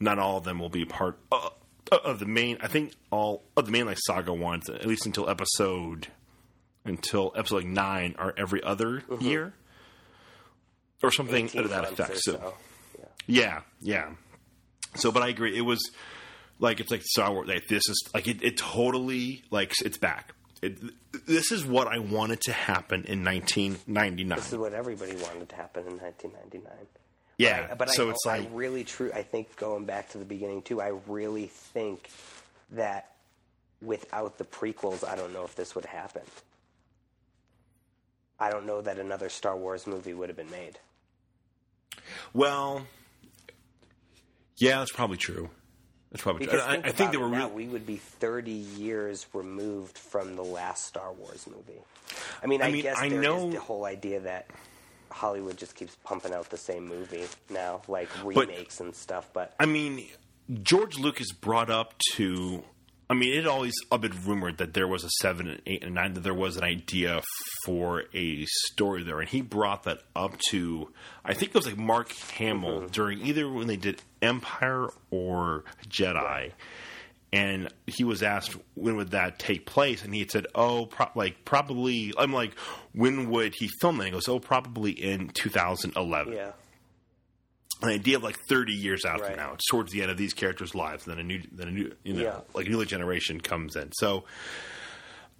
Not 0.00 0.18
all 0.18 0.36
of 0.38 0.44
them 0.44 0.58
will 0.58 0.68
be 0.68 0.84
part 0.84 1.18
uh, 1.32 1.48
of 1.92 2.18
the 2.18 2.26
main 2.26 2.58
I 2.60 2.68
think 2.68 2.92
all 3.10 3.42
of 3.56 3.66
the 3.66 3.72
main 3.72 3.86
like 3.86 3.98
saga 4.06 4.32
ones 4.32 4.68
at 4.70 4.86
least 4.86 5.06
until 5.06 5.28
episode 5.28 6.08
until 6.84 7.32
episode 7.36 7.56
like 7.56 7.66
9 7.66 8.14
or 8.18 8.34
every 8.36 8.62
other 8.62 9.02
year 9.20 9.52
or 11.02 11.10
something 11.10 11.48
to 11.48 11.68
that 11.68 11.82
months 11.82 12.00
effect. 12.00 12.18
So, 12.20 12.32
so. 12.32 12.54
yeah, 13.26 13.62
yeah. 13.80 14.10
So, 14.96 15.10
but 15.12 15.22
I 15.22 15.28
agree. 15.28 15.56
It 15.56 15.62
was 15.62 15.80
like 16.58 16.80
it's 16.80 16.90
like 16.90 17.02
Star 17.02 17.32
Wars. 17.32 17.48
Like 17.48 17.66
this 17.68 17.82
is 17.88 18.02
like 18.14 18.26
it, 18.28 18.42
it 18.42 18.56
totally 18.56 19.42
like 19.50 19.72
it's 19.84 19.98
back. 19.98 20.32
It, 20.62 20.78
this 21.26 21.52
is 21.52 21.64
what 21.66 21.88
I 21.88 21.98
wanted 21.98 22.40
to 22.42 22.52
happen 22.52 23.04
in 23.04 23.22
1999. 23.24 24.36
This 24.38 24.52
is 24.52 24.58
what 24.58 24.72
everybody 24.72 25.14
wanted 25.16 25.48
to 25.50 25.56
happen 25.56 25.86
in 25.86 25.98
1999. 25.98 26.72
yeah, 27.38 27.66
but, 27.66 27.70
I- 27.70 27.74
but 27.74 27.90
so 27.90 28.08
I, 28.08 28.10
it's 28.12 28.24
like 28.26 28.42
I 28.42 28.48
really 28.54 28.84
true. 28.84 29.10
I 29.14 29.22
think 29.22 29.56
going 29.56 29.84
back 29.84 30.10
to 30.10 30.18
the 30.18 30.24
beginning 30.24 30.62
too. 30.62 30.80
I 30.80 30.92
really 31.06 31.46
think 31.48 32.08
that 32.70 33.10
without 33.82 34.38
the 34.38 34.44
prequels, 34.44 35.06
I 35.06 35.16
don't 35.16 35.32
know 35.34 35.44
if 35.44 35.54
this 35.54 35.74
would 35.74 35.84
happen. 35.84 36.22
I 38.40 38.50
don't 38.50 38.66
know 38.66 38.80
that 38.82 38.98
another 38.98 39.28
Star 39.28 39.56
Wars 39.56 39.86
movie 39.86 40.12
would 40.14 40.28
have 40.28 40.36
been 40.36 40.50
made. 40.50 40.78
well, 42.32 42.86
yeah, 44.56 44.78
that's 44.78 44.92
probably 44.92 45.16
true. 45.16 45.50
That's 46.10 46.22
probably 46.22 46.46
Because 46.46 46.62
true. 46.62 46.70
I, 46.70 46.74
think 46.74 46.86
I 46.86 46.90
think 46.90 47.00
about 47.00 47.12
they 47.12 47.16
were 47.18 47.28
now, 47.28 47.46
real. 47.46 47.50
we 47.56 47.66
would 47.68 47.86
be 47.86 47.96
30 47.96 48.50
years 48.52 49.26
removed 49.32 49.98
from 49.98 50.36
the 50.36 50.44
last 50.44 50.86
Star 50.86 51.12
Wars 51.12 51.46
movie. 51.48 51.80
I 52.42 52.46
mean, 52.46 52.62
I, 52.62 52.66
I 52.66 52.70
mean, 52.72 52.82
guess 52.82 52.98
I 52.98 53.08
there 53.08 53.18
is 53.20 53.24
know- 53.24 53.50
the 53.50 53.58
whole 53.60 53.84
idea 53.84 54.20
that 54.20 54.46
Hollywood 55.10 55.56
just 55.56 55.74
keeps 55.74 55.96
pumping 56.04 56.32
out 56.32 56.50
the 56.50 56.56
same 56.56 56.86
movie 56.86 57.24
now, 57.50 57.82
like 57.88 58.08
remakes 58.24 58.80
and 58.80 58.94
stuff. 58.94 59.28
But 59.32 59.54
I 59.58 59.66
mean, 59.66 60.06
George 60.62 60.98
Lucas 60.98 61.32
brought 61.32 61.70
up 61.70 61.94
to. 62.14 62.62
I 63.10 63.14
mean, 63.14 63.38
it 63.38 63.46
always 63.46 63.74
a 63.92 63.98
bit 63.98 64.12
rumored 64.24 64.56
that 64.58 64.72
there 64.72 64.88
was 64.88 65.04
a 65.04 65.10
seven, 65.20 65.48
and 65.48 65.60
eight, 65.66 65.84
and 65.84 65.94
nine. 65.94 66.14
That 66.14 66.22
there 66.22 66.32
was 66.34 66.56
an 66.56 66.64
idea 66.64 67.22
for 67.66 68.04
a 68.14 68.44
story 68.46 69.02
there, 69.02 69.20
and 69.20 69.28
he 69.28 69.42
brought 69.42 69.82
that 69.82 69.98
up 70.16 70.38
to. 70.50 70.90
I 71.24 71.34
think 71.34 71.50
it 71.50 71.54
was 71.54 71.66
like 71.66 71.76
Mark 71.76 72.12
Hamill 72.38 72.80
Mm-hmm. 72.80 72.86
during 72.92 73.20
either 73.20 73.50
when 73.50 73.66
they 73.66 73.76
did 73.76 74.00
Empire 74.22 74.88
or 75.10 75.64
Jedi, 75.88 76.52
and 77.32 77.68
he 77.86 78.04
was 78.04 78.22
asked 78.22 78.56
when 78.74 78.96
would 78.96 79.10
that 79.10 79.38
take 79.38 79.66
place, 79.66 80.02
and 80.02 80.14
he 80.14 80.20
had 80.20 80.30
said, 80.30 80.46
"Oh, 80.54 80.86
pro- 80.86 81.10
like 81.14 81.44
probably." 81.44 82.12
I'm 82.16 82.32
like, 82.32 82.58
when 82.92 83.28
would 83.30 83.54
he 83.54 83.68
film 83.80 83.98
that? 83.98 84.06
He 84.06 84.10
goes, 84.12 84.28
"Oh, 84.28 84.38
probably 84.40 84.92
in 84.92 85.28
2011." 85.28 86.32
yeah, 86.32 86.52
an 87.82 87.88
idea 87.88 88.16
of 88.16 88.22
like 88.22 88.36
30 88.48 88.72
years 88.72 89.04
out 89.04 89.20
Right. 89.20 89.30
from 89.30 89.36
now. 89.36 89.52
It's 89.54 89.66
towards 89.66 89.92
the 89.92 90.02
end 90.02 90.10
of 90.10 90.16
these 90.16 90.32
characters' 90.34 90.74
lives, 90.74 91.06
and 91.06 91.12
then 91.12 91.20
a 91.20 91.26
new, 91.26 91.42
then 91.52 91.68
a 91.68 91.70
new, 91.70 91.94
you 92.02 92.14
know, 92.14 92.22
Yeah. 92.22 92.40
like 92.54 92.66
a 92.66 92.70
new 92.70 92.84
generation 92.84 93.40
comes 93.40 93.76
in. 93.76 93.90
So, 93.92 94.24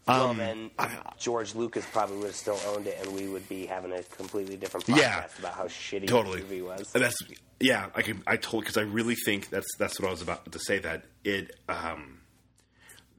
well, 0.07 0.29
Um, 0.31 0.37
then 0.37 0.71
George 1.19 1.55
Lucas 1.55 1.87
probably 1.91 2.19
would 2.19 2.27
have 2.27 2.37
still 2.37 2.61
owned 2.67 2.87
it, 2.87 2.99
and 3.01 3.15
we 3.15 3.29
would 3.29 3.49
be 3.49 3.65
having 3.67 3.93
a 3.93 4.03
completely 4.03 4.57
different 4.57 4.85
podcast 4.87 4.97
Yeah. 4.99 5.27
about 5.39 5.55
how 5.55 5.65
shitty 5.69 6.07
totally, 6.07 6.39
the 6.41 6.45
movie 6.45 6.63
was. 6.63 6.91
And 6.95 7.03
that's 7.03 7.17
yeah. 7.61 7.89
I 7.95 8.03
can 8.03 8.23
I 8.27 8.37
told 8.37 8.65
because 8.65 8.77
I 8.77 8.83
really 8.83 9.15
think 9.15 9.49
that's 9.49 9.67
that's 9.79 9.99
what 9.99 10.09
I 10.09 10.11
was 10.11 10.21
about 10.21 10.51
to 10.53 10.59
say. 10.59 10.79
That 10.81 11.05
it 11.25 11.57
um 11.69 12.21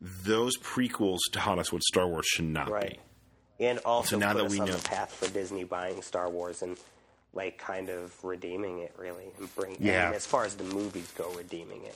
those 0.01 0.57
prequels 0.59 1.19
taught 1.31 1.57
us 1.57 1.71
what 1.71 1.81
Star 1.83 2.07
Wars 2.07 2.25
should 2.27 2.45
not 2.45 2.69
Right. 2.69 2.99
be. 3.57 3.65
And 3.65 3.79
also 3.79 4.09
So 4.11 4.17
now 4.19 4.33
that 4.33 4.49
we 4.49 4.59
know- 4.59 4.65
the 4.67 4.87
path 4.87 5.11
for 5.13 5.27
Disney 5.29 5.63
buying 5.63 6.01
Star 6.01 6.29
Wars 6.29 6.61
and 6.61 6.77
like 7.36 7.57
kind 7.57 7.90
of 7.90 8.12
redeeming 8.24 8.80
it 8.80 8.94
really 8.98 9.26
and 9.38 9.53
bring 9.56 9.78
Yeah. 9.80 10.07
and 10.07 10.16
as 10.16 10.26
far 10.26 10.45
as 10.45 10.56
the 10.56 10.64
movies 10.64 11.12
go 11.18 11.30
redeeming 11.34 11.84
it. 11.84 11.95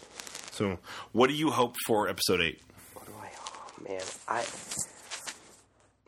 So, 0.51 0.77
what 1.13 1.27
do 1.27 1.33
you 1.35 1.49
hope 1.49 1.75
for 1.87 2.07
Episode 2.09 2.41
Eight? 2.41 2.61
What 2.93 3.05
do 3.07 3.13
I 3.21 3.29
oh 3.47 3.83
man. 3.89 4.01
I 4.27 4.45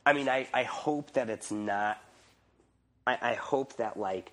I 0.06 0.14
mean 0.14 0.28
I, 0.30 0.48
I 0.53 0.64
hope 0.64 1.14
that 1.14 1.30
it's 1.30 1.52
not 1.52 2.02
I, 3.08 3.18
I 3.22 3.34
hope 3.36 3.78
that 3.78 3.98
like 3.98 4.32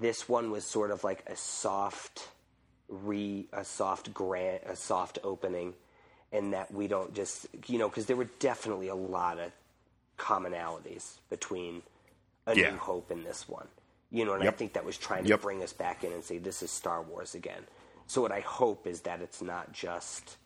this 0.00 0.28
one 0.28 0.50
was 0.50 0.64
sort 0.64 0.90
of 0.90 1.02
like 1.04 1.22
a 1.26 1.36
soft 1.36 2.28
re 2.88 3.46
a 3.52 3.64
soft 3.64 4.12
grant 4.12 4.62
a 4.66 4.76
soft 4.76 5.18
opening 5.24 5.74
and 6.32 6.52
that 6.52 6.72
we 6.72 6.86
don't 6.88 7.14
just 7.14 7.46
you 7.66 7.78
know 7.78 7.88
because 7.88 8.06
there 8.06 8.16
were 8.16 8.28
definitely 8.40 8.88
a 8.88 8.94
lot 8.94 9.38
of 9.38 9.50
commonalities 10.18 11.18
between 11.30 11.82
a 12.46 12.54
Yeah. 12.56 12.70
new 12.72 12.76
hope 12.76 13.10
in 13.10 13.22
this 13.24 13.48
one 13.48 13.68
you 14.10 14.24
know 14.24 14.34
and 14.34 14.44
i 14.44 14.50
think 14.50 14.72
that 14.74 14.84
was 14.84 14.96
trying 14.98 15.24
to 15.24 15.30
Yep. 15.30 15.42
bring 15.42 15.62
us 15.62 15.72
back 15.72 16.04
in 16.04 16.12
and 16.12 16.22
say 16.24 16.38
this 16.38 16.62
is 16.62 16.70
star 16.70 17.02
wars 17.02 17.34
again. 17.34 17.64
So 18.06 18.22
what 18.22 18.32
i 18.32 18.40
hope 18.40 18.86
is 18.86 19.00
that 19.02 19.20
it's 19.20 19.42
not 19.42 19.72
just 19.72 20.36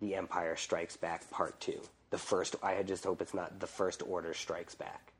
the 0.00 0.14
empire 0.14 0.56
strikes 0.56 0.96
back 0.96 1.30
part 1.30 1.60
two. 1.60 1.80
The 2.10 2.18
first 2.18 2.56
i 2.62 2.82
just 2.82 3.04
hope 3.04 3.20
it's 3.22 3.34
not 3.34 3.60
the 3.60 3.66
first 3.66 4.02
order 4.06 4.34
strikes 4.34 4.74
back. 4.74 5.12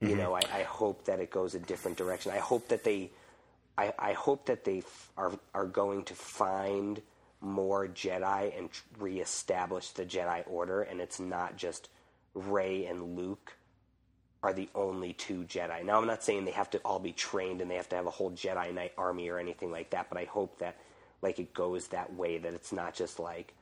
You 0.00 0.08
mm-hmm. 0.08 0.18
know 0.18 0.34
I, 0.34 0.40
I 0.52 0.62
hope 0.64 1.04
that 1.04 1.20
it 1.20 1.30
goes 1.30 1.54
a 1.54 1.60
different 1.60 1.96
direction. 1.96 2.32
I 2.32 2.38
hope 2.38 2.68
that 2.68 2.84
they 2.84 3.10
i, 3.78 3.92
I 3.98 4.12
hope 4.14 4.46
that 4.46 4.64
they 4.64 4.78
f- 4.78 5.10
are 5.16 5.32
are 5.54 5.66
going 5.66 6.04
to 6.04 6.14
find 6.14 7.00
more 7.40 7.88
jedi 7.88 8.56
and 8.58 8.70
tr- 8.70 8.82
reestablish 8.98 9.90
the 9.90 10.04
jedi 10.04 10.42
order 10.50 10.82
and 10.82 11.00
it's 11.00 11.18
not 11.20 11.56
just 11.56 11.88
rey 12.34 12.86
and 12.86 13.16
luke 13.16 13.56
are 14.42 14.52
the 14.52 14.68
only 14.74 15.12
two 15.14 15.44
jedi 15.44 15.84
now 15.84 15.98
i'm 15.98 16.06
not 16.06 16.24
saying 16.24 16.44
they 16.44 16.50
have 16.52 16.70
to 16.70 16.78
all 16.84 16.98
be 16.98 17.12
trained 17.12 17.60
and 17.60 17.70
they 17.70 17.76
have 17.76 17.88
to 17.88 17.96
have 17.96 18.06
a 18.06 18.10
whole 18.10 18.32
jedi 18.32 18.72
knight 18.74 18.92
army 18.98 19.28
or 19.28 19.38
anything 19.38 19.70
like 19.72 19.90
that 19.90 20.08
but 20.08 20.18
i 20.18 20.24
hope 20.24 20.58
that 20.58 20.76
like 21.22 21.38
it 21.38 21.54
goes 21.54 21.88
that 21.88 22.12
way 22.14 22.38
that 22.38 22.54
it's 22.54 22.72
not 22.72 22.94
just 22.94 23.20
like 23.20 23.54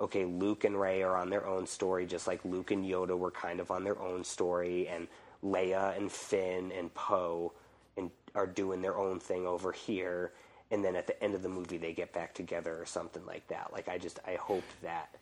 okay, 0.00 0.24
Luke 0.24 0.64
and 0.64 0.80
Rey 0.80 1.02
are 1.02 1.16
on 1.16 1.30
their 1.30 1.46
own 1.46 1.66
story, 1.66 2.06
just 2.06 2.26
like 2.26 2.44
Luke 2.44 2.70
and 2.70 2.84
Yoda 2.84 3.18
were 3.18 3.30
kind 3.30 3.60
of 3.60 3.70
on 3.70 3.84
their 3.84 4.00
own 4.00 4.24
story, 4.24 4.88
and 4.88 5.08
Leia 5.44 5.96
and 5.96 6.10
Finn 6.10 6.72
and 6.72 6.92
Poe 6.94 7.52
and 7.96 8.10
are 8.34 8.46
doing 8.46 8.82
their 8.82 8.98
own 8.98 9.20
thing 9.20 9.46
over 9.46 9.72
here, 9.72 10.32
and 10.70 10.84
then 10.84 10.96
at 10.96 11.06
the 11.06 11.22
end 11.22 11.34
of 11.34 11.42
the 11.42 11.48
movie 11.48 11.78
they 11.78 11.92
get 11.92 12.12
back 12.12 12.34
together 12.34 12.80
or 12.80 12.86
something 12.86 13.24
like 13.26 13.46
that. 13.48 13.72
Like 13.72 13.88
I 13.88 13.98
just 13.98 14.20
I 14.26 14.34
hope 14.34 14.64
that 14.82 15.16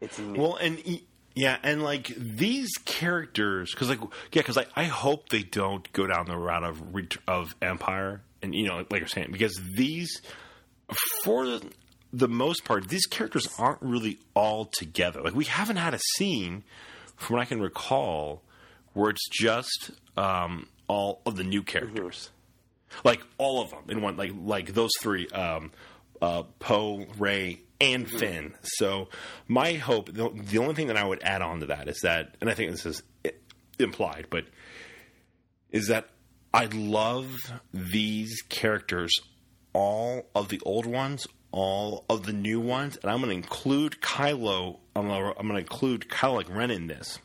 it's 0.00 0.18
new. 0.18 0.40
Well, 0.40 0.56
and 0.56 0.78
e- 0.86 1.06
yeah, 1.34 1.58
and 1.62 1.82
like 1.82 2.12
these 2.16 2.70
characters, 2.84 3.70
because 3.72 3.88
like 3.88 4.00
yeah, 4.00 4.42
because 4.42 4.58
I, 4.58 4.66
I 4.74 4.84
hope 4.84 5.28
they 5.28 5.42
don't 5.42 5.90
go 5.92 6.06
down 6.06 6.26
the 6.26 6.36
route 6.36 6.64
of 6.64 6.82
of 7.28 7.54
Empire, 7.62 8.22
and 8.42 8.54
you 8.54 8.66
know, 8.66 8.84
like 8.90 9.00
you're 9.00 9.08
saying, 9.08 9.30
because 9.30 9.58
these 9.74 10.20
for 11.22 11.46
the, 11.46 11.70
the 12.12 12.28
most 12.28 12.64
part, 12.64 12.88
these 12.88 13.06
characters 13.06 13.48
aren't 13.58 13.80
really 13.80 14.18
all 14.34 14.64
together. 14.64 15.20
Like 15.20 15.34
we 15.34 15.44
haven't 15.44 15.76
had 15.76 15.94
a 15.94 16.00
scene, 16.16 16.64
from 17.16 17.36
what 17.36 17.42
I 17.42 17.44
can 17.44 17.60
recall, 17.60 18.42
where 18.92 19.10
it's 19.10 19.28
just 19.28 19.92
um, 20.16 20.66
all 20.88 21.22
of 21.26 21.36
the 21.36 21.44
new 21.44 21.62
characters, 21.62 22.30
like 23.04 23.22
all 23.38 23.62
of 23.62 23.70
them 23.70 23.84
in 23.88 24.02
one, 24.02 24.16
like 24.16 24.32
like 24.36 24.74
those 24.74 24.90
three, 25.00 25.28
um, 25.28 25.70
uh, 26.20 26.42
Poe, 26.58 27.06
Rey, 27.18 27.60
and 27.80 28.08
Finn. 28.08 28.54
So 28.62 29.08
my 29.48 29.74
hope, 29.74 30.12
the, 30.12 30.30
the 30.30 30.58
only 30.58 30.74
thing 30.74 30.88
that 30.88 30.96
I 30.96 31.04
would 31.04 31.22
add 31.22 31.42
on 31.42 31.60
to 31.60 31.66
that 31.66 31.88
is 31.88 32.00
that, 32.02 32.36
and 32.40 32.50
I 32.50 32.54
think 32.54 32.70
this 32.70 32.86
is 32.86 33.02
implied, 33.78 34.26
but 34.30 34.44
is 35.70 35.88
that 35.88 36.08
I 36.52 36.66
love 36.66 37.36
these 37.72 38.42
characters, 38.48 39.12
all 39.72 40.26
of 40.34 40.48
the 40.48 40.60
old 40.64 40.86
ones, 40.86 41.26
all 41.52 42.04
of 42.08 42.26
the 42.26 42.32
new 42.32 42.60
ones, 42.60 42.96
and 43.02 43.10
I'm 43.10 43.18
going 43.18 43.30
to 43.30 43.36
include 43.36 44.00
Kylo. 44.00 44.78
I'm 44.94 45.08
going 45.08 45.34
to 45.48 45.56
include 45.56 46.08
Kylo 46.08 46.36
like 46.36 46.50
Ren 46.50 46.70
in 46.70 46.86
this. 46.86 47.18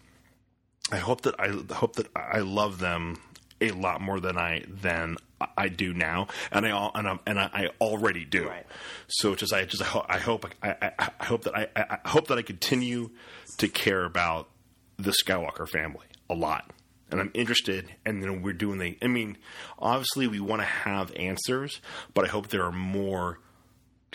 I 0.91 0.97
hope 0.97 1.21
that 1.21 1.39
I 1.39 1.49
hope 1.73 1.95
that 1.95 2.07
I 2.15 2.39
love 2.39 2.79
them 2.79 3.19
a 3.59 3.71
lot 3.71 4.01
more 4.01 4.19
than 4.19 4.37
I 4.37 4.63
than 4.67 5.17
I 5.57 5.67
do 5.67 5.93
now, 5.93 6.27
and 6.51 6.65
I 6.65 6.91
and 6.95 7.07
I, 7.07 7.19
and 7.27 7.39
I, 7.39 7.69
already 7.81 8.25
do. 8.25 8.47
Right. 8.47 8.65
So 9.07 9.35
just 9.35 9.53
I 9.53 9.65
just 9.65 9.81
I 9.81 9.85
ho- 9.85 10.05
I 10.07 10.17
hope 10.17 10.45
I, 10.63 10.69
I, 10.81 10.91
I 11.19 11.25
hope 11.25 11.43
that 11.43 11.55
I, 11.55 11.67
I 11.75 11.97
I 12.03 12.09
hope 12.09 12.27
that 12.27 12.37
I 12.37 12.41
continue 12.41 13.09
to 13.57 13.67
care 13.67 14.05
about 14.05 14.49
the 14.97 15.11
Skywalker 15.11 15.67
family 15.67 16.05
a 16.29 16.35
lot, 16.35 16.71
and 17.11 17.19
I'm 17.19 17.31
interested. 17.33 17.93
And 18.05 18.23
then 18.23 18.41
we're 18.41 18.53
doing 18.53 18.79
the. 18.79 18.97
I 19.01 19.07
mean, 19.07 19.37
obviously 19.77 20.27
we 20.27 20.39
want 20.39 20.61
to 20.61 20.67
have 20.67 21.13
answers, 21.15 21.81
but 22.13 22.25
I 22.25 22.29
hope 22.29 22.47
there 22.47 22.63
are 22.63 22.71
more 22.71 23.39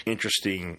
interesting 0.07 0.79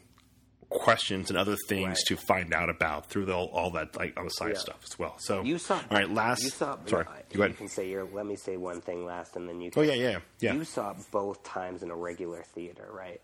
questions 0.72 1.30
and 1.30 1.38
other 1.38 1.56
things 1.68 1.88
Right. 1.88 1.98
to 2.08 2.18
find 2.18 2.54
out 2.54 2.70
about 2.70 3.06
through 3.08 3.26
the, 3.26 3.36
all 3.36 3.70
that 3.72 3.96
like 3.96 4.18
on 4.18 4.26
the 4.26 4.32
side 4.32 4.54
Yeah. 4.54 4.58
stuff 4.60 4.80
as 4.84 4.98
well. 4.98 5.16
So 5.20 5.44
You 5.44 5.58
saw. 5.58 5.76
all 5.76 5.82
right. 5.92 6.10
Last 6.10 6.44
You 6.44 6.50
saw. 6.50 6.78
sorry, 6.86 7.06
no, 7.06 7.12
go 7.34 7.42
ahead. 7.44 7.52
You 7.52 7.58
can 7.58 7.68
say 7.68 7.90
your. 7.90 8.06
Let 8.06 8.26
me 8.26 8.36
say 8.36 8.58
one 8.58 8.82
thing 8.82 9.06
last, 9.06 9.36
and 9.36 9.48
then 9.48 9.62
you. 9.62 9.70
Can, 9.72 9.84
Oh 9.84 9.86
Can, 9.88 10.00
yeah, 10.00 10.10
yeah, 10.12 10.20
yeah, 10.40 10.54
You 10.54 10.64
saw 10.64 10.92
it 10.92 10.98
both 11.12 11.44
times 11.44 11.84
in 11.84 11.92
a 11.92 11.96
regular 11.96 12.44
theater, 12.44 12.88
right? 12.92 13.22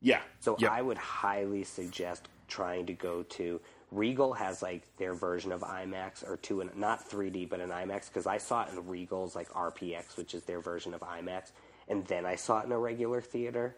yeah. 0.00 0.20
So 0.40 0.56
Yep. 0.58 0.70
I 0.70 0.80
would 0.82 0.96
highly 0.98 1.64
suggest 1.64 2.28
trying 2.48 2.86
to 2.86 2.92
go 2.94 3.22
to 3.22 3.60
Regal 3.92 4.32
has 4.34 4.62
like 4.62 4.82
their 4.98 5.14
version 5.14 5.52
of 5.52 5.60
IMAX 5.62 6.26
or 6.28 6.36
two 6.36 6.60
and 6.60 6.74
not 6.76 7.08
3D 7.10 7.48
but 7.48 7.60
an 7.60 7.70
IMAX 7.70 8.06
because 8.08 8.26
I 8.26 8.38
saw 8.38 8.62
it 8.64 8.70
in 8.72 8.86
Regal's 8.88 9.34
like 9.36 9.48
RPX 9.50 10.16
which 10.16 10.32
is 10.34 10.42
their 10.44 10.60
version 10.60 10.94
of 10.94 11.00
IMAX 11.00 11.50
and 11.88 12.06
then 12.06 12.24
I 12.24 12.36
saw 12.36 12.60
it 12.60 12.66
in 12.66 12.72
a 12.72 12.78
regular 12.78 13.20
theater 13.20 13.76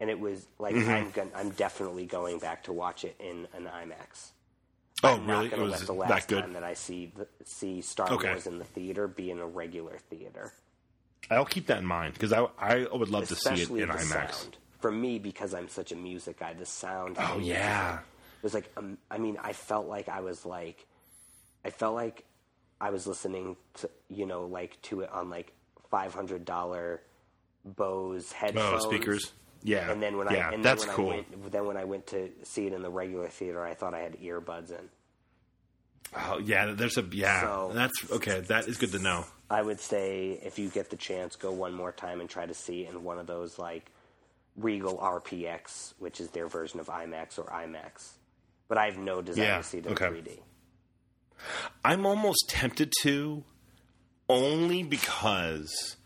and 0.00 0.10
it 0.10 0.18
was 0.18 0.46
like 0.58 0.74
Mm-hmm. 0.74 0.90
I'm 0.90 1.10
gon- 1.10 1.32
I'm 1.34 1.50
definitely 1.50 2.06
going 2.06 2.38
back 2.38 2.64
to 2.64 2.72
watch 2.72 3.04
it 3.04 3.16
in 3.20 3.46
an 3.54 3.64
IMAX. 3.64 4.30
oh 5.02 5.14
I'm 5.14 5.26
really? 5.26 5.26
not 5.26 5.44
It 5.46 5.50
going 5.50 5.62
was 5.62 5.72
let 5.72 5.80
the 5.80 5.86
that 5.86 5.92
last 5.94 6.28
good. 6.28 6.40
time 6.42 6.52
that 6.54 6.64
I 6.64 6.74
see 6.74 7.12
the, 7.16 7.26
see 7.44 7.80
Star 7.80 8.10
Okay. 8.12 8.28
Wars 8.30 8.46
in 8.46 8.58
the 8.58 8.64
theater 8.64 9.06
be 9.08 9.30
in 9.30 9.38
a 9.40 9.46
regular 9.46 9.98
theater. 10.10 10.52
I'll 11.30 11.44
keep 11.46 11.66
that 11.68 11.78
in 11.78 11.86
mind 11.86 12.14
because 12.14 12.32
I 12.32 12.46
I 12.58 12.86
would 12.92 13.08
love 13.08 13.28
to 13.28 13.36
see 13.36 13.62
it 13.62 13.70
in 13.70 13.88
IMAX. 13.88 14.00
sound. 14.34 14.56
For 14.80 14.92
me, 14.92 15.18
because 15.18 15.54
I'm 15.54 15.68
such 15.68 15.92
a 15.92 15.96
music 15.96 16.38
guy, 16.40 16.52
the 16.52 16.66
sound. 16.66 17.16
Oh 17.18 17.38
yeah. 17.38 17.98
It 17.98 18.42
was 18.42 18.52
like 18.52 18.70
um, 18.76 18.98
I 19.10 19.16
mean, 19.18 19.38
I 19.42 19.54
felt 19.54 19.86
like 19.86 20.10
I 20.10 20.20
was 20.20 20.44
like, 20.44 20.84
I 21.64 21.70
felt 21.70 21.94
like 21.94 22.24
I 22.80 22.90
was 22.90 23.06
listening 23.06 23.56
to 23.74 23.88
you 24.10 24.26
know 24.26 24.44
like 24.44 24.80
to 24.82 25.00
it 25.00 25.10
on 25.10 25.30
like 25.30 25.52
five 25.90 26.12
hundred 26.12 26.44
dollar 26.44 27.00
Bose 27.64 28.30
Oh, 28.32 28.36
headphones. 28.36 28.82
speakers. 28.84 29.32
Yeah. 29.64 29.90
And 29.90 30.00
then 30.02 30.16
when 30.18 30.28
yeah, 30.30 30.50
I 30.50 30.52
and 30.52 30.64
that's 30.64 30.84
then 30.84 30.88
when 30.88 30.96
cool. 30.96 31.10
I 31.12 31.14
went, 31.16 31.52
then 31.52 31.66
when 31.66 31.76
I 31.76 31.84
went 31.84 32.06
to 32.08 32.30
see 32.44 32.66
it 32.66 32.72
in 32.74 32.82
the 32.82 32.90
regular 32.90 33.28
theater, 33.28 33.64
I 33.64 33.74
thought 33.74 33.94
I 33.94 34.00
had 34.00 34.20
earbuds 34.20 34.70
in. 34.70 34.88
Oh 36.16 36.38
yeah, 36.38 36.72
there's 36.72 36.98
a 36.98 37.02
yeah. 37.10 37.40
So- 37.40 37.70
that's 37.74 38.10
okay. 38.12 38.40
That 38.40 38.68
is 38.68 38.76
good 38.76 38.92
to 38.92 38.98
know. 38.98 39.24
I 39.50 39.62
would 39.62 39.80
say 39.80 40.38
if 40.42 40.58
you 40.58 40.68
get 40.68 40.90
the 40.90 40.96
chance, 40.96 41.36
go 41.36 41.52
one 41.52 41.74
more 41.74 41.92
time 41.92 42.20
and 42.20 42.28
try 42.28 42.46
to 42.46 42.54
see 42.54 42.82
it 42.84 42.90
in 42.94 43.04
one 43.04 43.18
of 43.18 43.26
those 43.26 43.58
like 43.58 43.90
Regal 44.56 44.96
RPX, 44.98 45.94
which 45.98 46.20
is 46.20 46.28
their 46.30 46.46
version 46.48 46.78
of 46.80 46.86
IMAX 46.86 47.38
or 47.38 47.44
IMAX. 47.44 48.12
But 48.68 48.78
I 48.78 48.86
have 48.86 48.96
no 48.98 49.20
desire 49.22 49.44
Yeah, 49.44 49.56
to 49.58 49.62
see 49.62 49.78
it 49.78 49.86
in 49.86 49.92
okay. 49.92 50.06
3D. 50.06 50.38
I'm 51.84 52.06
almost 52.06 52.46
tempted 52.48 52.92
to, 53.02 53.44
only 54.28 54.82
because 54.82 55.96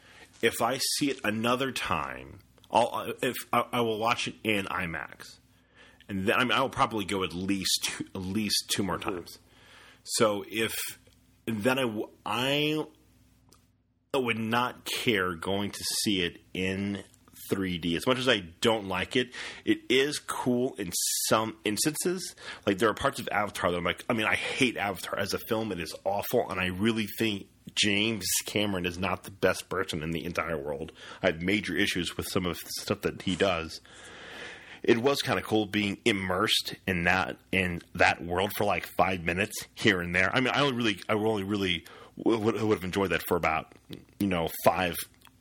if 0.42 0.60
I 0.60 0.78
see 0.96 1.10
it 1.10 1.20
another 1.22 1.70
time, 1.70 2.40
I'll 2.70 2.90
uh, 2.92 3.12
if 3.22 3.36
I, 3.52 3.64
I 3.72 3.80
will 3.80 3.98
watch 3.98 4.28
it 4.28 4.34
in 4.44 4.66
IMAX, 4.66 5.38
and 6.08 6.26
then 6.26 6.36
I, 6.36 6.44
mean, 6.44 6.52
I 6.52 6.60
will 6.60 6.68
probably 6.68 7.04
go 7.04 7.24
at 7.24 7.32
least 7.32 7.80
two, 7.84 8.04
at 8.14 8.22
least 8.22 8.70
two 8.74 8.82
more 8.82 8.98
mm-hmm. 8.98 9.10
times. 9.10 9.38
So 10.04 10.44
if 10.48 10.74
then 11.46 11.78
I 11.78 12.84
I 14.14 14.18
would 14.18 14.38
not 14.38 14.84
care 14.84 15.34
going 15.34 15.70
to 15.70 15.84
see 16.02 16.22
it 16.22 16.38
in 16.54 17.04
3D. 17.50 17.96
As 17.96 18.06
much 18.06 18.18
as 18.18 18.28
I 18.28 18.40
don't 18.60 18.88
like 18.88 19.16
it, 19.16 19.32
it 19.64 19.80
is 19.88 20.18
cool 20.18 20.74
in 20.78 20.92
some 21.28 21.56
instances. 21.64 22.34
Like 22.66 22.78
there 22.78 22.88
are 22.88 22.94
parts 22.94 23.20
of 23.20 23.28
Avatar 23.30 23.70
that 23.70 23.76
I'm 23.76 23.84
like, 23.84 24.04
I 24.08 24.12
mean, 24.12 24.26
I 24.26 24.34
hate 24.34 24.76
Avatar 24.76 25.18
as 25.18 25.34
a 25.34 25.38
film. 25.38 25.72
It 25.72 25.80
is 25.80 25.94
awful, 26.04 26.48
and 26.50 26.60
I 26.60 26.66
really 26.66 27.06
think 27.18 27.46
James 27.74 28.26
Cameron 28.46 28.86
is 28.86 28.98
not 28.98 29.24
the 29.24 29.30
best 29.30 29.68
person 29.68 30.02
in 30.02 30.10
the 30.10 30.24
entire 30.24 30.58
world. 30.58 30.92
I 31.22 31.26
have 31.26 31.42
major 31.42 31.76
issues 31.76 32.16
with 32.16 32.28
some 32.28 32.46
of 32.46 32.58
the 32.58 32.70
stuff 32.80 33.02
that 33.02 33.22
he 33.22 33.36
does. 33.36 33.80
It 34.82 34.98
was 34.98 35.20
kind 35.22 35.38
of 35.38 35.44
cool 35.44 35.66
being 35.66 35.98
immersed 36.04 36.74
in 36.86 37.04
that 37.04 37.36
in 37.50 37.82
that 37.94 38.24
world 38.24 38.52
for 38.56 38.64
like 38.64 38.86
five 38.86 39.24
minutes 39.24 39.66
here 39.74 40.00
and 40.00 40.14
there. 40.14 40.30
I 40.34 40.40
mean, 40.40 40.52
I 40.54 40.60
only 40.60 40.76
really, 40.76 41.00
I 41.08 41.14
only 41.14 41.42
really 41.42 41.84
would, 42.16 42.40
would 42.42 42.76
have 42.76 42.84
enjoyed 42.84 43.10
that 43.10 43.22
for 43.26 43.36
about 43.36 43.72
you 44.18 44.28
know 44.28 44.48
five 44.64 44.94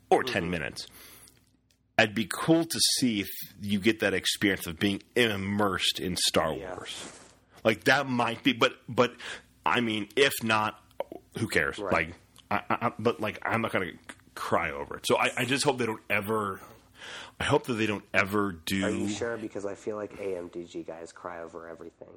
or 0.10 0.24
10 0.24 0.44
mm-hmm. 0.44 0.52
minutes. 0.52 0.88
It'd 1.99 2.16
be 2.16 2.28
cool 2.30 2.64
to 2.64 2.80
see 2.99 3.22
if 3.22 3.28
you 3.62 3.80
get 3.80 3.99
that 4.02 4.14
experience 4.14 4.68
of 4.68 4.78
being 4.78 5.02
immersed 5.16 5.99
in 5.99 6.16
Star 6.16 6.54
Yeah. 6.54 6.76
Wars. 6.76 7.12
Like 7.64 7.86
that 7.86 8.08
might 8.08 8.44
be, 8.44 8.54
but 8.54 8.74
but 8.88 9.14
I 9.66 9.82
mean, 9.82 10.08
if 10.16 10.34
not, 10.44 10.80
who 11.38 11.48
cares? 11.48 11.80
Right. 11.80 11.94
Like, 11.94 12.14
I, 12.50 12.88
I, 12.88 12.92
but 13.00 13.20
like, 13.20 13.40
I'm 13.44 13.62
not 13.62 13.72
gonna 13.72 13.92
cry 14.36 14.72
over 14.72 14.98
it. 14.98 15.08
So 15.08 15.18
I, 15.18 15.32
I 15.38 15.46
just 15.46 15.64
hope 15.64 15.78
they 15.78 15.86
don't 15.86 16.02
ever. 16.10 16.62
I 17.40 17.44
hope 17.44 17.68
that 17.68 17.74
they 17.74 17.86
don't 17.86 18.04
ever 18.14 18.52
do. 18.52 18.86
Are 18.86 18.90
you 18.90 19.10
sure? 19.10 19.38
Because 19.38 19.66
I 19.66 19.76
feel 19.76 19.96
like 19.96 20.18
AMDG 20.18 20.86
guys 20.88 21.12
cry 21.12 21.42
over 21.42 21.68
everything. 21.68 22.10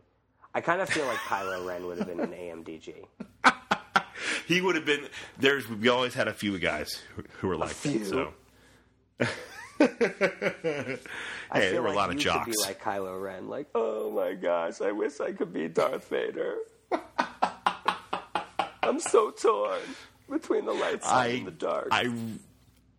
I 0.54 0.60
kind 0.60 0.80
of 0.80 0.88
feel 0.88 1.06
like 1.06 1.18
Kylo 1.18 1.66
Ren 1.66 1.86
would 1.86 1.98
have 1.98 2.06
been 2.06 2.20
an 2.20 2.32
AMDG. 2.32 3.06
He 4.46 4.60
would 4.60 4.74
have 4.74 4.84
been. 4.84 5.06
There's. 5.38 5.68
We 5.68 5.88
always 5.88 6.12
had 6.12 6.26
a 6.26 6.34
few 6.34 6.58
guys 6.58 7.00
who, 7.14 7.22
who 7.38 7.48
were 7.48 7.56
like 7.56 7.74
that. 7.82 8.06
So. 8.06 8.32
Hey, 11.52 11.70
there 11.70 11.82
were 11.82 11.88
like 11.88 11.94
a 11.94 11.98
lot 11.98 12.10
of 12.10 12.16
jocks. 12.18 12.44
Could 12.44 12.52
be 12.52 12.58
like 12.58 12.80
Kylo 12.80 13.20
Ren, 13.20 13.48
like, 13.48 13.66
oh 13.74 14.10
my 14.10 14.34
gosh, 14.34 14.80
I 14.80 14.92
wish 14.92 15.20
I 15.20 15.32
could 15.32 15.52
be 15.52 15.68
Darth 15.68 16.08
Vader. 16.08 16.56
I'm 18.90 19.00
so 19.00 19.30
torn 19.30 19.78
between 20.28 20.64
the 20.64 20.72
light 20.72 21.02
side 21.04 21.30
I, 21.30 21.34
and 21.34 21.46
the 21.46 21.50
dark. 21.52 21.88
I, 21.92 22.12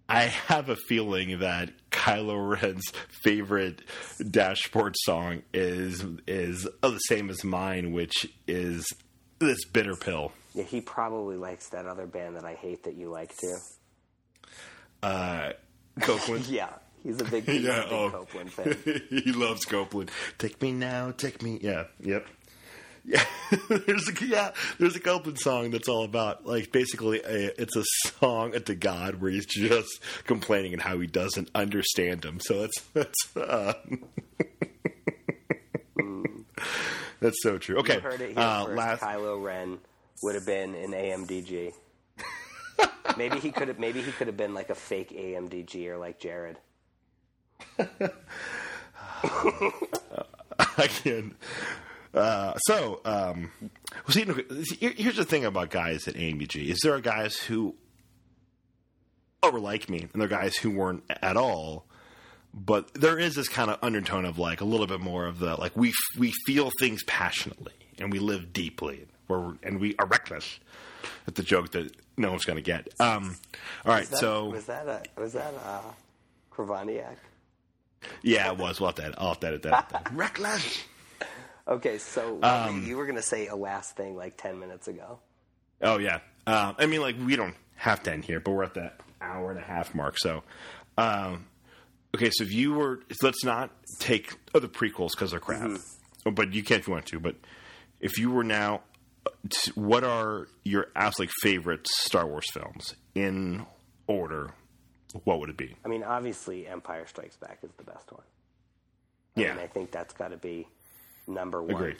I 0.09 0.21
have 0.23 0.69
a 0.69 0.75
feeling 0.75 1.39
that 1.39 1.69
Kylo 1.91 2.61
Ren's 2.61 2.89
favorite 3.23 3.81
dashboard 4.29 4.95
song 5.03 5.41
is 5.53 6.03
is 6.27 6.67
the 6.81 6.97
same 6.99 7.29
as 7.29 7.43
mine, 7.43 7.91
which 7.91 8.25
is 8.47 8.85
this 9.39 9.65
bitter 9.65 9.95
pill. 9.95 10.31
yeah, 10.53 10.63
he 10.63 10.81
probably 10.81 11.35
likes 11.35 11.69
that 11.69 11.85
other 11.85 12.05
band 12.07 12.35
that 12.37 12.45
I 12.45 12.53
hate 12.55 12.83
that 12.83 12.95
you 12.95 13.09
like 13.09 13.35
too. 13.37 13.57
Uh, 15.03 15.51
Copeland. 16.01 16.45
Yeah, 16.47 16.69
he's 17.03 17.19
a 17.19 17.25
big, 17.25 17.43
he's 17.49 17.63
Yeah, 17.63 17.81
a 17.81 17.83
big 17.83 17.93
oh. 17.93 18.09
Copeland 18.11 18.51
fan. 18.53 18.77
he 19.09 19.31
loves 19.31 19.65
Copeland. 19.65 20.11
Take 20.37 20.61
me 20.61 20.71
now, 20.71 21.11
take 21.11 21.41
me. 21.41 21.59
Yeah, 21.61 21.85
yep. 21.99 22.27
Yeah, 23.03 23.23
there's 23.69 24.07
a 24.09 24.25
yeah, 24.25 24.51
there's 24.77 24.95
a 24.95 24.99
Copeland 24.99 25.39
song 25.39 25.71
that's 25.71 25.87
all 25.89 26.03
about 26.03 26.45
like 26.45 26.71
basically 26.71 27.19
a, 27.21 27.51
it's 27.59 27.75
a 27.75 27.83
song 28.19 28.51
to 28.65 28.75
God 28.75 29.15
where 29.21 29.31
he's 29.31 29.45
just 29.47 30.01
complaining 30.25 30.73
and 30.73 30.81
how 30.81 30.99
he 30.99 31.07
doesn't 31.07 31.49
understand 31.55 32.23
him. 32.23 32.39
So 32.39 32.61
that's 32.61 32.81
that's 32.93 33.37
uh, 33.37 33.73
that's 37.19 37.41
so 37.41 37.57
true. 37.57 37.77
Okay, 37.79 37.95
You 37.95 37.99
heard 38.01 38.21
it 38.21 38.29
here 38.29 38.39
uh, 38.39 38.65
first. 38.65 38.77
last 38.77 39.01
Kylo 39.01 39.43
Ren 39.43 39.79
would 40.23 40.35
have 40.35 40.45
been 40.45 40.75
an 40.75 40.91
AMDG. 40.91 41.71
maybe 43.17 43.39
he 43.39 43.51
could 43.51 43.67
have. 43.67 43.79
Maybe 43.79 44.01
he 44.01 44.11
could 44.11 44.27
have 44.27 44.37
been 44.37 44.53
like 44.53 44.69
a 44.69 44.75
fake 44.75 45.09
AMDG 45.09 45.87
or 45.87 45.97
like 45.97 46.19
Jared. 46.19 46.57
I 50.77 50.87
can. 50.87 51.35
Uh, 52.13 52.53
so, 52.67 52.99
um, 53.05 53.51
well, 53.61 54.09
see, 54.09 54.25
here- 54.79 54.93
here's 54.97 55.15
the 55.17 55.23
thing 55.25 55.45
about 55.45 55.69
guys 55.69 56.07
at 56.07 56.15
AMG 56.15 56.69
is 56.69 56.79
there 56.83 56.93
are 56.93 56.99
guys 57.01 57.37
who 57.37 57.75
over 59.43 59.59
like 59.59 59.89
me, 59.89 60.07
and 60.13 60.21
there 60.21 60.25
are 60.25 60.27
guys 60.27 60.55
who 60.55 60.69
weren't 60.71 61.03
at 61.09 61.37
all. 61.37 61.85
But 62.53 62.93
there 62.93 63.17
is 63.17 63.35
this 63.35 63.47
kind 63.47 63.71
of 63.71 63.79
undertone 63.81 64.25
of 64.25 64.37
like 64.37 64.59
a 64.61 64.65
little 64.65 64.87
bit 64.87 64.99
more 64.99 65.25
of 65.25 65.39
the 65.39 65.55
like 65.55 65.75
we 65.77 65.93
we 66.19 66.33
feel 66.45 66.69
things 66.79 67.01
passionately 67.05 67.71
and 67.97 68.11
we 68.11 68.19
live 68.19 68.51
deeply, 68.51 69.07
or 69.29 69.57
and 69.63 69.79
we 69.79 69.95
are 69.97 70.05
reckless. 70.05 70.59
That's 71.25 71.37
the 71.37 71.43
joke 71.43 71.71
that 71.71 71.95
no 72.17 72.29
one's 72.29 72.43
going 72.43 72.57
to 72.57 72.61
get. 72.61 72.89
Um, 72.99 73.37
all 73.85 73.93
right, 73.93 74.01
Was 74.01 74.09
that, 74.09 74.17
so 74.17 74.45
was 74.49 74.65
that 74.65 74.87
a 74.87 75.01
was 75.19 75.33
that 75.33 75.53
a 75.53 75.81
Kravaniak? 76.53 77.15
yeah, 78.21 78.51
it 78.51 78.57
was. 78.57 78.81
We'll 78.81 78.89
have 78.89 78.95
to 78.95 79.13
I'll 79.17 79.29
have 79.29 79.39
to 79.39 79.47
edit 79.47 79.61
that. 79.63 80.09
reckless. 80.13 80.83
Okay, 81.71 81.97
so 81.99 82.39
Um, 82.43 82.85
you 82.85 82.97
were 82.97 83.05
going 83.05 83.15
to 83.15 83.21
say 83.21 83.47
a 83.47 83.55
last 83.55 83.95
thing 83.95 84.15
like 84.15 84.35
ten 84.37 84.59
minutes 84.59 84.87
ago. 84.87 85.19
Oh 85.81 85.97
yeah. 85.97 86.19
Uh, 86.45 86.73
I 86.77 86.85
mean, 86.85 87.01
like 87.01 87.15
we 87.17 87.35
don't 87.35 87.55
have 87.75 88.03
to 88.03 88.11
end 88.11 88.25
here, 88.25 88.39
but 88.39 88.51
we're 88.51 88.63
at 88.63 88.73
that 88.75 88.99
hour 89.21 89.51
and 89.51 89.59
a 89.59 89.63
half 89.63 89.95
mark. 89.95 90.17
So, 90.19 90.43
um, 90.97 91.47
okay. 92.15 92.29
So 92.31 92.43
if 92.43 92.51
you 92.51 92.73
were, 92.73 92.99
let's 93.23 93.43
not 93.45 93.71
take 93.99 94.33
other 94.53 94.67
prequels 94.67 95.11
because 95.11 95.31
they're 95.31 95.39
crap. 95.39 95.71
Oh, 96.25 96.31
But 96.31 96.53
you 96.53 96.61
can 96.61 96.79
if 96.79 96.87
you 96.87 96.93
want 96.93 97.05
to. 97.07 97.19
But 97.19 97.35
if 98.01 98.17
you 98.19 98.31
were 98.31 98.43
now, 98.43 98.81
what 99.75 100.03
are 100.03 100.47
your 100.63 100.87
absolute 100.95 101.31
favorite 101.41 101.87
Star 101.87 102.27
Wars 102.27 102.47
films 102.51 102.95
in 103.15 103.65
order? 104.07 104.51
What 105.23 105.39
would 105.39 105.49
it 105.49 105.57
be? 105.57 105.75
I 105.85 105.87
mean, 105.87 106.03
obviously, 106.03 106.67
Empire 106.67 107.05
Strikes 107.07 107.37
Back 107.37 107.59
is 107.63 107.71
the 107.77 107.83
best 107.83 108.11
one. 108.11 108.23
I 109.37 109.41
Yeah. 109.41 109.53
mean, 109.55 109.63
I 109.63 109.67
think 109.67 109.91
that's 109.91 110.13
got 110.13 110.29
to 110.31 110.37
be 110.37 110.67
number 111.33 111.61
one. 111.61 111.75
Agreed. 111.75 111.97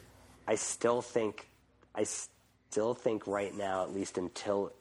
I 0.48 0.56
still 0.56 1.02
think, 1.02 1.48
I 1.96 2.04
still 2.04 2.94
think 2.94 3.28
right 3.28 3.56
now, 3.56 3.84
at 3.84 3.94
least 3.94 4.18
until 4.18 4.72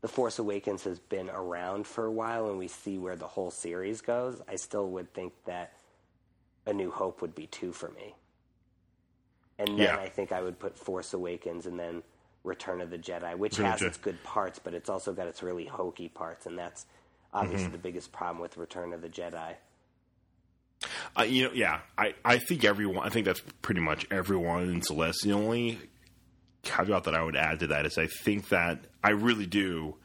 The 0.00 0.08
Force 0.08 0.38
Awakens 0.38 0.84
has 0.84 0.98
been 0.98 1.30
around 1.30 1.86
for 1.86 2.04
a 2.06 2.12
while 2.12 2.48
and 2.50 2.58
we 2.58 2.68
see 2.68 2.98
where 2.98 3.16
the 3.16 3.26
whole 3.26 3.50
series 3.50 4.00
goes, 4.00 4.42
I 4.48 4.56
still 4.56 4.88
would 4.90 5.12
think 5.14 5.32
that 5.46 5.72
A 6.66 6.72
New 6.72 6.90
Hope 6.90 7.22
would 7.22 7.34
be 7.34 7.46
two 7.46 7.72
for 7.72 7.88
me. 7.90 8.14
And 9.58 9.68
then 9.68 9.78
Yeah. 9.78 9.96
I 9.98 10.08
think 10.08 10.32
I 10.32 10.42
would 10.42 10.58
put 10.58 10.76
Force 10.76 11.14
Awakens 11.14 11.66
and 11.66 11.78
then 11.78 12.02
Return 12.42 12.80
of 12.80 12.90
the 12.90 12.98
Jedi, 12.98 13.36
which 13.36 13.58
Return 13.58 13.70
has 13.70 13.82
its 13.82 13.96
good 13.96 14.22
parts, 14.24 14.58
but 14.58 14.74
it's 14.74 14.90
also 14.90 15.12
got 15.12 15.26
its 15.28 15.42
really 15.42 15.64
hokey 15.64 16.08
parts, 16.08 16.44
and 16.46 16.58
that's 16.58 16.84
obviously 17.32 17.64
Mm-hmm. 17.66 17.72
the 17.72 17.78
biggest 17.78 18.12
problem 18.12 18.40
with 18.40 18.56
Return 18.58 18.92
of 18.92 19.00
the 19.00 19.08
Jedi. 19.08 19.54
Uh, 21.18 21.22
you 21.22 21.44
know, 21.44 21.50
yeah, 21.54 21.80
I, 21.96 22.14
I 22.24 22.38
think 22.38 22.64
everyone. 22.64 23.06
I 23.06 23.10
think 23.10 23.24
that's 23.26 23.40
pretty 23.62 23.80
much 23.80 24.06
everyone's 24.10 24.90
list. 24.90 25.22
The 25.22 25.32
only 25.32 25.78
caveat 26.62 27.04
that 27.04 27.14
I 27.14 27.22
would 27.22 27.36
add 27.36 27.60
to 27.60 27.66
that 27.68 27.86
is 27.86 27.96
I 27.98 28.06
think 28.06 28.48
that 28.48 28.80
I 29.02 29.10
really 29.10 29.46
do 29.46 29.96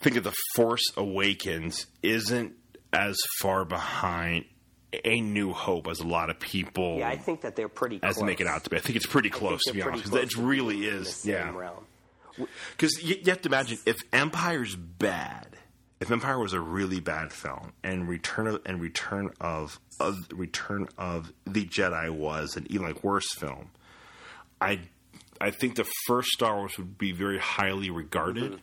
think 0.00 0.14
that 0.16 0.24
the 0.24 0.34
Force 0.54 0.84
Awakens 0.96 1.86
isn't 2.02 2.54
as 2.92 3.16
far 3.40 3.64
behind 3.64 4.44
A 5.04 5.20
New 5.20 5.52
Hope 5.52 5.88
as 5.88 6.00
a 6.00 6.06
lot 6.06 6.30
of 6.30 6.38
people 6.38 6.98
Yeah, 6.98 7.08
I 7.08 7.16
think 7.16 7.40
that 7.40 7.56
they're 7.56 7.68
pretty 7.68 8.00
as 8.02 8.16
close. 8.16 8.26
make 8.26 8.40
it 8.40 8.46
out 8.46 8.64
to 8.64 8.70
be. 8.70 8.76
I 8.76 8.80
think 8.80 8.96
it's 8.96 9.06
pretty 9.06 9.30
close 9.30 9.62
to 9.64 9.72
be 9.72 9.82
honest. 9.82 10.04
close 10.10 10.22
It 10.22 10.36
really 10.36 10.80
being 10.80 10.92
in 10.92 11.02
the 11.02 11.08
is, 11.08 11.26
yeah. 11.26 11.52
Because 12.76 13.02
you, 13.02 13.16
you 13.16 13.30
have 13.30 13.42
to 13.42 13.48
imagine 13.48 13.78
if 13.86 13.96
Empire's 14.12 14.74
bad, 14.76 15.46
if 16.00 16.10
Empire 16.10 16.38
was 16.38 16.52
a 16.52 16.60
really 16.60 17.00
bad 17.00 17.32
film, 17.32 17.72
and 17.82 18.08
Return 18.08 18.46
of 18.46 18.60
and 18.66 18.80
Return 18.80 19.30
of, 19.40 19.80
of 20.00 20.16
Return 20.32 20.88
of 20.98 21.32
the 21.46 21.64
Jedi 21.66 22.10
was 22.10 22.56
an 22.56 22.66
even 22.70 22.86
like 22.86 23.02
worse 23.04 23.32
film, 23.34 23.70
I 24.60 24.80
I 25.40 25.50
think 25.50 25.76
the 25.76 25.86
first 26.06 26.28
Star 26.30 26.56
Wars 26.56 26.76
would 26.78 26.98
be 26.98 27.12
very 27.12 27.38
highly 27.38 27.90
regarded, 27.90 28.52
mm-hmm. 28.52 28.60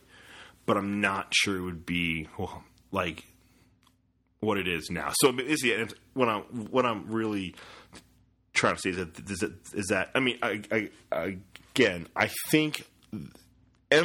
but 0.66 0.76
I'm 0.76 1.00
not 1.00 1.32
sure 1.34 1.56
it 1.56 1.62
would 1.62 1.86
be 1.86 2.28
well, 2.38 2.64
like 2.90 3.24
what 4.40 4.58
it 4.58 4.68
is 4.68 4.90
now. 4.90 5.12
So 5.20 5.36
is 5.38 5.62
and 5.62 5.92
what 6.14 6.28
I'm 6.28 6.42
what 6.42 6.84
I'm 6.84 7.10
really 7.10 7.54
trying 8.52 8.76
to 8.76 8.80
say 8.80 8.90
is 8.90 8.96
that 8.96 9.30
is 9.30 9.38
that, 9.38 9.52
is 9.74 9.86
that 9.86 10.10
I 10.14 10.20
mean 10.20 10.38
I, 10.42 10.62
I, 11.10 11.36
again 11.74 12.08
I 12.14 12.30
think 12.50 12.86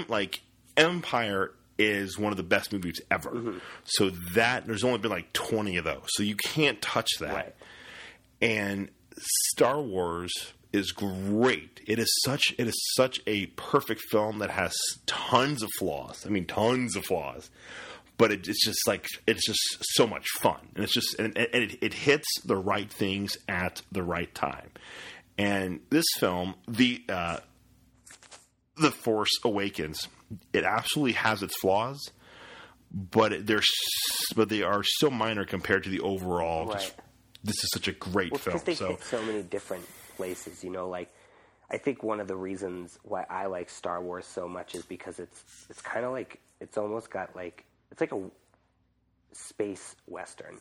like 0.08 0.42
Empire 0.78 1.52
is 1.78 2.18
one 2.18 2.32
of 2.32 2.38
the 2.38 2.44
best 2.44 2.72
movies 2.74 3.00
ever. 3.12 3.32
Mm-hmm. 3.32 3.58
So 3.86 4.10
that 4.34 4.68
there's 4.68 4.84
only 4.84 5.00
been 5.00 5.12
like 5.12 5.34
20 5.34 5.78
of 5.78 5.86
those. 5.86 6.08
So 6.08 6.24
you 6.24 6.36
can't 6.36 6.82
touch 6.82 7.10
that. 7.20 7.34
Right. 7.34 7.56
And 8.42 8.90
Star 9.52 9.82
Wars 9.82 10.32
is 10.74 10.92
great. 10.92 11.82
It 11.88 12.00
is 12.00 12.12
such 12.24 12.54
it 12.58 12.68
is 12.68 12.76
such 12.96 13.20
a 13.26 13.48
perfect 13.48 14.02
film 14.12 14.40
that 14.40 14.52
has 14.52 14.76
tons 15.06 15.64
of 15.64 15.70
flaws. 15.80 16.26
I 16.26 16.30
mean 16.30 16.46
tons 16.46 16.96
of 16.96 17.06
flaws. 17.06 17.50
But 18.18 18.32
it, 18.32 18.48
it's 18.48 18.66
just 18.66 18.88
like 18.88 19.08
it's 19.28 19.46
just 19.46 19.60
so 19.94 20.08
much 20.08 20.28
fun, 20.40 20.70
and 20.74 20.84
it's 20.84 20.94
just 20.94 21.20
and, 21.20 21.38
and 21.38 21.48
it, 21.54 21.78
it 21.84 21.94
hits 21.94 22.26
the 22.44 22.56
right 22.56 22.92
things 22.92 23.38
at 23.48 23.84
the 23.92 24.02
right 24.02 24.34
time. 24.34 24.72
And 25.38 25.82
this 25.92 26.06
film, 26.18 26.56
the 26.68 27.04
uh, 27.08 27.38
the 28.76 28.90
Force 28.90 29.30
Awakens, 29.44 30.08
it 30.54 30.64
absolutely 30.64 31.14
has 31.14 31.42
its 31.44 31.56
flaws, 31.60 32.12
but 32.92 33.46
they're 33.48 33.62
but 34.36 34.50
they 34.50 34.62
are 34.64 34.84
so 34.84 35.10
minor 35.10 35.46
compared 35.46 35.84
to 35.86 35.90
the 35.90 36.00
overall. 36.02 36.72
just- 36.74 36.96
this 37.44 37.64
is 37.64 37.70
such 37.74 37.88
a 37.88 37.94
great 37.94 38.32
Well, 38.32 38.40
film. 38.40 38.54
because 38.56 38.66
they 38.66 38.76
So 38.76 38.88
hit 38.90 39.04
so 39.04 39.22
many 39.24 39.42
different 39.44 39.86
places, 40.18 40.64
you 40.64 40.70
know. 40.70 40.90
Like, 40.90 41.10
I 41.72 41.78
think 41.78 42.04
one 42.04 42.20
of 42.20 42.28
the 42.28 42.36
reasons 42.36 42.98
why 43.04 43.26
I 43.30 43.46
like 43.46 43.70
Star 43.70 44.02
Wars 44.02 44.26
so 44.26 44.48
much 44.50 44.76
is 44.76 44.84
because 44.86 45.20
it's 45.20 45.66
it's 45.70 45.82
kind 45.82 46.04
of 46.06 46.12
like 46.12 46.40
it's 46.60 46.78
almost 46.78 47.10
got 47.10 47.36
like 47.36 47.64
it's 47.92 48.02
like 48.02 48.12
a 48.12 48.30
space 49.34 49.96
western, 50.08 50.60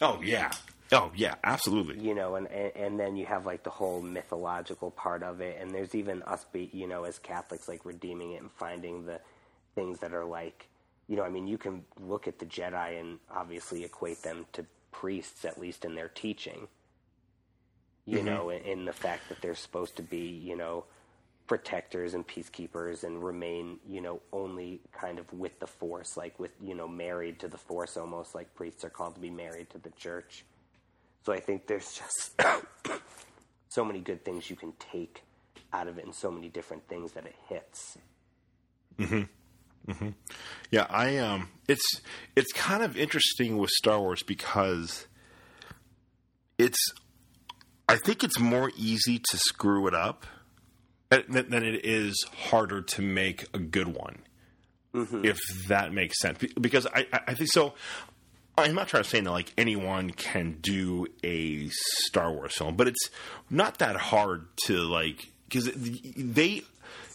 oh 0.00 0.20
yeah, 0.22 0.50
oh 0.92 1.10
yeah, 1.14 1.34
absolutely. 1.44 1.98
you 2.04 2.14
know, 2.14 2.36
and, 2.36 2.46
and 2.48 2.72
and 2.76 3.00
then 3.00 3.16
you 3.16 3.26
have 3.26 3.46
like 3.46 3.62
the 3.62 3.70
whole 3.70 4.00
mythological 4.00 4.90
part 4.90 5.22
of 5.22 5.40
it, 5.40 5.58
and 5.60 5.70
there's 5.70 5.94
even 5.94 6.22
us, 6.22 6.44
be, 6.52 6.70
you 6.72 6.86
know, 6.86 7.04
as 7.04 7.18
Catholics, 7.18 7.68
like 7.68 7.84
redeeming 7.84 8.32
it 8.32 8.42
and 8.42 8.50
finding 8.52 9.06
the 9.06 9.20
things 9.74 10.00
that 10.00 10.12
are 10.12 10.24
like, 10.24 10.68
you 11.08 11.16
know, 11.16 11.22
I 11.22 11.28
mean, 11.28 11.46
you 11.46 11.58
can 11.58 11.84
look 12.00 12.26
at 12.26 12.38
the 12.38 12.46
Jedi 12.46 13.00
and 13.00 13.18
obviously 13.30 13.84
equate 13.84 14.22
them 14.22 14.46
to 14.52 14.64
priests, 14.92 15.44
at 15.44 15.60
least 15.60 15.84
in 15.84 15.94
their 15.94 16.08
teaching. 16.08 16.68
You 18.06 18.18
mm-hmm. 18.18 18.26
know, 18.26 18.50
in, 18.50 18.62
in 18.62 18.84
the 18.84 18.92
fact 18.92 19.28
that 19.28 19.42
they're 19.42 19.54
supposed 19.54 19.96
to 19.96 20.02
be, 20.02 20.28
you 20.28 20.56
know, 20.56 20.84
protectors 21.46 22.14
and 22.14 22.26
peacekeepers 22.26 23.04
and 23.04 23.22
remain, 23.22 23.78
you 23.88 24.00
know, 24.00 24.20
only 24.32 24.80
kind 24.92 25.18
of 25.18 25.32
with 25.32 25.58
the 25.60 25.66
Force, 25.66 26.16
like 26.16 26.38
with, 26.38 26.52
you 26.60 26.74
know, 26.74 26.88
married 26.88 27.38
to 27.40 27.48
the 27.48 27.58
Force, 27.58 27.96
almost 27.96 28.34
like 28.34 28.54
priests 28.54 28.84
are 28.84 28.90
called 28.90 29.14
to 29.14 29.20
be 29.20 29.30
married 29.30 29.70
to 29.70 29.78
the 29.78 29.90
church. 29.90 30.44
So 31.26 31.32
I 31.32 31.40
think 31.40 31.66
there's 31.66 31.92
just 31.92 32.40
so 33.68 33.84
many 33.84 33.98
good 33.98 34.24
things 34.24 34.48
you 34.48 34.54
can 34.54 34.74
take 34.78 35.24
out 35.72 35.88
of 35.88 35.98
it 35.98 36.04
and 36.04 36.14
so 36.14 36.30
many 36.30 36.48
different 36.48 36.86
things 36.86 37.14
that 37.14 37.26
it 37.26 37.34
hits. 37.48 37.98
Mhm. 38.96 39.28
Mhm. 39.88 40.14
Yeah, 40.70 40.86
I 40.88 41.16
um, 41.16 41.48
it's 41.66 41.82
it's 42.36 42.52
kind 42.52 42.84
of 42.84 42.96
interesting 42.96 43.58
with 43.58 43.70
Star 43.70 43.98
Wars 43.98 44.22
because 44.22 45.08
it's 46.58 46.78
I 47.88 47.96
think 47.96 48.22
it's 48.22 48.38
more 48.38 48.70
easy 48.76 49.18
to 49.18 49.36
screw 49.36 49.88
it 49.88 49.94
up 49.94 50.26
than, 51.10 51.50
than 51.50 51.64
it 51.64 51.84
is 51.84 52.24
harder 52.50 52.82
to 52.82 53.02
make 53.02 53.46
a 53.52 53.58
good 53.58 53.88
one. 53.88 54.22
If 54.94 55.38
that 55.66 55.92
makes 55.92 56.20
sense, 56.20 56.38
because 56.60 56.86
I 56.86 57.08
I 57.26 57.34
think 57.34 57.50
so. 57.52 57.74
I'm 58.58 58.74
not 58.74 58.88
trying 58.88 59.02
to 59.02 59.08
say 59.08 59.20
that 59.20 59.30
like 59.30 59.52
anyone 59.58 60.10
can 60.10 60.58
do 60.60 61.06
a 61.22 61.68
Star 61.70 62.32
Wars 62.32 62.54
film, 62.56 62.76
but 62.76 62.88
it's 62.88 63.10
not 63.50 63.78
that 63.78 63.96
hard 63.96 64.46
to 64.66 64.78
like 64.78 65.28
because 65.48 65.70
they 65.74 66.62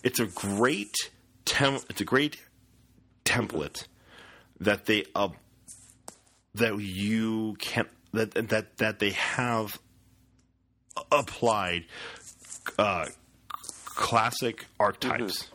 it's 0.04 0.20
a 0.20 0.28
great 0.28 0.96
tem- 1.46 1.80
it's 1.90 2.02
a 2.02 2.06
great 2.06 2.38
template 3.26 3.86
that 4.60 4.86
they 4.86 5.06
uh, 5.16 5.30
that 6.56 6.78
you 6.80 7.56
can 7.60 7.88
that 8.14 8.32
that 8.50 8.78
that 8.78 9.00
they 9.00 9.12
have 9.12 9.80
applied 11.12 11.86
uh, 12.78 13.06
classic 13.86 14.66
archetypes 14.80 15.50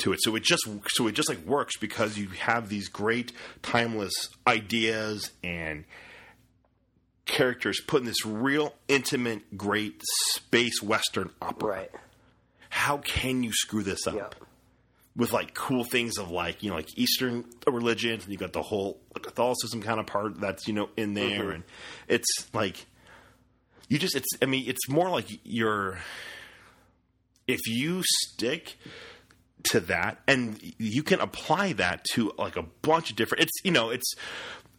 to 0.00 0.12
it. 0.12 0.20
So 0.22 0.34
it 0.36 0.42
just 0.42 0.68
so 0.88 1.06
it 1.06 1.12
just 1.12 1.28
like 1.28 1.44
works 1.46 1.76
because 1.76 2.18
you 2.18 2.28
have 2.28 2.68
these 2.68 2.88
great 2.88 3.32
timeless 3.62 4.12
ideas 4.46 5.30
and 5.42 5.84
characters 7.26 7.80
put 7.86 8.00
in 8.00 8.06
this 8.06 8.24
real 8.26 8.74
intimate, 8.88 9.56
great 9.56 10.02
space 10.34 10.82
western 10.82 11.30
opera. 11.40 11.68
Right. 11.68 11.90
How 12.68 12.98
can 12.98 13.42
you 13.42 13.52
screw 13.52 13.82
this 13.82 14.06
up? 14.06 14.14
Yep. 14.14 14.34
With 15.16 15.32
like 15.32 15.54
cool 15.54 15.84
things 15.84 16.18
of 16.18 16.30
like 16.30 16.62
you 16.62 16.70
know 16.70 16.76
like 16.76 16.96
Eastern 16.96 17.44
religions 17.66 18.24
and 18.24 18.32
you 18.32 18.38
got 18.38 18.52
the 18.52 18.62
whole 18.62 19.00
Catholicism 19.20 19.82
kind 19.82 20.00
of 20.00 20.06
part 20.06 20.40
that's 20.40 20.68
you 20.68 20.74
know 20.74 20.88
in 20.96 21.14
there 21.14 21.42
mm-hmm. 21.42 21.50
and 21.50 21.64
it's 22.08 22.48
like 22.54 22.86
you 23.88 23.98
just 23.98 24.14
it's 24.14 24.28
I 24.40 24.46
mean 24.46 24.64
it's 24.68 24.88
more 24.88 25.10
like 25.10 25.26
you're 25.44 25.98
if 27.48 27.60
you 27.66 28.02
stick 28.04 28.76
to 29.64 29.80
that 29.80 30.18
and 30.26 30.58
you 30.78 31.02
can 31.02 31.20
apply 31.20 31.72
that 31.74 32.04
to 32.12 32.32
like 32.38 32.56
a 32.56 32.62
bunch 32.82 33.10
of 33.10 33.16
different 33.16 33.42
it's 33.44 33.52
you 33.64 33.70
know 33.70 33.90
it's 33.90 34.14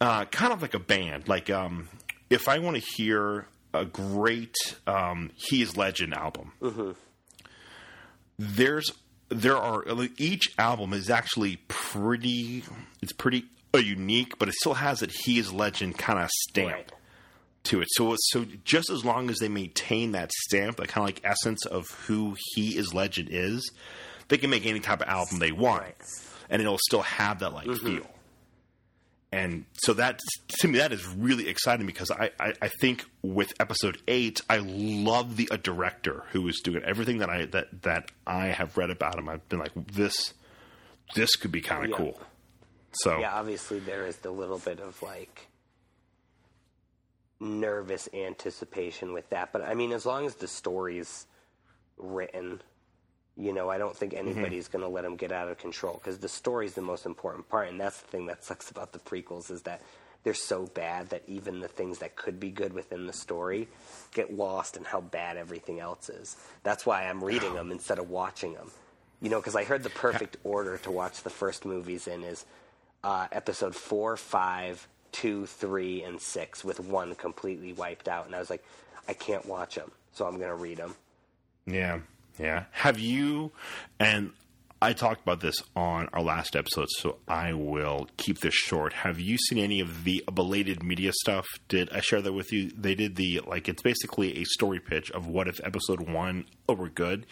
uh, 0.00 0.24
kind 0.26 0.52
of 0.52 0.60
like 0.62 0.74
a 0.74 0.78
band 0.78 1.28
like 1.28 1.48
um 1.50 1.88
if 2.30 2.48
i 2.48 2.58
want 2.58 2.76
to 2.76 2.82
hear 2.96 3.46
a 3.74 3.84
great 3.84 4.54
um 4.86 5.30
he 5.36 5.62
is 5.62 5.76
legend 5.76 6.12
album 6.14 6.52
there's 8.38 8.90
there 9.28 9.56
are 9.56 9.84
each 10.18 10.52
album 10.58 10.92
is 10.92 11.08
actually 11.10 11.56
pretty 11.68 12.64
it's 13.00 13.12
pretty 13.12 13.44
uh, 13.74 13.78
unique 13.78 14.38
but 14.38 14.48
it 14.48 14.54
still 14.54 14.74
has 14.74 15.00
that 15.00 15.10
he 15.10 15.38
is 15.38 15.52
legend 15.52 15.96
kind 15.96 16.18
of 16.18 16.28
stamp 16.48 16.68
Right. 16.70 16.92
to 17.64 17.80
it. 17.80 17.88
So 17.92 18.14
so 18.18 18.44
just 18.64 18.90
as 18.90 19.04
long 19.04 19.30
as 19.30 19.38
they 19.38 19.48
maintain 19.48 20.12
that 20.12 20.32
stamp, 20.32 20.76
that 20.78 20.88
kind 20.88 21.08
of 21.08 21.14
like 21.14 21.20
essence 21.24 21.64
of 21.64 21.88
who 22.06 22.36
he 22.54 22.76
is 22.76 22.92
legend 22.92 23.28
is, 23.30 23.70
they 24.32 24.38
can 24.38 24.48
make 24.48 24.64
any 24.64 24.80
type 24.80 25.02
of 25.02 25.08
album 25.08 25.38
they 25.40 25.52
want, 25.52 25.82
Right. 25.82 25.94
and 26.48 26.62
it'll 26.62 26.78
still 26.78 27.02
have 27.02 27.40
that 27.40 27.52
like 27.52 27.66
mm-hmm. 27.66 27.86
feel. 27.86 28.06
And 29.30 29.64
so 29.74 29.92
that 29.94 30.20
to 30.60 30.68
me 30.68 30.78
that 30.78 30.90
is 30.92 31.06
really 31.06 31.48
exciting 31.48 31.86
because 31.86 32.10
I, 32.10 32.30
I, 32.40 32.54
I 32.62 32.68
think 32.68 33.04
with 33.22 33.52
episode 33.60 33.98
eight 34.08 34.40
I 34.50 34.58
love 34.58 35.36
the 35.36 35.48
a 35.50 35.56
director 35.58 36.24
who 36.32 36.48
is 36.48 36.60
doing 36.64 36.82
everything 36.82 37.18
that 37.18 37.30
I 37.30 37.44
that 37.46 37.82
that 37.82 38.10
I 38.26 38.46
have 38.48 38.76
read 38.76 38.90
about 38.90 39.18
him. 39.18 39.28
I've 39.28 39.46
been 39.48 39.58
like 39.58 39.72
this 39.74 40.32
this 41.14 41.36
could 41.36 41.52
be 41.52 41.60
kind 41.60 41.84
of 41.84 41.90
Yeah. 41.90 41.96
cool. 41.96 42.20
So 42.92 43.20
Yeah, 43.20 43.34
obviously 43.34 43.78
there 43.80 44.06
is 44.06 44.16
the 44.16 44.30
little 44.30 44.58
bit 44.58 44.80
of 44.80 45.00
like 45.02 45.46
nervous 47.40 48.08
anticipation 48.14 49.12
with 49.12 49.28
that, 49.30 49.52
but 49.52 49.62
I 49.62 49.74
mean, 49.74 49.92
as 49.92 50.06
long 50.06 50.26
as 50.26 50.36
the 50.36 50.46
story's 50.48 51.26
written, 51.96 52.60
you 53.36 53.52
know, 53.52 53.70
I 53.70 53.78
don't 53.78 53.96
think 53.96 54.14
anybody's 54.14 54.68
going 54.68 54.82
to 54.82 54.88
let 54.88 55.02
them 55.02 55.16
get 55.16 55.32
out 55.32 55.48
of 55.48 55.58
control 55.58 55.94
because 55.94 56.18
the 56.18 56.28
story's 56.28 56.74
the 56.74 56.82
most 56.82 57.06
important 57.06 57.48
part, 57.48 57.68
and 57.68 57.80
that's 57.80 58.00
the 58.00 58.08
thing 58.08 58.26
that 58.26 58.44
sucks 58.44 58.70
about 58.70 58.92
the 58.92 58.98
prequels 58.98 59.50
is 59.50 59.62
that 59.62 59.80
they're 60.24 60.34
so 60.34 60.66
bad 60.66 61.10
that 61.10 61.22
even 61.26 61.60
the 61.60 61.68
things 61.68 61.98
that 61.98 62.14
could 62.14 62.38
be 62.38 62.50
good 62.50 62.72
within 62.72 63.06
the 63.06 63.12
story 63.12 63.68
get 64.14 64.32
lost 64.32 64.76
in 64.76 64.84
how 64.84 65.00
bad 65.00 65.36
everything 65.36 65.80
else 65.80 66.08
is. 66.08 66.36
That's 66.62 66.86
why 66.86 67.08
I'm 67.08 67.24
reading 67.24 67.54
them 67.54 67.72
instead 67.72 67.98
of 67.98 68.10
watching 68.10 68.54
them. 68.54 68.70
You 69.20 69.30
know, 69.30 69.40
because 69.40 69.56
I 69.56 69.64
heard 69.64 69.82
the 69.82 69.90
perfect 69.90 70.36
order 70.44 70.78
to 70.78 70.90
watch 70.90 71.22
the 71.22 71.30
first 71.30 71.64
movies 71.64 72.06
in 72.06 72.22
is 72.24 72.44
uh, 73.02 73.28
episode 73.32 73.74
four, 73.74 74.16
five, 74.16 74.86
two, 75.10 75.46
three, 75.46 76.02
and 76.02 76.20
six, 76.20 76.64
with 76.64 76.80
one 76.80 77.14
completely 77.14 77.72
wiped 77.72 78.08
out. 78.08 78.26
And 78.26 78.34
I 78.34 78.38
was 78.38 78.50
like, 78.50 78.64
I 79.08 79.12
can't 79.12 79.46
watch 79.46 79.76
them, 79.76 79.90
so 80.12 80.26
I'm 80.26 80.36
going 80.36 80.48
to 80.48 80.54
read 80.54 80.78
them. 80.78 80.94
Yeah, 81.66 82.00
yeah. 82.38 82.64
Have 82.72 82.98
you? 82.98 83.52
And 83.98 84.32
I 84.82 84.94
talked 84.94 85.22
about 85.22 85.40
this 85.40 85.62
on 85.76 86.08
our 86.12 86.22
last 86.22 86.56
episode, 86.56 86.88
so 86.98 87.18
I 87.28 87.52
will 87.52 88.08
keep 88.16 88.40
this 88.40 88.54
short. 88.54 88.92
Have 88.92 89.20
you 89.20 89.38
seen 89.38 89.58
any 89.58 89.78
of 89.78 90.02
the 90.02 90.24
belated 90.34 90.82
media 90.82 91.12
stuff? 91.20 91.46
Did 91.68 91.88
I 91.92 92.00
share 92.00 92.20
that 92.20 92.32
with 92.32 92.52
you? 92.52 92.70
They 92.76 92.96
did 92.96 93.14
the 93.14 93.42
like 93.46 93.68
it's 93.68 93.82
basically 93.82 94.38
a 94.38 94.44
story 94.44 94.80
pitch 94.80 95.10
of 95.12 95.28
what 95.28 95.46
if 95.46 95.60
episode 95.62 96.08
one 96.08 96.46
oh, 96.68 96.74
were 96.74 96.88
good. 96.88 97.26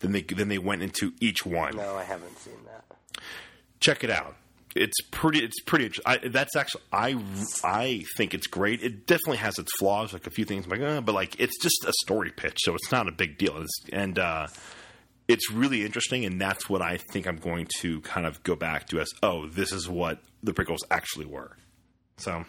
Then 0.00 0.12
they 0.12 0.22
then 0.22 0.48
they 0.48 0.56
went 0.56 0.82
into 0.82 1.12
each 1.20 1.44
one. 1.44 1.76
No, 1.76 1.96
I 1.96 2.04
haven't 2.04 2.38
seen 2.38 2.56
that. 2.64 3.20
Check 3.80 4.02
it 4.02 4.10
out. 4.10 4.34
It's 4.74 5.00
pretty. 5.12 5.38
It's 5.44 5.60
pretty. 5.60 5.90
I, 6.04 6.18
that's 6.18 6.56
actually. 6.56 6.82
I 6.92 7.16
I 7.62 8.04
think 8.16 8.34
it's 8.34 8.48
great. 8.48 8.82
It 8.82 9.06
definitely 9.06 9.36
has 9.36 9.58
its 9.58 9.70
flaws, 9.78 10.12
like 10.12 10.26
a 10.26 10.30
few 10.30 10.44
things. 10.44 10.64
I'm 10.64 10.70
like, 10.72 10.80
uh, 10.80 11.00
but 11.00 11.14
like 11.14 11.38
it's 11.38 11.56
just 11.62 11.84
a 11.86 11.92
story 12.02 12.32
pitch, 12.36 12.58
so 12.62 12.74
it's 12.74 12.90
not 12.90 13.06
a 13.06 13.12
big 13.12 13.38
deal. 13.38 13.56
It's, 13.62 13.72
and 13.92 14.18
uh, 14.18 14.48
it's 15.28 15.50
really 15.52 15.84
interesting, 15.84 16.24
and 16.24 16.40
that's 16.40 16.68
what 16.68 16.82
I 16.82 16.96
think 16.96 17.26
I'm 17.28 17.36
going 17.36 17.68
to 17.82 18.00
kind 18.00 18.26
of 18.26 18.42
go 18.42 18.56
back 18.56 18.88
to 18.88 19.00
as 19.00 19.08
oh, 19.22 19.46
this 19.46 19.70
is 19.70 19.88
what 19.88 20.18
the 20.42 20.52
prequels 20.52 20.80
actually 20.90 21.26
were. 21.26 21.56
So, 22.16 22.44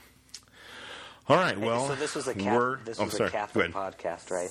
all 1.29 1.37
right, 1.37 1.59
well, 1.59 1.87
so 1.87 1.95
this 1.95 2.15
was 2.15 2.27
a 2.27 2.33
Catholic, 2.33 2.85
this 2.85 2.99
oh, 2.99 3.05
was 3.05 3.17
sorry. 3.17 3.29
a 3.29 3.31
Catholic 3.31 3.71
podcast, 3.71 4.31
right? 4.31 4.49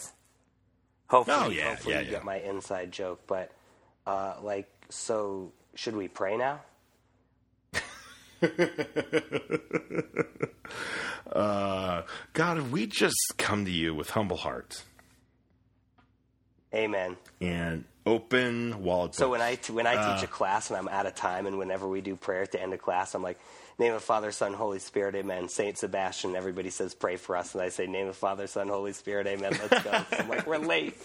Hopefully, 1.09 1.37
Oh, 1.39 1.51
yeah, 1.51 1.71
hopefully 1.71 1.95
yeah, 1.95 2.01
you 2.01 2.07
yeah. 2.07 2.11
get 2.13 2.25
my 2.25 2.37
inside 2.39 2.93
joke. 2.93 3.23
But 3.27 3.51
uh, 4.07 4.37
like, 4.43 4.71
so 4.91 5.53
should 5.75 5.97
we 5.97 6.07
pray 6.09 6.37
now? 6.37 6.61
Uh, 11.33 12.03
God, 12.33 12.71
we 12.71 12.87
just 12.87 13.17
come 13.39 13.65
to 13.65 13.71
you 13.71 13.93
with 13.95 14.11
humble 14.11 14.37
hearts 14.37 14.85
Amen. 16.73 17.17
and 17.41 17.85
open 18.07 18.83
wallet. 18.85 19.15
So 19.17 19.31
when 19.31 19.41
I 19.41 19.57
t- 19.57 19.73
when 19.73 19.87
I 19.87 19.97
Uh. 19.97 20.15
teach 20.15 20.23
a 20.25 20.29
class 20.31 20.71
and 20.71 20.77
I'm 20.77 20.87
out 20.87 21.07
of 21.07 21.15
time, 21.17 21.47
and 21.47 21.59
whenever 21.59 21.89
we 21.89 22.03
do 22.03 22.15
prayer 22.15 22.43
at 22.43 22.53
the 22.53 22.63
end 22.63 22.73
of 22.73 22.81
class, 22.81 23.15
I'm 23.17 23.23
like, 23.23 23.39
"Name 23.79 23.95
of 23.95 24.05
Father, 24.05 24.31
Son, 24.31 24.53
Holy 24.55 24.79
Spirit, 24.79 25.17
Amen." 25.17 25.49
Saint 25.49 25.77
Sebastian. 25.79 26.37
Everybody 26.37 26.71
says, 26.71 26.95
"Pray 26.95 27.17
for 27.17 27.37
us," 27.37 27.55
and 27.55 27.63
I 27.63 27.69
say, 27.71 27.87
"Name 27.89 28.07
of 28.07 28.17
Father, 28.17 28.47
Son, 28.47 28.69
Holy 28.69 28.93
Spirit, 28.93 29.27
Amen." 29.27 29.59
Let's 29.61 29.83
go. 29.83 29.91
I'm 30.13 30.29
like, 30.29 30.47
"We're 30.47 30.59
late." 30.59 30.97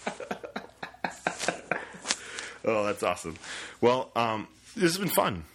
oh, 2.65 2.85
that's 2.85 3.01
awesome. 3.03 3.35
Well, 3.81 4.11
um, 4.15 4.47
this 4.75 4.91
has 4.91 4.97
been 4.99 5.07
fun. 5.09 5.45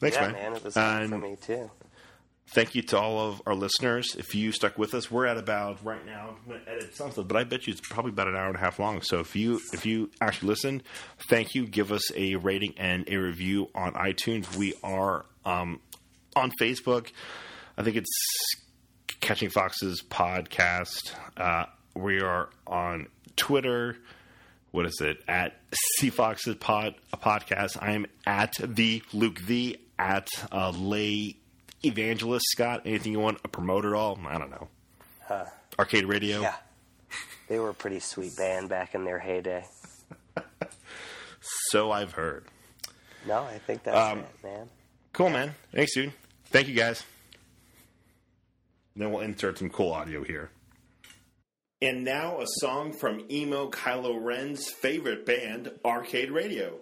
Thanks, 0.00 0.16
yeah, 0.16 0.22
man. 0.22 0.32
man, 0.32 0.56
it 0.56 0.64
was 0.64 0.76
And 0.76 1.10
for 1.10 1.18
me 1.18 1.36
too. 1.40 1.70
Thank 2.50 2.76
you 2.76 2.82
to 2.82 2.98
all 2.98 3.18
of 3.18 3.42
our 3.44 3.56
listeners. 3.56 4.14
If 4.16 4.34
you 4.36 4.52
stuck 4.52 4.78
with 4.78 4.94
us, 4.94 5.10
we're 5.10 5.26
at 5.26 5.36
about 5.36 5.84
right 5.84 6.04
now. 6.06 6.36
I'm 6.44 6.48
going 6.48 6.64
to 6.64 6.70
edit 6.70 6.94
some 6.94 7.10
stuff, 7.10 7.26
but 7.26 7.36
I 7.36 7.42
bet 7.42 7.66
you 7.66 7.72
it's 7.72 7.80
probably 7.80 8.10
about 8.10 8.28
an 8.28 8.36
hour 8.36 8.46
and 8.46 8.54
a 8.54 8.60
half 8.60 8.78
long. 8.78 9.02
So 9.02 9.18
if 9.18 9.34
you 9.34 9.60
if 9.72 9.84
you 9.84 10.10
actually 10.20 10.48
listened, 10.50 10.84
thank 11.28 11.56
you. 11.56 11.66
Give 11.66 11.90
us 11.90 12.12
a 12.14 12.36
rating 12.36 12.74
and 12.76 13.04
a 13.08 13.16
review 13.16 13.68
on 13.74 13.94
iTunes. 13.94 14.56
We 14.56 14.74
are 14.84 15.26
um, 15.44 15.80
on 16.36 16.52
Facebook. 16.60 17.10
I 17.76 17.82
think 17.82 17.96
it's 17.96 18.16
Catching 19.20 19.50
Foxes 19.50 20.02
podcast. 20.08 21.12
Uh, 21.36 21.64
we 21.94 22.20
are 22.20 22.48
on 22.64 23.08
Twitter. 23.34 23.96
What 24.70 24.86
is 24.86 25.00
it 25.00 25.18
at 25.26 25.58
C 25.98 26.10
Foxes 26.10 26.54
Pod 26.54 26.94
a 27.12 27.16
podcast? 27.16 27.76
I 27.80 27.92
am 27.92 28.06
at 28.24 28.54
the 28.60 29.02
Luke 29.12 29.40
the 29.46 29.80
at 29.98 30.28
uh, 30.52 30.70
Lay 30.70 31.36
Evangelist 31.84 32.44
Scott. 32.50 32.82
Anything 32.84 33.12
you 33.12 33.20
want 33.20 33.42
to 33.42 33.48
promote 33.48 33.84
at 33.84 33.92
all? 33.92 34.18
I 34.26 34.38
don't 34.38 34.50
know. 34.50 34.68
Arcade 35.78 36.04
Radio. 36.06 36.40
Yeah, 36.40 36.54
they 37.48 37.58
were 37.58 37.70
a 37.70 37.74
pretty 37.74 38.00
sweet 38.00 38.36
band 38.36 38.68
back 38.68 38.94
in 38.94 39.04
their 39.04 39.18
heyday. 39.18 39.64
So 41.70 41.90
I've 41.92 42.12
heard. 42.12 42.44
No, 43.26 43.42
I 43.42 43.58
think 43.58 43.82
that's 43.82 43.96
Um, 43.96 44.20
it, 44.20 44.26
man. 44.44 44.68
Cool, 45.12 45.30
man. 45.30 45.54
Thanks, 45.72 45.94
dude. 45.94 46.12
Thank 46.46 46.68
you, 46.68 46.74
guys. 46.74 47.02
Then 48.94 49.10
we'll 49.12 49.22
insert 49.22 49.58
some 49.58 49.68
cool 49.70 49.92
audio 49.92 50.22
here. 50.24 50.50
And 51.82 52.04
now 52.04 52.40
a 52.40 52.46
song 52.60 52.92
from 52.92 53.24
emo 53.30 53.68
Kylo 53.70 54.18
Ren's 54.22 54.70
favorite 54.70 55.26
band, 55.26 55.70
Arcade 55.84 56.30
Radio. 56.30 56.78